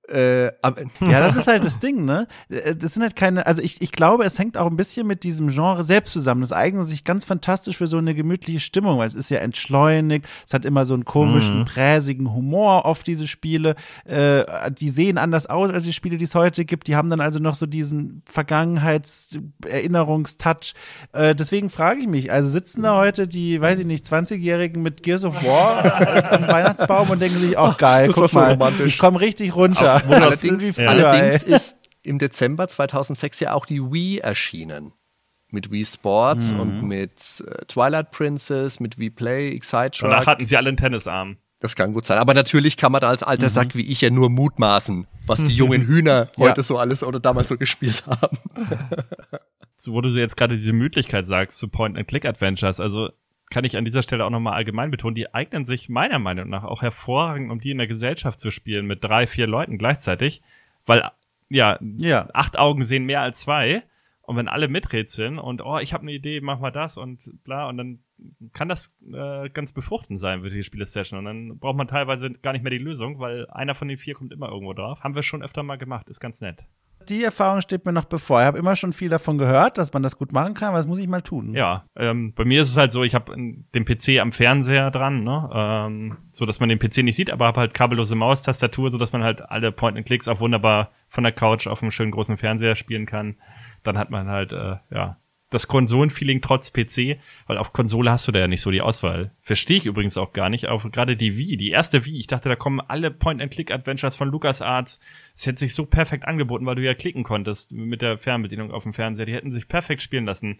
äh, 0.09 0.45
ja, 0.45 1.19
das 1.19 1.35
ist 1.35 1.47
halt 1.47 1.63
das 1.63 1.77
Ding, 1.79 2.03
ne? 2.05 2.27
Äh, 2.49 2.75
das 2.75 2.95
sind 2.95 3.03
halt 3.03 3.15
keine, 3.15 3.45
also 3.45 3.61
ich, 3.61 3.79
ich 3.81 3.91
glaube, 3.91 4.23
es 4.23 4.39
hängt 4.39 4.57
auch 4.57 4.65
ein 4.67 4.77
bisschen 4.77 5.05
mit 5.07 5.23
diesem 5.23 5.49
Genre 5.49 5.83
selbst 5.83 6.13
zusammen. 6.13 6.41
Das 6.41 6.51
eignet 6.51 6.87
sich 6.87 7.03
ganz 7.03 7.25
fantastisch 7.25 7.77
für 7.77 7.85
so 7.87 7.97
eine 7.97 8.15
gemütliche 8.15 8.59
Stimmung, 8.59 8.99
weil 8.99 9.07
es 9.07 9.15
ist 9.15 9.29
ja 9.29 9.39
entschleunigt, 9.39 10.27
es 10.47 10.53
hat 10.53 10.65
immer 10.65 10.85
so 10.85 10.93
einen 10.93 11.05
komischen, 11.05 11.59
mhm. 11.59 11.65
präsigen 11.65 12.33
Humor 12.33 12.85
auf 12.85 13.03
diese 13.03 13.27
Spiele. 13.27 13.75
Äh, 14.05 14.71
die 14.71 14.89
sehen 14.89 15.17
anders 15.17 15.45
aus 15.45 15.71
als 15.71 15.83
die 15.83 15.93
Spiele, 15.93 16.17
die 16.17 16.25
es 16.25 16.35
heute 16.35 16.65
gibt. 16.65 16.87
Die 16.87 16.95
haben 16.95 17.09
dann 17.09 17.21
also 17.21 17.39
noch 17.39 17.55
so 17.55 17.65
diesen 17.65 18.21
Vergangenheitserinnerungstouch. 18.25 20.73
Äh, 21.13 21.33
deswegen 21.35 21.69
frage 21.69 22.01
ich 22.01 22.07
mich, 22.07 22.31
also 22.31 22.49
sitzen 22.49 22.83
da 22.83 22.95
heute 22.95 23.27
die, 23.27 23.59
weiß 23.61 23.79
ich 23.79 23.85
nicht, 23.85 24.05
20-Jährigen 24.05 24.81
mit 24.81 25.03
Gears 25.03 25.25
of 25.25 25.43
War 25.43 26.31
am 26.31 26.47
Weihnachtsbaum 26.47 27.09
und 27.11 27.21
denken 27.21 27.37
sich, 27.37 27.57
ach 27.57 27.77
geil, 27.77 28.11
guck 28.13 28.33
mal, 28.33 28.57
so 28.77 28.83
ich 28.83 28.97
komme 28.97 29.19
richtig 29.19 29.55
runter 29.55 29.98
allerdings, 30.07 30.77
ja. 30.77 30.87
allerdings 30.87 31.43
ist 31.43 31.77
im 32.03 32.19
Dezember 32.19 32.67
2006 32.67 33.39
ja 33.41 33.53
auch 33.53 33.65
die 33.65 33.81
Wii 33.81 34.19
erschienen. 34.19 34.93
Mit 35.51 35.71
Wii 35.71 35.83
Sports 35.83 36.51
mhm. 36.51 36.59
und 36.59 36.81
mit 36.83 37.43
äh, 37.47 37.65
Twilight 37.65 38.11
Princess, 38.11 38.79
mit 38.79 38.99
Wii 38.99 39.09
Play, 39.09 39.49
Excite 39.49 39.91
Truck. 39.91 40.11
Danach 40.11 40.27
hatten 40.27 40.45
sie 40.45 40.55
alle 40.55 40.67
einen 40.67 40.77
Tennisarm. 40.77 41.37
Das 41.59 41.75
kann 41.75 41.93
gut 41.93 42.05
sein. 42.05 42.17
Aber 42.19 42.33
natürlich 42.33 42.77
kann 42.77 42.91
man 42.91 43.01
da 43.01 43.09
als 43.09 43.23
alter 43.23 43.47
mhm. 43.47 43.51
Sack 43.51 43.75
wie 43.75 43.81
ich 43.81 44.01
ja 44.01 44.09
nur 44.09 44.29
mutmaßen, 44.29 45.07
was 45.25 45.43
die 45.43 45.53
jungen 45.53 45.85
Hühner 45.87 46.27
ja. 46.37 46.45
heute 46.45 46.63
so 46.63 46.77
alles 46.77 47.03
oder 47.03 47.19
damals 47.19 47.49
so 47.49 47.57
gespielt 47.57 48.03
haben. 48.07 48.37
so, 49.75 49.93
wo 49.93 50.01
du 50.01 50.09
jetzt 50.09 50.37
gerade 50.37 50.55
diese 50.55 50.71
Möglichkeit 50.71 51.25
sagst 51.25 51.57
zu 51.57 51.67
Point-and-Click-Adventures, 51.67 52.79
also 52.79 53.09
kann 53.49 53.65
ich 53.65 53.77
an 53.77 53.85
dieser 53.85 54.03
Stelle 54.03 54.25
auch 54.25 54.29
nochmal 54.29 54.53
allgemein 54.53 54.91
betonen, 54.91 55.15
die 55.15 55.33
eignen 55.33 55.65
sich 55.65 55.89
meiner 55.89 56.19
Meinung 56.19 56.49
nach 56.49 56.63
auch 56.63 56.81
hervorragend, 56.81 57.51
um 57.51 57.59
die 57.59 57.71
in 57.71 57.79
der 57.79 57.87
Gesellschaft 57.87 58.39
zu 58.39 58.51
spielen, 58.51 58.85
mit 58.85 59.03
drei, 59.03 59.27
vier 59.27 59.47
Leuten 59.47 59.77
gleichzeitig, 59.77 60.41
weil 60.85 61.09
ja, 61.49 61.79
ja. 61.81 62.27
acht 62.33 62.57
Augen 62.57 62.83
sehen 62.83 63.05
mehr 63.05 63.21
als 63.21 63.41
zwei. 63.41 63.83
Und 64.21 64.35
wenn 64.35 64.47
alle 64.47 64.67
miträtseln 64.67 65.39
und 65.39 65.63
oh, 65.63 65.79
ich 65.79 65.91
habe 65.91 66.03
eine 66.03 66.11
Idee, 66.11 66.39
mach 66.39 66.59
mal 66.59 66.69
das 66.69 66.97
und 66.97 67.31
bla, 67.43 67.67
und 67.67 67.77
dann 67.77 67.99
kann 68.53 68.69
das 68.69 68.95
äh, 69.11 69.49
ganz 69.49 69.73
befruchtend 69.73 70.19
sein 70.19 70.43
für 70.43 70.51
die 70.51 70.61
Spiele-Session. 70.61 71.17
Und 71.17 71.25
dann 71.25 71.57
braucht 71.57 71.77
man 71.77 71.87
teilweise 71.87 72.29
gar 72.33 72.53
nicht 72.53 72.61
mehr 72.61 72.69
die 72.69 72.77
Lösung, 72.77 73.17
weil 73.17 73.49
einer 73.49 73.73
von 73.73 73.87
den 73.87 73.97
vier 73.97 74.13
kommt 74.13 74.31
immer 74.31 74.49
irgendwo 74.49 74.73
drauf. 74.73 74.99
Haben 74.99 75.15
wir 75.15 75.23
schon 75.23 75.41
öfter 75.41 75.63
mal 75.63 75.77
gemacht, 75.77 76.09
ist 76.09 76.19
ganz 76.19 76.41
nett 76.41 76.63
die 77.07 77.23
Erfahrung 77.23 77.61
steht 77.61 77.85
mir 77.85 77.93
noch 77.93 78.05
bevor. 78.05 78.41
Ich 78.41 78.45
habe 78.45 78.57
immer 78.57 78.75
schon 78.75 78.93
viel 78.93 79.09
davon 79.09 79.37
gehört, 79.37 79.77
dass 79.77 79.93
man 79.93 80.03
das 80.03 80.17
gut 80.17 80.31
machen 80.31 80.53
kann, 80.53 80.69
aber 80.69 80.77
das 80.77 80.87
muss 80.87 80.99
ich 80.99 81.07
mal 81.07 81.21
tun. 81.21 81.53
Ja, 81.53 81.85
ähm, 81.95 82.33
bei 82.33 82.45
mir 82.45 82.61
ist 82.61 82.69
es 82.69 82.77
halt 82.77 82.91
so, 82.91 83.03
ich 83.03 83.15
habe 83.15 83.33
den 83.35 83.85
PC 83.85 84.19
am 84.19 84.31
Fernseher 84.31 84.91
dran, 84.91 85.23
ne? 85.23 85.49
ähm, 85.53 86.17
so 86.31 86.45
dass 86.45 86.59
man 86.59 86.69
den 86.69 86.79
PC 86.79 87.03
nicht 87.03 87.15
sieht, 87.15 87.31
aber 87.31 87.47
habe 87.47 87.61
halt 87.61 87.73
kabellose 87.73 88.15
Maustastatur, 88.15 88.91
so 88.91 88.97
dass 88.97 89.13
man 89.13 89.23
halt 89.23 89.49
alle 89.49 89.71
Point-and-Clicks 89.71 90.27
auch 90.27 90.39
wunderbar 90.39 90.91
von 91.07 91.23
der 91.23 91.33
Couch 91.33 91.67
auf 91.67 91.81
einem 91.81 91.91
schönen 91.91 92.11
großen 92.11 92.37
Fernseher 92.37 92.75
spielen 92.75 93.05
kann. 93.05 93.37
Dann 93.83 93.97
hat 93.97 94.09
man 94.09 94.27
halt, 94.27 94.51
äh, 94.51 94.75
ja, 94.91 95.17
das 95.49 95.67
Konsolenfeeling 95.67 96.41
trotz 96.41 96.71
PC, 96.71 97.17
weil 97.47 97.57
auf 97.57 97.73
Konsole 97.73 98.11
hast 98.11 98.27
du 98.27 98.31
da 98.31 98.39
ja 98.39 98.47
nicht 98.47 98.61
so 98.61 98.71
die 98.71 98.81
Auswahl. 98.81 99.31
Verstehe 99.41 99.77
ich 99.77 99.85
übrigens 99.85 100.17
auch 100.17 100.33
gar 100.33 100.49
nicht. 100.49 100.67
Auch 100.67 100.89
gerade 100.91 101.17
die 101.17 101.37
Wii, 101.37 101.57
die 101.57 101.71
erste 101.71 102.05
Wii, 102.05 102.19
ich 102.19 102.27
dachte, 102.27 102.49
da 102.49 102.55
kommen 102.55 102.79
alle 102.79 103.09
Point-and-Click-Adventures 103.09 104.15
von 104.15 104.29
LucasArts. 104.29 104.99
Es 105.35 105.47
hätte 105.47 105.59
sich 105.59 105.73
so 105.73 105.85
perfekt 105.85 106.25
angeboten, 106.25 106.65
weil 106.65 106.75
du 106.75 106.83
ja 106.83 106.93
klicken 106.93 107.23
konntest 107.23 107.71
mit 107.71 108.01
der 108.01 108.17
Fernbedienung 108.17 108.71
auf 108.71 108.83
dem 108.83 108.93
Fernseher. 108.93 109.25
Die 109.25 109.33
hätten 109.33 109.51
sich 109.51 109.67
perfekt 109.67 110.01
spielen 110.01 110.25
lassen. 110.25 110.59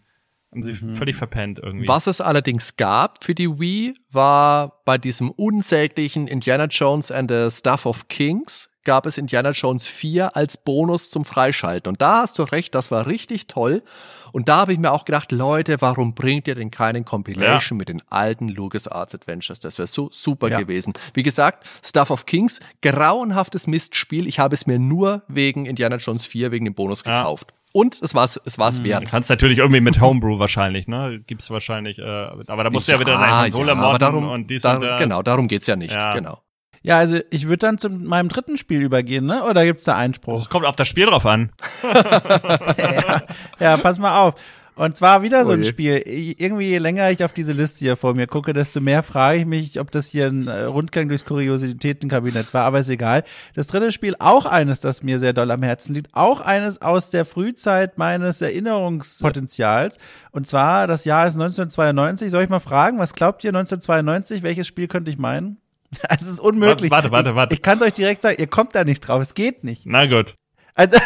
Haben 0.52 0.64
sie 0.64 0.74
mhm. 0.74 0.96
völlig 0.96 1.16
verpennt 1.16 1.60
irgendwie. 1.60 1.88
Was 1.88 2.08
es 2.08 2.22
allerdings 2.22 2.76
gab 2.76 3.24
für 3.24 3.36
die 3.36 3.60
Wii, 3.60 3.94
war 4.12 4.82
bei 4.86 4.98
diesem 4.98 5.30
unsäglichen 5.30 6.28
Indiana 6.28 6.66
Jones 6.66 7.12
and 7.12 7.30
the 7.30 7.50
Stuff 7.52 7.86
of 7.86 8.08
Kings 8.08 8.69
gab 8.84 9.06
es 9.06 9.18
Indiana 9.18 9.52
Jones 9.52 9.88
4 9.88 10.36
als 10.36 10.58
Bonus 10.58 11.10
zum 11.10 11.26
Freischalten. 11.26 11.90
Und 11.90 12.02
da 12.02 12.22
hast 12.22 12.40
du 12.40 12.44
recht, 12.44 12.76
das 12.76 12.92
war 12.92 13.08
richtig 13.08 13.48
toll. 13.48 13.84
Und 14.32 14.48
da 14.48 14.58
habe 14.58 14.74
ich 14.74 14.80
mir 14.80 14.92
auch 14.92 15.06
gedacht, 15.06 15.32
Leute, 15.32 15.82
warum 15.82 16.14
bringt 16.14 16.48
ihr 16.48 16.56
denn 16.56 16.72
keinen 16.72 17.06
Compilation 17.06 17.78
ja. 17.78 17.80
mit 17.80 17.90
den 17.90 18.02
alten 18.10 18.50
LucasArts 18.50 19.16
Adventures? 19.16 19.60
Das 19.60 19.78
wäre 19.78 19.88
so 19.88 20.10
super 20.12 20.50
ja. 20.50 20.60
gewesen. 20.60 20.94
Wie 21.14 21.24
gesagt, 21.24 21.68
Stuff 21.84 22.12
of 22.12 22.26
Kings, 22.26 22.60
grauenhaftes 22.82 23.68
Mistspiel. 23.68 24.28
Ich 24.28 24.40
habe 24.40 24.56
es 24.56 24.68
mir 24.68 24.80
nur 24.80 25.24
wegen 25.28 25.66
Indiana 25.66 25.98
Jones 25.98 26.26
4, 26.26 26.52
wegen 26.52 26.66
dem 26.66 26.76
Bonus 26.76 27.04
ja. 27.06 27.20
gekauft. 27.20 27.54
Und 27.72 28.02
es 28.02 28.16
war's, 28.16 28.40
es 28.46 28.58
war's 28.58 28.80
mhm. 28.80 28.86
wert. 28.86 29.08
Du 29.08 29.12
kannst 29.12 29.30
natürlich 29.30 29.60
irgendwie 29.60 29.82
mit 29.82 30.02
Homebrew 30.02 30.40
wahrscheinlich, 30.40 30.88
ne? 30.88 31.22
Gibt's 31.28 31.52
wahrscheinlich, 31.52 32.00
äh, 32.00 32.04
aber 32.48 32.64
da 32.64 32.72
musst 32.72 32.88
du 32.88 32.94
ja 32.94 33.00
wieder 33.00 33.14
deine 33.14 33.44
Konsole 33.44 33.68
ja, 33.68 33.76
modden 33.76 34.00
darum, 34.00 34.30
und 34.30 34.50
dies 34.50 34.64
darum, 34.64 34.82
und 34.82 34.90
das. 34.90 35.00
Genau, 35.00 35.22
darum 35.22 35.48
geht's 35.48 35.68
ja 35.68 35.76
nicht, 35.76 35.94
ja. 35.94 36.14
genau. 36.14 36.42
Ja, 36.82 36.98
also 36.98 37.20
ich 37.30 37.48
würde 37.48 37.58
dann 37.58 37.78
zu 37.78 37.90
meinem 37.90 38.30
dritten 38.30 38.58
Spiel 38.58 38.82
übergehen, 38.82 39.26
ne? 39.26 39.44
Oder 39.44 39.66
gibt's 39.66 39.84
da 39.84 39.98
Einspruch? 39.98 40.40
Es 40.42 40.50
kommt 40.50 40.66
auf 40.66 40.76
das 40.76 40.88
Spiel 40.88 41.08
drauf 41.08 41.26
an. 41.26 41.52
ja, 41.84 43.24
ja, 43.60 43.78
pass 43.78 44.00
mal 44.00 44.22
auf. 44.22 44.36
Und 44.80 44.96
zwar 44.96 45.24
wieder 45.24 45.46
so 45.46 45.52
ein 45.52 45.60
oh 45.60 45.64
Spiel. 45.66 46.02
Irgendwie 46.06 46.70
je 46.70 46.78
länger 46.78 47.12
ich 47.12 47.26
auf 47.26 47.34
diese 47.34 47.52
Liste 47.52 47.80
hier 47.80 47.98
vor 47.98 48.16
mir 48.16 48.28
gucke, 48.28 48.54
desto 48.54 48.80
mehr 48.80 49.04
frage 49.04 49.40
ich 49.40 49.46
mich, 49.46 49.78
ob 49.78 49.92
das 49.92 50.08
hier 50.08 50.28
ein 50.28 50.48
äh, 50.48 50.62
Rundgang 50.64 51.10
durchs 51.10 51.26
Kuriositätenkabinett 51.26 52.54
war, 52.54 52.64
aber 52.64 52.80
ist 52.80 52.88
egal. 52.88 53.26
Das 53.56 53.68
dritte 53.68 53.92
Spiel, 53.92 54.16
auch 54.20 54.46
eines, 54.46 54.80
das 54.80 55.04
mir 55.04 55.20
sehr 55.20 55.34
doll 55.34 55.52
am 55.52 55.64
Herzen 55.64 55.94
liegt, 55.96 56.16
auch 56.16 56.40
eines 56.40 56.82
aus 56.82 57.10
der 57.10 57.26
Frühzeit 57.26 57.98
meines 57.98 58.42
Erinnerungspotenzials. 58.42 59.98
Und 60.32 60.48
zwar, 60.48 60.88
das 60.88 61.04
Jahr 61.04 61.28
ist 61.28 61.34
1992. 61.34 62.32
Soll 62.32 62.44
ich 62.44 62.50
mal 62.50 62.62
fragen, 62.62 63.00
was 63.00 63.14
glaubt 63.14 63.44
ihr 63.44 63.50
1992? 63.50 64.44
Welches 64.44 64.66
Spiel 64.66 64.88
könnte 64.88 65.12
ich 65.12 65.18
meinen? 65.18 65.58
Es 66.10 66.22
ist 66.22 66.40
unmöglich. 66.40 66.92
Warte, 66.92 67.12
warte, 67.12 67.36
warte. 67.36 67.54
Ich, 67.54 67.60
ich 67.60 67.64
kann 67.64 67.78
es 67.78 67.84
euch 67.84 67.94
direkt 67.94 68.22
sagen, 68.22 68.38
ihr 68.40 68.48
kommt 68.48 68.76
da 68.76 68.84
nicht 68.84 69.02
drauf. 69.02 69.22
Es 69.22 69.34
geht 69.34 69.64
nicht. 69.64 69.86
Na 69.86 70.06
gut. 70.06 70.36
Also, 70.76 70.98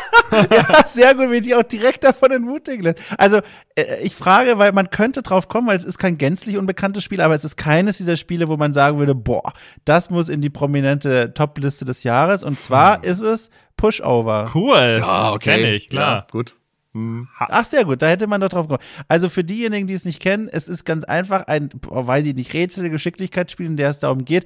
ja, 0.50 0.86
sehr 0.86 1.14
gut, 1.14 1.30
wie 1.30 1.40
die 1.40 1.54
auch 1.54 1.62
direkt 1.62 2.04
davon 2.04 2.30
entmutigen 2.30 2.82
lässt. 2.82 3.00
Also, 3.18 3.40
äh, 3.74 4.00
ich 4.02 4.14
frage, 4.14 4.58
weil 4.58 4.72
man 4.72 4.90
könnte 4.90 5.22
drauf 5.22 5.48
kommen, 5.48 5.66
weil 5.66 5.76
es 5.76 5.84
ist 5.84 5.98
kein 5.98 6.18
gänzlich 6.18 6.56
unbekanntes 6.56 7.04
Spiel, 7.04 7.20
aber 7.20 7.34
es 7.34 7.44
ist 7.44 7.56
keines 7.56 7.98
dieser 7.98 8.16
Spiele, 8.16 8.48
wo 8.48 8.56
man 8.56 8.72
sagen 8.72 8.98
würde, 8.98 9.14
boah, 9.14 9.52
das 9.84 10.10
muss 10.10 10.28
in 10.28 10.40
die 10.40 10.50
prominente 10.50 11.34
Top-Liste 11.34 11.84
des 11.84 12.04
Jahres. 12.04 12.42
Und 12.42 12.62
zwar 12.62 13.02
hm. 13.02 13.04
ist 13.04 13.20
es 13.20 13.50
Pushover. 13.76 14.50
Cool. 14.54 14.96
Ja, 14.98 15.32
okay. 15.32 15.60
Kenn 15.60 15.74
ich, 15.74 15.88
klar. 15.88 16.16
Ja, 16.16 16.26
gut. 16.30 16.57
Hm. 16.98 17.28
Ach, 17.38 17.64
sehr 17.64 17.84
gut, 17.84 18.02
da 18.02 18.08
hätte 18.08 18.26
man 18.26 18.40
doch 18.40 18.48
drauf 18.48 18.66
gekommen. 18.66 18.86
Also 19.06 19.28
für 19.28 19.44
diejenigen, 19.44 19.86
die 19.86 19.94
es 19.94 20.04
nicht 20.04 20.20
kennen, 20.20 20.48
es 20.50 20.68
ist 20.68 20.84
ganz 20.84 21.04
einfach 21.04 21.46
ein, 21.46 21.70
weiß 21.88 22.26
ich 22.26 22.34
nicht, 22.34 22.52
Rätsel, 22.54 22.90
Geschicklichkeitsspiel, 22.90 23.66
in 23.66 23.76
der 23.76 23.90
es 23.90 24.00
darum 24.00 24.24
geht, 24.24 24.44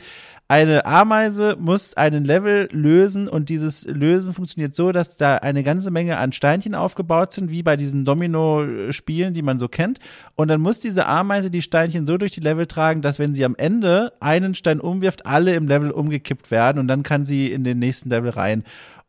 eine 0.48 0.84
Ameise 0.84 1.56
muss 1.58 1.96
einen 1.96 2.26
Level 2.26 2.68
lösen 2.72 3.26
und 3.26 3.48
dieses 3.48 3.84
Lösen 3.86 4.34
funktioniert 4.34 4.74
so, 4.74 4.92
dass 4.92 5.16
da 5.16 5.36
eine 5.36 5.62
ganze 5.62 5.90
Menge 5.90 6.18
an 6.18 6.32
Steinchen 6.32 6.74
aufgebaut 6.74 7.32
sind, 7.32 7.50
wie 7.50 7.62
bei 7.62 7.78
diesen 7.78 8.04
Domino-Spielen, 8.04 9.32
die 9.32 9.40
man 9.40 9.58
so 9.58 9.68
kennt. 9.68 9.98
Und 10.34 10.48
dann 10.48 10.60
muss 10.60 10.78
diese 10.78 11.06
Ameise 11.06 11.50
die 11.50 11.62
Steinchen 11.62 12.04
so 12.04 12.18
durch 12.18 12.32
die 12.32 12.40
Level 12.40 12.66
tragen, 12.66 13.00
dass 13.00 13.18
wenn 13.18 13.34
sie 13.34 13.46
am 13.46 13.56
Ende 13.56 14.12
einen 14.20 14.54
Stein 14.54 14.78
umwirft, 14.78 15.24
alle 15.24 15.54
im 15.54 15.68
Level 15.68 15.90
umgekippt 15.90 16.50
werden 16.50 16.78
und 16.78 16.88
dann 16.88 17.02
kann 17.02 17.24
sie 17.24 17.50
in 17.50 17.64
den 17.64 17.78
nächsten 17.78 18.10
Level 18.10 18.30
rein. 18.30 18.62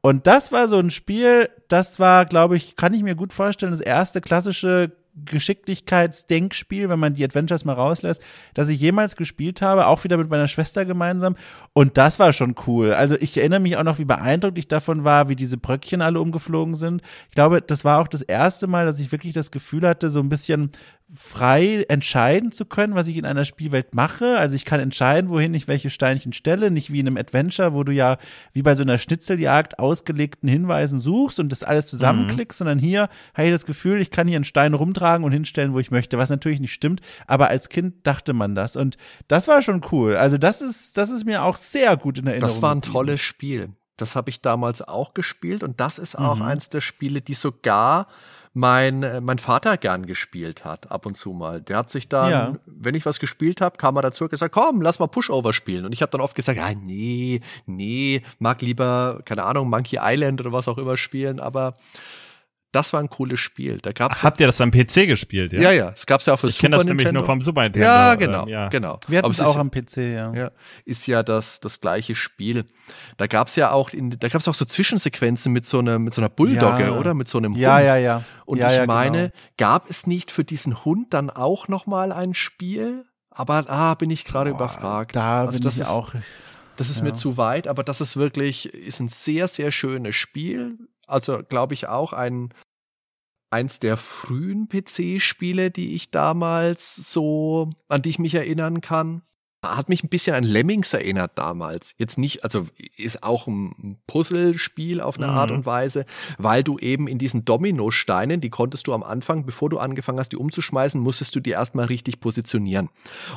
Und 0.06 0.28
das 0.28 0.52
war 0.52 0.68
so 0.68 0.78
ein 0.80 0.92
Spiel, 0.92 1.50
das 1.70 1.98
war, 1.98 2.26
glaube 2.26 2.58
ich, 2.58 2.76
kann 2.76 2.94
ich 2.94 3.04
mir 3.04 3.16
gut 3.16 3.32
vorstellen, 3.32 3.72
das 3.72 3.80
erste 3.80 4.20
klassische 4.20 4.92
Geschicklichkeitsdenkspiel, 5.16 6.90
wenn 6.90 7.00
man 7.00 7.14
die 7.14 7.24
Adventures 7.24 7.64
mal 7.64 7.74
rauslässt, 7.74 8.22
das 8.54 8.68
ich 8.68 8.82
jemals 8.82 9.16
gespielt 9.16 9.62
habe, 9.62 9.88
auch 9.88 10.04
wieder 10.04 10.18
mit 10.18 10.30
meiner 10.30 10.48
Schwester 10.48 10.84
gemeinsam. 10.84 11.38
Und 11.72 11.98
das 11.98 12.20
war 12.20 12.34
schon 12.34 12.56
cool. 12.68 12.94
Also 12.94 13.16
ich 13.18 13.38
erinnere 13.38 13.62
mich 13.62 13.78
auch 13.78 13.84
noch, 13.84 13.98
wie 13.98 14.06
beeindruckt 14.06 14.58
ich 14.58 14.68
davon 14.68 15.06
war, 15.06 15.30
wie 15.30 15.38
diese 15.38 15.58
Bröckchen 15.58 16.02
alle 16.02 16.20
umgeflogen 16.20 16.76
sind. 16.76 17.02
Ich 17.30 17.36
glaube, 17.36 17.62
das 17.62 17.86
war 17.86 18.02
auch 18.02 18.10
das 18.10 18.24
erste 18.24 18.68
Mal, 18.68 18.86
dass 18.86 19.00
ich 19.00 19.14
wirklich 19.14 19.34
das 19.34 19.52
Gefühl 19.52 19.88
hatte, 19.88 20.10
so 20.10 20.20
ein 20.20 20.30
bisschen 20.30 20.72
frei 21.16 21.86
entscheiden 21.90 22.52
zu 22.52 22.66
können, 22.66 22.96
was 22.96 23.08
ich 23.08 23.18
in 23.18 23.26
einer 23.26 23.46
Spielwelt 23.46 23.94
mache. 23.94 24.38
Also 24.38 24.56
ich 24.56 24.66
kann 24.66 24.80
entscheiden, 24.80 25.30
wohin 25.30 25.54
ich 25.54 25.68
welche 25.68 25.92
Steinchen 25.92 26.34
stelle, 26.34 26.72
nicht 26.72 26.92
wie 26.92 27.00
in 27.00 27.08
einem 27.08 27.18
Adventure, 27.18 27.74
wo 27.74 27.84
du 27.84 27.92
ja 27.92 28.18
wie 28.52 28.64
bei 28.64 28.74
so 28.74 28.82
einer 28.82 28.98
Schnitzeljagd 28.98 29.78
ausgelegten 29.78 30.50
Hinweisen 30.50 31.00
suchst 31.00 31.40
und 31.40 31.52
das 31.52 31.64
alles 31.64 31.86
zusammenklickst, 31.88 32.60
mhm. 32.60 32.66
sondern 32.66 32.80
hier 32.80 33.10
habe 33.36 33.48
ich 33.48 33.54
das 33.54 33.66
Gefühl, 33.66 34.02
ich 34.02 34.10
kann 34.10 34.28
hier 34.28 34.38
einen 34.38 34.44
Stein 34.44 34.74
rumtragen 34.74 35.24
und 35.24 35.32
hinstellen, 35.32 35.74
wo 35.74 35.80
ich 35.80 35.92
möchte, 35.92 36.18
was 36.18 36.32
natürlich 36.32 36.60
nicht 36.60 36.74
stimmt, 36.74 37.02
aber 37.28 37.50
als 37.50 37.70
Kind 37.70 38.08
dachte 38.08 38.34
man 38.34 38.56
das 38.56 38.76
und 38.76 38.98
das 39.28 39.48
war 39.48 39.62
schon 39.62 39.82
cool. 39.92 40.16
Also 40.16 40.40
das 40.40 40.62
ist, 40.62 40.98
das 40.98 41.12
ist 41.12 41.26
mir 41.26 41.44
auch 41.44 41.58
sehr 41.58 41.96
gut 41.96 42.18
in 42.18 42.26
Erinnerung. 42.26 42.50
Das 42.50 42.62
war 42.62 42.74
ein 42.74 42.82
tolles 42.82 43.22
Spiel. 43.22 43.70
Das 43.98 44.16
habe 44.16 44.32
ich 44.32 44.42
damals 44.42 44.82
auch 44.82 45.14
gespielt 45.14 45.62
und 45.62 45.80
das 45.80 46.00
ist 46.00 46.18
auch 46.18 46.38
mhm. 46.38 46.42
eins 46.42 46.70
der 46.70 46.82
Spiele, 46.82 47.22
die 47.22 47.36
sogar 47.36 48.08
mein, 48.54 49.02
äh, 49.02 49.20
mein 49.20 49.40
Vater 49.40 49.78
gern 49.78 50.06
gespielt 50.06 50.64
hat, 50.64 50.92
ab 50.92 51.06
und 51.06 51.18
zu 51.18 51.32
mal. 51.34 51.62
Der 51.62 51.78
hat 51.78 51.90
sich 51.90 52.08
dann, 52.08 52.32
ja. 52.32 52.56
wenn 52.66 52.94
ich 52.94 53.06
was 53.06 53.20
gespielt 53.20 53.62
habe, 53.62 53.78
kam 53.78 53.96
er 53.96 54.04
dazu 54.04 54.26
und 54.26 54.30
gesagt, 54.30 54.54
komm, 54.54 54.82
lass 54.82 55.00
mal 55.00 55.08
Pushover 55.08 55.54
spielen. 55.54 55.86
Und 55.86 55.92
ich 55.92 56.02
habe 56.02 56.12
dann 56.12 56.22
oft 56.22 56.36
gesagt, 56.36 56.58
ja, 56.58 56.74
nee, 56.74 57.42
nee, 57.66 58.22
mag 58.40 58.62
lieber, 58.62 59.22
keine 59.26 59.44
Ahnung, 59.44 59.70
Monkey 59.70 59.98
Island 60.00 60.40
oder 60.40 60.54
was 60.54 60.68
auch 60.68 60.78
immer 60.78 60.98
spielen, 60.98 61.40
aber 61.40 61.74
das 62.74 62.92
war 62.92 63.00
ein 63.00 63.10
cooles 63.10 63.40
Spiel. 63.40 63.78
Da 63.82 63.92
gab's 63.92 64.24
Habt 64.24 64.40
ihr 64.40 64.48
das 64.48 64.60
am 64.60 64.72
PC 64.72 65.08
gespielt? 65.08 65.54
Ja, 65.54 65.62
ja, 65.62 65.72
ja. 65.72 65.90
Es 65.96 66.06
gab's 66.06 66.26
ja 66.26 66.34
auch 66.34 66.40
für 66.40 66.48
ich 66.48 66.56
Super 66.56 66.70
das 66.70 66.80
Nintendo. 66.80 67.04
nämlich 67.04 67.14
nur 67.14 67.24
vom 67.24 67.40
Super 67.40 67.62
Nintendo. 67.62 67.88
Ja, 67.88 68.16
genau, 68.16 68.44
ähm, 68.44 68.50
ja. 68.50 68.68
genau. 68.70 69.00
Wir 69.08 69.20
hatten 69.20 69.32
es 69.32 69.40
auch 69.42 69.58
am 69.58 69.70
PC, 69.70 69.98
ja. 69.98 70.34
ja. 70.34 70.52
Ist 70.84 71.06
ja 71.06 71.22
das, 71.22 71.60
das 71.60 71.80
gleiche 71.80 72.16
Spiel. 72.16 72.66
Da 73.18 73.28
gab's 73.28 73.56
ja 73.56 73.72
auch, 73.72 73.92
in, 73.92 74.10
da 74.10 74.28
gab's 74.28 74.48
auch 74.48 74.56
so 74.56 74.66
Zwischensequenzen 74.66 75.54
mit 75.54 75.66
so 75.66 75.80
einer, 75.80 76.00
mit 76.00 76.16
so 76.16 76.22
einer 76.22 76.30
Bulldogge, 76.30 76.86
ja. 76.86 76.98
oder? 76.98 77.14
Mit 77.14 77.30
so 77.30 77.38
einem 77.38 77.54
ja, 77.54 77.76
Hund. 77.76 77.86
Ja, 77.86 77.96
ja, 77.96 77.98
ja. 77.98 78.24
Und 78.46 78.58
ja, 78.58 78.72
ich 78.72 78.78
ja, 78.78 78.86
meine, 78.88 79.18
genau. 79.18 79.32
gab 79.58 79.90
es 79.90 80.08
nicht 80.08 80.32
für 80.32 80.44
diesen 80.44 80.84
Hund 80.84 81.14
dann 81.14 81.30
auch 81.30 81.68
nochmal 81.68 82.12
ein 82.12 82.34
Spiel? 82.34 83.06
Aber 83.30 83.66
ah, 83.68 83.94
bin 83.94 84.10
ich 84.10 84.26
gerade 84.26 84.50
überfragt. 84.50 85.16
Da 85.16 85.42
also 85.42 85.54
bin 85.54 85.62
das 85.62 85.76
ich 85.76 85.82
ist, 85.82 85.90
auch. 85.90 86.14
Das 86.76 86.90
ist 86.90 87.04
mir 87.04 87.14
zu 87.14 87.38
weit, 87.38 87.68
aber 87.68 87.84
das 87.84 88.02
ist 88.02 88.18
wirklich, 88.18 88.74
ist 88.74 89.00
ein 89.00 89.08
sehr, 89.08 89.48
sehr 89.48 89.72
schönes 89.72 90.16
Spiel. 90.16 90.78
Also, 91.14 91.44
glaube 91.48 91.76
ich, 91.76 91.88
auch 91.88 92.12
ein, 92.12 92.52
eins 93.52 93.78
der 93.78 93.98
frühen 93.98 94.68
PC-Spiele, 94.68 95.70
die 95.70 95.94
ich 95.94 96.10
damals 96.10 96.96
so, 96.96 97.70
an 97.88 98.02
die 98.02 98.10
ich 98.10 98.18
mich 98.18 98.34
erinnern 98.34 98.82
kann. 98.82 99.22
Hat 99.64 99.88
mich 99.88 100.04
ein 100.04 100.10
bisschen 100.10 100.36
an 100.36 100.44
Lemmings 100.44 100.94
erinnert 100.94 101.32
damals. 101.36 101.96
Jetzt 101.98 102.18
nicht, 102.18 102.44
also 102.44 102.68
ist 102.98 103.24
auch 103.24 103.48
ein 103.48 103.98
Puzzlespiel 104.08 105.00
auf 105.00 105.18
eine 105.18 105.28
mhm. 105.28 105.38
Art 105.38 105.52
und 105.52 105.66
Weise, 105.66 106.06
weil 106.38 106.64
du 106.64 106.78
eben 106.80 107.08
in 107.08 107.18
diesen 107.18 107.46
Dominosteinen, 107.46 108.42
die 108.42 108.50
konntest 108.50 108.88
du 108.88 108.94
am 108.94 109.04
Anfang, 109.04 109.46
bevor 109.46 109.70
du 109.70 109.80
angefangen 109.80 110.20
hast, 110.20 110.34
die 110.34 110.38
umzuschmeißen, 110.38 111.00
musstest 111.00 111.36
du 111.36 111.40
die 111.40 111.52
erstmal 111.52 111.86
richtig 111.86 112.20
positionieren. 112.20 112.90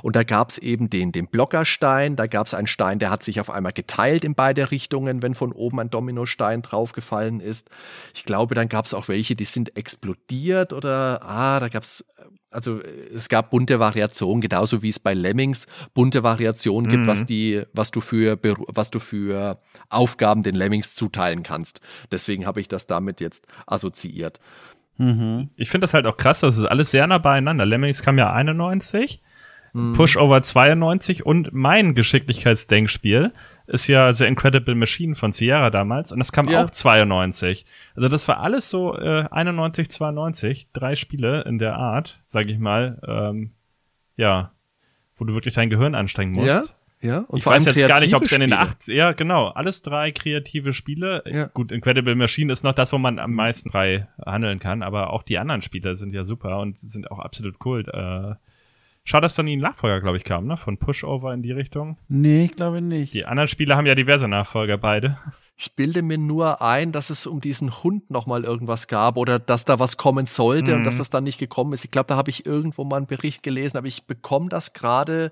Und 0.03 0.16
da 0.16 0.24
gab 0.24 0.51
es 0.51 0.59
eben 0.59 0.91
den, 0.91 1.12
den 1.12 1.29
Blockerstein, 1.29 2.16
da 2.16 2.27
gab 2.27 2.49
es 2.49 2.55
einen 2.55 2.66
Stein, 2.66 2.99
der 2.99 3.11
hat 3.11 3.22
sich 3.22 3.41
auf 3.41 3.51
einmal 3.51 3.72
geteilt 3.72 4.24
in 4.24 4.35
beide 4.35 4.70
Richtungen, 4.70 5.22
wenn 5.22 5.35
von 5.35 5.53
oben 5.53 5.79
ein 5.81 5.91
Dominostein 5.91 6.62
draufgefallen 6.62 7.41
ist. 7.41 7.70
Ich 8.14 8.24
glaube, 8.24 8.55
dann 8.55 8.68
gab 8.68 8.87
es 8.87 8.95
auch 8.95 9.09
welche, 9.09 9.37
die 9.37 9.45
sind 9.45 9.77
explodiert 9.77 10.72
oder, 10.72 11.22
ah, 11.22 11.61
da 11.61 11.68
gab 11.68 11.85
es 11.85 12.05
also 12.51 12.80
es 13.14 13.28
gab 13.28 13.51
bunte 13.51 13.80
Variationen, 13.80 14.40
genauso 14.40 14.82
wie 14.82 14.88
es 14.88 14.99
bei 14.99 15.14
Lemmings 15.14 15.66
bunte 15.94 16.22
Variationen 16.22 16.88
gibt, 16.88 17.05
mhm. 17.05 17.09
was 17.09 17.26
die, 17.26 17.62
was 17.72 17.90
du 17.90 18.01
für, 18.01 18.38
was 18.68 18.90
du 18.90 18.99
für 18.99 19.59
Aufgaben 19.88 20.42
den 20.42 20.55
Lemmings 20.55 20.94
zuteilen 20.94 21.42
kannst. 21.42 21.80
Deswegen 22.11 22.47
habe 22.47 22.61
ich 22.61 22.68
das 22.68 22.86
damit 22.86 23.20
jetzt 23.20 23.47
assoziiert. 23.66 24.40
Mhm. 24.99 25.51
Ich 25.57 25.68
finde 25.70 25.84
das 25.84 25.94
halt 25.94 26.07
auch 26.07 26.16
krass, 26.16 26.40
das 26.40 26.57
ist 26.57 26.64
alles 26.64 26.90
sehr 26.90 27.07
nah 27.07 27.18
beieinander. 27.18 27.66
Lemmings 27.66 28.03
kam 28.03 28.18
ja 28.18 28.32
91 28.32 29.22
Mhm. 29.77 29.93
Pushover 29.93 30.43
92 30.43 31.27
und 31.27 31.53
mein 31.53 31.95
Geschicklichkeitsdenkspiel 31.95 33.33
ist 33.66 33.89
ja 33.89 34.11
The 34.11 34.24
Incredible 34.24 34.74
Machine 34.74 35.14
von 35.14 35.33
Sierra 35.33 35.68
damals 35.68 36.12
und 36.12 36.18
das 36.18 36.33
kam 36.33 36.49
ja. 36.49 36.64
auch 36.64 36.70
92. 36.70 37.66
Also 37.95 38.09
das 38.09 38.27
war 38.27 38.41
alles 38.41 38.70
so 38.70 38.97
äh, 38.97 39.27
91, 39.31 39.91
92, 39.91 40.68
drei 40.72 40.95
Spiele 40.95 41.43
in 41.43 41.59
der 41.59 41.77
Art, 41.77 42.20
sag 42.24 42.47
ich 42.47 42.59
mal, 42.59 43.03
ähm, 43.07 43.51
ja, 44.16 44.53
wo 45.14 45.27
du 45.27 45.35
wirklich 45.35 45.55
dein 45.55 45.68
Gehirn 45.68 45.95
anstrengen 45.95 46.33
musst. 46.33 46.49
Ja. 46.49 46.62
Ja, 47.03 47.18
und 47.29 47.39
ich 47.39 47.47
weiß 47.47 47.66
jetzt 47.66 47.87
gar 47.87 48.01
nicht, 48.01 48.14
ob 48.14 48.22
es 48.22 48.33
in 48.33 48.41
den 48.41 48.55
80 48.55 48.97
ja 48.97 49.12
genau, 49.12 49.49
alles 49.49 49.83
drei 49.83 50.12
kreative 50.12 50.72
Spiele. 50.72 51.22
Ja. 51.27 51.45
Gut, 51.49 51.70
Incredible 51.70 52.14
Machine 52.14 52.51
ist 52.51 52.64
noch 52.64 52.72
das, 52.72 52.91
wo 52.91 52.97
man 52.97 53.18
am 53.18 53.35
meisten 53.35 53.70
frei 53.70 54.09
handeln 54.24 54.59
kann, 54.59 54.83
aber 54.83 55.12
auch 55.12 55.22
die 55.22 55.37
anderen 55.37 55.61
Spiele 55.61 55.95
sind 55.95 56.14
ja 56.14 56.24
super 56.24 56.59
und 56.59 56.79
sind 56.79 57.11
auch 57.11 57.18
absolut 57.18 57.57
cool. 57.66 57.85
Äh, 57.87 58.37
Schade, 59.09 59.25
dass 59.25 59.37
dann 59.37 59.47
nie 59.47 59.57
ein 59.57 59.61
Nachfolger, 59.61 60.01
glaube 60.01 60.17
ich, 60.17 60.25
kam, 60.25 60.47
ne? 60.47 60.57
Von 60.57 60.79
Pushover 60.79 61.33
in 61.33 61.41
die 61.41 61.53
Richtung. 61.53 61.97
Nee, 62.09 62.47
ich 62.47 62.57
glaube 62.57 62.83
nicht. 62.83 63.15
Die 63.15 63.25
anderen 63.25 63.47
Spiele 63.47 63.77
haben 63.77 63.87
ja 63.87 63.95
diverse 63.95 64.27
Nachfolger, 64.27 64.79
beide. 64.79 65.17
Ich 65.57 65.77
bilde 65.77 66.03
mir 66.03 66.19
nur 66.19 66.61
ein, 66.61 66.91
dass 66.91 67.09
es 67.09 67.25
um 67.25 67.41
diesen 67.41 67.85
Hund 67.85 68.11
nochmal 68.11 68.43
irgendwas 68.43 68.89
gab 68.89 69.17
oder 69.17 69.39
dass 69.39 69.65
da 69.65 69.79
was 69.79 69.97
kommen 69.97 70.27
sollte 70.27 70.73
mhm. 70.73 70.79
und 70.79 70.85
dass 70.85 70.99
das 70.99 71.09
dann 71.09 71.23
nicht 71.23 71.39
gekommen 71.39 71.73
ist. 71.73 71.85
Ich 71.85 71.93
glaube, 71.93 72.09
da 72.09 72.17
habe 72.17 72.31
ich 72.31 72.47
irgendwo 72.47 72.83
mal 72.83 72.97
einen 72.97 73.07
Bericht 73.07 73.45
gelesen, 73.45 73.79
aber 73.79 73.87
ich 73.87 74.07
bekomme 74.07 74.49
das 74.49 74.73
gerade 74.73 75.31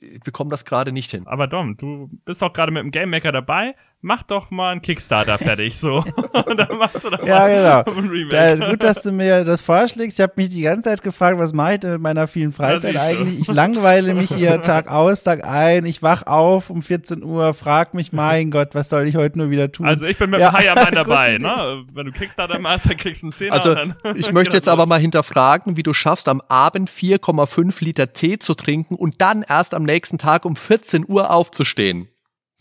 ich 0.00 0.20
bekomme 0.20 0.50
das 0.50 0.64
gerade 0.64 0.92
nicht 0.92 1.10
hin. 1.10 1.26
Aber 1.26 1.46
Dom, 1.46 1.76
du 1.76 2.08
bist 2.24 2.40
doch 2.40 2.52
gerade 2.52 2.72
mit 2.72 2.82
dem 2.82 2.90
Game 2.90 3.10
Maker 3.10 3.32
dabei. 3.32 3.74
Mach 4.04 4.24
doch 4.24 4.50
mal 4.50 4.72
einen 4.72 4.82
Kickstarter 4.82 5.38
fertig, 5.38 5.78
so. 5.78 6.04
Und 6.32 6.56
dann 6.58 6.76
machst 6.76 7.04
du 7.04 7.10
doch 7.10 7.24
ja, 7.24 7.46
genau. 7.46 7.98
ein 7.98 8.08
Remake. 8.08 8.56
Da, 8.58 8.70
gut, 8.70 8.82
dass 8.82 9.00
du 9.02 9.12
mir 9.12 9.44
das 9.44 9.60
vorschlägst. 9.60 10.18
Ich 10.18 10.22
habe 10.22 10.32
mich 10.34 10.48
die 10.48 10.62
ganze 10.62 10.90
Zeit 10.90 11.04
gefragt, 11.04 11.38
was 11.38 11.52
mache 11.52 11.74
ich 11.74 11.80
denn 11.80 11.92
mit 11.92 12.00
meiner 12.00 12.26
vielen 12.26 12.50
Freizeit 12.50 12.96
eigentlich? 12.96 13.38
Ich 13.38 13.46
langweile 13.46 14.12
mich 14.14 14.34
hier 14.34 14.60
Tag 14.64 14.90
aus, 14.90 15.22
Tag 15.22 15.46
ein. 15.46 15.86
Ich 15.86 16.02
wach 16.02 16.26
auf 16.26 16.68
um 16.68 16.82
14 16.82 17.22
Uhr, 17.22 17.54
frag 17.54 17.94
mich, 17.94 18.12
mein 18.12 18.50
Gott, 18.50 18.74
was 18.74 18.88
soll 18.88 19.06
ich 19.06 19.14
heute 19.14 19.38
nur 19.38 19.50
wieder 19.50 19.70
tun? 19.70 19.86
Also 19.86 20.04
ich 20.06 20.18
bin 20.18 20.30
mit 20.30 20.40
ja. 20.40 20.50
dem 20.50 20.74
High 20.74 20.90
dabei, 20.90 21.38
ne? 21.38 21.84
Wenn 21.92 22.06
du 22.06 22.10
Kickstarter 22.10 22.58
machst, 22.58 22.90
dann 22.90 22.96
kriegst 22.96 23.22
du 23.22 23.26
einen 23.26 23.32
Zehner. 23.32 23.52
Also 23.52 23.76
ich 24.16 24.32
möchte 24.32 24.56
jetzt 24.56 24.68
aber 24.68 24.84
mal 24.86 24.98
hinterfragen, 24.98 25.76
wie 25.76 25.84
du 25.84 25.92
schaffst, 25.92 26.28
am 26.28 26.42
Abend 26.48 26.90
4,5 26.90 27.84
Liter 27.84 28.12
Tee 28.12 28.40
zu 28.40 28.54
trinken 28.54 28.96
und 28.96 29.20
dann 29.20 29.44
erst 29.48 29.74
am 29.74 29.84
nächsten 29.84 30.18
Tag 30.18 30.44
um 30.44 30.56
14 30.56 31.04
Uhr 31.06 31.32
aufzustehen. 31.32 32.08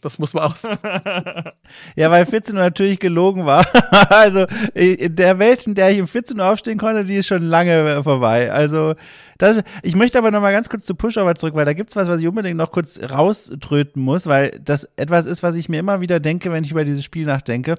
Das 0.02 0.18
muss 0.18 0.34
man 0.34 0.45
aus. 0.45 0.64
ja, 1.95 2.12
weil 2.12 2.26
14 2.26 2.56
Uhr 2.56 2.62
natürlich 2.62 2.99
gelogen 2.99 3.45
war. 3.45 3.66
also 4.10 4.45
in 4.74 5.16
der 5.16 5.39
Welt, 5.39 5.68
in 5.68 5.76
der 5.76 5.91
ich 5.91 6.02
um 6.02 6.08
14 6.08 6.39
Uhr 6.39 6.47
aufstehen 6.47 6.78
konnte, 6.78 7.06
die 7.06 7.18
ist 7.18 7.28
schon 7.28 7.43
lange 7.43 8.04
vorbei. 8.04 8.52
Also 8.52 8.95
das, 9.42 9.64
ich 9.82 9.96
möchte 9.96 10.20
aber 10.20 10.30
noch 10.30 10.42
mal 10.42 10.52
ganz 10.52 10.70
kurz 10.70 10.84
zu 10.86 10.94
Pushover 10.94 11.34
zurück, 11.34 11.56
weil 11.56 11.66
da 11.66 11.74
gibt's 11.74 11.96
was, 11.96 12.08
was 12.08 12.22
ich 12.22 12.28
unbedingt 12.28 12.58
noch 12.58 12.72
kurz 12.72 13.00
rauströten 13.02 14.02
muss, 14.02 14.28
weil 14.28 14.60
das 14.64 14.88
etwas 14.98 15.26
ist, 15.26 15.42
was 15.42 15.56
ich 15.56 15.68
mir 15.68 15.80
immer 15.80 16.00
wieder 16.00 16.20
denke, 16.20 16.52
wenn 16.52 16.64
ich 16.64 16.72
über 16.72 16.86
dieses 16.86 17.04
Spiel 17.04 17.26
nachdenke. 17.26 17.76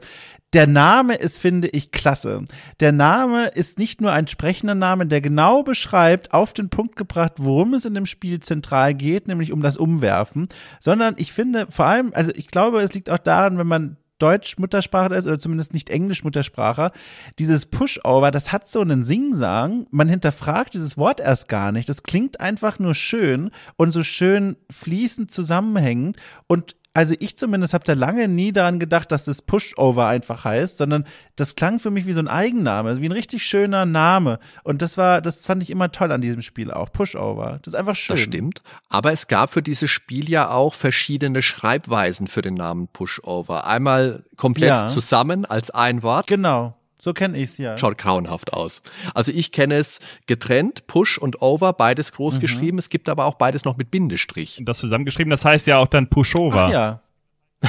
Der 0.54 0.66
Name 0.66 1.14
ist, 1.14 1.38
finde 1.38 1.68
ich, 1.68 1.92
klasse. 1.92 2.44
Der 2.80 2.90
Name 2.92 3.46
ist 3.46 3.78
nicht 3.78 4.00
nur 4.00 4.10
ein 4.10 4.26
sprechender 4.26 4.74
Name, 4.74 5.06
der 5.06 5.20
genau 5.20 5.62
beschreibt, 5.62 6.34
auf 6.34 6.52
den 6.52 6.68
Punkt 6.68 6.96
gebracht, 6.96 7.34
worum 7.36 7.74
es 7.74 7.84
in 7.84 7.94
dem 7.94 8.06
Spiel 8.06 8.40
zentral 8.40 8.92
geht, 8.92 9.28
nämlich 9.28 9.52
um 9.52 9.62
das 9.62 9.76
Umwerfen, 9.76 10.48
sondern 10.80 11.14
ich 11.16 11.32
finde 11.32 11.68
vor 11.70 11.86
allem, 11.86 12.10
also 12.12 12.32
ich 12.34 12.48
glaube, 12.48 12.82
es 12.82 12.92
liegt 12.92 13.08
auch 13.08 13.18
daran, 13.18 13.56
wenn 13.56 13.68
man 13.68 13.96
Deutsch 14.22 14.58
Muttersprache 14.58 15.14
ist 15.14 15.26
oder 15.26 15.38
zumindest 15.38 15.74
nicht 15.74 15.90
Englisch 15.90 16.22
Muttersprache, 16.22 16.92
dieses 17.38 17.66
Pushover, 17.66 18.30
das 18.30 18.52
hat 18.52 18.68
so 18.68 18.80
einen 18.80 19.02
Singsang. 19.02 19.86
Man 19.90 20.08
hinterfragt 20.08 20.74
dieses 20.74 20.96
Wort 20.96 21.18
erst 21.18 21.48
gar 21.48 21.72
nicht. 21.72 21.88
Das 21.88 22.04
klingt 22.04 22.40
einfach 22.40 22.78
nur 22.78 22.94
schön 22.94 23.50
und 23.76 23.90
so 23.90 24.02
schön 24.02 24.56
fließend 24.70 25.32
zusammenhängend 25.32 26.16
und 26.46 26.76
also 26.94 27.14
ich 27.20 27.38
zumindest 27.38 27.72
habe 27.72 27.84
da 27.84 27.94
lange 27.94 28.28
nie 28.28 28.52
daran 28.52 28.78
gedacht, 28.78 29.12
dass 29.12 29.24
das 29.24 29.40
Pushover 29.40 30.06
einfach 30.06 30.44
heißt, 30.44 30.76
sondern 30.76 31.04
das 31.36 31.56
klang 31.56 31.78
für 31.78 31.90
mich 31.90 32.04
wie 32.06 32.12
so 32.12 32.20
ein 32.20 32.28
Eigenname, 32.28 33.00
wie 33.00 33.08
ein 33.08 33.12
richtig 33.12 33.44
schöner 33.44 33.86
Name. 33.86 34.38
Und 34.62 34.82
das 34.82 34.98
war, 34.98 35.22
das 35.22 35.46
fand 35.46 35.62
ich 35.62 35.70
immer 35.70 35.90
toll 35.90 36.12
an 36.12 36.20
diesem 36.20 36.42
Spiel 36.42 36.70
auch. 36.70 36.92
Pushover. 36.92 37.60
Das 37.62 37.72
ist 37.72 37.78
einfach 37.78 37.96
schön. 37.96 38.16
Das 38.16 38.24
stimmt. 38.24 38.62
Aber 38.90 39.10
es 39.12 39.26
gab 39.26 39.50
für 39.50 39.62
dieses 39.62 39.90
Spiel 39.90 40.28
ja 40.28 40.50
auch 40.50 40.74
verschiedene 40.74 41.40
Schreibweisen 41.40 42.26
für 42.26 42.42
den 42.42 42.54
Namen 42.54 42.88
Pushover. 42.88 43.66
Einmal 43.66 44.24
komplett 44.36 44.68
ja. 44.68 44.86
zusammen 44.86 45.46
als 45.46 45.70
ein 45.70 46.02
Wort. 46.02 46.26
Genau. 46.26 46.76
So 47.04 47.12
kenne 47.12 47.36
ich 47.36 47.50
es, 47.50 47.58
ja. 47.58 47.76
Schaut 47.76 47.98
grauenhaft 47.98 48.52
aus. 48.52 48.80
Also 49.12 49.32
ich 49.32 49.50
kenne 49.50 49.74
es 49.74 49.98
getrennt, 50.28 50.86
Push 50.86 51.18
und 51.18 51.42
Over, 51.42 51.72
beides 51.72 52.12
groß 52.12 52.36
mhm. 52.36 52.40
geschrieben. 52.40 52.78
Es 52.78 52.90
gibt 52.90 53.08
aber 53.08 53.24
auch 53.24 53.34
beides 53.34 53.64
noch 53.64 53.76
mit 53.76 53.90
Bindestrich. 53.90 54.62
Das 54.64 54.78
zusammengeschrieben, 54.78 55.28
das 55.28 55.44
heißt 55.44 55.66
ja 55.66 55.78
auch 55.78 55.88
dann 55.88 56.08
Pushover. 56.08 56.66
Ach 56.66 56.70
ja. 56.70 57.02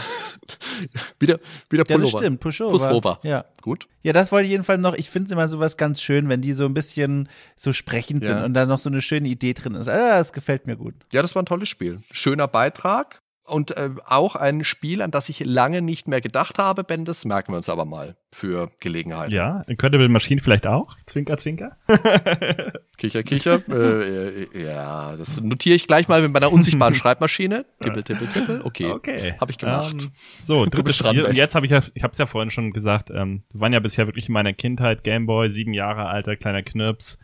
wieder, 1.20 1.40
wieder 1.72 1.84
Pullover. 1.84 2.06
Ja, 2.06 2.12
das 2.12 2.22
stimmt, 2.22 2.40
Pushover. 2.42 2.72
Pushover. 2.78 3.20
Ja. 3.24 3.46
Gut. 3.64 3.88
Ja, 4.04 4.14
das 4.14 4.32
wollte 4.32 4.46
ich 4.46 4.52
jedenfalls 4.52 4.80
noch. 4.80 4.94
Ich 4.94 5.10
finde 5.10 5.26
es 5.26 5.32
immer 5.32 5.48
sowas 5.48 5.78
ganz 5.78 6.00
schön, 6.00 6.30
wenn 6.30 6.42
die 6.42 6.54
so 6.54 6.66
ein 6.66 6.76
bisschen 6.76 7.28
so 7.56 7.74
sprechend 7.74 8.24
ja. 8.24 8.36
sind 8.36 8.44
und 8.44 8.54
da 8.54 8.68
noch 8.68 8.78
so 8.78 8.90
eine 8.92 9.02
schöne 9.02 9.30
Idee 9.30 9.54
drin 9.54 9.74
ist. 9.74 9.88
Ah, 9.88 10.20
das 10.20 10.32
gefällt 10.34 10.68
mir 10.68 10.76
gut. 10.76 10.94
Ja, 11.12 11.24
das 11.24 11.34
war 11.34 11.42
ein 11.42 11.48
tolles 11.48 11.70
Spiel. 11.70 12.04
Schöner 12.12 12.48
Beitrag. 12.48 13.23
Und 13.46 13.76
äh, 13.76 13.90
auch 14.06 14.38
ein 14.38 14.64
Spiel, 14.64 15.02
an 15.02 15.12
das 15.12 15.28
ich 15.28 15.44
lange 15.44 15.82
nicht 15.82 16.08
mehr 16.08 16.22
gedacht 16.22 16.60
habe, 16.60 16.86
Ben, 16.86 17.04
das 17.04 17.26
merken 17.26 17.52
wir 17.52 17.58
uns 17.58 17.68
aber 17.68 17.84
mal 17.84 18.16
für 18.32 18.72
Gelegenheit. 18.80 19.32
Ja, 19.32 19.64
Incredible 19.68 20.08
Machine 20.08 20.42
vielleicht 20.42 20.66
auch. 20.66 20.96
Zwinker, 21.08 21.38
zwinker. 21.38 21.76
kicher, 22.98 23.22
kicher. 23.24 23.62
äh, 23.68 24.44
äh, 24.44 24.64
ja, 24.66 25.18
das 25.18 25.42
notiere 25.42 25.76
ich 25.76 25.88
gleich 25.88 26.08
mal 26.08 26.22
mit 26.22 26.32
meiner 26.32 26.54
unsichtbaren 26.54 26.96
Schreibmaschine. 26.96 27.66
Tippel, 27.82 28.04
tippel, 28.04 28.28
tippel. 28.30 28.62
Okay. 28.64 28.92
Okay. 28.92 29.36
Habe 29.42 29.52
ich 29.52 29.58
gemacht. 29.58 30.02
Ähm, 30.02 30.12
so, 30.42 30.66
drittes 30.66 30.96
Spiel. 30.96 31.26
Und 31.26 31.36
jetzt 31.36 31.54
habe 31.54 31.66
ich 31.66 31.72
ja, 31.74 31.82
ich 31.94 32.04
habe 32.04 32.12
es 32.14 32.18
ja 32.18 32.26
vorhin 32.26 32.50
schon 32.50 32.72
gesagt, 32.72 33.10
ähm, 33.10 33.44
wir 33.52 33.60
waren 33.60 33.74
ja 33.74 33.82
bisher 33.82 34.08
wirklich 34.08 34.30
in 34.30 34.34
meiner 34.34 34.54
Kindheit, 34.54 35.04
Gameboy, 35.04 35.50
sieben 35.50 35.74
Jahre 35.74 36.06
alter, 36.06 36.38
kleiner 36.38 36.64
Knirps. 36.64 37.20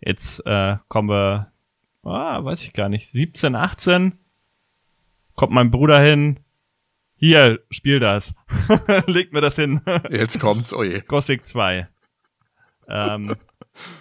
Jetzt 0.00 0.44
äh, 0.46 0.76
kommen 0.88 1.10
wir, 1.10 1.52
ah, 2.04 2.42
weiß 2.42 2.64
ich 2.64 2.72
gar 2.72 2.88
nicht, 2.88 3.10
17, 3.10 3.54
18 3.54 4.18
kommt 5.36 5.52
mein 5.52 5.70
Bruder 5.70 6.00
hin, 6.00 6.40
hier, 7.18 7.60
spiel 7.70 7.98
das. 7.98 8.34
Legt 9.06 9.32
mir 9.32 9.40
das 9.40 9.56
hin. 9.56 9.80
Jetzt 10.10 10.38
kommt's, 10.38 10.74
oje. 10.74 10.98
Oh 11.02 11.06
Gothic 11.08 11.46
2. 11.46 11.88
Ähm, 12.88 13.34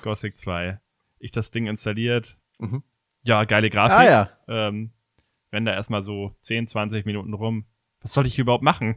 Gothic 0.02 0.38
2. 0.38 0.80
Ich 1.20 1.32
das 1.32 1.52
Ding 1.52 1.68
installiert. 1.68 2.36
Mhm. 2.60 2.84
Ja, 3.24 3.46
geile 3.46 3.70
Grafik. 3.70 3.98
Ah, 3.98 4.04
ja. 4.04 4.30
Ähm, 4.48 4.92
wenn 5.52 5.66
da 5.66 5.74
erstmal 5.74 6.02
so 6.02 6.36
10, 6.42 6.68
20 6.68 7.06
Minuten 7.06 7.34
rum. 7.34 7.66
Was 8.02 8.14
soll 8.14 8.26
ich 8.26 8.38
überhaupt 8.38 8.64
machen? 8.64 8.96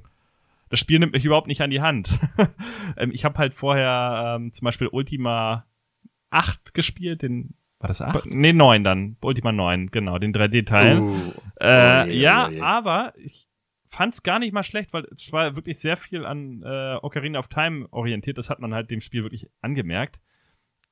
Das 0.69 0.81
Spiel 0.81 0.99
nimmt 0.99 1.13
mich 1.13 1.25
überhaupt 1.25 1.47
nicht 1.47 1.63
an 1.63 1.71
die 1.71 1.81
Hand. 1.81 2.11
ähm, 2.97 3.13
ich 3.13 3.25
habe 3.25 3.39
halt 3.39 3.55
vorher 3.55 4.37
ähm, 4.37 4.53
zum 4.53 4.65
Beispiel 4.65 4.89
Ultima 4.89 5.65
8 6.31 6.75
gespielt, 6.75 7.23
den 7.23 7.55
war 7.81 7.89
das 7.89 8.03
8? 8.03 8.27
Nee, 8.27 8.53
9 8.53 8.83
dann. 8.83 9.17
Ultima 9.21 9.53
9, 9.53 9.91
genau, 9.91 10.19
den 10.19 10.35
3D-Teil. 10.35 10.99
Uh, 10.99 11.33
äh, 11.57 11.65
oh 11.65 11.67
yeah, 11.67 12.07
ja, 12.07 12.49
yeah. 12.49 12.65
aber 12.65 13.13
ich 13.17 13.49
fand 13.89 14.15
es 14.15 14.23
gar 14.23 14.39
nicht 14.39 14.53
mal 14.53 14.63
schlecht, 14.63 14.93
weil 14.93 15.07
es 15.15 15.33
war 15.33 15.57
wirklich 15.57 15.79
sehr 15.79 15.97
viel 15.97 16.25
an 16.25 16.63
äh, 16.63 16.99
Ocarina 17.03 17.39
of 17.39 17.49
Time 17.49 17.87
orientiert. 17.91 18.39
Das 18.39 18.51
hat 18.51 18.61
man 18.61 18.75
halt 18.75 18.91
dem 18.91 19.01
Spiel 19.01 19.23
wirklich 19.23 19.49
angemerkt. 19.61 20.21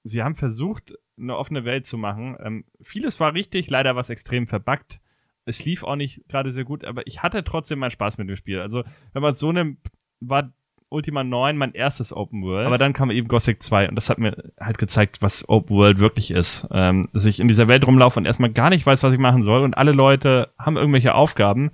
Sie 0.02 0.22
haben 0.22 0.36
versucht, 0.36 0.94
eine 1.18 1.36
offene 1.36 1.64
Welt 1.64 1.86
zu 1.86 1.98
machen. 1.98 2.36
Ähm, 2.40 2.64
vieles 2.80 3.18
war 3.18 3.34
richtig, 3.34 3.68
leider 3.68 3.94
war 3.94 4.00
es 4.00 4.10
extrem 4.10 4.46
verbuggt. 4.46 5.00
Es 5.44 5.64
lief 5.64 5.82
auch 5.82 5.96
nicht 5.96 6.28
gerade 6.28 6.50
sehr 6.50 6.64
gut, 6.64 6.84
aber 6.84 7.06
ich 7.06 7.22
hatte 7.22 7.44
trotzdem 7.44 7.78
meinen 7.78 7.90
Spaß 7.90 8.18
mit 8.18 8.28
dem 8.28 8.36
Spiel. 8.36 8.60
Also, 8.60 8.84
wenn 9.12 9.22
man 9.22 9.34
so 9.34 9.52
nimmt, 9.52 9.78
war 10.20 10.52
Ultima 10.96 11.22
9 11.22 11.56
mein 11.56 11.72
erstes 11.72 12.12
Open 12.12 12.42
World. 12.42 12.66
Aber 12.66 12.78
dann 12.78 12.92
kam 12.92 13.10
eben 13.10 13.28
Gothic 13.28 13.62
2 13.62 13.88
und 13.88 13.94
das 13.94 14.10
hat 14.10 14.18
mir 14.18 14.50
halt 14.58 14.78
gezeigt, 14.78 15.22
was 15.22 15.48
Open 15.48 15.76
World 15.76 16.00
wirklich 16.00 16.30
ist. 16.30 16.66
Ähm, 16.72 17.08
dass 17.12 17.26
ich 17.26 17.38
in 17.38 17.48
dieser 17.48 17.68
Welt 17.68 17.86
rumlaufe 17.86 18.18
und 18.18 18.26
erstmal 18.26 18.50
gar 18.50 18.70
nicht 18.70 18.84
weiß, 18.84 19.02
was 19.02 19.12
ich 19.12 19.18
machen 19.18 19.42
soll 19.42 19.62
und 19.62 19.76
alle 19.76 19.92
Leute 19.92 20.50
haben 20.58 20.76
irgendwelche 20.76 21.14
Aufgaben 21.14 21.70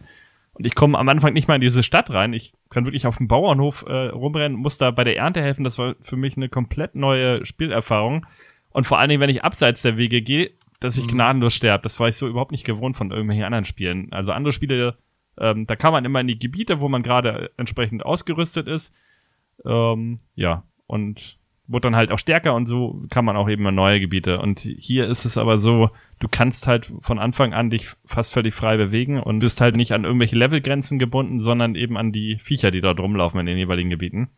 und 0.55 0.67
ich 0.67 0.75
komme 0.75 0.99
am 0.99 1.09
Anfang 1.09 1.33
nicht 1.33 1.49
mal 1.49 1.55
in 1.55 1.61
diese 1.61 1.83
Stadt 1.83 2.11
rein. 2.11 2.35
Ich 2.35 2.53
kann 2.69 2.85
wirklich 2.85 3.07
auf 3.07 3.17
dem 3.17 3.29
Bauernhof 3.29 3.85
äh, 3.89 4.09
rumrennen, 4.09 4.59
muss 4.59 4.77
da 4.77 4.91
bei 4.91 5.05
der 5.05 5.17
Ernte 5.17 5.41
helfen. 5.41 5.65
Das 5.65 5.79
war 5.79 5.95
für 6.03 6.17
mich 6.17 6.37
eine 6.37 6.51
komplett 6.51 6.95
neue 6.95 7.47
Spielerfahrung. 7.47 8.27
Und 8.71 8.87
vor 8.87 8.99
allen 8.99 9.09
Dingen, 9.09 9.21
wenn 9.21 9.31
ich 9.31 9.45
abseits 9.45 9.83
der 9.83 9.97
Wege 9.97 10.21
gehe, 10.21 10.51
dass 10.81 10.99
ich 10.99 11.05
mhm. 11.05 11.13
gnadenlos 11.13 11.55
sterbe. 11.55 11.85
Das 11.85 12.01
war 12.01 12.09
ich 12.09 12.17
so 12.17 12.29
überhaupt 12.29 12.53
nicht 12.53 12.65
gewohnt 12.65 12.97
von 12.97 13.11
irgendwelchen 13.11 13.45
anderen 13.45 13.65
Spielen. 13.65 14.13
Also 14.13 14.33
andere 14.33 14.53
Spiele 14.53 14.97
ähm, 15.39 15.67
da 15.67 15.77
kann 15.77 15.93
man 15.93 16.05
immer 16.05 16.21
in 16.21 16.29
die 16.29 16.39
Gebiete, 16.39 16.81
wo 16.81 16.89
man 16.89 17.03
gerade 17.03 17.51
entsprechend 17.57 18.05
ausgerüstet 18.05 18.69
ist. 18.69 18.95
Ähm, 19.65 20.19
ja, 20.35 20.65
und 20.87 21.39
wird 21.69 21.85
dann 21.85 21.97
halt 21.97 22.11
auch 22.11 22.19
stärker 22.19 22.55
und 22.55 22.67
so 22.67 23.03
kann 23.09 23.25
man 23.25 23.37
auch 23.37 23.49
eben 23.49 23.67
in 23.67 23.75
neue 23.75 24.01
Gebiete. 24.01 24.41
Und 24.41 24.61
hier 24.61 25.09
ist 25.09 25.25
es 25.25 25.39
aber 25.39 25.59
so, 25.59 25.91
du 26.19 26.29
kannst 26.29 26.67
halt 26.67 26.93
von 27.01 27.19
Anfang 27.19 27.55
an 27.55 27.71
dich 27.71 27.89
fast 28.05 28.33
völlig 28.33 28.55
frei 28.55 28.77
bewegen 28.77 29.21
und 29.21 29.39
bist 29.39 29.61
halt 29.61 29.77
nicht 29.77 29.93
an 29.93 30.05
irgendwelche 30.05 30.37
Levelgrenzen 30.37 30.99
gebunden, 30.99 31.41
sondern 31.41 31.75
eben 31.75 31.97
an 31.97 32.13
die 32.13 32.39
Viecher, 32.39 32.71
die 32.71 32.81
dort 32.81 33.01
rumlaufen 33.01 33.41
in 33.41 33.47
den 33.47 33.59
jeweiligen 33.59 33.91
Gebieten. 33.91 34.29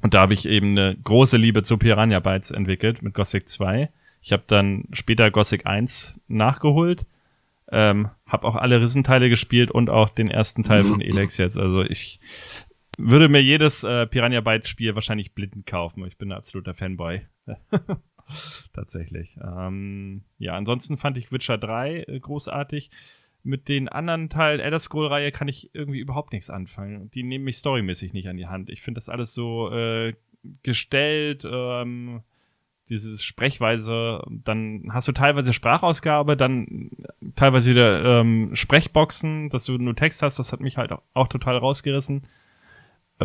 Und 0.00 0.14
da 0.14 0.20
habe 0.22 0.34
ich 0.34 0.48
eben 0.48 0.70
eine 0.70 0.96
große 0.96 1.36
Liebe 1.36 1.62
zu 1.62 1.78
Piranha 1.78 2.20
Bytes 2.20 2.50
entwickelt 2.50 3.02
mit 3.02 3.14
Gothic 3.14 3.48
2. 3.48 3.90
Ich 4.20 4.32
habe 4.32 4.44
dann 4.46 4.84
später 4.92 5.30
Gothic 5.30 5.66
1 5.66 6.20
nachgeholt 6.28 7.06
ähm, 7.72 8.10
hab 8.26 8.44
auch 8.44 8.54
alle 8.54 8.80
Rissenteile 8.80 9.30
gespielt 9.30 9.70
und 9.70 9.88
auch 9.88 10.10
den 10.10 10.28
ersten 10.28 10.62
Teil 10.62 10.84
von 10.84 11.00
Elex 11.00 11.38
jetzt. 11.38 11.58
Also 11.58 11.82
ich 11.82 12.20
würde 12.98 13.28
mir 13.28 13.42
jedes 13.42 13.84
äh, 13.84 14.06
Piranha 14.06 14.40
Bytes 14.40 14.68
Spiel 14.68 14.94
wahrscheinlich 14.94 15.34
blind 15.34 15.66
kaufen. 15.66 16.06
Ich 16.06 16.18
bin 16.18 16.30
ein 16.30 16.38
absoluter 16.38 16.74
Fanboy. 16.74 17.22
Tatsächlich. 18.72 19.36
Ähm, 19.42 20.22
ja, 20.38 20.54
ansonsten 20.54 20.96
fand 20.96 21.18
ich 21.18 21.32
Witcher 21.32 21.58
3 21.58 22.04
äh, 22.06 22.20
großartig. 22.20 22.90
Mit 23.44 23.68
den 23.68 23.88
anderen 23.88 24.30
Teilen 24.30 24.60
Elder 24.60 24.78
Scroll 24.78 25.08
Reihe 25.08 25.32
kann 25.32 25.48
ich 25.48 25.74
irgendwie 25.74 25.98
überhaupt 25.98 26.32
nichts 26.32 26.48
anfangen. 26.48 27.10
Die 27.10 27.24
nehmen 27.24 27.44
mich 27.44 27.58
storymäßig 27.58 28.12
nicht 28.12 28.28
an 28.28 28.36
die 28.36 28.46
Hand. 28.46 28.70
Ich 28.70 28.82
finde 28.82 28.98
das 28.98 29.08
alles 29.08 29.34
so 29.34 29.72
äh, 29.72 30.14
gestellt, 30.62 31.44
ähm, 31.44 32.22
dieses 32.88 33.24
Sprechweise, 33.24 34.22
dann 34.28 34.90
hast 34.92 35.08
du 35.08 35.12
teilweise 35.12 35.52
Sprachausgabe, 35.52 36.36
dann 36.36 36.90
teilweise 37.34 37.70
wieder 37.70 38.20
ähm, 38.20 38.50
Sprechboxen, 38.54 39.50
dass 39.50 39.64
du 39.64 39.78
nur 39.78 39.96
Text 39.96 40.22
hast, 40.22 40.38
das 40.38 40.52
hat 40.52 40.60
mich 40.60 40.76
halt 40.76 40.92
auch, 40.92 41.02
auch 41.14 41.28
total 41.28 41.56
rausgerissen. 41.56 42.24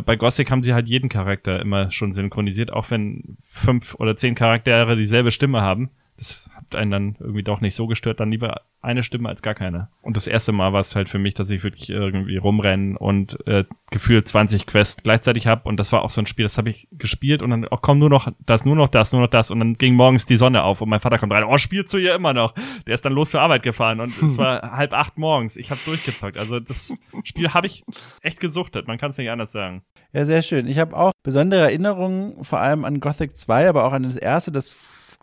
Bei 0.02 0.16
Gothic 0.16 0.52
haben 0.52 0.64
sie 0.64 0.74
halt 0.74 0.88
jeden 0.88 1.10
Charakter 1.10 1.60
immer 1.60 1.92
schon 1.92 2.14
synchronisiert, 2.14 2.72
auch 2.72 2.92
wenn 2.92 3.38
fünf 3.40 3.96
oder 3.96 4.16
zehn 4.16 4.36
Charaktere 4.36 4.96
dieselbe 4.96 5.32
Stimme 5.32 5.62
haben 5.62 5.90
das 6.18 6.50
hat 6.56 6.76
einen 6.76 6.92
dann 6.92 7.16
irgendwie 7.20 7.44
doch 7.44 7.62
nicht 7.62 7.76
so 7.76 7.86
gestört, 7.86 8.20
dann 8.20 8.32
lieber 8.32 8.62
eine 8.82 9.04
Stimme 9.04 9.30
als 9.30 9.42
gar 9.42 9.54
keine. 9.54 9.90
Und 10.02 10.18
das 10.18 10.28
erste 10.28 10.52
Mal 10.52 10.74
war 10.74 10.80
es 10.80 10.96
halt 10.96 11.10
für 11.10 11.20
mich, 11.20 11.34
dass 11.34 11.50
ich 11.50 11.64
wirklich 11.64 11.90
irgendwie 11.90 12.38
rumrennen 12.38 12.98
und 12.98 13.46
äh, 13.48 13.66
gefühlt 13.92 14.28
20 14.28 14.66
Quests 14.66 15.04
gleichzeitig 15.04 15.46
habe. 15.46 15.68
Und 15.68 15.78
das 15.78 15.92
war 15.92 16.04
auch 16.04 16.10
so 16.10 16.22
ein 16.22 16.26
Spiel, 16.26 16.44
das 16.44 16.58
habe 16.58 16.70
ich 16.70 16.88
gespielt 16.92 17.42
und 17.42 17.52
dann, 17.52 17.68
oh 17.70 17.78
komm, 17.80 18.00
nur 18.00 18.10
noch 18.10 18.32
das, 18.46 18.66
nur 18.66 18.76
noch 18.76 18.88
das, 18.88 19.12
nur 19.12 19.22
noch 19.22 19.30
das. 19.30 19.52
Und 19.52 19.60
dann 19.60 19.78
ging 19.78 19.94
morgens 19.94 20.26
die 20.26 20.38
Sonne 20.38 20.64
auf 20.64 20.82
und 20.82 20.90
mein 20.90 21.00
Vater 21.00 21.20
kommt 21.20 21.34
rein, 21.34 21.44
oh, 21.44 21.58
spielst 21.58 21.94
du 21.94 21.98
hier 21.98 22.16
immer 22.16 22.34
noch? 22.34 22.54
Der 22.88 22.96
ist 22.96 23.06
dann 23.06 23.14
los 23.14 23.32
zur 23.32 23.42
Arbeit 23.42 23.62
gefahren 23.62 24.00
und 24.00 24.20
es 24.22 24.38
war 24.38 24.72
halb 24.78 24.94
acht 24.94 25.18
morgens. 25.18 25.56
Ich 25.58 25.70
habe 25.70 25.82
durchgezockt. 25.86 26.38
Also 26.38 26.60
das 26.60 26.96
Spiel 27.24 27.54
habe 27.54 27.68
ich 27.68 27.84
echt 28.22 28.40
gesuchtet, 28.40 28.88
man 28.88 28.98
kann 28.98 29.12
es 29.12 29.18
nicht 29.18 29.30
anders 29.30 29.52
sagen. 29.52 29.84
Ja, 30.14 30.26
sehr 30.26 30.42
schön. 30.42 30.68
Ich 30.68 30.80
habe 30.80 30.96
auch 30.96 31.12
besondere 31.24 31.62
Erinnerungen, 31.62 32.44
vor 32.44 32.60
allem 32.60 32.86
an 32.86 33.00
Gothic 33.00 33.38
2, 33.38 33.70
aber 33.70 33.86
auch 33.86 33.94
an 33.94 34.04
das 34.04 34.16
erste, 34.16 34.52
das 34.52 34.70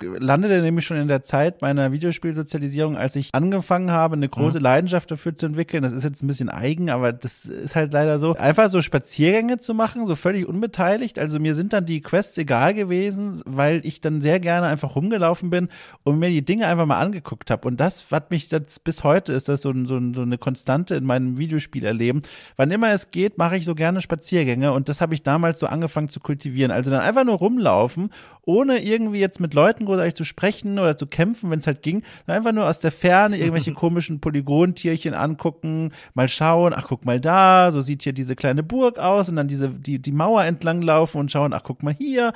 landete 0.00 0.60
nämlich 0.60 0.84
schon 0.84 0.96
in 0.96 1.08
der 1.08 1.22
Zeit 1.22 1.62
meiner 1.62 1.92
Videospielsozialisierung, 1.92 2.96
als 2.96 3.16
ich 3.16 3.30
angefangen 3.32 3.90
habe, 3.90 4.16
eine 4.16 4.28
große 4.28 4.58
mhm. 4.58 4.64
Leidenschaft 4.64 5.10
dafür 5.10 5.36
zu 5.36 5.46
entwickeln. 5.46 5.82
Das 5.82 5.92
ist 5.92 6.04
jetzt 6.04 6.22
ein 6.22 6.26
bisschen 6.26 6.48
eigen, 6.48 6.90
aber 6.90 7.12
das 7.12 7.44
ist 7.44 7.76
halt 7.76 7.92
leider 7.92 8.18
so. 8.18 8.34
Einfach 8.34 8.68
so 8.68 8.82
Spaziergänge 8.82 9.58
zu 9.58 9.74
machen, 9.74 10.06
so 10.06 10.16
völlig 10.16 10.46
unbeteiligt. 10.46 11.18
Also 11.18 11.38
mir 11.38 11.54
sind 11.54 11.72
dann 11.72 11.86
die 11.86 12.00
Quests 12.00 12.36
egal 12.38 12.74
gewesen, 12.74 13.40
weil 13.46 13.80
ich 13.84 14.00
dann 14.00 14.20
sehr 14.20 14.40
gerne 14.40 14.66
einfach 14.66 14.96
rumgelaufen 14.96 15.50
bin 15.50 15.68
und 16.02 16.18
mir 16.18 16.30
die 16.30 16.44
Dinge 16.44 16.66
einfach 16.66 16.86
mal 16.86 17.00
angeguckt 17.00 17.50
habe. 17.50 17.68
Und 17.68 17.78
das 17.78 18.10
hat 18.10 18.30
mich 18.30 18.48
das 18.48 18.80
bis 18.80 19.04
heute 19.04 19.32
ist 19.32 19.48
das 19.48 19.62
so, 19.62 19.72
so, 19.84 20.00
so 20.12 20.22
eine 20.22 20.38
Konstante 20.38 20.94
in 20.94 21.04
meinem 21.04 21.38
Videospielerleben. 21.38 22.22
Wann 22.56 22.70
immer 22.70 22.90
es 22.90 23.10
geht, 23.10 23.38
mache 23.38 23.56
ich 23.56 23.64
so 23.64 23.74
gerne 23.74 24.00
Spaziergänge 24.00 24.72
und 24.72 24.88
das 24.88 25.00
habe 25.00 25.14
ich 25.14 25.22
damals 25.22 25.58
so 25.58 25.66
angefangen 25.66 26.08
zu 26.08 26.20
kultivieren. 26.20 26.70
Also 26.70 26.90
dann 26.90 27.00
einfach 27.00 27.24
nur 27.24 27.36
rumlaufen, 27.36 28.10
ohne 28.46 28.84
irgendwie 28.84 29.20
jetzt 29.20 29.40
mit 29.40 29.54
Leuten 29.54 29.86
großartig 29.86 30.14
zu 30.14 30.24
sprechen 30.24 30.78
oder 30.78 30.96
zu 30.96 31.06
kämpfen, 31.06 31.50
wenn 31.50 31.58
es 31.58 31.66
halt 31.66 31.82
ging. 31.82 32.02
Einfach 32.26 32.52
nur 32.52 32.66
aus 32.68 32.78
der 32.78 32.92
Ferne 32.92 33.38
irgendwelche 33.38 33.72
komischen 33.74 34.20
Polygontierchen 34.20 35.14
angucken, 35.14 35.92
mal 36.14 36.28
schauen, 36.28 36.72
ach 36.74 36.86
guck 36.88 37.04
mal 37.04 37.20
da, 37.20 37.70
so 37.72 37.80
sieht 37.80 38.02
hier 38.02 38.12
diese 38.12 38.36
kleine 38.36 38.62
Burg 38.62 38.98
aus 38.98 39.28
und 39.28 39.36
dann 39.36 39.48
diese, 39.48 39.68
die, 39.68 39.98
die 39.98 40.12
Mauer 40.12 40.44
entlang 40.44 40.82
laufen 40.82 41.18
und 41.18 41.32
schauen, 41.32 41.52
ach 41.52 41.62
guck 41.64 41.82
mal 41.82 41.94
hier. 41.94 42.32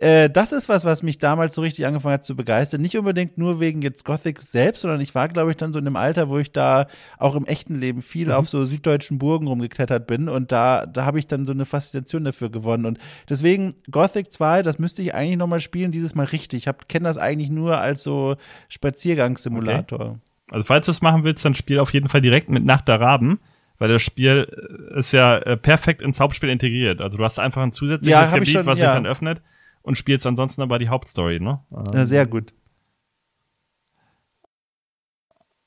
Äh, 0.00 0.30
das 0.30 0.52
ist 0.52 0.70
was, 0.70 0.86
was 0.86 1.02
mich 1.02 1.18
damals 1.18 1.54
so 1.54 1.60
richtig 1.60 1.84
angefangen 1.84 2.14
hat 2.14 2.24
zu 2.24 2.34
begeistern. 2.34 2.80
Nicht 2.80 2.96
unbedingt 2.96 3.36
nur 3.36 3.60
wegen 3.60 3.82
jetzt 3.82 4.06
Gothic 4.06 4.40
selbst, 4.40 4.80
sondern 4.80 5.02
ich 5.02 5.14
war, 5.14 5.28
glaube 5.28 5.50
ich, 5.50 5.58
dann 5.58 5.74
so 5.74 5.78
in 5.78 5.86
einem 5.86 5.96
Alter, 5.96 6.30
wo 6.30 6.38
ich 6.38 6.52
da 6.52 6.86
auch 7.18 7.36
im 7.36 7.44
echten 7.44 7.74
Leben 7.74 8.00
viel 8.00 8.28
mhm. 8.28 8.32
auf 8.32 8.48
so 8.48 8.64
süddeutschen 8.64 9.18
Burgen 9.18 9.46
rumgeklettert 9.46 10.06
bin 10.06 10.30
und 10.30 10.52
da, 10.52 10.86
da 10.86 11.04
habe 11.04 11.18
ich 11.18 11.26
dann 11.26 11.44
so 11.44 11.52
eine 11.52 11.66
Faszination 11.66 12.24
dafür 12.24 12.48
gewonnen. 12.48 12.86
Und 12.86 12.98
deswegen 13.28 13.74
Gothic 13.90 14.32
2, 14.32 14.62
das 14.62 14.78
müsste 14.78 15.02
ich 15.02 15.14
eigentlich 15.14 15.36
nochmal 15.36 15.60
spielen, 15.60 15.92
dieses 15.92 16.14
Mal 16.14 16.24
richtig. 16.24 16.66
Ich 16.66 16.88
kenne 16.88 17.04
das 17.04 17.18
eigentlich 17.18 17.50
nur 17.50 17.78
als 17.78 18.02
so 18.02 18.36
Spaziergangssimulator. 18.70 20.00
Okay. 20.00 20.18
Also 20.50 20.64
falls 20.64 20.86
du 20.86 20.92
es 20.92 21.02
machen 21.02 21.24
willst, 21.24 21.44
dann 21.44 21.54
spiel 21.54 21.78
auf 21.78 21.92
jeden 21.92 22.08
Fall 22.08 22.22
direkt 22.22 22.48
mit 22.48 22.64
Nacht 22.64 22.88
der 22.88 23.00
Raben 23.00 23.38
weil 23.78 23.88
das 23.88 24.02
Spiel 24.02 24.42
ist 24.94 25.12
ja 25.12 25.38
äh, 25.38 25.56
perfekt 25.56 26.02
ins 26.02 26.20
Hauptspiel 26.20 26.50
integriert. 26.50 27.00
Also 27.00 27.16
du 27.16 27.24
hast 27.24 27.38
einfach 27.38 27.62
ein 27.62 27.72
zusätzliches 27.72 28.28
ja, 28.28 28.30
Gebiet, 28.30 28.48
schon, 28.48 28.66
was 28.66 28.78
ja. 28.78 28.88
sich 28.88 28.94
dann 28.94 29.06
öffnet 29.06 29.40
und 29.82 29.96
spielst 29.96 30.26
ansonsten 30.26 30.62
aber 30.62 30.78
die 30.78 30.88
Hauptstory, 30.88 31.40
ne? 31.40 31.60
Ja, 31.94 32.06
sehr 32.06 32.26
gut. 32.26 32.52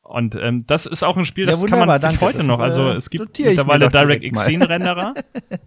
Und 0.03 0.35
ähm, 0.35 0.65
das 0.68 0.85
ist 0.85 1.02
auch 1.02 1.15
ein 1.15 1.26
Spiel, 1.26 1.45
das 1.45 1.61
ja, 1.61 1.68
kann 1.68 1.80
man 1.80 1.99
danke, 1.99 2.22
heute 2.22 2.44
noch. 2.44 2.60
Also 2.60 2.90
äh, 2.90 2.94
es 2.94 3.10
gibt 3.10 3.40
mittlerweile 3.40 3.88
DirectX 3.88 4.45
10 4.45 4.61
Renderer. 4.61 5.14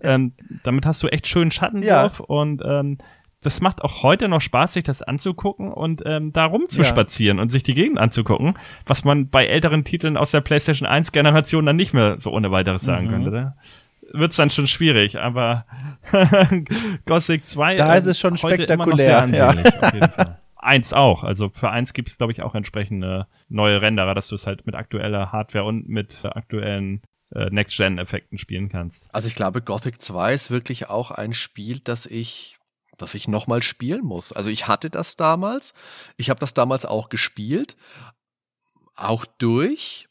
ähm, 0.03 0.35
damit 0.63 0.85
hast 0.85 1.03
du 1.03 1.09
echt 1.09 1.27
schönen 1.27 1.51
Schatten 1.51 1.83
ja. 1.83 2.03
drauf 2.03 2.21
und 2.21 2.63
ähm, 2.65 2.99
das 3.41 3.61
macht 3.61 3.83
auch 3.83 4.03
heute 4.03 4.29
noch 4.29 4.41
Spaß, 4.41 4.75
sich 4.75 4.85
das 4.85 5.03
anzugucken 5.03 5.73
und 5.73 6.03
ähm, 6.05 6.33
da 6.33 6.47
rumzuspazieren 6.47 7.39
ja. 7.39 7.43
und 7.43 7.51
sich 7.51 7.63
die 7.63 7.75
Gegend 7.75 7.99
anzugucken, 7.99 8.59
was 8.85 9.05
man 9.05 9.31
bei 9.31 9.47
älteren 9.47 9.85
Titeln 9.85 10.17
aus 10.17 10.33
der 10.33 10.41
PlayStation 10.41 10.87
1 10.87 11.13
Generation 11.13 11.65
dann 11.65 11.77
nicht 11.77 11.95
mehr 11.95 12.19
so 12.19 12.31
ohne 12.31 12.51
weiteres 12.51 12.83
sagen 12.83 13.07
mhm. 13.07 13.11
könnte. 13.11 13.31
Ne? 13.31 13.57
Wird's 14.13 14.37
dann 14.37 14.51
schon 14.51 14.67
schwierig, 14.67 15.19
aber 15.19 15.67
Gothic 17.07 17.49
2 17.49 17.77
da 17.77 17.95
ist 17.95 18.07
es 18.07 18.19
schon 18.19 18.37
spektakulär. 18.37 19.29
ja. 19.33 19.49
auf 19.51 19.95
jeden 19.95 20.11
Fall. 20.11 20.41
Eins 20.57 20.93
auch. 20.93 21.23
Also 21.23 21.49
für 21.51 21.71
eins 21.71 21.93
gibt 21.93 22.09
es, 22.09 22.19
glaube 22.19 22.33
ich, 22.33 22.43
auch 22.43 22.57
entsprechende 22.57 23.29
neue 23.49 23.81
Renderer, 23.81 24.15
dass 24.15 24.27
du 24.27 24.35
es 24.35 24.49
halt 24.49 24.67
mit 24.67 24.75
aktueller 24.75 25.31
Hardware 25.31 25.65
und 25.65 25.89
mit 25.89 26.25
aktuellen 26.25 27.03
äh, 27.33 27.51
Next-Gen-Effekten 27.51 28.37
spielen 28.39 28.69
kannst. 28.69 29.07
Also 29.15 29.29
ich 29.29 29.37
glaube, 29.37 29.63
Gothic 29.63 30.01
2 30.01 30.33
ist 30.33 30.51
wirklich 30.51 30.89
auch 30.89 31.13
ein 31.13 31.35
Spiel, 31.35 31.79
das 31.85 32.07
ich 32.07 32.59
dass 32.97 33.15
ich 33.15 33.29
nochmal 33.29 33.63
spielen 33.63 34.03
muss. 34.03 34.33
Also 34.33 34.51
ich 34.51 34.67
hatte 34.69 34.91
das 34.91 35.17
damals, 35.17 35.75
ich 36.17 36.31
habe 36.31 36.41
das 36.41 36.55
damals 36.55 36.87
auch 36.87 37.09
gespielt, 37.09 37.77
auch 38.95 39.27
durch, 39.27 40.09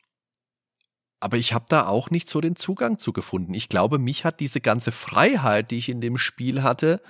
aber 1.19 1.37
ich 1.37 1.53
habe 1.53 1.65
da 1.69 1.87
auch 1.87 2.11
nicht 2.11 2.29
so 2.29 2.41
den 2.41 2.55
Zugang 2.55 2.97
zu 2.97 3.13
gefunden. 3.13 3.53
Ich 3.53 3.69
glaube, 3.69 3.97
mich 3.99 4.25
hat 4.25 4.39
diese 4.39 4.61
ganze 4.61 4.91
Freiheit, 4.91 5.71
die 5.71 5.77
ich 5.77 5.89
in 5.89 6.01
dem 6.01 6.17
Spiel 6.17 6.61
hatte, 6.61 7.01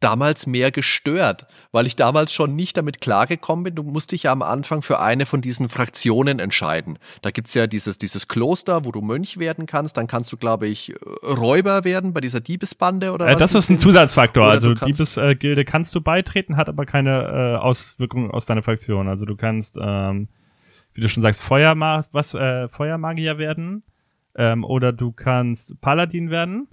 damals 0.00 0.46
mehr 0.46 0.70
gestört, 0.70 1.46
weil 1.72 1.86
ich 1.86 1.96
damals 1.96 2.32
schon 2.32 2.54
nicht 2.54 2.76
damit 2.76 3.00
klargekommen 3.00 3.64
bin. 3.64 3.74
Du 3.74 3.82
musst 3.82 4.12
dich 4.12 4.24
ja 4.24 4.32
am 4.32 4.42
Anfang 4.42 4.82
für 4.82 5.00
eine 5.00 5.26
von 5.26 5.40
diesen 5.40 5.68
Fraktionen 5.68 6.38
entscheiden. 6.38 6.98
Da 7.20 7.30
gibt 7.30 7.48
es 7.48 7.54
ja 7.54 7.66
dieses, 7.66 7.98
dieses 7.98 8.28
Kloster, 8.28 8.84
wo 8.84 8.92
du 8.92 9.00
Mönch 9.00 9.38
werden 9.38 9.66
kannst. 9.66 9.96
Dann 9.96 10.06
kannst 10.06 10.32
du, 10.32 10.36
glaube 10.36 10.68
ich, 10.68 10.94
Räuber 11.22 11.84
werden 11.84 12.12
bei 12.12 12.20
dieser 12.20 12.40
Diebesbande 12.40 13.12
oder 13.12 13.26
äh, 13.26 13.34
was? 13.34 13.40
Das 13.40 13.54
ist 13.54 13.70
ein 13.70 13.78
Zusatzfaktor. 13.78 14.46
also 14.46 14.74
Diebesgilde 14.74 15.64
kannst 15.64 15.94
du 15.94 16.00
beitreten, 16.00 16.56
hat 16.56 16.68
aber 16.68 16.86
keine 16.86 17.56
äh, 17.56 17.56
Auswirkungen 17.56 18.30
aus 18.30 18.46
deiner 18.46 18.62
Fraktion. 18.62 19.08
Also 19.08 19.26
du 19.26 19.36
kannst 19.36 19.76
ähm 19.80 20.28
wie 20.98 21.02
du 21.02 21.08
schon 21.08 21.22
sagst, 21.22 21.44
Feuerma 21.44 22.02
was, 22.10 22.34
äh, 22.34 22.68
Feuermagier 22.68 23.38
werden. 23.38 23.84
Ähm, 24.34 24.64
oder 24.64 24.92
du 24.92 25.12
kannst 25.12 25.80
Paladin 25.80 26.30
werden. 26.30 26.66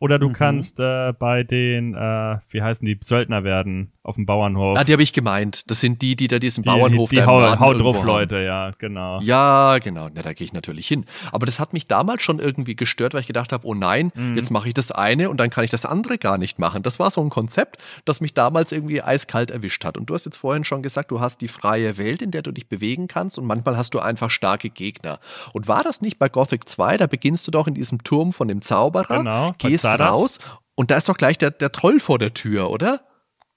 Oder 0.00 0.18
du 0.18 0.28
mhm. 0.28 0.32
kannst 0.32 0.78
äh, 0.78 1.12
bei 1.12 1.42
den, 1.42 1.94
äh, 1.94 2.36
wie 2.50 2.62
heißen 2.62 2.86
die, 2.86 2.98
Söldner 3.02 3.42
werden 3.42 3.92
auf 4.04 4.14
dem 4.14 4.26
Bauernhof. 4.26 4.78
Ah, 4.78 4.84
die 4.84 4.92
habe 4.92 5.02
ich 5.02 5.12
gemeint. 5.12 5.68
Das 5.70 5.80
sind 5.80 6.02
die, 6.02 6.14
die 6.14 6.28
da 6.28 6.38
diesen 6.38 6.62
die, 6.62 6.68
Bauernhof 6.68 7.10
Die, 7.10 7.16
die 7.16 7.22
Hau, 7.22 7.58
Hau 7.58 7.74
drauf 7.74 8.04
Leute, 8.04 8.38
ja, 8.38 8.70
genau. 8.78 9.18
Ja, 9.20 9.78
genau. 9.78 10.08
Na, 10.14 10.22
da 10.22 10.32
gehe 10.32 10.44
ich 10.44 10.52
natürlich 10.52 10.86
hin. 10.86 11.04
Aber 11.32 11.46
das 11.46 11.58
hat 11.58 11.72
mich 11.72 11.88
damals 11.88 12.22
schon 12.22 12.38
irgendwie 12.38 12.76
gestört, 12.76 13.12
weil 13.12 13.22
ich 13.22 13.26
gedacht 13.26 13.52
habe, 13.52 13.66
oh 13.66 13.74
nein, 13.74 14.12
mhm. 14.14 14.36
jetzt 14.36 14.50
mache 14.50 14.68
ich 14.68 14.74
das 14.74 14.92
eine 14.92 15.30
und 15.30 15.40
dann 15.40 15.50
kann 15.50 15.64
ich 15.64 15.70
das 15.70 15.84
andere 15.84 16.16
gar 16.16 16.38
nicht 16.38 16.60
machen. 16.60 16.84
Das 16.84 17.00
war 17.00 17.10
so 17.10 17.20
ein 17.20 17.28
Konzept, 17.28 17.78
das 18.04 18.20
mich 18.20 18.34
damals 18.34 18.70
irgendwie 18.70 19.02
eiskalt 19.02 19.50
erwischt 19.50 19.84
hat. 19.84 19.98
Und 19.98 20.08
du 20.08 20.14
hast 20.14 20.26
jetzt 20.26 20.36
vorhin 20.36 20.64
schon 20.64 20.82
gesagt, 20.82 21.10
du 21.10 21.20
hast 21.20 21.40
die 21.40 21.48
freie 21.48 21.98
Welt, 21.98 22.22
in 22.22 22.30
der 22.30 22.42
du 22.42 22.52
dich 22.52 22.68
bewegen 22.68 23.08
kannst 23.08 23.36
und 23.36 23.46
manchmal 23.46 23.76
hast 23.76 23.94
du 23.94 23.98
einfach 23.98 24.30
starke 24.30 24.70
Gegner. 24.70 25.18
Und 25.52 25.66
war 25.66 25.82
das 25.82 26.02
nicht 26.02 26.20
bei 26.20 26.28
Gothic 26.28 26.68
2? 26.68 26.98
Da 26.98 27.08
beginnst 27.08 27.48
du 27.48 27.50
doch 27.50 27.66
in 27.66 27.74
diesem 27.74 28.04
Turm 28.04 28.32
von 28.32 28.46
dem 28.46 28.62
Zauberer, 28.62 29.18
genau, 29.18 29.52
gehst 29.58 29.87
raus 29.96 30.38
und 30.74 30.90
da 30.90 30.96
ist 30.96 31.08
doch 31.08 31.16
gleich 31.16 31.38
der, 31.38 31.50
der 31.50 31.72
Troll 31.72 31.98
vor 31.98 32.18
der 32.18 32.34
Tür, 32.34 32.70
oder? 32.70 33.00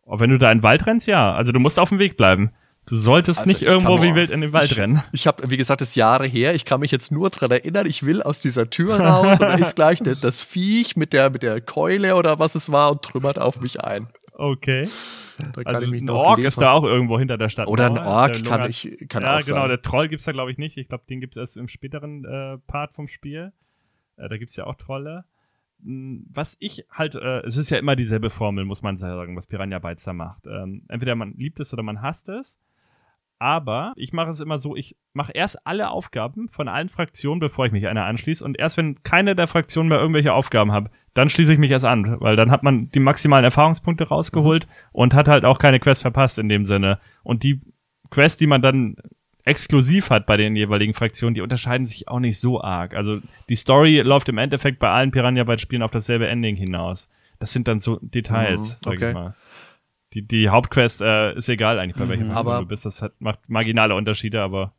Oh, 0.05 0.19
wenn 0.19 0.31
du 0.31 0.39
da 0.39 0.51
in 0.51 0.57
den 0.57 0.63
Wald 0.63 0.87
rennst, 0.87 1.07
ja. 1.07 1.33
Also 1.33 1.51
du 1.51 1.59
musst 1.59 1.79
auf 1.79 1.89
dem 1.89 1.99
Weg 1.99 2.17
bleiben. 2.17 2.51
Du 2.87 2.97
solltest 2.97 3.39
also 3.39 3.47
nicht 3.47 3.61
irgendwo 3.61 4.01
wie 4.01 4.15
wild 4.15 4.31
in 4.31 4.41
den 4.41 4.53
Wald 4.53 4.71
ich, 4.71 4.77
rennen. 4.77 5.03
Ich 5.11 5.27
habe, 5.27 5.49
wie 5.49 5.57
gesagt, 5.57 5.81
das 5.81 5.95
Jahre 5.95 6.25
her. 6.25 6.55
Ich 6.55 6.65
kann 6.65 6.79
mich 6.79 6.89
jetzt 6.91 7.11
nur 7.11 7.29
daran 7.29 7.51
erinnern, 7.51 7.85
ich 7.85 8.03
will 8.03 8.23
aus 8.23 8.41
dieser 8.41 8.69
Tür 8.69 8.99
raus 8.99 9.33
und 9.33 9.41
da 9.41 9.53
ist 9.53 9.75
gleich 9.75 9.99
der, 9.99 10.15
das 10.15 10.41
Viech 10.41 10.95
mit 10.95 11.13
der, 11.13 11.29
mit 11.29 11.43
der 11.43 11.61
Keule 11.61 12.15
oder 12.15 12.39
was 12.39 12.55
es 12.55 12.71
war 12.71 12.91
und 12.91 13.03
trümmert 13.03 13.37
auf 13.37 13.61
mich 13.61 13.83
ein. 13.83 14.07
Okay. 14.33 14.89
Da 15.53 15.63
kann 15.63 15.75
also 15.75 15.85
ich 15.85 15.91
mich 15.91 16.01
ein 16.01 16.09
Ork 16.09 16.39
ist 16.39 16.59
da 16.59 16.71
auch 16.71 16.83
irgendwo 16.83 17.19
hinter 17.19 17.37
der 17.37 17.49
Stadt. 17.49 17.67
Oder 17.67 17.85
ein 17.85 17.99
Ork 17.99 18.43
kann 18.43 18.69
ich 18.69 19.05
kann 19.09 19.23
Ja, 19.23 19.37
auch 19.37 19.45
genau. 19.45 19.61
Sein. 19.61 19.69
Der 19.69 19.81
Troll 19.81 20.07
gibt 20.07 20.19
es 20.19 20.25
da, 20.25 20.31
glaube 20.31 20.51
ich, 20.51 20.57
nicht. 20.57 20.75
Ich 20.77 20.87
glaube, 20.87 21.03
den 21.07 21.19
gibt 21.19 21.37
es 21.37 21.39
erst 21.39 21.57
im 21.57 21.67
späteren 21.67 22.25
äh, 22.25 22.57
Part 22.67 22.93
vom 22.93 23.07
Spiel. 23.07 23.53
Äh, 24.17 24.27
da 24.27 24.37
gibt 24.37 24.49
es 24.49 24.55
ja 24.55 24.65
auch 24.65 24.75
Trolle 24.75 25.23
was 25.83 26.57
ich 26.59 26.85
halt, 26.91 27.15
äh, 27.15 27.39
es 27.41 27.57
ist 27.57 27.69
ja 27.69 27.77
immer 27.77 27.95
dieselbe 27.95 28.29
Formel, 28.29 28.65
muss 28.65 28.81
man 28.81 28.97
sagen, 28.97 29.35
was 29.35 29.47
Piranha 29.47 29.79
Bytes 29.79 30.03
da 30.03 30.13
macht. 30.13 30.45
Ähm, 30.47 30.83
entweder 30.87 31.15
man 31.15 31.33
liebt 31.37 31.59
es 31.59 31.73
oder 31.73 31.83
man 31.83 32.01
hasst 32.01 32.29
es. 32.29 32.59
Aber 33.39 33.93
ich 33.95 34.13
mache 34.13 34.29
es 34.29 34.39
immer 34.39 34.59
so, 34.59 34.75
ich 34.75 34.95
mache 35.13 35.31
erst 35.31 35.65
alle 35.65 35.89
Aufgaben 35.89 36.47
von 36.47 36.67
allen 36.67 36.89
Fraktionen, 36.89 37.39
bevor 37.39 37.65
ich 37.65 37.71
mich 37.71 37.87
einer 37.87 38.05
anschließe. 38.05 38.45
Und 38.45 38.59
erst 38.59 38.77
wenn 38.77 39.01
keine 39.01 39.35
der 39.35 39.47
Fraktionen 39.47 39.89
mehr 39.89 39.99
irgendwelche 39.99 40.33
Aufgaben 40.33 40.71
hat, 40.71 40.91
dann 41.15 41.27
schließe 41.27 41.53
ich 41.53 41.57
mich 41.57 41.71
erst 41.71 41.85
an. 41.85 42.21
Weil 42.21 42.35
dann 42.35 42.51
hat 42.51 42.61
man 42.61 42.91
die 42.91 42.99
maximalen 42.99 43.43
Erfahrungspunkte 43.43 44.09
rausgeholt 44.09 44.67
mhm. 44.67 44.71
und 44.91 45.13
hat 45.15 45.27
halt 45.27 45.43
auch 45.43 45.57
keine 45.57 45.79
Quest 45.79 46.03
verpasst 46.03 46.37
in 46.37 46.49
dem 46.49 46.65
Sinne. 46.65 46.99
Und 47.23 47.41
die 47.41 47.61
Quest, 48.11 48.41
die 48.41 48.47
man 48.47 48.61
dann 48.61 48.97
exklusiv 49.43 50.09
hat 50.09 50.26
bei 50.26 50.38
den 50.38 50.55
jeweiligen 50.55 50.93
Fraktionen, 50.93 51.34
die 51.34 51.41
unterscheiden 51.41 51.85
sich 51.85 52.07
auch 52.07 52.19
nicht 52.19 52.39
so 52.39 52.61
arg. 52.61 52.95
Also 52.95 53.15
die 53.49 53.55
Story 53.55 54.01
läuft 54.01 54.30
im 54.30 54.38
Endeffekt 54.38 54.80
bei 54.80 54.89
allen 54.89 55.11
Piranha 55.11 55.43
Bytes 55.43 55.61
Spielen 55.61 55.81
auf 55.81 55.91
dasselbe 55.91 56.27
Ending 56.27 56.55
hinaus. 56.55 57.09
Das 57.39 57.53
sind 57.53 57.68
dann 57.68 57.80
so 57.80 57.99
Details, 58.01 58.59
mhm, 58.59 58.76
sag 58.80 58.93
okay. 58.93 59.07
ich 59.09 59.13
mal. 59.13 59.35
Die, 60.13 60.22
die 60.22 60.49
Hauptquest 60.49 61.01
äh, 61.01 61.34
ist 61.35 61.49
egal 61.49 61.80
eigentlich, 61.80 61.97
bei 61.97 62.09
welcher 62.09 62.26
mhm, 62.26 62.31
Fraktion 62.31 62.59
du 62.59 62.68
bist. 62.68 62.85
Das 62.85 63.01
hat, 63.01 63.13
macht 63.19 63.39
marginale 63.47 63.95
Unterschiede, 63.95 64.41
aber 64.41 64.73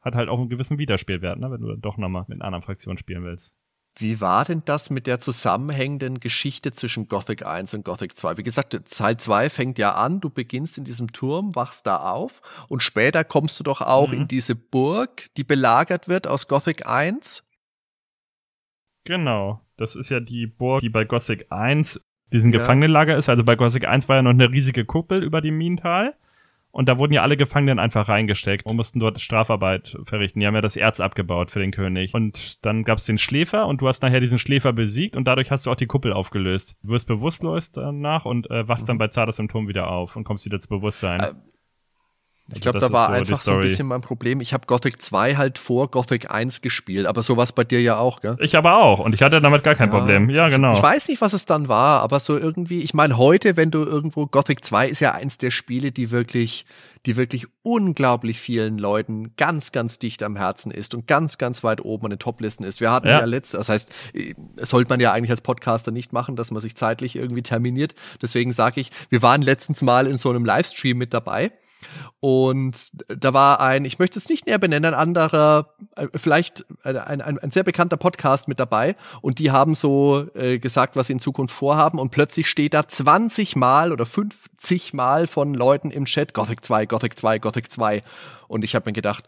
hat 0.00 0.14
halt 0.14 0.28
auch 0.28 0.38
einen 0.38 0.48
gewissen 0.48 0.78
Wiederspielwert, 0.78 1.38
ne, 1.38 1.50
wenn 1.50 1.60
du 1.60 1.76
doch 1.76 1.98
nochmal 1.98 2.24
mit 2.28 2.38
einer 2.38 2.46
anderen 2.46 2.62
Fraktion 2.62 2.98
spielen 2.98 3.24
willst. 3.24 3.54
Wie 4.00 4.20
war 4.20 4.44
denn 4.44 4.62
das 4.64 4.90
mit 4.90 5.08
der 5.08 5.18
zusammenhängenden 5.18 6.20
Geschichte 6.20 6.70
zwischen 6.70 7.08
Gothic 7.08 7.44
1 7.44 7.74
und 7.74 7.84
Gothic 7.84 8.16
2? 8.16 8.36
Wie 8.36 8.44
gesagt, 8.44 8.78
Teil 8.84 9.16
2 9.16 9.50
fängt 9.50 9.76
ja 9.78 9.94
an, 9.94 10.20
du 10.20 10.30
beginnst 10.30 10.78
in 10.78 10.84
diesem 10.84 11.12
Turm, 11.12 11.56
wachst 11.56 11.88
da 11.88 11.96
auf 11.96 12.40
und 12.68 12.80
später 12.80 13.24
kommst 13.24 13.58
du 13.58 13.64
doch 13.64 13.80
auch 13.80 14.08
mhm. 14.08 14.14
in 14.14 14.28
diese 14.28 14.54
Burg, 14.54 15.26
die 15.36 15.42
belagert 15.42 16.06
wird 16.06 16.28
aus 16.28 16.46
Gothic 16.46 16.86
1. 16.86 17.44
Genau, 19.04 19.60
das 19.76 19.96
ist 19.96 20.10
ja 20.10 20.20
die 20.20 20.46
Burg, 20.46 20.80
die 20.80 20.90
bei 20.90 21.04
Gothic 21.04 21.50
1 21.50 22.00
diesen 22.32 22.52
ja. 22.52 22.58
Gefangenenlager 22.58 23.16
ist. 23.16 23.28
Also 23.28 23.42
bei 23.42 23.56
Gothic 23.56 23.84
1 23.84 24.08
war 24.08 24.16
ja 24.16 24.22
noch 24.22 24.30
eine 24.30 24.50
riesige 24.50 24.84
Kuppel 24.84 25.24
über 25.24 25.40
dem 25.40 25.58
Minental. 25.58 26.14
Und 26.78 26.88
da 26.88 26.96
wurden 26.96 27.12
ja 27.12 27.22
alle 27.22 27.36
Gefangenen 27.36 27.80
einfach 27.80 28.08
reingesteckt 28.08 28.64
und 28.64 28.76
mussten 28.76 29.00
dort 29.00 29.20
Strafarbeit 29.20 29.98
verrichten. 30.04 30.38
Die 30.38 30.46
haben 30.46 30.54
ja 30.54 30.60
das 30.60 30.76
Erz 30.76 31.00
abgebaut 31.00 31.50
für 31.50 31.58
den 31.58 31.72
König. 31.72 32.14
Und 32.14 32.64
dann 32.64 32.84
gab 32.84 32.98
es 32.98 33.04
den 33.04 33.18
Schläfer 33.18 33.66
und 33.66 33.80
du 33.80 33.88
hast 33.88 34.00
nachher 34.04 34.20
diesen 34.20 34.38
Schläfer 34.38 34.72
besiegt 34.72 35.16
und 35.16 35.24
dadurch 35.24 35.50
hast 35.50 35.66
du 35.66 35.72
auch 35.72 35.74
die 35.74 35.88
Kuppel 35.88 36.12
aufgelöst. 36.12 36.76
Du 36.84 36.90
wirst 36.90 37.08
bewusstlos 37.08 37.72
danach 37.72 38.26
und 38.26 38.48
äh, 38.52 38.68
wachst 38.68 38.84
mhm. 38.84 38.86
dann 38.86 38.98
bei 38.98 39.08
Zardas 39.08 39.40
im 39.40 39.48
Turm 39.48 39.66
wieder 39.66 39.90
auf 39.90 40.14
und 40.14 40.22
kommst 40.22 40.44
wieder 40.44 40.60
zu 40.60 40.68
Bewusstsein. 40.68 41.18
Äh, 41.18 41.32
ich 42.54 42.62
glaube, 42.62 42.78
also 42.78 42.88
da 42.88 42.92
war 42.94 43.08
so 43.08 43.12
einfach 43.12 43.42
so 43.42 43.52
ein 43.52 43.60
bisschen 43.60 43.86
mein 43.86 44.00
Problem. 44.00 44.40
Ich 44.40 44.54
habe 44.54 44.66
Gothic 44.66 45.02
2 45.02 45.36
halt 45.36 45.58
vor 45.58 45.90
Gothic 45.90 46.30
1 46.30 46.62
gespielt, 46.62 47.06
aber 47.06 47.22
sowas 47.22 47.52
bei 47.52 47.62
dir 47.62 47.82
ja 47.82 47.98
auch, 47.98 48.20
gell? 48.20 48.36
Ich 48.40 48.56
aber 48.56 48.78
auch 48.78 49.00
und 49.00 49.14
ich 49.14 49.22
hatte 49.22 49.42
damit 49.42 49.64
gar 49.64 49.74
kein 49.74 49.90
ja. 49.92 49.98
Problem. 49.98 50.30
Ja, 50.30 50.48
genau. 50.48 50.74
Ich 50.74 50.82
weiß 50.82 51.08
nicht, 51.08 51.20
was 51.20 51.34
es 51.34 51.44
dann 51.44 51.68
war, 51.68 52.00
aber 52.00 52.20
so 52.20 52.38
irgendwie, 52.38 52.80
ich 52.80 52.94
meine, 52.94 53.18
heute, 53.18 53.58
wenn 53.58 53.70
du 53.70 53.84
irgendwo 53.84 54.26
Gothic 54.26 54.64
2 54.64 54.88
ist 54.88 55.00
ja 55.00 55.12
eins 55.12 55.36
der 55.36 55.50
Spiele, 55.50 55.92
die 55.92 56.10
wirklich, 56.10 56.64
die 57.04 57.16
wirklich 57.16 57.46
unglaublich 57.62 58.40
vielen 58.40 58.78
Leuten 58.78 59.36
ganz, 59.36 59.70
ganz 59.70 59.98
dicht 59.98 60.22
am 60.22 60.34
Herzen 60.34 60.72
ist 60.72 60.94
und 60.94 61.06
ganz, 61.06 61.36
ganz 61.36 61.62
weit 61.62 61.84
oben 61.84 62.06
an 62.06 62.10
den 62.10 62.18
Toplisten 62.18 62.64
ist. 62.64 62.80
Wir 62.80 62.90
hatten 62.90 63.08
ja, 63.08 63.18
ja 63.18 63.24
letztes, 63.26 63.58
das 63.58 63.68
heißt, 63.68 63.92
das 64.56 64.70
sollte 64.70 64.88
man 64.88 65.00
ja 65.00 65.12
eigentlich 65.12 65.30
als 65.30 65.42
Podcaster 65.42 65.90
nicht 65.90 66.14
machen, 66.14 66.34
dass 66.34 66.50
man 66.50 66.62
sich 66.62 66.76
zeitlich 66.76 67.14
irgendwie 67.14 67.42
terminiert. 67.42 67.94
Deswegen 68.22 68.54
sage 68.54 68.80
ich, 68.80 68.90
wir 69.10 69.20
waren 69.20 69.42
letztens 69.42 69.82
mal 69.82 70.06
in 70.06 70.16
so 70.16 70.30
einem 70.30 70.46
Livestream 70.46 70.96
mit 70.96 71.12
dabei. 71.12 71.52
Und 72.20 72.90
da 73.08 73.32
war 73.32 73.60
ein, 73.60 73.84
ich 73.84 73.98
möchte 73.98 74.18
es 74.18 74.28
nicht 74.28 74.46
näher 74.46 74.58
benennen, 74.58 74.94
ein 74.94 75.00
anderer, 75.00 75.74
äh, 75.96 76.08
vielleicht 76.14 76.66
ein, 76.82 76.96
ein, 76.96 77.38
ein 77.38 77.50
sehr 77.50 77.62
bekannter 77.62 77.96
Podcast 77.96 78.48
mit 78.48 78.58
dabei. 78.58 78.96
Und 79.20 79.38
die 79.38 79.50
haben 79.50 79.74
so 79.74 80.26
äh, 80.34 80.58
gesagt, 80.58 80.96
was 80.96 81.06
sie 81.06 81.12
in 81.14 81.20
Zukunft 81.20 81.54
vorhaben. 81.54 81.98
Und 81.98 82.10
plötzlich 82.10 82.48
steht 82.48 82.74
da 82.74 82.88
20 82.88 83.56
Mal 83.56 83.92
oder 83.92 84.06
50 84.06 84.94
Mal 84.94 85.26
von 85.26 85.54
Leuten 85.54 85.90
im 85.90 86.06
Chat 86.06 86.34
Gothic 86.34 86.64
2, 86.64 86.86
Gothic 86.86 87.16
2, 87.16 87.38
Gothic 87.38 87.70
2. 87.70 88.02
Und 88.48 88.64
ich 88.64 88.74
habe 88.74 88.88
mir 88.88 88.94
gedacht, 88.94 89.24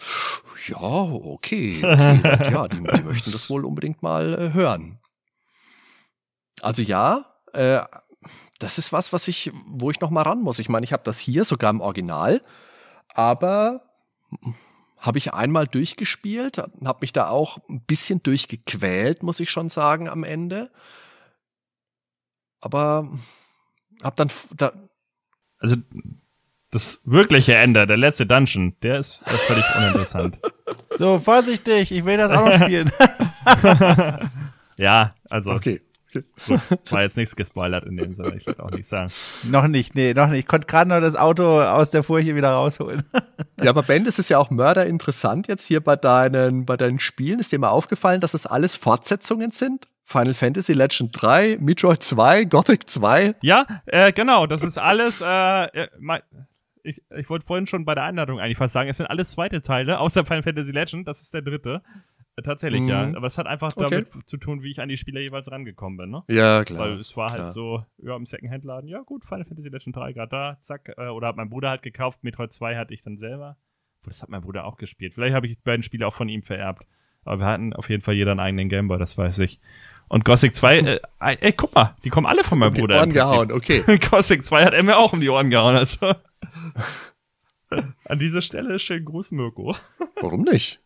ja, 0.67 0.81
okay, 0.81 1.81
okay 1.85 2.21
ja, 2.53 2.67
die, 2.67 2.79
die, 2.79 3.03
möchten 3.03 3.31
das 3.33 3.49
wohl 3.51 3.65
unbedingt 3.65 4.03
mal 4.03 4.35
äh, 4.35 4.53
hören. 4.55 4.99
Also 6.63 6.83
ja, 6.83 7.27
äh, 7.53 7.81
das 8.61 8.79
ist 8.79 8.93
was, 8.93 9.13
was 9.13 9.27
ich, 9.27 9.51
wo 9.67 9.91
ich 9.91 10.01
noch 10.01 10.11
mal 10.11 10.23
ran 10.23 10.43
muss. 10.43 10.59
Ich 10.59 10.69
meine, 10.69 10.85
ich 10.85 10.93
habe 10.93 11.03
das 11.05 11.19
hier 11.19 11.45
sogar 11.45 11.71
im 11.71 11.81
Original, 11.81 12.43
aber 13.09 13.83
habe 14.99 15.19
ich 15.19 15.33
einmal 15.35 15.67
durchgespielt, 15.67 16.59
habe 16.59 16.99
mich 17.01 17.13
da 17.13 17.29
auch 17.29 17.59
ein 17.69 17.81
bisschen 17.81 18.23
durchgequält, 18.23 19.23
muss 19.23 19.41
ich 19.41 19.51
schon 19.51 19.71
sagen, 19.71 20.09
am 20.09 20.25
Ende. 20.25 20.71
Aber 22.61 23.11
habe 24.03 24.17
dann 24.17 24.31
da 24.57 24.73
also 25.59 25.77
das 26.71 27.01
wirkliche 27.05 27.55
Ende, 27.55 27.87
der 27.87 27.97
letzte 27.97 28.27
Dungeon, 28.27 28.77
der 28.83 28.99
ist, 28.99 29.25
der 29.27 29.35
ist 29.35 29.43
völlig 29.43 29.65
uninteressant. 29.77 30.39
So, 30.99 31.19
vorsichtig, 31.19 31.93
ich 31.93 32.05
will 32.05 32.17
das 32.17 32.31
auch 32.31 32.45
noch 32.45 32.55
spielen. 32.63 32.93
ja, 34.77 35.15
also 35.29 35.51
okay. 35.53 35.81
Gut, 36.13 36.25
war 36.91 37.03
jetzt 37.03 37.17
nichts 37.17 37.37
gespoilert 37.37 37.85
in 37.85 37.97
dem 37.97 38.15
Sinne, 38.15 38.37
ich 38.37 38.47
würde 38.47 38.63
auch 38.63 38.71
nicht 38.71 38.89
sagen. 38.89 39.13
noch 39.45 39.69
nicht, 39.69 39.95
nee, 39.95 40.13
noch 40.13 40.29
nicht. 40.29 40.41
Ich 40.41 40.47
konnte 40.47 40.67
gerade 40.67 40.89
noch 40.89 41.01
das 41.01 41.17
Auto 41.17 41.61
aus 41.61 41.91
der 41.91 42.03
Furche 42.03 42.35
wieder 42.35 42.51
rausholen. 42.51 43.05
ja, 43.63 43.71
aber 43.71 43.83
Ben, 43.83 44.05
das 44.05 44.19
ist 44.19 44.29
ja 44.29 44.39
auch 44.39 44.51
mörderinteressant 44.51 45.49
jetzt 45.49 45.67
hier 45.67 45.81
bei 45.81 45.97
deinen, 45.97 46.67
bei 46.67 46.77
deinen 46.77 46.99
Spielen. 46.99 47.41
Ist 47.41 47.53
dir 47.53 47.59
mal 47.59 47.69
aufgefallen, 47.69 48.21
dass 48.21 48.35
es 48.35 48.43
das 48.43 48.51
alles 48.51 48.77
Fortsetzungen 48.77 49.51
sind? 49.51 49.87
Final 50.05 50.35
Fantasy 50.35 50.73
Legend 50.73 51.11
3, 51.13 51.59
Metroid 51.61 52.03
2, 52.03 52.45
Gothic 52.47 52.91
2. 52.91 53.37
Ja, 53.43 53.67
äh, 53.87 54.13
genau, 54.13 54.47
das 54.47 54.65
ist 54.65 54.77
alles, 54.77 55.21
äh, 55.21 55.65
äh 55.67 55.89
ich, 56.83 57.03
ich 57.17 57.29
wollte 57.29 57.47
vorhin 57.47 57.67
schon 57.67 57.85
bei 57.85 57.95
der 57.95 58.05
Einladung 58.05 58.41
eigentlich 58.41 58.59
fast 58.59 58.73
sagen, 58.73 58.89
es 58.89 58.97
sind 58.97 59.07
alles 59.07 59.31
zweite 59.31 59.63
Teile, 59.63 60.01
außer 60.01 60.25
Final 60.25 60.43
Fantasy 60.43 60.73
Legend, 60.73 61.07
das 61.07 61.21
ist 61.21 61.33
der 61.33 61.43
dritte. 61.43 61.83
Tatsächlich, 62.43 62.83
mhm. 62.83 62.89
ja. 62.89 63.03
Aber 63.15 63.27
es 63.27 63.39
hat 63.39 63.47
einfach 63.47 63.71
okay. 63.77 63.89
damit 63.91 64.29
zu 64.29 64.37
tun, 64.37 64.63
wie 64.63 64.71
ich 64.71 64.81
an 64.81 64.89
die 64.89 64.97
Spieler 64.97 65.21
jeweils 65.21 65.51
rangekommen 65.51 65.97
bin, 65.97 66.11
ne? 66.11 66.23
Ja, 66.29 66.65
klar. 66.65 66.81
Weil 66.81 67.01
es 67.01 67.17
war 67.17 67.29
halt 67.29 67.35
klar. 67.35 67.45
halt 67.47 67.55
so, 67.55 67.85
ja, 67.99 68.17
im 68.17 68.27
Secondhand-Laden, 68.27 68.89
ja 68.89 69.01
gut, 69.01 69.25
Final 69.25 69.45
Fantasy 69.45 69.69
Legend 69.69 69.97
3 69.97 70.13
gerade 70.13 70.31
da, 70.31 70.59
zack. 70.63 70.93
Äh, 70.97 71.09
oder 71.09 71.29
hat 71.29 71.37
mein 71.37 71.51
Bruder 71.51 71.71
halt 71.71 71.83
gekauft, 71.83 72.23
Metroid 72.23 72.53
2 72.53 72.77
hatte 72.77 72.95
ich 72.95 73.03
dann 73.03 73.17
selber. 73.17 73.57
Das 74.05 74.23
hat 74.23 74.31
mein 74.31 74.41
Bruder 74.41 74.65
auch 74.65 74.77
gespielt. 74.77 75.15
Vielleicht 75.15 75.35
habe 75.35 75.47
ich 75.47 75.57
die 75.57 75.63
beiden 75.63 75.83
Spiele 75.83 76.07
auch 76.07 76.15
von 76.15 76.29
ihm 76.29 76.43
vererbt. 76.43 76.87
Aber 77.25 77.41
wir 77.41 77.47
hatten 77.47 77.75
auf 77.75 77.91
jeden 77.91 78.03
Fall 78.03 78.15
jeder 78.15 78.31
einen 78.31 78.41
eigenen 78.41 78.69
Gameboy, 78.69 78.99
das 78.99 79.19
weiß 79.19 79.41
ich. 79.41 79.61
Und 80.09 80.25
Gothic 80.25 80.57
2, 80.57 80.79
äh, 81.21 81.37
ey, 81.41 81.53
guck 81.53 81.75
mal, 81.75 81.97
die 82.05 82.11
kommen 82.11 82.27
alle 82.27 82.45
von 82.45 82.59
meinem 82.59 82.75
um 82.75 82.81
Bruder. 82.81 82.95
Die 82.95 83.01
Ohren 83.01 83.13
gehauen, 83.13 83.53
okay. 83.53 83.83
Gothic 84.11 84.45
2 84.45 84.65
hat 84.65 84.75
er 84.75 84.83
mir 84.83 84.97
auch 84.97 85.13
um 85.13 85.21
die 85.21 85.29
Ohren 85.29 85.51
gehauen, 85.51 85.77
also. 85.77 86.15
An 88.05 88.19
dieser 88.19 88.43
Stelle 88.43 88.79
schön 88.81 89.05
Gruß, 89.05 89.31
Mirko. 89.31 89.77
Warum 90.21 90.43
nicht? 90.43 90.81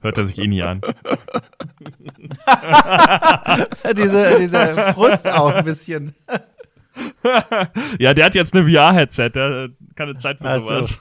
Hört 0.00 0.18
er 0.18 0.26
sich 0.26 0.38
eh 0.38 0.46
nie 0.46 0.62
an. 0.62 0.80
diese, 3.96 4.38
dieser 4.38 4.94
Frust 4.94 5.26
auch 5.26 5.52
ein 5.52 5.64
bisschen. 5.64 6.14
ja, 7.98 8.14
der 8.14 8.26
hat 8.26 8.34
jetzt 8.34 8.54
eine 8.54 8.70
VR-Headset, 8.70 9.30
der 9.30 9.70
keine 9.94 10.16
Zeit 10.18 10.38
für 10.38 10.60
sowas. 10.60 10.98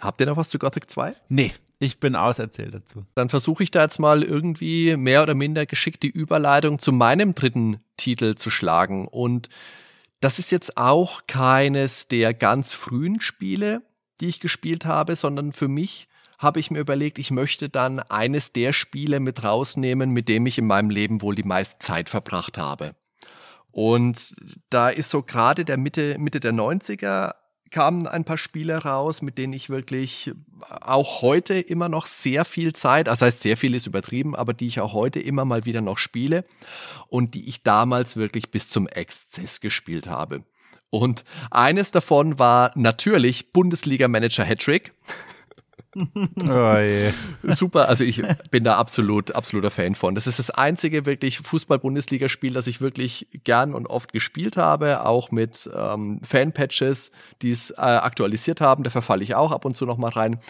Habt 0.00 0.20
ihr 0.20 0.26
noch 0.26 0.36
was 0.36 0.48
zu 0.48 0.58
Gothic 0.58 0.90
2? 0.90 1.14
Nee, 1.28 1.52
ich 1.78 2.00
bin 2.00 2.16
auserzählt 2.16 2.74
dazu. 2.74 3.04
Dann 3.14 3.28
versuche 3.28 3.62
ich 3.62 3.70
da 3.70 3.82
jetzt 3.82 3.98
mal 3.98 4.22
irgendwie 4.22 4.96
mehr 4.96 5.22
oder 5.22 5.34
minder 5.34 5.66
geschickt 5.66 6.02
die 6.02 6.10
Überleitung 6.10 6.78
zu 6.78 6.92
meinem 6.92 7.34
dritten 7.34 7.78
Titel 7.96 8.34
zu 8.34 8.50
schlagen. 8.50 9.06
Und 9.06 9.48
das 10.20 10.38
ist 10.38 10.50
jetzt 10.50 10.76
auch 10.76 11.26
keines 11.26 12.08
der 12.08 12.34
ganz 12.34 12.74
frühen 12.74 13.20
Spiele, 13.20 13.82
die 14.20 14.28
ich 14.28 14.40
gespielt 14.40 14.84
habe, 14.84 15.16
sondern 15.16 15.52
für 15.52 15.68
mich 15.68 16.08
habe 16.38 16.60
ich 16.60 16.70
mir 16.70 16.80
überlegt, 16.80 17.18
ich 17.18 17.30
möchte 17.30 17.68
dann 17.68 18.00
eines 18.00 18.52
der 18.52 18.72
Spiele 18.72 19.20
mit 19.20 19.44
rausnehmen, 19.44 20.10
mit 20.10 20.28
dem 20.28 20.46
ich 20.46 20.58
in 20.58 20.66
meinem 20.66 20.90
Leben 20.90 21.22
wohl 21.22 21.34
die 21.34 21.42
meiste 21.42 21.78
Zeit 21.78 22.08
verbracht 22.08 22.58
habe. 22.58 22.94
Und 23.70 24.36
da 24.70 24.88
ist 24.88 25.10
so 25.10 25.22
gerade 25.22 25.64
der 25.64 25.76
Mitte, 25.76 26.16
Mitte 26.18 26.40
der 26.40 26.52
90er 26.52 27.32
kamen 27.70 28.06
ein 28.06 28.24
paar 28.24 28.38
Spiele 28.38 28.76
raus, 28.84 29.20
mit 29.20 29.36
denen 29.36 29.52
ich 29.52 29.68
wirklich 29.68 30.30
auch 30.68 31.22
heute 31.22 31.54
immer 31.54 31.88
noch 31.88 32.06
sehr 32.06 32.44
viel 32.44 32.72
Zeit, 32.72 33.08
das 33.08 33.20
heißt 33.20 33.42
sehr 33.42 33.56
viel 33.56 33.74
ist 33.74 33.88
übertrieben, 33.88 34.36
aber 34.36 34.54
die 34.54 34.68
ich 34.68 34.78
auch 34.80 34.92
heute 34.92 35.18
immer 35.18 35.44
mal 35.44 35.64
wieder 35.64 35.80
noch 35.80 35.98
spiele 35.98 36.44
und 37.08 37.34
die 37.34 37.48
ich 37.48 37.64
damals 37.64 38.16
wirklich 38.16 38.52
bis 38.52 38.68
zum 38.68 38.86
Exzess 38.86 39.60
gespielt 39.60 40.06
habe. 40.06 40.44
Und 40.90 41.24
eines 41.50 41.90
davon 41.90 42.38
war 42.38 42.70
natürlich 42.76 43.52
Bundesliga-Manager 43.52 44.44
Hattrick. 44.44 44.92
Oh 45.96 46.76
je. 46.78 47.12
Super, 47.42 47.88
also 47.88 48.04
ich 48.04 48.22
bin 48.50 48.64
da 48.64 48.76
absolut, 48.76 49.34
absoluter 49.34 49.70
Fan 49.70 49.94
von. 49.94 50.14
Das 50.14 50.26
ist 50.26 50.38
das 50.38 50.50
einzige 50.50 51.06
wirklich 51.06 51.38
Fußball-Bundesligaspiel, 51.38 52.52
das 52.52 52.66
ich 52.66 52.80
wirklich 52.80 53.28
gern 53.44 53.74
und 53.74 53.86
oft 53.86 54.12
gespielt 54.12 54.56
habe, 54.56 55.04
auch 55.04 55.30
mit 55.30 55.70
ähm, 55.74 56.20
Fan-Patches, 56.22 57.12
die 57.42 57.50
es 57.50 57.70
äh, 57.70 57.74
aktualisiert 57.80 58.60
haben. 58.60 58.84
Da 58.84 58.90
verfalle 58.90 59.22
ich 59.22 59.34
auch 59.34 59.52
ab 59.52 59.64
und 59.64 59.76
zu 59.76 59.86
noch 59.86 59.98
mal 59.98 60.10
rein. 60.10 60.40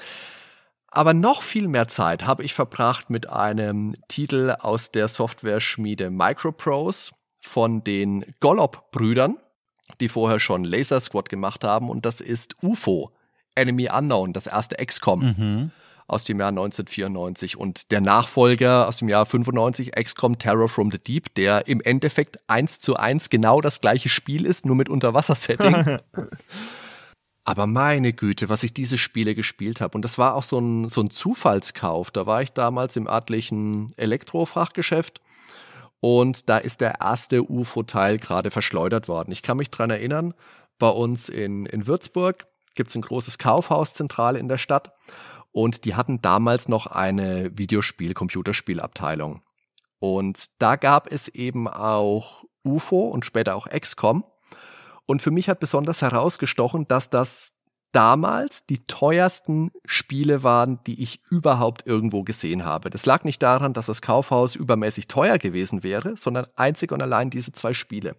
Aber 0.95 1.13
noch 1.13 1.43
viel 1.43 1.69
mehr 1.69 1.89
Zeit 1.89 2.25
habe 2.25 2.45
ich 2.45 2.55
verbracht 2.55 3.11
mit 3.11 3.29
einem 3.29 3.97
Titel 4.09 4.55
aus 4.61 4.93
der 4.93 5.09
Software-Schmiede 5.09 6.11
Microprose 6.11 7.13
von 7.41 7.83
den 7.83 8.25
Gollop-Brüdern, 8.41 9.39
die 10.01 10.09
vorher 10.09 10.39
schon 10.39 10.65
Laser 10.65 11.01
Squad 11.01 11.29
gemacht 11.29 11.65
haben. 11.65 11.91
Und 11.91 12.07
das 12.07 12.21
ist 12.21 12.57
UFO. 12.63 13.14
Enemy 13.55 13.89
Unknown, 13.91 14.33
das 14.33 14.47
erste 14.47 14.77
XCOM 14.77 15.21
mhm. 15.21 15.71
aus 16.07 16.25
dem 16.25 16.41
Jahr 16.41 16.49
1994 16.49 17.57
und 17.57 17.91
der 17.91 18.01
Nachfolger 18.01 18.89
aus 18.89 18.99
dem 18.99 19.09
Jahr 19.09 19.27
95, 19.27 19.93
XCOM 19.93 20.39
Terror 20.39 20.69
from 20.69 20.91
the 20.91 20.99
Deep, 20.99 21.35
der 21.35 21.67
im 21.67 21.81
Endeffekt 21.81 22.39
eins 22.49 22.79
zu 22.79 22.97
eins 22.97 23.31
genau 23.31 23.61
das 23.61 23.81
gleiche 23.81 24.09
Spiel 24.09 24.47
ist, 24.47 24.67
nur 24.67 24.77
mit 24.77 24.89
Unterwassersetting. 24.89 25.99
Aber 27.47 27.67
meine 27.67 28.15
Güte, 28.15 28.49
was 28.49 28.63
ich 28.63 28.73
diese 28.73 28.97
Spiele 28.97 29.35
gespielt 29.35 29.83
habe. 29.83 29.99
Und 29.99 30.03
das 30.03 30.17
war 30.17 30.35
auch 30.35 30.43
so 30.43 30.59
ein, 30.59 30.89
so 30.89 31.03
ein 31.03 31.11
Zufallskauf. 31.11 32.11
Da 32.11 32.25
war 32.25 32.41
ich 32.41 32.53
damals 32.53 32.97
im 32.97 33.07
örtlichen 33.07 33.93
Elektrofachgeschäft 33.99 35.21
und 36.05 36.51
da 36.51 36.59
ist 36.59 36.83
der 36.83 37.01
erste 37.01 37.51
UFO-Teil 37.51 38.19
gerade 38.19 38.51
verschleudert 38.51 39.09
worden. 39.09 39.33
Ich 39.33 39.41
kann 39.41 39.57
mich 39.57 39.71
daran 39.71 39.89
erinnern, 39.89 40.35
bei 40.79 40.91
uns 40.91 41.31
in, 41.31 41.65
in 41.65 41.87
Würzburg 41.87 42.47
gibt 42.75 42.91
es 42.91 42.97
ein 42.97 43.03
großes 43.03 43.39
Kaufhauszentrale 43.39 44.39
in 44.39 44.49
der 44.49 44.59
Stadt 44.59 44.93
und 45.53 45.85
die 45.85 45.95
hatten 45.95 46.21
damals 46.21 46.69
noch 46.69 46.87
eine 46.87 47.57
Videospiel-Computerspielabteilung. 47.57 49.43
Und 50.01 50.47
da 50.59 50.77
gab 50.77 51.11
es 51.11 51.29
eben 51.29 51.69
auch 51.69 52.45
UFO 52.65 53.09
und 53.09 53.25
später 53.25 53.55
auch 53.55 53.69
XCOM. 53.69 54.25
Und 55.07 55.23
für 55.23 55.31
mich 55.31 55.49
hat 55.49 55.61
besonders 55.61 56.03
herausgestochen, 56.03 56.89
dass 56.89 57.09
das 57.09 57.55
damals 57.95 58.67
die 58.67 58.87
teuersten 58.87 59.71
Spiele 59.85 60.43
waren, 60.43 60.81
die 60.85 61.01
ich 61.01 61.21
überhaupt 61.31 61.87
irgendwo 61.87 62.25
gesehen 62.25 62.65
habe. 62.65 62.91
Das 62.91 63.07
lag 63.07 63.23
nicht 63.25 63.43
daran, 63.43 63.73
dass 63.73 63.87
das 63.87 64.03
Kaufhaus 64.03 64.57
übermäßig 64.57 65.07
teuer 65.07 65.39
gewesen 65.39 65.83
wäre, 65.83 66.17
sondern 66.17 66.47
einzig 66.57 66.91
und 66.91 67.01
allein 67.01 67.31
diese 67.31 67.53
zwei 67.53 67.73
Spiele. 67.73 68.17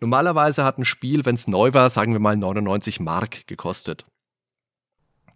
Normalerweise 0.00 0.64
hat 0.64 0.78
ein 0.78 0.84
Spiel, 0.84 1.26
wenn 1.26 1.34
es 1.34 1.46
neu 1.46 1.74
war, 1.74 1.90
sagen 1.90 2.12
wir 2.12 2.20
mal 2.20 2.36
99 2.36 3.00
Mark 3.00 3.46
gekostet. 3.46 4.06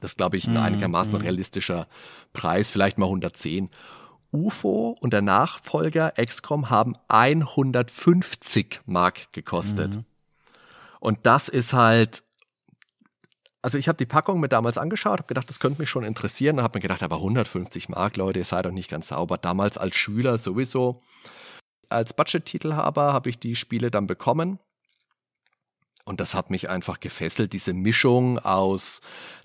Das 0.00 0.16
glaube 0.16 0.36
ich 0.36 0.46
ein 0.46 0.54
mhm, 0.54 0.60
einigermaßen 0.60 1.14
mhm. 1.14 1.20
realistischer 1.20 1.86
Preis, 2.32 2.70
vielleicht 2.70 2.98
mal 2.98 3.06
110. 3.06 3.68
UFO 4.32 4.96
und 5.00 5.12
der 5.12 5.20
Nachfolger 5.20 6.12
XCOM 6.12 6.70
haben 6.70 6.94
150 7.08 8.80
Mark 8.86 9.32
gekostet. 9.32 9.96
Mhm. 9.96 10.04
Und 10.98 11.18
das 11.24 11.48
ist 11.50 11.74
halt 11.74 12.22
also 13.62 13.78
ich 13.78 13.86
habe 13.86 13.96
die 13.96 14.06
Packung 14.06 14.40
mir 14.40 14.48
damals 14.48 14.76
angeschaut, 14.76 15.18
habe 15.18 15.28
gedacht, 15.28 15.48
das 15.48 15.60
könnte 15.60 15.80
mich 15.80 15.88
schon 15.88 16.02
interessieren. 16.02 16.56
Dann 16.56 16.64
habe 16.64 16.78
mir 16.78 16.82
gedacht, 16.82 17.04
aber 17.04 17.16
150 17.16 17.88
Mark, 17.88 18.16
Leute, 18.16 18.40
ihr 18.40 18.44
seid 18.44 18.66
doch 18.66 18.72
nicht 18.72 18.90
ganz 18.90 19.08
sauber. 19.08 19.38
Damals 19.38 19.78
als 19.78 19.94
Schüler 19.94 20.36
sowieso. 20.36 21.00
Als 21.88 22.12
Budget-Titelhaber 22.12 23.12
habe 23.12 23.30
ich 23.30 23.38
die 23.38 23.54
Spiele 23.54 23.92
dann 23.92 24.08
bekommen. 24.08 24.58
Und 26.04 26.18
das 26.18 26.34
hat 26.34 26.50
mich 26.50 26.68
einfach 26.68 26.98
gefesselt, 26.98 27.52
diese 27.52 27.72
Mischung 27.72 28.40
aus 28.40 29.00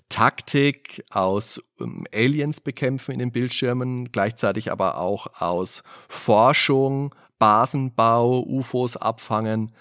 Taktik, 0.08 1.04
aus 1.10 1.62
ähm, 1.80 2.04
Aliens 2.12 2.60
bekämpfen 2.60 3.12
in 3.12 3.20
den 3.20 3.30
Bildschirmen, 3.30 4.10
gleichzeitig 4.10 4.72
aber 4.72 4.98
auch 4.98 5.40
aus 5.40 5.84
Forschung, 6.08 7.14
Basenbau, 7.38 8.40
UFOs 8.40 8.96
abfangen 8.96 9.72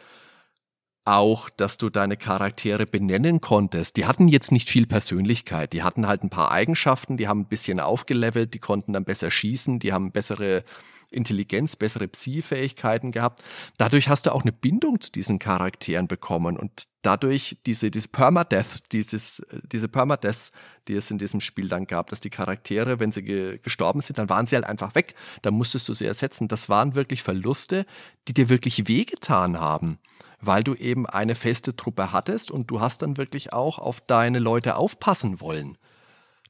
auch, 1.08 1.50
dass 1.50 1.78
du 1.78 1.90
deine 1.90 2.18
Charaktere 2.18 2.86
benennen 2.86 3.42
konntest. 3.42 3.98
Die 3.98 4.06
hatten 4.06 4.28
jetzt 4.28 4.52
nicht 4.52 4.70
viel 4.70 4.86
Persönlichkeit. 4.86 5.74
Die 5.74 5.84
hatten 5.84 6.06
halt 6.06 6.24
ein 6.24 6.30
paar 6.30 6.52
Eigenschaften, 6.52 7.18
die 7.18 7.28
haben 7.28 7.42
ein 7.42 7.48
bisschen 7.48 7.80
aufgelevelt, 7.80 8.54
die 8.54 8.60
konnten 8.60 8.94
dann 8.94 9.06
besser 9.06 9.32
schießen, 9.32 9.80
die 9.80 9.94
haben 9.94 10.12
bessere 10.12 10.64
Intelligenz, 11.10 11.78
bessere 11.78 12.10
Psi-Fähigkeiten 12.10 13.12
gehabt. 13.12 13.42
Dadurch 13.78 14.10
hast 14.10 14.26
du 14.26 14.34
auch 14.34 14.42
eine 14.42 14.52
Bindung 14.52 15.00
zu 15.00 15.10
diesen 15.10 15.40
Charakteren 15.40 16.10
bekommen 16.10 16.58
und 16.58 16.90
dadurch 17.02 17.58
diese, 17.66 17.90
diese 17.90 18.10
Permadeath, 18.10 18.84
dieses, 18.92 19.42
diese 19.72 19.88
Permadeath, 19.88 20.52
die 20.90 20.96
es 20.96 21.10
in 21.10 21.18
diesem 21.18 21.40
Spiel 21.40 21.70
dann 21.70 21.88
gab, 21.88 22.10
dass 22.10 22.20
die 22.20 22.30
Charaktere, 22.30 23.00
wenn 23.00 23.14
sie 23.14 23.24
ge 23.24 23.60
gestorben 23.60 24.02
sind, 24.02 24.18
dann 24.18 24.28
waren 24.28 24.46
sie 24.46 24.56
halt 24.56 24.66
einfach 24.66 24.96
weg. 24.96 25.16
Da 25.42 25.52
musstest 25.52 25.88
du 25.88 25.94
sie 25.94 26.06
ersetzen. 26.06 26.50
Das 26.50 26.68
waren 26.68 26.96
wirklich 26.96 27.24
Verluste, 27.24 27.86
die 28.28 28.34
dir 28.34 28.50
wirklich 28.50 28.90
wehgetan 28.90 29.62
haben 29.62 30.00
weil 30.40 30.64
du 30.64 30.76
eben 30.76 31.06
eine 31.06 31.36
feste 31.36 31.76
Truppe 31.76 32.12
hattest 32.12 32.52
und 32.52 32.70
du 32.70 32.80
hast 32.80 33.02
dann 33.02 33.18
wirklich 33.18 33.54
auch 33.54 33.80
auf 33.80 34.02
deine 34.02 34.40
Leute 34.40 34.76
aufpassen 34.76 35.42
wollen. 35.42 35.78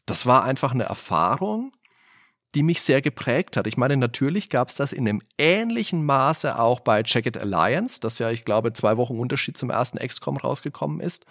Das 0.06 0.26
war 0.26 0.44
einfach 0.44 0.72
eine 0.72 0.84
Erfahrung, 0.84 1.72
die 2.56 2.64
mich 2.64 2.82
sehr 2.82 3.02
geprägt 3.02 3.58
hat. 3.58 3.68
Ich 3.68 3.78
meine, 3.78 3.98
natürlich 3.98 4.50
gab 4.50 4.70
es 4.70 4.76
das 4.76 4.94
in 4.94 5.08
einem 5.08 5.22
ähnlichen 5.38 6.06
Maße 6.06 6.58
auch 6.58 6.80
bei 6.80 7.04
Jacket 7.06 7.38
Alliance, 7.38 8.00
das 8.00 8.20
ja, 8.20 8.32
ich 8.32 8.46
glaube, 8.46 8.74
zwei 8.74 8.98
Wochen 8.98 9.20
Unterschied 9.20 9.58
zum 9.58 9.70
ersten 9.70 10.00
XCOM 10.00 10.38
rausgekommen 10.38 11.00
ist, 11.00 11.26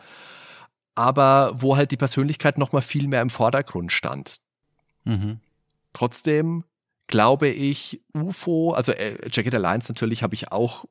aber 0.95 1.53
wo 1.57 1.77
halt 1.77 1.91
die 1.91 1.97
Persönlichkeit 1.97 2.59
noch 2.59 2.73
mal 2.73 2.83
viel 2.83 3.09
mehr 3.09 3.23
im 3.23 3.31
Vordergrund 3.31 3.93
stand. 3.93 4.37
Mhm. 5.05 5.41
Trotzdem 5.93 6.65
glaube 7.07 7.49
ich, 7.49 8.03
UFO, 8.15 8.73
also 8.73 8.93
äh, 8.93 9.17
Jacket 9.31 9.55
Alliance 9.55 9.91
natürlich 9.91 10.23
habe 10.23 10.35
ich 10.35 10.51
auch 10.53 10.87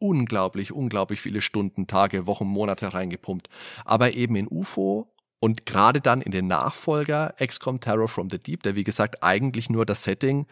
unglaublich, 0.00 0.72
unglaublich 0.72 1.20
viele 1.20 1.40
Stunden, 1.40 1.86
Tage, 1.86 2.26
Wochen, 2.26 2.46
Monate 2.46 2.92
reingepumpt. 2.92 3.48
Aber 3.84 4.12
eben 4.14 4.34
in 4.34 4.48
UFO 4.48 5.12
und 5.38 5.66
gerade 5.66 6.00
dann 6.00 6.20
in 6.20 6.32
den 6.32 6.48
Nachfolger 6.48 7.34
XCOM 7.38 7.80
Terror 7.80 8.08
from 8.08 8.28
the 8.30 8.38
Deep, 8.38 8.62
der 8.62 8.74
wie 8.74 8.84
gesagt 8.84 9.22
eigentlich 9.22 9.70
nur 9.70 9.86
das 9.86 10.02
Setting 10.04 10.46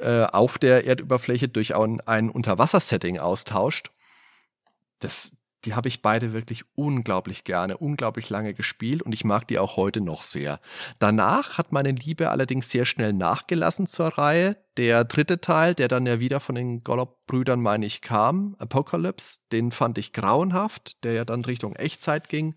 äh, 0.00 0.24
auf 0.24 0.58
der 0.58 0.84
Erdüberfläche 0.84 1.48
durch 1.48 1.76
ein, 1.76 2.00
ein 2.02 2.30
Unterwassersetting 2.30 3.18
austauscht, 3.18 3.90
das, 5.00 5.35
die 5.66 5.74
habe 5.74 5.88
ich 5.88 6.00
beide 6.00 6.32
wirklich 6.32 6.64
unglaublich 6.74 7.44
gerne, 7.44 7.76
unglaublich 7.76 8.30
lange 8.30 8.54
gespielt 8.54 9.02
und 9.02 9.12
ich 9.12 9.24
mag 9.24 9.46
die 9.48 9.58
auch 9.58 9.76
heute 9.76 10.00
noch 10.00 10.22
sehr. 10.22 10.60
Danach 10.98 11.58
hat 11.58 11.72
meine 11.72 11.90
Liebe 11.90 12.30
allerdings 12.30 12.70
sehr 12.70 12.84
schnell 12.84 13.12
nachgelassen 13.12 13.86
zur 13.86 14.06
Reihe. 14.06 14.56
Der 14.76 15.04
dritte 15.04 15.40
Teil, 15.40 15.74
der 15.74 15.88
dann 15.88 16.06
ja 16.06 16.20
wieder 16.20 16.38
von 16.38 16.54
den 16.54 16.84
Gollop-Brüdern, 16.84 17.60
meine 17.60 17.86
ich, 17.86 18.00
kam, 18.00 18.54
Apocalypse, 18.58 19.40
den 19.52 19.72
fand 19.72 19.98
ich 19.98 20.12
grauenhaft, 20.12 21.02
der 21.04 21.12
ja 21.14 21.24
dann 21.24 21.44
Richtung 21.44 21.74
Echtzeit 21.74 22.28
ging 22.28 22.54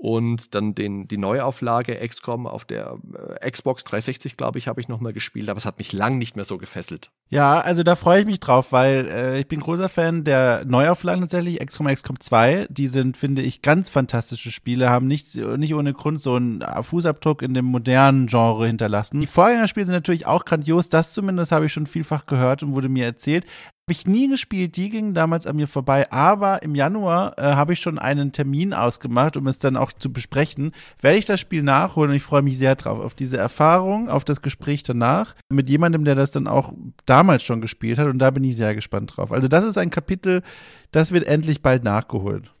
und 0.00 0.54
dann 0.54 0.74
den, 0.74 1.08
die 1.08 1.18
Neuauflage 1.18 1.94
XCOM 1.94 2.46
auf 2.46 2.64
der 2.64 2.96
äh, 3.42 3.50
Xbox 3.50 3.84
360, 3.84 4.38
glaube 4.38 4.58
ich, 4.58 4.66
habe 4.66 4.80
ich 4.80 4.88
nochmal 4.88 5.12
gespielt, 5.12 5.50
aber 5.50 5.58
es 5.58 5.66
hat 5.66 5.76
mich 5.76 5.92
lang 5.92 6.16
nicht 6.16 6.36
mehr 6.36 6.46
so 6.46 6.56
gefesselt. 6.56 7.10
Ja, 7.28 7.60
also 7.60 7.82
da 7.82 7.96
freue 7.96 8.20
ich 8.20 8.26
mich 8.26 8.40
drauf, 8.40 8.72
weil 8.72 9.06
äh, 9.12 9.40
ich 9.40 9.46
bin 9.46 9.60
großer 9.60 9.90
Fan 9.90 10.24
der 10.24 10.64
Neuauflagen 10.64 11.20
tatsächlich, 11.20 11.60
XCOM, 11.60 11.86
XCOM 11.86 12.18
2. 12.18 12.68
Die 12.70 12.88
sind, 12.88 13.18
finde 13.18 13.42
ich, 13.42 13.60
ganz 13.60 13.90
fantastische 13.90 14.50
Spiele, 14.50 14.88
haben 14.88 15.06
nicht, 15.06 15.36
nicht 15.36 15.74
ohne 15.74 15.92
Grund 15.92 16.22
so 16.22 16.34
einen 16.34 16.64
Fußabdruck 16.82 17.42
in 17.42 17.52
dem 17.52 17.66
modernen 17.66 18.26
Genre 18.26 18.66
hinterlassen. 18.66 19.20
Die 19.20 19.26
Vorgängerspiele 19.26 19.84
sind 19.84 19.94
natürlich 19.94 20.24
auch 20.24 20.46
grandios, 20.46 20.88
das 20.88 21.12
zumindest 21.12 21.52
habe 21.52 21.66
ich 21.66 21.74
schon 21.74 21.86
vielfach 21.86 22.24
gehört 22.24 22.62
und 22.62 22.74
wurde 22.74 22.88
mir 22.88 23.04
erzählt. 23.04 23.44
Habe 23.90 23.98
ich 23.98 24.06
nie 24.06 24.28
gespielt, 24.28 24.76
die 24.76 24.88
gingen 24.88 25.14
damals 25.14 25.48
an 25.48 25.56
mir 25.56 25.66
vorbei, 25.66 26.12
aber 26.12 26.62
im 26.62 26.76
Januar 26.76 27.36
äh, 27.36 27.42
habe 27.42 27.72
ich 27.72 27.80
schon 27.80 27.98
einen 27.98 28.30
Termin 28.30 28.72
ausgemacht, 28.72 29.36
um 29.36 29.48
es 29.48 29.58
dann 29.58 29.76
auch 29.76 29.90
zu 29.90 30.12
besprechen. 30.12 30.70
Werde 31.00 31.18
ich 31.18 31.26
das 31.26 31.40
Spiel 31.40 31.64
nachholen 31.64 32.10
und 32.10 32.16
ich 32.16 32.22
freue 32.22 32.42
mich 32.42 32.56
sehr 32.56 32.76
drauf, 32.76 33.00
auf 33.00 33.14
diese 33.14 33.36
Erfahrung, 33.36 34.08
auf 34.08 34.24
das 34.24 34.42
Gespräch 34.42 34.84
danach 34.84 35.34
mit 35.48 35.68
jemandem, 35.68 36.04
der 36.04 36.14
das 36.14 36.30
dann 36.30 36.46
auch 36.46 36.72
damals 37.04 37.42
schon 37.42 37.60
gespielt 37.60 37.98
hat 37.98 38.06
und 38.06 38.20
da 38.20 38.30
bin 38.30 38.44
ich 38.44 38.54
sehr 38.54 38.76
gespannt 38.76 39.16
drauf. 39.16 39.32
Also 39.32 39.48
das 39.48 39.64
ist 39.64 39.76
ein 39.76 39.90
Kapitel, 39.90 40.44
das 40.92 41.10
wird 41.10 41.24
endlich 41.24 41.60
bald 41.60 41.82
nachgeholt. 41.82 42.54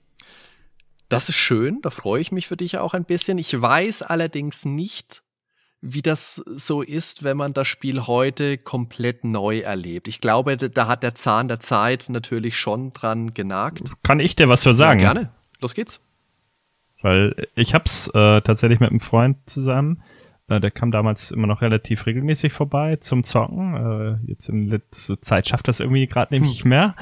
Das 1.08 1.28
ist 1.28 1.36
schön, 1.36 1.78
da 1.82 1.90
freue 1.90 2.20
ich 2.20 2.32
mich 2.32 2.48
für 2.48 2.56
dich 2.56 2.78
auch 2.78 2.92
ein 2.92 3.04
bisschen. 3.04 3.38
Ich 3.38 3.62
weiß 3.62 4.02
allerdings 4.02 4.64
nicht, 4.64 5.22
wie 5.82 6.02
das 6.02 6.36
so 6.36 6.82
ist, 6.82 7.24
wenn 7.24 7.36
man 7.36 7.52
das 7.52 7.66
Spiel 7.66 8.06
heute 8.06 8.58
komplett 8.58 9.24
neu 9.24 9.60
erlebt. 9.60 10.08
Ich 10.08 10.20
glaube, 10.20 10.56
da 10.56 10.88
hat 10.88 11.02
der 11.02 11.14
Zahn 11.14 11.48
der 11.48 11.60
Zeit 11.60 12.06
natürlich 12.10 12.56
schon 12.58 12.92
dran 12.92 13.32
genagt. 13.32 13.90
Kann 14.02 14.20
ich 14.20 14.36
dir 14.36 14.48
was 14.48 14.62
für 14.62 14.74
sagen? 14.74 15.00
Ja, 15.00 15.12
gerne. 15.12 15.30
Los 15.60 15.74
geht's. 15.74 16.00
Weil 17.02 17.48
ich 17.54 17.74
hab's 17.74 18.08
äh, 18.08 18.42
tatsächlich 18.42 18.80
mit 18.80 18.90
einem 18.90 19.00
Freund 19.00 19.38
zusammen. 19.46 20.02
Äh, 20.48 20.60
der 20.60 20.70
kam 20.70 20.90
damals 20.90 21.30
immer 21.30 21.46
noch 21.46 21.62
relativ 21.62 22.04
regelmäßig 22.04 22.52
vorbei 22.52 22.96
zum 22.96 23.22
Zocken. 23.22 23.74
Äh, 23.74 24.30
jetzt 24.30 24.50
in 24.50 24.68
letzter 24.68 25.20
Zeit 25.22 25.48
schafft 25.48 25.68
das 25.68 25.80
irgendwie 25.80 26.06
gerade 26.06 26.34
nämlich 26.34 26.50
nicht 26.50 26.64
mehr. 26.66 26.94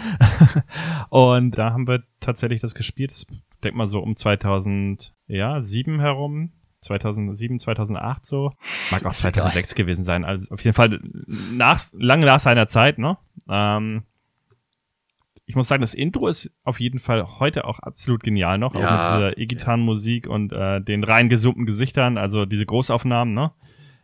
Und 1.11 1.59
da 1.59 1.73
haben 1.73 1.89
wir 1.89 2.05
tatsächlich 2.21 2.61
das 2.61 2.75
gespielt. 2.75 3.11
Ich 3.13 3.27
denke 3.65 3.77
mal 3.77 3.87
so 3.89 3.99
um 4.01 4.15
2007 4.15 5.99
herum 5.99 6.53
2007, 6.81 7.59
2008 7.59 8.27
so. 8.27 8.51
Mag 8.91 9.05
auch 9.05 9.13
2006 9.13 9.75
gewesen 9.75 10.05
sein. 10.05 10.25
Also 10.25 10.53
auf 10.53 10.63
jeden 10.63 10.75
Fall 10.75 11.01
nach, 11.53 11.81
lange 11.93 12.27
nach 12.27 12.41
seiner 12.41 12.67
Zeit, 12.69 12.99
ne? 12.99 13.19
Ähm, 13.49 14.05
ich 15.47 15.57
muss 15.57 15.67
sagen, 15.67 15.81
das 15.81 15.95
Intro 15.95 16.29
ist 16.29 16.53
auf 16.63 16.79
jeden 16.79 16.99
Fall 16.99 17.39
heute 17.39 17.65
auch 17.65 17.79
absolut 17.79 18.23
genial 18.23 18.59
noch, 18.59 18.75
ja. 18.75 18.81
auch 18.81 18.91
mit 18.91 19.17
dieser 19.17 19.39
E-Gitarrenmusik 19.39 20.27
und 20.27 20.53
äh, 20.53 20.81
den 20.83 21.05
rein 21.05 21.31
gesummten 21.31 21.65
Gesichtern, 21.65 22.19
also 22.19 22.45
diese 22.45 22.67
Großaufnahmen, 22.67 23.33
ne? 23.33 23.53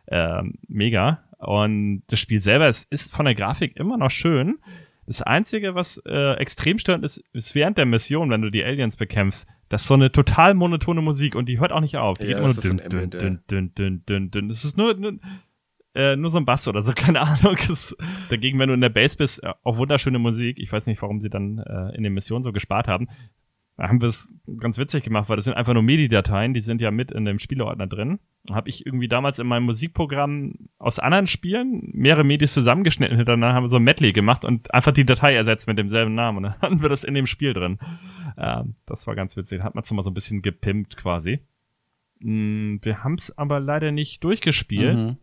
Ähm, 0.07 0.55
mega. 0.67 1.23
Und 1.37 2.03
das 2.07 2.19
Spiel 2.19 2.41
selber 2.41 2.67
es 2.67 2.83
ist 2.85 3.13
von 3.13 3.25
der 3.25 3.35
Grafik 3.35 3.77
immer 3.77 3.97
noch 3.97 4.09
schön. 4.09 4.57
Das 5.07 5.21
Einzige, 5.21 5.75
was 5.75 6.01
äh, 6.05 6.33
extrem 6.33 6.79
stört, 6.79 7.03
ist, 7.03 7.23
ist 7.33 7.53
während 7.53 7.77
der 7.77 7.85
Mission, 7.85 8.29
wenn 8.31 8.41
du 8.41 8.49
die 8.49 8.63
Aliens 8.63 8.97
bekämpfst, 8.97 9.47
das 9.69 9.83
ist 9.83 9.87
so 9.87 9.93
eine 9.93 10.11
total 10.11 10.53
monotone 10.53 11.01
Musik 11.01 11.35
und 11.35 11.47
die 11.47 11.59
hört 11.59 11.71
auch 11.71 11.81
nicht 11.81 11.97
auf. 11.97 12.17
Die 12.17 12.25
ja, 12.25 12.29
geht 12.29 12.37
immer 12.37 12.53
nur 12.53 12.61
dünn, 12.61 12.77
dünn, 12.77 13.09
dünn, 13.09 13.41
dünn, 13.49 13.73
dünn, 13.75 14.05
dünn, 14.05 14.31
dünn. 14.31 14.49
Das 14.49 14.63
ist 14.63 14.77
nur, 14.77 14.93
nur, 14.95 15.19
äh, 15.93 16.15
nur 16.15 16.29
so 16.29 16.37
ein 16.37 16.45
Bass 16.45 16.67
oder 16.67 16.81
so, 16.81 16.91
keine 16.95 17.21
Ahnung. 17.21 17.55
Das, 17.67 17.95
dagegen, 18.29 18.59
wenn 18.59 18.69
du 18.69 18.73
in 18.73 18.81
der 18.81 18.89
Base 18.89 19.17
bist, 19.17 19.43
äh, 19.43 19.53
auch 19.63 19.77
wunderschöne 19.77 20.19
Musik. 20.19 20.57
Ich 20.59 20.71
weiß 20.71 20.87
nicht, 20.87 21.01
warum 21.01 21.19
sie 21.21 21.29
dann 21.29 21.59
äh, 21.59 21.95
in 21.95 22.03
den 22.03 22.13
Missionen 22.13 22.43
so 22.43 22.51
gespart 22.51 22.87
haben. 22.87 23.07
Haben 23.77 23.99
wir 23.99 24.07
es 24.07 24.33
ganz 24.59 24.77
witzig 24.77 25.03
gemacht, 25.03 25.27
weil 25.27 25.35
das 25.35 25.45
sind 25.45 25.55
einfach 25.55 25.73
nur 25.73 25.83
MIDI-Dateien, 25.83 26.53
die 26.53 26.61
sind 26.61 26.79
ja 26.81 26.91
mit 26.91 27.11
in 27.11 27.25
dem 27.25 27.39
Spieleordner 27.39 27.87
drin. 27.87 28.19
Habe 28.49 28.69
ich 28.69 28.85
irgendwie 28.85 29.09
damals 29.09 29.37
in 29.37 29.47
meinem 29.47 29.65
Musikprogramm 29.65 30.53
aus 30.77 30.99
anderen 30.99 31.27
Spielen 31.27 31.89
mehrere 31.91 32.23
MIDIs 32.23 32.53
zusammengeschnitten 32.53 33.17
hintereinander, 33.17 33.53
haben 33.53 33.65
wir 33.65 33.69
so 33.69 33.75
ein 33.75 33.83
Medley 33.83 34.13
gemacht 34.13 34.45
und 34.45 34.73
einfach 34.73 34.93
die 34.93 35.05
Datei 35.05 35.35
ersetzt 35.35 35.67
mit 35.67 35.77
demselben 35.77 36.15
Namen 36.15 36.37
und 36.37 36.43
dann 36.43 36.53
hatten 36.61 36.81
wir 36.81 36.89
das 36.89 37.03
in 37.03 37.15
dem 37.15 37.25
Spiel 37.25 37.53
drin. 37.53 37.79
Ähm, 38.37 38.75
das 38.85 39.07
war 39.07 39.15
ganz 39.15 39.35
witzig. 39.35 39.61
Hat 39.61 39.75
man 39.75 39.83
es 39.83 39.91
mal 39.91 40.03
so 40.03 40.09
ein 40.09 40.13
bisschen 40.13 40.41
gepimpt 40.41 40.95
quasi. 40.95 41.39
Mm, 42.19 42.77
wir 42.81 43.03
haben 43.03 43.15
es 43.15 43.37
aber 43.37 43.59
leider 43.59 43.91
nicht 43.91 44.23
durchgespielt. 44.23 44.97
Mhm. 44.97 45.17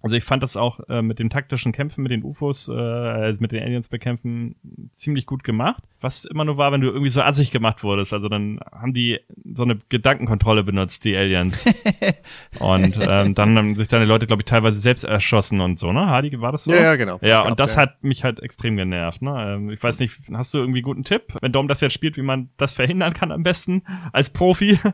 Also 0.00 0.14
ich 0.14 0.22
fand 0.22 0.44
das 0.44 0.56
auch 0.56 0.78
äh, 0.88 1.02
mit 1.02 1.18
den 1.18 1.28
taktischen 1.28 1.72
Kämpfen 1.72 2.02
mit 2.02 2.12
den 2.12 2.22
UFOs, 2.22 2.68
äh, 2.68 2.72
also 2.72 3.40
mit 3.40 3.50
den 3.50 3.62
Aliens 3.62 3.88
bekämpfen, 3.88 4.54
ziemlich 4.92 5.26
gut 5.26 5.42
gemacht. 5.42 5.82
Was 6.00 6.24
immer 6.24 6.44
nur 6.44 6.56
war, 6.56 6.70
wenn 6.70 6.80
du 6.80 6.88
irgendwie 6.88 7.08
so 7.08 7.20
assig 7.20 7.50
gemacht 7.50 7.82
wurdest. 7.82 8.12
Also 8.12 8.28
dann 8.28 8.60
haben 8.70 8.94
die 8.94 9.18
so 9.52 9.64
eine 9.64 9.78
Gedankenkontrolle 9.88 10.62
benutzt, 10.62 11.04
die 11.04 11.16
Aliens. 11.16 11.64
und 12.60 12.96
ähm, 13.10 13.34
dann 13.34 13.58
haben 13.58 13.74
sich 13.74 13.88
deine 13.88 14.04
Leute, 14.04 14.28
glaube 14.28 14.42
ich, 14.42 14.46
teilweise 14.46 14.78
selbst 14.80 15.02
erschossen 15.02 15.60
und 15.60 15.80
so, 15.80 15.92
ne? 15.92 16.06
Hardy, 16.06 16.40
war 16.40 16.52
das 16.52 16.64
so? 16.64 16.72
Ja, 16.72 16.80
ja 16.80 16.96
genau. 16.96 17.18
Ja, 17.20 17.42
und 17.42 17.58
das 17.58 17.74
ja. 17.74 17.82
hat 17.82 18.04
mich 18.04 18.22
halt 18.22 18.40
extrem 18.40 18.76
genervt. 18.76 19.20
Ne? 19.20 19.54
Ähm, 19.54 19.70
ich 19.70 19.82
weiß 19.82 19.98
nicht, 19.98 20.16
hast 20.32 20.54
du 20.54 20.58
irgendwie 20.58 20.82
guten 20.82 21.02
Tipp, 21.02 21.34
wenn 21.40 21.50
Dom 21.50 21.66
das 21.66 21.80
jetzt 21.80 21.94
spielt, 21.94 22.16
wie 22.16 22.22
man 22.22 22.50
das 22.56 22.72
verhindern 22.72 23.14
kann 23.14 23.32
am 23.32 23.42
besten 23.42 23.82
als 24.12 24.30
Profi? 24.30 24.78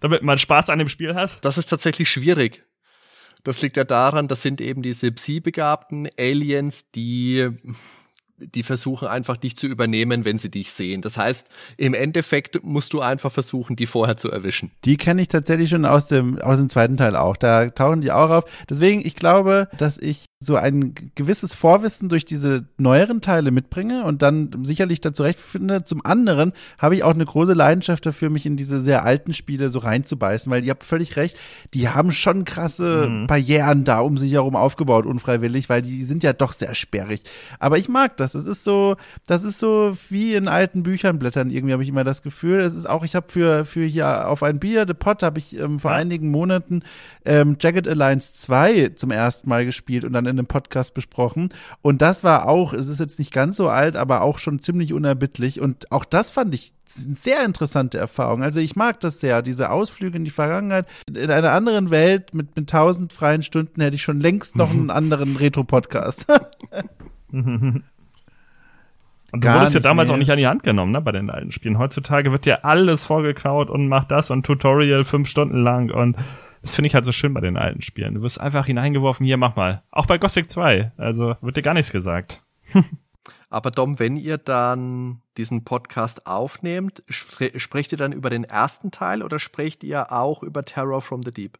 damit 0.00 0.22
man 0.22 0.38
Spaß 0.38 0.70
an 0.70 0.78
dem 0.78 0.88
Spiel 0.88 1.14
hat? 1.14 1.44
Das 1.44 1.58
ist 1.58 1.66
tatsächlich 1.66 2.08
schwierig. 2.08 2.64
Das 3.44 3.62
liegt 3.62 3.76
ja 3.76 3.84
daran, 3.84 4.28
das 4.28 4.42
sind 4.42 4.60
eben 4.60 4.82
diese 4.82 5.12
Psi-begabten 5.12 6.08
Aliens, 6.18 6.90
die 6.90 7.48
die 8.38 8.62
versuchen 8.62 9.08
einfach 9.08 9.36
dich 9.36 9.56
zu 9.56 9.66
übernehmen, 9.66 10.24
wenn 10.24 10.38
sie 10.38 10.50
dich 10.50 10.72
sehen. 10.72 11.02
Das 11.02 11.16
heißt, 11.16 11.48
im 11.76 11.94
Endeffekt 11.94 12.64
musst 12.64 12.92
du 12.92 13.00
einfach 13.00 13.32
versuchen, 13.32 13.76
die 13.76 13.86
vorher 13.86 14.16
zu 14.16 14.30
erwischen. 14.30 14.70
Die 14.84 14.96
kenne 14.96 15.22
ich 15.22 15.28
tatsächlich 15.28 15.70
schon 15.70 15.84
aus 15.84 16.06
dem, 16.06 16.40
aus 16.40 16.58
dem 16.58 16.68
zweiten 16.68 16.96
Teil 16.96 17.16
auch. 17.16 17.36
Da 17.36 17.68
tauchen 17.68 18.00
die 18.00 18.12
auch 18.12 18.30
auf. 18.30 18.44
Deswegen, 18.68 19.04
ich 19.04 19.16
glaube, 19.16 19.68
dass 19.76 19.98
ich 19.98 20.24
so 20.40 20.54
ein 20.54 20.94
gewisses 21.16 21.54
Vorwissen 21.54 22.08
durch 22.08 22.24
diese 22.24 22.68
neueren 22.76 23.20
Teile 23.20 23.50
mitbringe 23.50 24.04
und 24.04 24.22
dann 24.22 24.50
sicherlich 24.62 25.00
da 25.00 25.12
zurechtfinde. 25.12 25.82
Zum 25.82 26.04
anderen 26.06 26.52
habe 26.78 26.94
ich 26.94 27.02
auch 27.02 27.14
eine 27.14 27.24
große 27.24 27.54
Leidenschaft 27.54 28.06
dafür, 28.06 28.30
mich 28.30 28.46
in 28.46 28.56
diese 28.56 28.80
sehr 28.80 29.04
alten 29.04 29.34
Spiele 29.34 29.68
so 29.68 29.80
reinzubeißen, 29.80 30.50
weil 30.50 30.64
ihr 30.64 30.70
habt 30.70 30.84
völlig 30.84 31.16
recht, 31.16 31.36
die 31.74 31.88
haben 31.88 32.12
schon 32.12 32.44
krasse 32.44 33.08
mhm. 33.08 33.26
Barrieren 33.26 33.82
da 33.82 33.98
um 33.98 34.16
sich 34.16 34.32
herum 34.32 34.54
aufgebaut, 34.54 35.06
unfreiwillig, 35.06 35.68
weil 35.68 35.82
die 35.82 36.04
sind 36.04 36.22
ja 36.22 36.32
doch 36.32 36.52
sehr 36.52 36.74
sperrig. 36.74 37.24
Aber 37.58 37.78
ich 37.78 37.88
mag 37.88 38.16
das. 38.16 38.27
Das 38.32 38.44
ist 38.44 38.64
so, 38.64 38.96
das 39.26 39.44
ist 39.44 39.58
so 39.58 39.96
wie 40.08 40.34
in 40.34 40.48
alten 40.48 40.82
Büchern 40.82 41.18
blättern. 41.18 41.50
Irgendwie 41.50 41.72
habe 41.72 41.82
ich 41.82 41.88
immer 41.88 42.04
das 42.04 42.22
Gefühl. 42.22 42.60
Es 42.60 42.74
ist 42.74 42.88
auch, 42.88 43.04
ich 43.04 43.14
habe 43.14 43.26
für, 43.28 43.64
für 43.64 43.84
hier 43.84 44.28
auf 44.28 44.42
ein 44.42 44.58
Bier, 44.58 44.84
The 44.86 44.94
Pot, 44.94 45.22
habe 45.22 45.38
ich 45.38 45.56
ähm, 45.56 45.78
vor 45.78 45.90
ja. 45.92 45.98
einigen 45.98 46.30
Monaten 46.30 46.82
ähm, 47.24 47.56
Jagged 47.60 47.88
Alliance 47.88 48.34
2 48.34 48.90
zum 48.90 49.10
ersten 49.10 49.48
Mal 49.48 49.64
gespielt 49.64 50.04
und 50.04 50.12
dann 50.12 50.26
in 50.26 50.38
einem 50.38 50.46
Podcast 50.46 50.94
besprochen. 50.94 51.50
Und 51.82 52.02
das 52.02 52.24
war 52.24 52.48
auch, 52.48 52.72
es 52.72 52.88
ist 52.88 53.00
jetzt 53.00 53.18
nicht 53.18 53.32
ganz 53.32 53.56
so 53.56 53.68
alt, 53.68 53.96
aber 53.96 54.22
auch 54.22 54.38
schon 54.38 54.60
ziemlich 54.60 54.92
unerbittlich. 54.92 55.60
Und 55.60 55.90
auch 55.92 56.04
das 56.04 56.30
fand 56.30 56.54
ich 56.54 56.72
eine 57.04 57.14
sehr 57.14 57.44
interessante 57.44 57.98
Erfahrung. 57.98 58.42
Also 58.42 58.60
ich 58.60 58.76
mag 58.76 59.00
das 59.00 59.20
sehr, 59.20 59.42
diese 59.42 59.70
Ausflüge 59.70 60.16
in 60.16 60.24
die 60.24 60.30
Vergangenheit. 60.30 60.86
In 61.06 61.30
einer 61.30 61.52
anderen 61.52 61.90
Welt 61.90 62.34
mit, 62.34 62.56
mit 62.56 62.70
tausend 62.70 63.12
freien 63.12 63.42
Stunden 63.42 63.80
hätte 63.80 63.96
ich 63.96 64.02
schon 64.02 64.20
längst 64.20 64.56
noch 64.56 64.70
einen 64.78 64.90
anderen 64.90 65.36
Retro-Podcast. 65.36 66.26
Und 69.30 69.44
du 69.44 69.52
wurdest 69.52 69.74
ja 69.74 69.80
damals 69.80 70.08
mehr. 70.08 70.14
auch 70.14 70.18
nicht 70.18 70.30
an 70.30 70.38
die 70.38 70.46
Hand 70.46 70.62
genommen, 70.62 70.92
ne, 70.92 71.00
bei 71.00 71.12
den 71.12 71.28
alten 71.28 71.52
Spielen. 71.52 71.78
Heutzutage 71.78 72.32
wird 72.32 72.46
dir 72.46 72.64
alles 72.64 73.04
vorgekaut 73.04 73.68
und 73.68 73.88
macht 73.88 74.10
das 74.10 74.30
und 74.30 74.46
Tutorial 74.46 75.04
fünf 75.04 75.28
Stunden 75.28 75.62
lang 75.62 75.90
und 75.90 76.16
das 76.62 76.74
finde 76.74 76.88
ich 76.88 76.94
halt 76.94 77.04
so 77.04 77.12
schön 77.12 77.34
bei 77.34 77.40
den 77.40 77.56
alten 77.56 77.82
Spielen. 77.82 78.14
Du 78.14 78.22
wirst 78.22 78.40
einfach 78.40 78.66
hineingeworfen, 78.66 79.24
hier, 79.24 79.36
mach 79.36 79.56
mal. 79.56 79.82
Auch 79.90 80.06
bei 80.06 80.18
Gothic 80.18 80.50
2. 80.50 80.92
Also 80.96 81.36
wird 81.40 81.56
dir 81.56 81.62
gar 81.62 81.74
nichts 81.74 81.92
gesagt. 81.92 82.42
Aber 83.50 83.70
Dom, 83.70 83.98
wenn 83.98 84.16
ihr 84.16 84.38
dann 84.38 85.22
diesen 85.36 85.64
Podcast 85.64 86.26
aufnehmt, 86.26 87.02
spre 87.08 87.58
sprecht 87.58 87.92
ihr 87.92 87.98
dann 87.98 88.12
über 88.12 88.30
den 88.30 88.44
ersten 88.44 88.90
Teil 88.90 89.22
oder 89.22 89.38
sprecht 89.38 89.84
ihr 89.84 90.12
auch 90.12 90.42
über 90.42 90.64
Terror 90.64 91.00
from 91.00 91.22
the 91.22 91.30
Deep? 91.30 91.58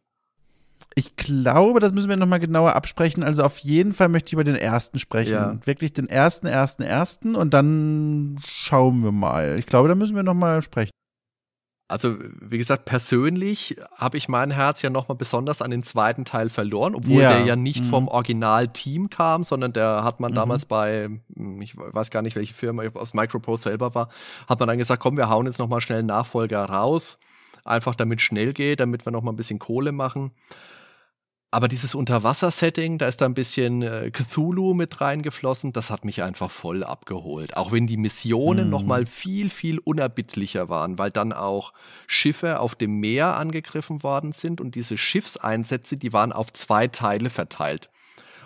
Ich 0.95 1.15
glaube, 1.15 1.79
das 1.79 1.93
müssen 1.93 2.09
wir 2.09 2.17
nochmal 2.17 2.39
genauer 2.39 2.75
absprechen. 2.75 3.23
Also 3.23 3.43
auf 3.43 3.59
jeden 3.59 3.93
Fall 3.93 4.09
möchte 4.09 4.29
ich 4.29 4.33
über 4.33 4.43
den 4.43 4.55
ersten 4.55 4.99
sprechen. 4.99 5.31
Ja. 5.33 5.57
Wirklich 5.65 5.93
den 5.93 6.09
ersten, 6.09 6.47
ersten, 6.47 6.81
ersten 6.83 7.35
und 7.35 7.53
dann 7.53 8.39
schauen 8.45 9.03
wir 9.03 9.11
mal. 9.11 9.55
Ich 9.59 9.65
glaube, 9.67 9.87
da 9.87 9.95
müssen 9.95 10.15
wir 10.15 10.23
nochmal 10.23 10.61
sprechen. 10.61 10.91
Also, 11.91 12.17
wie 12.39 12.59
gesagt, 12.59 12.85
persönlich 12.85 13.77
habe 13.95 14.17
ich 14.17 14.29
mein 14.29 14.51
Herz 14.51 14.83
ja 14.83 14.91
nochmal 14.91 15.17
besonders 15.17 15.63
an 15.63 15.71
den 15.71 15.81
zweiten 15.81 16.23
Teil 16.23 16.49
verloren, 16.51 16.93
obwohl 16.93 17.23
Ja. 17.23 17.29
der 17.29 17.45
ja 17.45 17.55
nicht 17.55 17.83
Mhm. 17.83 17.89
vom 17.89 18.07
Originalteam 18.07 19.09
kam, 19.09 19.43
sondern 19.43 19.73
der 19.73 20.03
hat 20.03 20.19
man 20.19 20.31
Mhm. 20.31 20.35
damals 20.35 20.65
bei, 20.65 21.05
hm, 21.35 21.61
ich 21.63 21.75
weiß 21.77 22.11
gar 22.11 22.21
nicht, 22.21 22.35
welche 22.35 22.53
Firma 22.53 22.83
aus 22.93 23.15
Microprose 23.15 23.63
selber 23.63 23.95
war, 23.95 24.09
hat 24.47 24.59
man 24.59 24.67
dann 24.69 24.77
gesagt, 24.77 25.01
komm, 25.01 25.17
wir 25.17 25.29
hauen 25.29 25.47
jetzt 25.47 25.57
nochmal 25.57 25.81
schnell 25.81 25.99
einen 25.99 26.07
Nachfolger 26.09 26.63
raus, 26.65 27.17
einfach 27.65 27.95
damit 27.95 28.21
schnell 28.21 28.53
geht, 28.53 28.81
damit 28.81 29.07
wir 29.07 29.11
nochmal 29.11 29.33
ein 29.33 29.37
bisschen 29.37 29.57
Kohle 29.57 29.91
machen. 29.91 30.29
Aber 31.51 31.67
dieses 31.67 31.95
Unterwasser-Setting, 31.95 32.99
da 32.99 33.07
ist 33.07 33.21
da 33.21 33.25
ein 33.25 33.33
bisschen 33.33 33.81
äh, 33.81 34.11
Cthulhu 34.11 34.75
mit 34.75 35.01
reingeflossen, 35.01 35.73
das 35.73 35.89
hat 35.89 36.05
mich 36.05 36.21
einfach 36.21 36.51
voll 36.51 36.83
abgeholt. 36.83 37.57
Auch 37.57 37.71
wenn 37.71 37.87
die 37.87 37.97
Missionen 37.97 38.65
Mhm. 38.65 38.69
noch 38.69 38.83
mal 38.83 39.07
viel, 39.07 39.49
viel 39.49 39.79
unerbittlicher 39.79 40.69
waren, 40.69 40.99
weil 40.99 41.09
dann 41.09 41.33
auch 41.33 41.73
Schiffe 42.05 42.59
auf 42.59 42.75
dem 42.75 42.99
Meer 42.99 43.35
angegriffen 43.37 44.03
worden 44.03 44.31
sind 44.31 44.61
und 44.61 44.75
diese 44.75 44.95
Schiffseinsätze, 44.95 45.97
die 45.97 46.13
waren 46.13 46.33
auf 46.33 46.53
zwei 46.53 46.85
Teile 46.87 47.31
verteilt. 47.31 47.89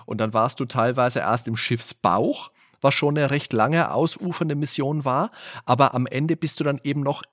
Und 0.06 0.22
dann 0.22 0.34
warst 0.34 0.62
du 0.62 0.66
teilweise 0.66 1.20
erst 1.20 1.50
im 1.50 1.58
Schiffsbauch, 1.58 2.52
was 2.80 2.94
schon 2.94 3.18
eine 3.18 3.32
recht 3.32 3.52
lange 3.52 3.92
ausufernde 3.94 4.56
Mission 4.56 5.04
war, 5.04 5.32
aber 5.66 5.94
am 5.94 6.06
Ende 6.06 6.38
bist 6.38 6.60
du 6.60 6.64
dann 6.64 6.80
eben 6.84 7.02
noch 7.02 7.24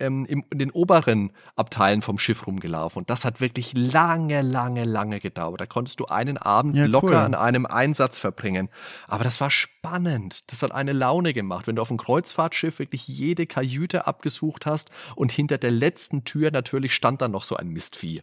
ähm, 0.00 0.26
im, 0.26 0.44
in 0.50 0.58
den 0.58 0.70
oberen 0.70 1.32
Abteilen 1.56 2.02
vom 2.02 2.18
Schiff 2.18 2.46
rumgelaufen. 2.46 3.00
Und 3.00 3.10
das 3.10 3.24
hat 3.24 3.40
wirklich 3.40 3.72
lange, 3.74 4.42
lange, 4.42 4.84
lange 4.84 5.20
gedauert. 5.20 5.60
Da 5.60 5.66
konntest 5.66 6.00
du 6.00 6.06
einen 6.06 6.36
Abend 6.38 6.76
Ja, 6.76 6.86
locker 6.86 7.06
cool. 7.08 7.14
an 7.14 7.34
einem 7.34 7.66
Einsatz 7.66 8.18
verbringen. 8.18 8.68
Aber 9.06 9.24
das 9.24 9.40
war 9.40 9.50
spannend. 9.50 10.50
Das 10.52 10.62
hat 10.62 10.72
eine 10.72 10.92
Laune 10.92 11.32
gemacht, 11.32 11.66
wenn 11.66 11.76
du 11.76 11.82
auf 11.82 11.90
einem 11.90 11.98
Kreuzfahrtschiff 11.98 12.78
wirklich 12.78 13.06
jede 13.08 13.46
Kajüte 13.46 14.06
abgesucht 14.06 14.66
hast 14.66 14.90
und 15.16 15.32
hinter 15.32 15.58
der 15.58 15.70
letzten 15.70 16.24
Tür 16.24 16.50
natürlich 16.50 16.94
stand 16.94 17.22
dann 17.22 17.30
noch 17.30 17.44
so 17.44 17.56
ein 17.56 17.68
Mistvieh. 17.68 18.22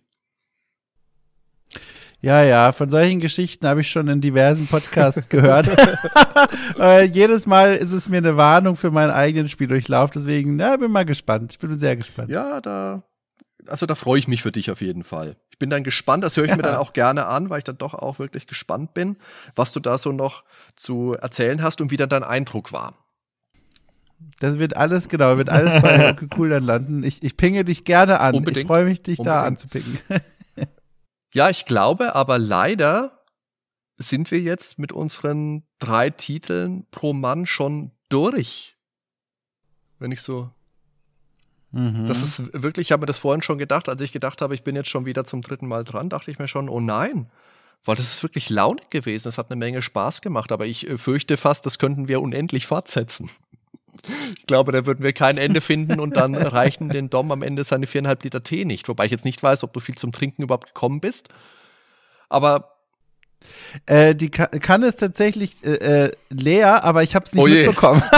Ja, 2.19 2.41
ja, 2.44 2.72
von 2.72 2.89
solchen 2.89 3.19
Geschichten 3.19 3.68
habe 3.68 3.81
ich 3.81 3.91
schon 3.91 4.07
in 4.07 4.22
diversen 4.22 4.65
Podcasts 4.68 5.30
gehört. 5.30 5.69
äh, 6.80 7.03
jedes 7.03 7.45
Mal 7.45 7.76
ist 7.76 7.91
es 7.91 8.10
mir 8.10 8.18
eine 8.18 8.38
Warnung 8.38 8.76
für 8.76 8.89
meinen 8.89 9.11
eigenen 9.11 9.48
Spieldurchlauf. 9.48 10.10
Deswegen, 10.10 10.60
ja, 10.60 10.76
bin 10.77 10.91
mal 10.91 11.06
gespannt. 11.06 11.53
Ich 11.53 11.60
bin 11.60 11.77
sehr 11.77 11.95
gespannt. 11.95 12.30
Ja, 12.31 12.60
da, 12.60 13.03
also 13.68 13.85
da 13.85 13.94
freue 13.94 14.18
ich 14.18 14.27
mich 14.27 14.41
für 14.41 14.52
dich 14.52 14.72
auf 14.72 14.81
jeden 14.81 15.03
Fall. 15.03 15.35
Ich 15.52 15.60
bin 15.60 15.69
dann 15.69 15.84
gespannt, 15.84 16.23
das 16.23 16.35
höre 16.38 16.45
ich 16.45 16.52
mir 16.52 16.57
Ja. 16.57 16.64
dann 16.64 16.76
auch 16.77 16.94
gerne 16.94 17.27
an, 17.27 17.49
weil 17.52 17.60
ich 17.60 17.64
dann 17.64 17.77
doch 17.77 17.94
auch 17.94 18.18
wirklich 18.18 18.48
gespannt 18.48 18.94
bin, 18.95 19.18
was 19.56 19.72
du 19.72 19.80
da 19.80 19.98
so 19.99 20.11
noch 20.11 20.44
zu 20.76 21.14
erzählen 21.19 21.61
hast 21.61 21.81
und 21.81 21.91
wie 21.91 21.98
dann 21.98 22.10
dein 22.10 22.23
Eindruck 22.23 22.73
war. 22.73 22.95
Das 24.39 24.57
wird 24.57 24.76
alles, 24.76 25.07
genau, 25.10 25.38
wird 25.38 25.49
alles 25.49 25.80
bei 25.81 26.10
Okay 26.11 26.27
Cool 26.35 26.49
dann 26.49 26.64
landen. 26.64 27.03
Ich, 27.03 27.22
ich 27.22 27.38
pinge 27.38 27.64
dich 27.64 27.84
gerne 27.85 28.19
an. 28.19 28.34
Unbedingt. 28.34 28.64
Ich 28.64 28.68
freue 28.68 28.85
mich, 28.85 29.03
dich 29.03 29.19
da 29.19 29.48
Unbedingt. 29.48 29.85
Ja, 31.38 31.51
ich 31.51 31.65
glaube, 31.65 32.15
aber 32.15 32.39
leider 32.39 33.23
sind 33.95 34.31
wir 34.31 34.39
jetzt 34.39 34.80
mit 34.80 34.91
unseren 34.91 35.68
drei 35.77 36.09
Titeln 36.09 36.88
pro 36.89 37.14
Mann 37.14 37.45
schon 37.45 37.91
durch. 38.09 38.76
Wenn 39.99 40.11
ich 40.11 40.23
so. 40.23 40.49
Mhm. 41.73 42.07
Das 42.07 42.23
ist 42.23 42.51
wirklich, 42.64 42.88
ich 42.88 42.91
habe 42.91 43.01
mir 43.01 43.05
das 43.05 43.19
vorhin 43.19 43.43
schon 43.43 43.59
gedacht, 43.59 43.88
als 43.88 44.01
ich 44.01 44.11
gedacht 44.11 44.41
habe, 44.41 44.55
ich 44.55 44.64
bin 44.64 44.76
jetzt 44.76 44.89
schon 44.89 45.05
wieder 45.05 45.26
zum 45.26 45.43
dritten 45.43 45.68
Mal 45.68 45.84
dran, 45.84 46.09
dachte 46.09 46.31
ich 46.31 46.39
mir 46.39 46.47
schon, 46.47 46.69
oh 46.69 46.80
nein. 46.80 47.30
Weil 47.85 47.97
das 47.97 48.11
ist 48.11 48.23
wirklich 48.23 48.49
launig 48.49 48.89
gewesen. 48.89 49.27
Es 49.27 49.38
hat 49.38 49.51
eine 49.51 49.59
Menge 49.59 49.84
Spaß 49.84 50.22
gemacht, 50.22 50.51
aber 50.51 50.65
ich 50.65 50.89
äh, 50.89 50.97
fürchte 50.97 51.38
fast, 51.38 51.68
das 51.68 51.77
könnten 51.77 52.07
wir 52.07 52.19
unendlich 52.19 52.65
fortsetzen. 52.65 53.30
Ich 54.38 54.45
glaube, 54.45 54.72
da 54.72 54.85
würden 54.85 55.03
wir 55.03 55.14
kein 55.14 55.38
Ende 55.38 55.59
finden 55.61 55.99
und 55.99 56.15
dann 56.18 56.35
reichen 56.35 56.89
den 56.89 57.09
Dom 57.09 57.31
am 57.31 57.41
Ende 57.41 57.64
seine 57.64 57.88
viereinhalb 57.88 58.23
Liter 58.23 58.43
Tee 58.43 58.64
nicht. 58.65 58.88
Wobei 58.89 59.05
ich 59.05 59.11
jetzt 59.11 59.26
nicht 59.26 59.41
weiß, 59.41 59.64
ob 59.64 59.73
du 59.73 59.80
viel 59.80 59.95
zum 59.95 60.11
Trinken 60.11 60.43
überhaupt 60.43 60.68
gekommen 60.68 60.99
bist. 61.01 61.30
Aber 62.30 62.73
Äh, 63.85 64.15
die 64.15 64.30
Ka 64.30 64.47
Kanne 64.47 64.88
ist 64.88 64.97
tatsächlich 64.97 65.64
äh, 65.64 66.05
äh, 66.05 66.11
leer, 66.30 66.84
aber 66.84 67.03
ich 67.03 67.15
habe 67.15 67.26
es 67.26 67.34
nicht 67.34 67.43
Oh 67.43 67.47
mitbekommen. 67.47 68.01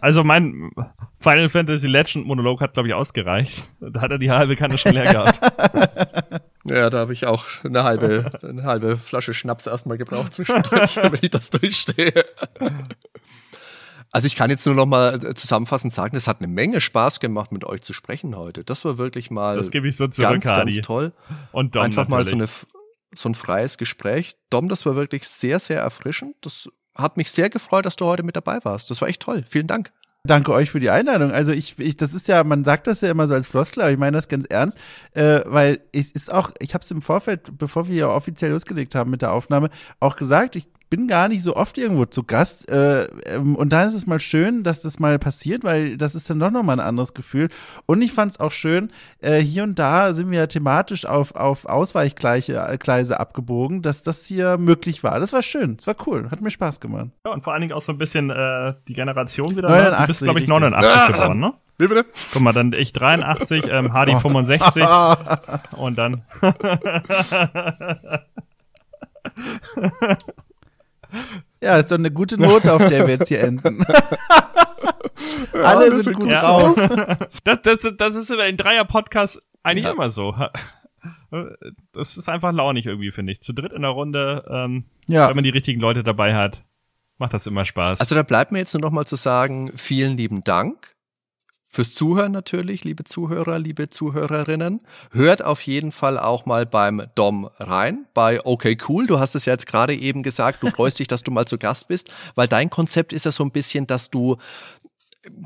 Also 0.00 0.24
mein 0.24 0.70
Final 1.20 1.48
Fantasy 1.48 1.86
Legend 1.86 2.26
Monolog 2.26 2.60
hat, 2.60 2.74
glaube 2.74 2.88
ich, 2.88 2.94
ausgereicht. 2.94 3.64
Da 3.80 4.02
hat 4.02 4.10
er 4.10 4.18
die 4.18 4.30
halbe 4.30 4.56
Kanne 4.56 4.76
schon 4.76 4.92
leer 4.92 5.10
gehabt. 5.10 5.40
ja, 6.64 6.90
da 6.90 6.98
habe 6.98 7.12
ich 7.12 7.26
auch 7.26 7.44
eine 7.64 7.84
halbe, 7.84 8.30
eine 8.42 8.62
halbe 8.64 8.96
Flasche 8.96 9.34
Schnaps 9.34 9.66
erstmal 9.66 9.98
gebraucht 9.98 10.34
zwischendurch, 10.34 10.96
wenn 11.02 11.18
ich 11.20 11.30
das 11.30 11.50
durchstehe. 11.50 12.12
Also 14.12 14.26
ich 14.26 14.36
kann 14.36 14.48
jetzt 14.48 14.64
nur 14.64 14.76
noch 14.76 14.86
mal 14.86 15.14
äh, 15.24 15.34
zusammenfassend 15.34 15.92
sagen, 15.92 16.16
es 16.16 16.28
hat 16.28 16.38
eine 16.38 16.46
Menge 16.46 16.80
Spaß 16.80 17.18
gemacht, 17.18 17.50
mit 17.50 17.64
euch 17.64 17.82
zu 17.82 17.92
sprechen 17.92 18.36
heute. 18.36 18.62
Das 18.62 18.84
war 18.84 18.96
wirklich 18.96 19.30
mal 19.30 19.56
Das 19.56 19.70
gebe 19.70 19.88
ich 19.88 19.96
so 19.96 20.06
zurück, 20.06 20.30
ganz, 20.30 20.46
Hardy. 20.46 20.74
ganz 20.76 20.86
toll. 20.86 21.12
Und 21.50 21.74
Dom 21.74 21.82
Einfach 21.82 22.06
mal 22.08 22.24
so, 22.24 22.36
natürlich. 22.36 22.50
eine, 23.12 23.18
so 23.18 23.28
ein 23.28 23.34
freies 23.34 23.76
Gespräch. 23.76 24.36
Dom, 24.50 24.68
das 24.68 24.86
war 24.86 24.94
wirklich 24.94 25.26
sehr, 25.26 25.58
sehr 25.58 25.80
erfrischend. 25.80 26.36
Das 26.42 26.68
hat 26.94 27.16
mich 27.16 27.30
sehr 27.32 27.50
gefreut, 27.50 27.86
dass 27.86 27.96
du 27.96 28.04
heute 28.04 28.22
mit 28.22 28.36
dabei 28.36 28.64
warst. 28.64 28.88
Das 28.90 29.00
war 29.00 29.08
echt 29.08 29.20
toll. 29.22 29.44
Vielen 29.48 29.66
Dank. 29.66 29.90
Danke 30.26 30.52
euch 30.52 30.70
für 30.70 30.80
die 30.80 30.88
Einladung. 30.88 31.32
Also 31.32 31.52
ich, 31.52 31.78
ich, 31.78 31.98
das 31.98 32.14
ist 32.14 32.28
ja, 32.28 32.42
man 32.44 32.64
sagt 32.64 32.86
das 32.86 33.02
ja 33.02 33.10
immer 33.10 33.26
so 33.26 33.34
als 33.34 33.46
Floskel, 33.46 33.82
aber 33.82 33.92
ich 33.92 33.98
meine 33.98 34.16
das 34.16 34.28
ganz 34.28 34.46
ernst, 34.48 34.80
äh, 35.12 35.40
weil 35.44 35.80
es 35.92 36.10
ist 36.12 36.32
auch, 36.32 36.50
ich 36.60 36.72
habe 36.72 36.82
es 36.82 36.90
im 36.90 37.02
Vorfeld, 37.02 37.58
bevor 37.58 37.88
wir 37.88 37.94
ja 37.94 38.08
offiziell 38.08 38.50
losgelegt 38.50 38.94
haben 38.94 39.10
mit 39.10 39.20
der 39.20 39.32
Aufnahme, 39.32 39.68
auch 40.00 40.16
gesagt, 40.16 40.56
ich 40.56 40.66
bin 40.94 41.08
gar 41.08 41.26
nicht 41.26 41.42
so 41.42 41.56
oft 41.56 41.76
irgendwo 41.76 42.04
zu 42.04 42.22
Gast 42.22 42.68
äh, 42.68 43.06
ähm, 43.26 43.56
und 43.56 43.72
dann 43.72 43.88
ist 43.88 43.94
es 43.94 44.06
mal 44.06 44.20
schön, 44.20 44.62
dass 44.62 44.80
das 44.80 45.00
mal 45.00 45.18
passiert, 45.18 45.64
weil 45.64 45.96
das 45.96 46.14
ist 46.14 46.30
dann 46.30 46.38
doch 46.38 46.52
nochmal 46.52 46.78
ein 46.78 46.86
anderes 46.86 47.14
Gefühl 47.14 47.48
und 47.86 48.00
ich 48.00 48.12
fand 48.12 48.30
es 48.30 48.38
auch 48.38 48.52
schön, 48.52 48.92
äh, 49.20 49.40
hier 49.40 49.64
und 49.64 49.76
da 49.76 50.12
sind 50.12 50.30
wir 50.30 50.38
ja 50.38 50.46
thematisch 50.46 51.04
auf, 51.04 51.34
auf 51.34 51.66
Ausweichgleise 51.66 52.54
äh, 52.54 53.14
abgebogen, 53.16 53.82
dass 53.82 54.04
das 54.04 54.24
hier 54.24 54.56
möglich 54.56 55.02
war. 55.02 55.18
Das 55.18 55.32
war 55.32 55.42
schön, 55.42 55.78
das 55.78 55.88
war 55.88 55.96
cool, 56.06 56.30
hat 56.30 56.40
mir 56.40 56.52
Spaß 56.52 56.78
gemacht. 56.78 57.08
Ja, 57.26 57.32
und 57.32 57.42
vor 57.42 57.54
allen 57.54 57.62
Dingen 57.62 57.72
auch 57.72 57.82
so 57.82 57.90
ein 57.90 57.98
bisschen 57.98 58.30
äh, 58.30 58.74
die 58.86 58.94
Generation 58.94 59.56
wieder. 59.56 59.68
ne? 59.70 59.96
Du 59.98 60.06
bist, 60.06 60.22
89, 60.22 60.24
glaube 60.24 60.38
ich, 60.38 60.48
richtig. 60.48 60.60
89 60.60 61.14
geworden, 61.16 61.40
ne? 61.40 61.54
Wie 61.78 61.88
bitte? 61.88 62.06
Guck 62.32 62.42
mal, 62.42 62.52
dann 62.52 62.72
ich 62.72 62.92
83, 62.92 63.64
ähm, 63.68 63.92
Hardy 63.92 64.14
Oh. 64.14 64.20
65 64.20 64.84
und 65.76 65.98
dann. 65.98 66.22
Ja, 71.62 71.76
ist 71.78 71.90
doch 71.90 71.98
eine 71.98 72.10
gute 72.10 72.38
Note, 72.40 72.72
auf 72.72 72.84
der 72.84 73.06
wir 73.06 73.14
jetzt 73.14 73.28
hier 73.28 73.40
enden. 73.42 73.84
Alle 75.52 75.90
wir 75.92 76.00
sind 76.00 76.16
gut 76.16 76.32
drauf. 76.32 76.74
Das, 77.44 77.58
das, 77.62 77.78
das 77.96 78.16
ist 78.16 78.30
über 78.30 78.44
den 78.46 78.56
Dreier-Podcast 78.56 79.40
eigentlich 79.62 79.84
Ja. 79.84 79.92
immer 79.92 80.10
so. 80.10 80.34
Das 81.92 82.16
ist 82.16 82.28
einfach 82.28 82.52
launig 82.52 82.86
irgendwie, 82.86 83.10
finde 83.10 83.32
ich. 83.32 83.42
Zu 83.42 83.52
dritt 83.52 83.72
in 83.72 83.82
der 83.82 83.90
Runde, 83.90 84.44
ähm, 84.48 84.84
Ja. 85.06 85.28
wenn 85.28 85.34
man 85.36 85.44
die 85.44 85.50
richtigen 85.50 85.80
Leute 85.80 86.02
dabei 86.02 86.34
hat, 86.34 86.62
macht 87.18 87.32
das 87.34 87.46
immer 87.46 87.64
Spaß. 87.64 88.00
Also 88.00 88.14
da 88.14 88.22
bleibt 88.22 88.52
mir 88.52 88.58
jetzt 88.58 88.74
nur 88.74 88.80
noch 88.82 88.90
mal 88.90 89.04
zu 89.06 89.16
sagen, 89.16 89.72
vielen 89.76 90.16
lieben 90.16 90.42
Dank 90.42 90.93
fürs 91.74 91.92
Zuhören 91.92 92.32
natürlich, 92.32 92.84
liebe 92.84 93.04
Zuhörer, 93.04 93.58
liebe 93.58 93.88
Zuhörerinnen. 93.88 94.80
Hört 95.10 95.44
auf 95.44 95.60
jeden 95.62 95.92
Fall 95.92 96.18
auch 96.18 96.46
mal 96.46 96.66
beim 96.66 97.02
Dom 97.14 97.50
rein, 97.58 98.06
bei 98.14 98.44
OK 98.44 98.76
Cool. 98.88 99.06
Du 99.06 99.18
hast 99.18 99.34
es 99.34 99.44
ja 99.44 99.52
jetzt 99.52 99.66
gerade 99.66 99.94
eben 99.94 100.22
gesagt, 100.22 100.62
du 100.62 100.70
freust 100.70 100.98
dich, 101.00 101.08
dass 101.08 101.22
du 101.22 101.30
mal 101.30 101.46
zu 101.46 101.58
Gast 101.58 101.88
bist, 101.88 102.10
weil 102.36 102.46
dein 102.46 102.70
Konzept 102.70 103.12
ist 103.12 103.24
ja 103.24 103.32
so 103.32 103.44
ein 103.44 103.50
bisschen, 103.50 103.86
dass 103.86 104.10
du 104.10 104.36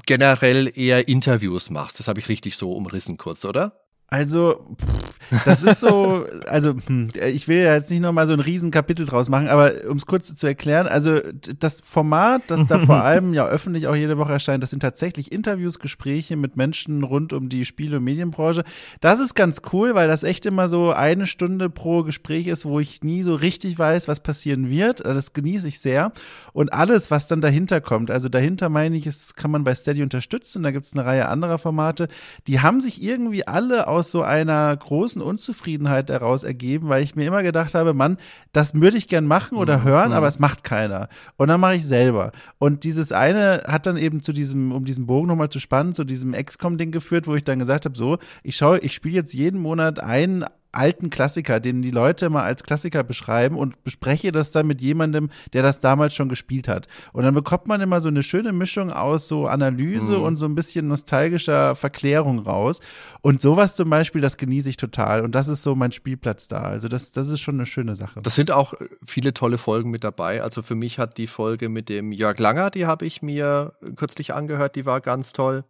generell 0.07 0.71
eher 0.75 1.09
Interviews 1.09 1.71
machst. 1.71 1.99
Das 1.99 2.09
habe 2.09 2.21
ich 2.21 2.29
richtig 2.29 2.57
so 2.57 2.73
umrissen 2.73 3.17
kurz, 3.17 3.45
oder? 3.45 3.88
Also, 4.11 4.67
pff, 4.81 5.19
das 5.45 5.63
ist 5.63 5.81
so, 5.81 6.25
also 6.47 6.75
hm, 6.87 7.11
ich 7.33 7.49
will 7.49 7.59
ja 7.59 7.75
jetzt 7.75 7.91
nicht 7.91 8.01
nochmal 8.01 8.27
so 8.27 8.33
ein 8.33 8.41
Riesenkapitel 8.41 9.05
draus 9.05 9.29
machen, 9.29 9.49
aber 9.49 9.73
um 9.89 9.99
es 9.99 10.07
kurz 10.07 10.35
zu 10.35 10.47
erklären, 10.47 10.87
also 10.87 11.21
das 11.59 11.83
Format, 11.83 12.43
das 12.47 12.65
da 12.65 12.79
vor 12.79 12.97
allem 13.03 13.35
ja 13.35 13.47
öffentlich 13.47 13.87
auch 13.87 13.95
jede 13.95 14.17
Woche 14.17 14.33
erscheint, 14.33 14.63
das 14.63 14.71
sind 14.71 14.81
tatsächlich 14.81 15.31
Interviews, 15.31 15.79
Gespräche 15.79 16.37
mit 16.37 16.57
Menschen 16.57 17.03
rund 17.03 17.35
um 17.35 17.51
die 17.51 17.67
Spiele- 17.67 17.99
und 17.99 18.05
Medienbranche. 18.05 18.65
Das 19.01 19.21
ist 19.21 19.35
ganz 19.35 19.61
cool, 19.73 19.95
weil 19.95 20.09
das 20.09 20.23
echt 20.23 20.47
immer 20.47 20.69
so 20.69 20.93
eine 20.93 21.27
Stunde 21.27 21.69
pro 21.69 22.03
Gespräch 22.03 22.47
ist, 22.47 22.65
wo 22.65 22.81
ich 22.81 23.03
nie 23.03 23.23
so 23.23 23.35
richtig 23.35 23.79
weiß, 23.79 24.09
was 24.09 24.21
passieren 24.21 24.71
wird. 24.71 25.01
Das 25.01 25.35
genieße 25.35 25.69
ich 25.69 25.81
sehr. 25.81 26.13
Und 26.55 26.73
alles, 26.73 27.11
was 27.11 27.27
dann 27.27 27.43
dahinter 27.43 27.83
kommt, 27.83 28.11
also 28.11 28.31
dahinter 28.31 28.71
meine 28.71 28.97
ich, 28.97 29.05
das 29.05 29.35
kann 29.35 29.51
man 29.51 29.65
bei 29.65 29.75
Steady 29.75 30.03
unterstützen, 30.03 30.63
da 30.63 30.71
gibt 30.71 30.87
es 30.87 30.95
eine 30.95 31.05
Reihe 31.05 31.29
anderer 31.29 31.59
Formate, 31.59 32.09
die 32.47 32.61
haben 32.61 32.81
sich 32.81 33.03
irgendwie 33.03 33.47
alle 33.47 33.87
aus 33.89 33.98
aus 33.99 34.11
so 34.11 34.23
einer 34.23 34.77
großen 34.77 35.21
Unzufriedenheit 35.21 36.09
daraus 36.11 36.45
ergeben, 36.45 36.89
weil 36.89 37.03
ich 37.03 37.17
mir 37.17 37.27
immer 37.27 37.43
gedacht 37.43 37.75
habe, 37.75 37.95
Mann, 37.95 38.17
das 38.53 38.75
würde 38.75 38.97
ich 38.97 39.09
gern 39.09 39.27
machen 39.27 39.59
oder 39.59 39.79
mhm. 39.79 39.85
hören, 39.85 40.13
aber 40.13 40.27
mhm. 40.27 40.29
es 40.29 40.39
macht 40.39 40.65
keiner. 40.65 41.09
Und 41.37 41.49
dann 41.49 41.61
mache 41.61 41.75
ich 41.75 41.87
selber. 41.87 42.33
Und 42.59 42.85
dieses 42.85 43.13
eine 43.13 43.65
hat 43.67 43.87
dann 43.87 43.97
eben 43.97 44.23
zu 44.23 44.33
diesem, 44.33 44.73
um 44.73 44.85
diesen 44.85 45.07
Bogen 45.07 45.29
nochmal 45.29 45.49
zu 45.49 45.61
spannen, 45.61 45.93
zu 45.93 46.05
diesem 46.05 46.33
XCOM-Ding 46.33 46.91
geführt, 46.91 47.27
wo 47.27 47.35
ich 47.35 47.45
dann 47.45 47.59
gesagt 47.59 47.85
habe, 47.85 47.97
so, 47.97 48.19
ich 48.43 48.57
schaue, 48.57 48.79
ich 48.79 48.95
spiele 48.95 49.17
jetzt 49.17 49.35
jeden 49.35 49.61
Monat 49.61 50.01
einen 50.01 50.45
alten 50.73 51.11
Klassiker, 51.11 51.61
den 51.61 51.83
die 51.83 51.91
Leute 51.91 52.29
mal 52.31 52.45
als 52.45 52.63
Klassiker 52.63 53.03
beschreiben 53.03 53.57
und 53.57 53.83
bespreche 53.85 54.33
das 54.33 54.51
dann 54.51 54.67
mit 54.67 54.81
jemandem, 54.81 55.31
der 55.53 55.63
das 55.63 55.81
damals 55.81 56.15
schon 56.15 56.29
gespielt 56.29 56.69
hat. 56.69 56.89
Und 57.13 57.25
dann 57.25 57.35
bekommt 57.35 57.67
man 57.67 57.81
immer 57.81 58.01
so 58.01 58.09
eine 58.09 58.23
schöne 58.23 58.53
Mischung 58.53 58.93
aus 58.93 59.29
so 59.29 59.47
Analyse 59.47 60.19
mhm. 60.19 60.25
und 60.25 60.37
so 60.37 60.47
ein 60.47 60.55
bisschen 60.55 60.89
nostalgischer 60.89 61.75
Verklärung 61.75 62.41
raus. 62.41 62.81
Und 63.23 63.41
sowas 63.41 63.77
zum 63.77 63.89
Beispiel, 63.91 64.21
das 64.21 64.37
genieße 64.37 64.71
ich 64.71 64.77
total. 64.77 65.23
Und 65.23 65.35
das 65.35 65.49
ist 65.49 65.63
so 65.63 65.75
mein 65.75 65.93
Spielplatz 65.93 66.49
da. 66.49 66.63
Also 66.63 66.89
das, 66.89 67.13
das 67.13 67.29
ist 67.29 67.41
schon 67.41 67.55
eine 67.55 67.67
schöne 67.67 67.95
Sache. 67.95 68.21
Das 68.23 68.35
sind 68.35 68.51
auch 68.51 68.75
viele 69.05 69.33
tolle 69.35 69.59
Folgen 69.59 69.91
mit 69.91 70.05
dabei. 70.05 70.43
Also 70.43 70.63
für 70.63 70.75
mich 70.75 70.99
hat 70.99 71.19
die 71.19 71.27
Folge 71.27 71.69
mit 71.69 71.89
dem 71.89 72.13
Jörg 72.13 72.39
Langer, 72.39 72.71
die 72.71 72.87
habe 72.87 73.07
ich 73.07 73.23
mir 73.23 73.73
kürzlich 73.97 74.35
angehört, 74.35 74.77
die 74.77 74.87
war 74.87 75.01
ganz 75.01 75.33
toll. 75.33 75.65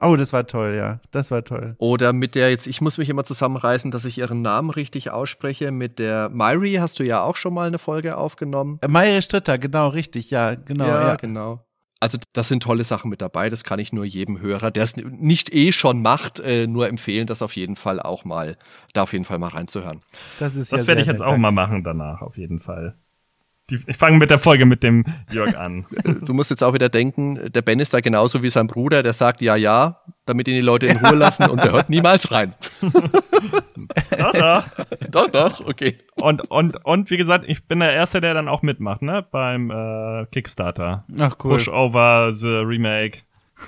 Oh, 0.00 0.16
das 0.16 0.32
war 0.32 0.46
toll, 0.46 0.74
ja. 0.76 1.00
Das 1.12 1.30
war 1.30 1.44
toll. 1.44 1.76
Oder 1.78 2.12
mit 2.12 2.34
der 2.34 2.50
jetzt, 2.50 2.66
ich 2.66 2.80
muss 2.80 2.98
mich 2.98 3.08
immer 3.08 3.24
zusammenreißen, 3.24 3.90
dass 3.90 4.04
ich 4.04 4.18
ihren 4.18 4.42
Namen 4.42 4.70
richtig 4.70 5.10
ausspreche. 5.10 5.70
Mit 5.70 5.98
der 5.98 6.28
Myri 6.30 6.74
hast 6.74 6.98
du 6.98 7.04
ja 7.04 7.22
auch 7.22 7.36
schon 7.36 7.54
mal 7.54 7.66
eine 7.66 7.78
Folge 7.78 8.16
aufgenommen. 8.16 8.78
Äh, 8.82 8.88
Myri 8.88 9.22
Stritter, 9.22 9.58
genau, 9.58 9.88
richtig, 9.88 10.30
ja, 10.30 10.54
genau. 10.54 10.86
Ja, 10.86 11.08
ja, 11.08 11.16
genau. 11.16 11.64
Also 12.00 12.18
das 12.34 12.48
sind 12.48 12.62
tolle 12.62 12.84
Sachen 12.84 13.08
mit 13.08 13.22
dabei. 13.22 13.48
Das 13.48 13.64
kann 13.64 13.78
ich 13.78 13.92
nur 13.92 14.04
jedem 14.04 14.38
Hörer, 14.40 14.70
der 14.70 14.82
es 14.82 14.96
nicht 14.96 15.54
eh 15.54 15.72
schon 15.72 16.02
macht, 16.02 16.38
äh, 16.40 16.66
nur 16.66 16.88
empfehlen, 16.88 17.26
das 17.26 17.40
auf 17.40 17.56
jeden 17.56 17.76
Fall 17.76 17.98
auch 17.98 18.26
mal, 18.26 18.58
da 18.92 19.04
auf 19.04 19.14
jeden 19.14 19.24
Fall 19.24 19.38
mal 19.38 19.48
reinzuhören. 19.48 20.00
Das 20.38 20.54
ist 20.54 20.70
das 20.70 20.82
ja 20.82 20.86
werde 20.88 21.00
ich 21.00 21.06
jetzt 21.06 21.22
auch 21.22 21.38
mal 21.38 21.50
machen 21.50 21.82
danach, 21.82 22.20
auf 22.20 22.36
jeden 22.36 22.60
Fall. 22.60 22.98
Die, 23.70 23.80
ich 23.86 23.96
fange 23.96 24.18
mit 24.18 24.28
der 24.28 24.38
Folge 24.38 24.66
mit 24.66 24.82
dem 24.82 25.04
Jörg 25.30 25.56
an. 25.56 25.86
Du 26.24 26.34
musst 26.34 26.50
jetzt 26.50 26.62
auch 26.62 26.74
wieder 26.74 26.90
denken, 26.90 27.50
der 27.52 27.62
Ben 27.62 27.80
ist 27.80 27.94
da 27.94 28.00
genauso 28.00 28.42
wie 28.42 28.50
sein 28.50 28.66
Bruder, 28.66 29.02
der 29.02 29.14
sagt 29.14 29.40
ja, 29.40 29.56
ja, 29.56 30.00
damit 30.26 30.48
ihn 30.48 30.54
die 30.54 30.60
Leute 30.60 30.86
in 30.86 30.98
Ruhe 30.98 31.14
lassen 31.16 31.48
und 31.48 31.64
der 31.64 31.72
hört 31.72 31.88
niemals 31.88 32.30
rein. 32.30 32.52
doch, 34.18 34.32
doch. 34.32 34.64
Doch, 35.10 35.28
doch, 35.30 35.66
okay. 35.66 35.98
Und, 36.16 36.50
und, 36.50 36.84
und 36.84 37.10
wie 37.10 37.16
gesagt, 37.16 37.44
ich 37.48 37.66
bin 37.66 37.80
der 37.80 37.92
Erste, 37.92 38.20
der 38.20 38.34
dann 38.34 38.48
auch 38.48 38.62
mitmacht, 38.62 39.00
ne? 39.02 39.24
Beim 39.30 39.70
äh, 39.70 40.26
Kickstarter. 40.26 41.04
Ach 41.18 41.36
cool. 41.42 41.56
Push 41.56 41.68
over 41.68 42.32
the 42.34 42.48
Remake. 42.48 43.20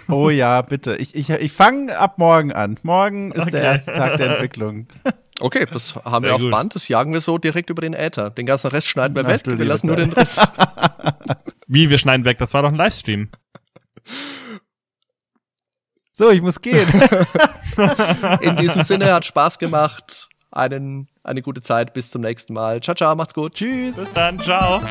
Oh 0.09 0.29
ja, 0.31 0.61
bitte. 0.63 0.97
Ich, 0.97 1.15
ich, 1.15 1.31
ich 1.31 1.53
fange 1.53 1.97
ab 1.97 2.19
morgen 2.19 2.53
an. 2.53 2.79
Morgen 2.83 3.33
ist 3.33 3.43
okay. 3.43 3.51
der 3.53 3.63
erste 3.63 3.93
Tag 3.93 4.17
der 4.19 4.33
Entwicklung. 4.33 4.89
Okay, 5.41 5.67
das 5.71 5.95
haben 6.05 6.23
Sehr 6.23 6.31
wir 6.31 6.35
auf 6.35 6.43
gut. 6.43 6.51
Band, 6.51 6.75
das 6.75 6.89
jagen 6.89 7.13
wir 7.13 7.21
so 7.21 7.39
direkt 7.39 7.71
über 7.71 7.83
den 7.83 7.95
Äther. 7.95 8.31
Den 8.31 8.47
ganzen 8.47 8.69
Rest 8.69 8.89
schneiden 8.89 9.17
wir 9.17 9.23
Na, 9.23 9.31
weg, 9.31 9.43
wir 9.45 9.65
lassen 9.65 9.87
nur 9.87 9.97
den 9.97 10.13
Rest. 10.13 10.41
Wie, 11.67 11.91
wir 11.91 11.99
schneiden 11.99 12.25
weg? 12.25 12.39
Das 12.39 12.55
war 12.55 12.63
doch 12.63 12.71
ein 12.71 12.77
Livestream. 12.77 13.29
So, 16.15 16.31
ich 16.31 16.41
muss 16.41 16.61
gehen. 16.61 16.89
In 18.41 18.57
diesem 18.57 18.83
Sinne, 18.83 19.13
hat 19.13 19.25
Spaß 19.27 19.59
gemacht. 19.59 20.29
Einen, 20.51 21.09
eine 21.23 21.43
gute 21.43 21.61
Zeit, 21.61 21.93
bis 21.93 22.11
zum 22.11 22.23
nächsten 22.23 22.55
Mal. 22.55 22.81
Ciao, 22.81 22.95
ciao, 22.95 23.15
macht's 23.15 23.35
gut. 23.35 23.55
Tschüss. 23.55 23.97
Bis 23.97 24.13
dann, 24.15 24.39
ciao. 24.41 24.83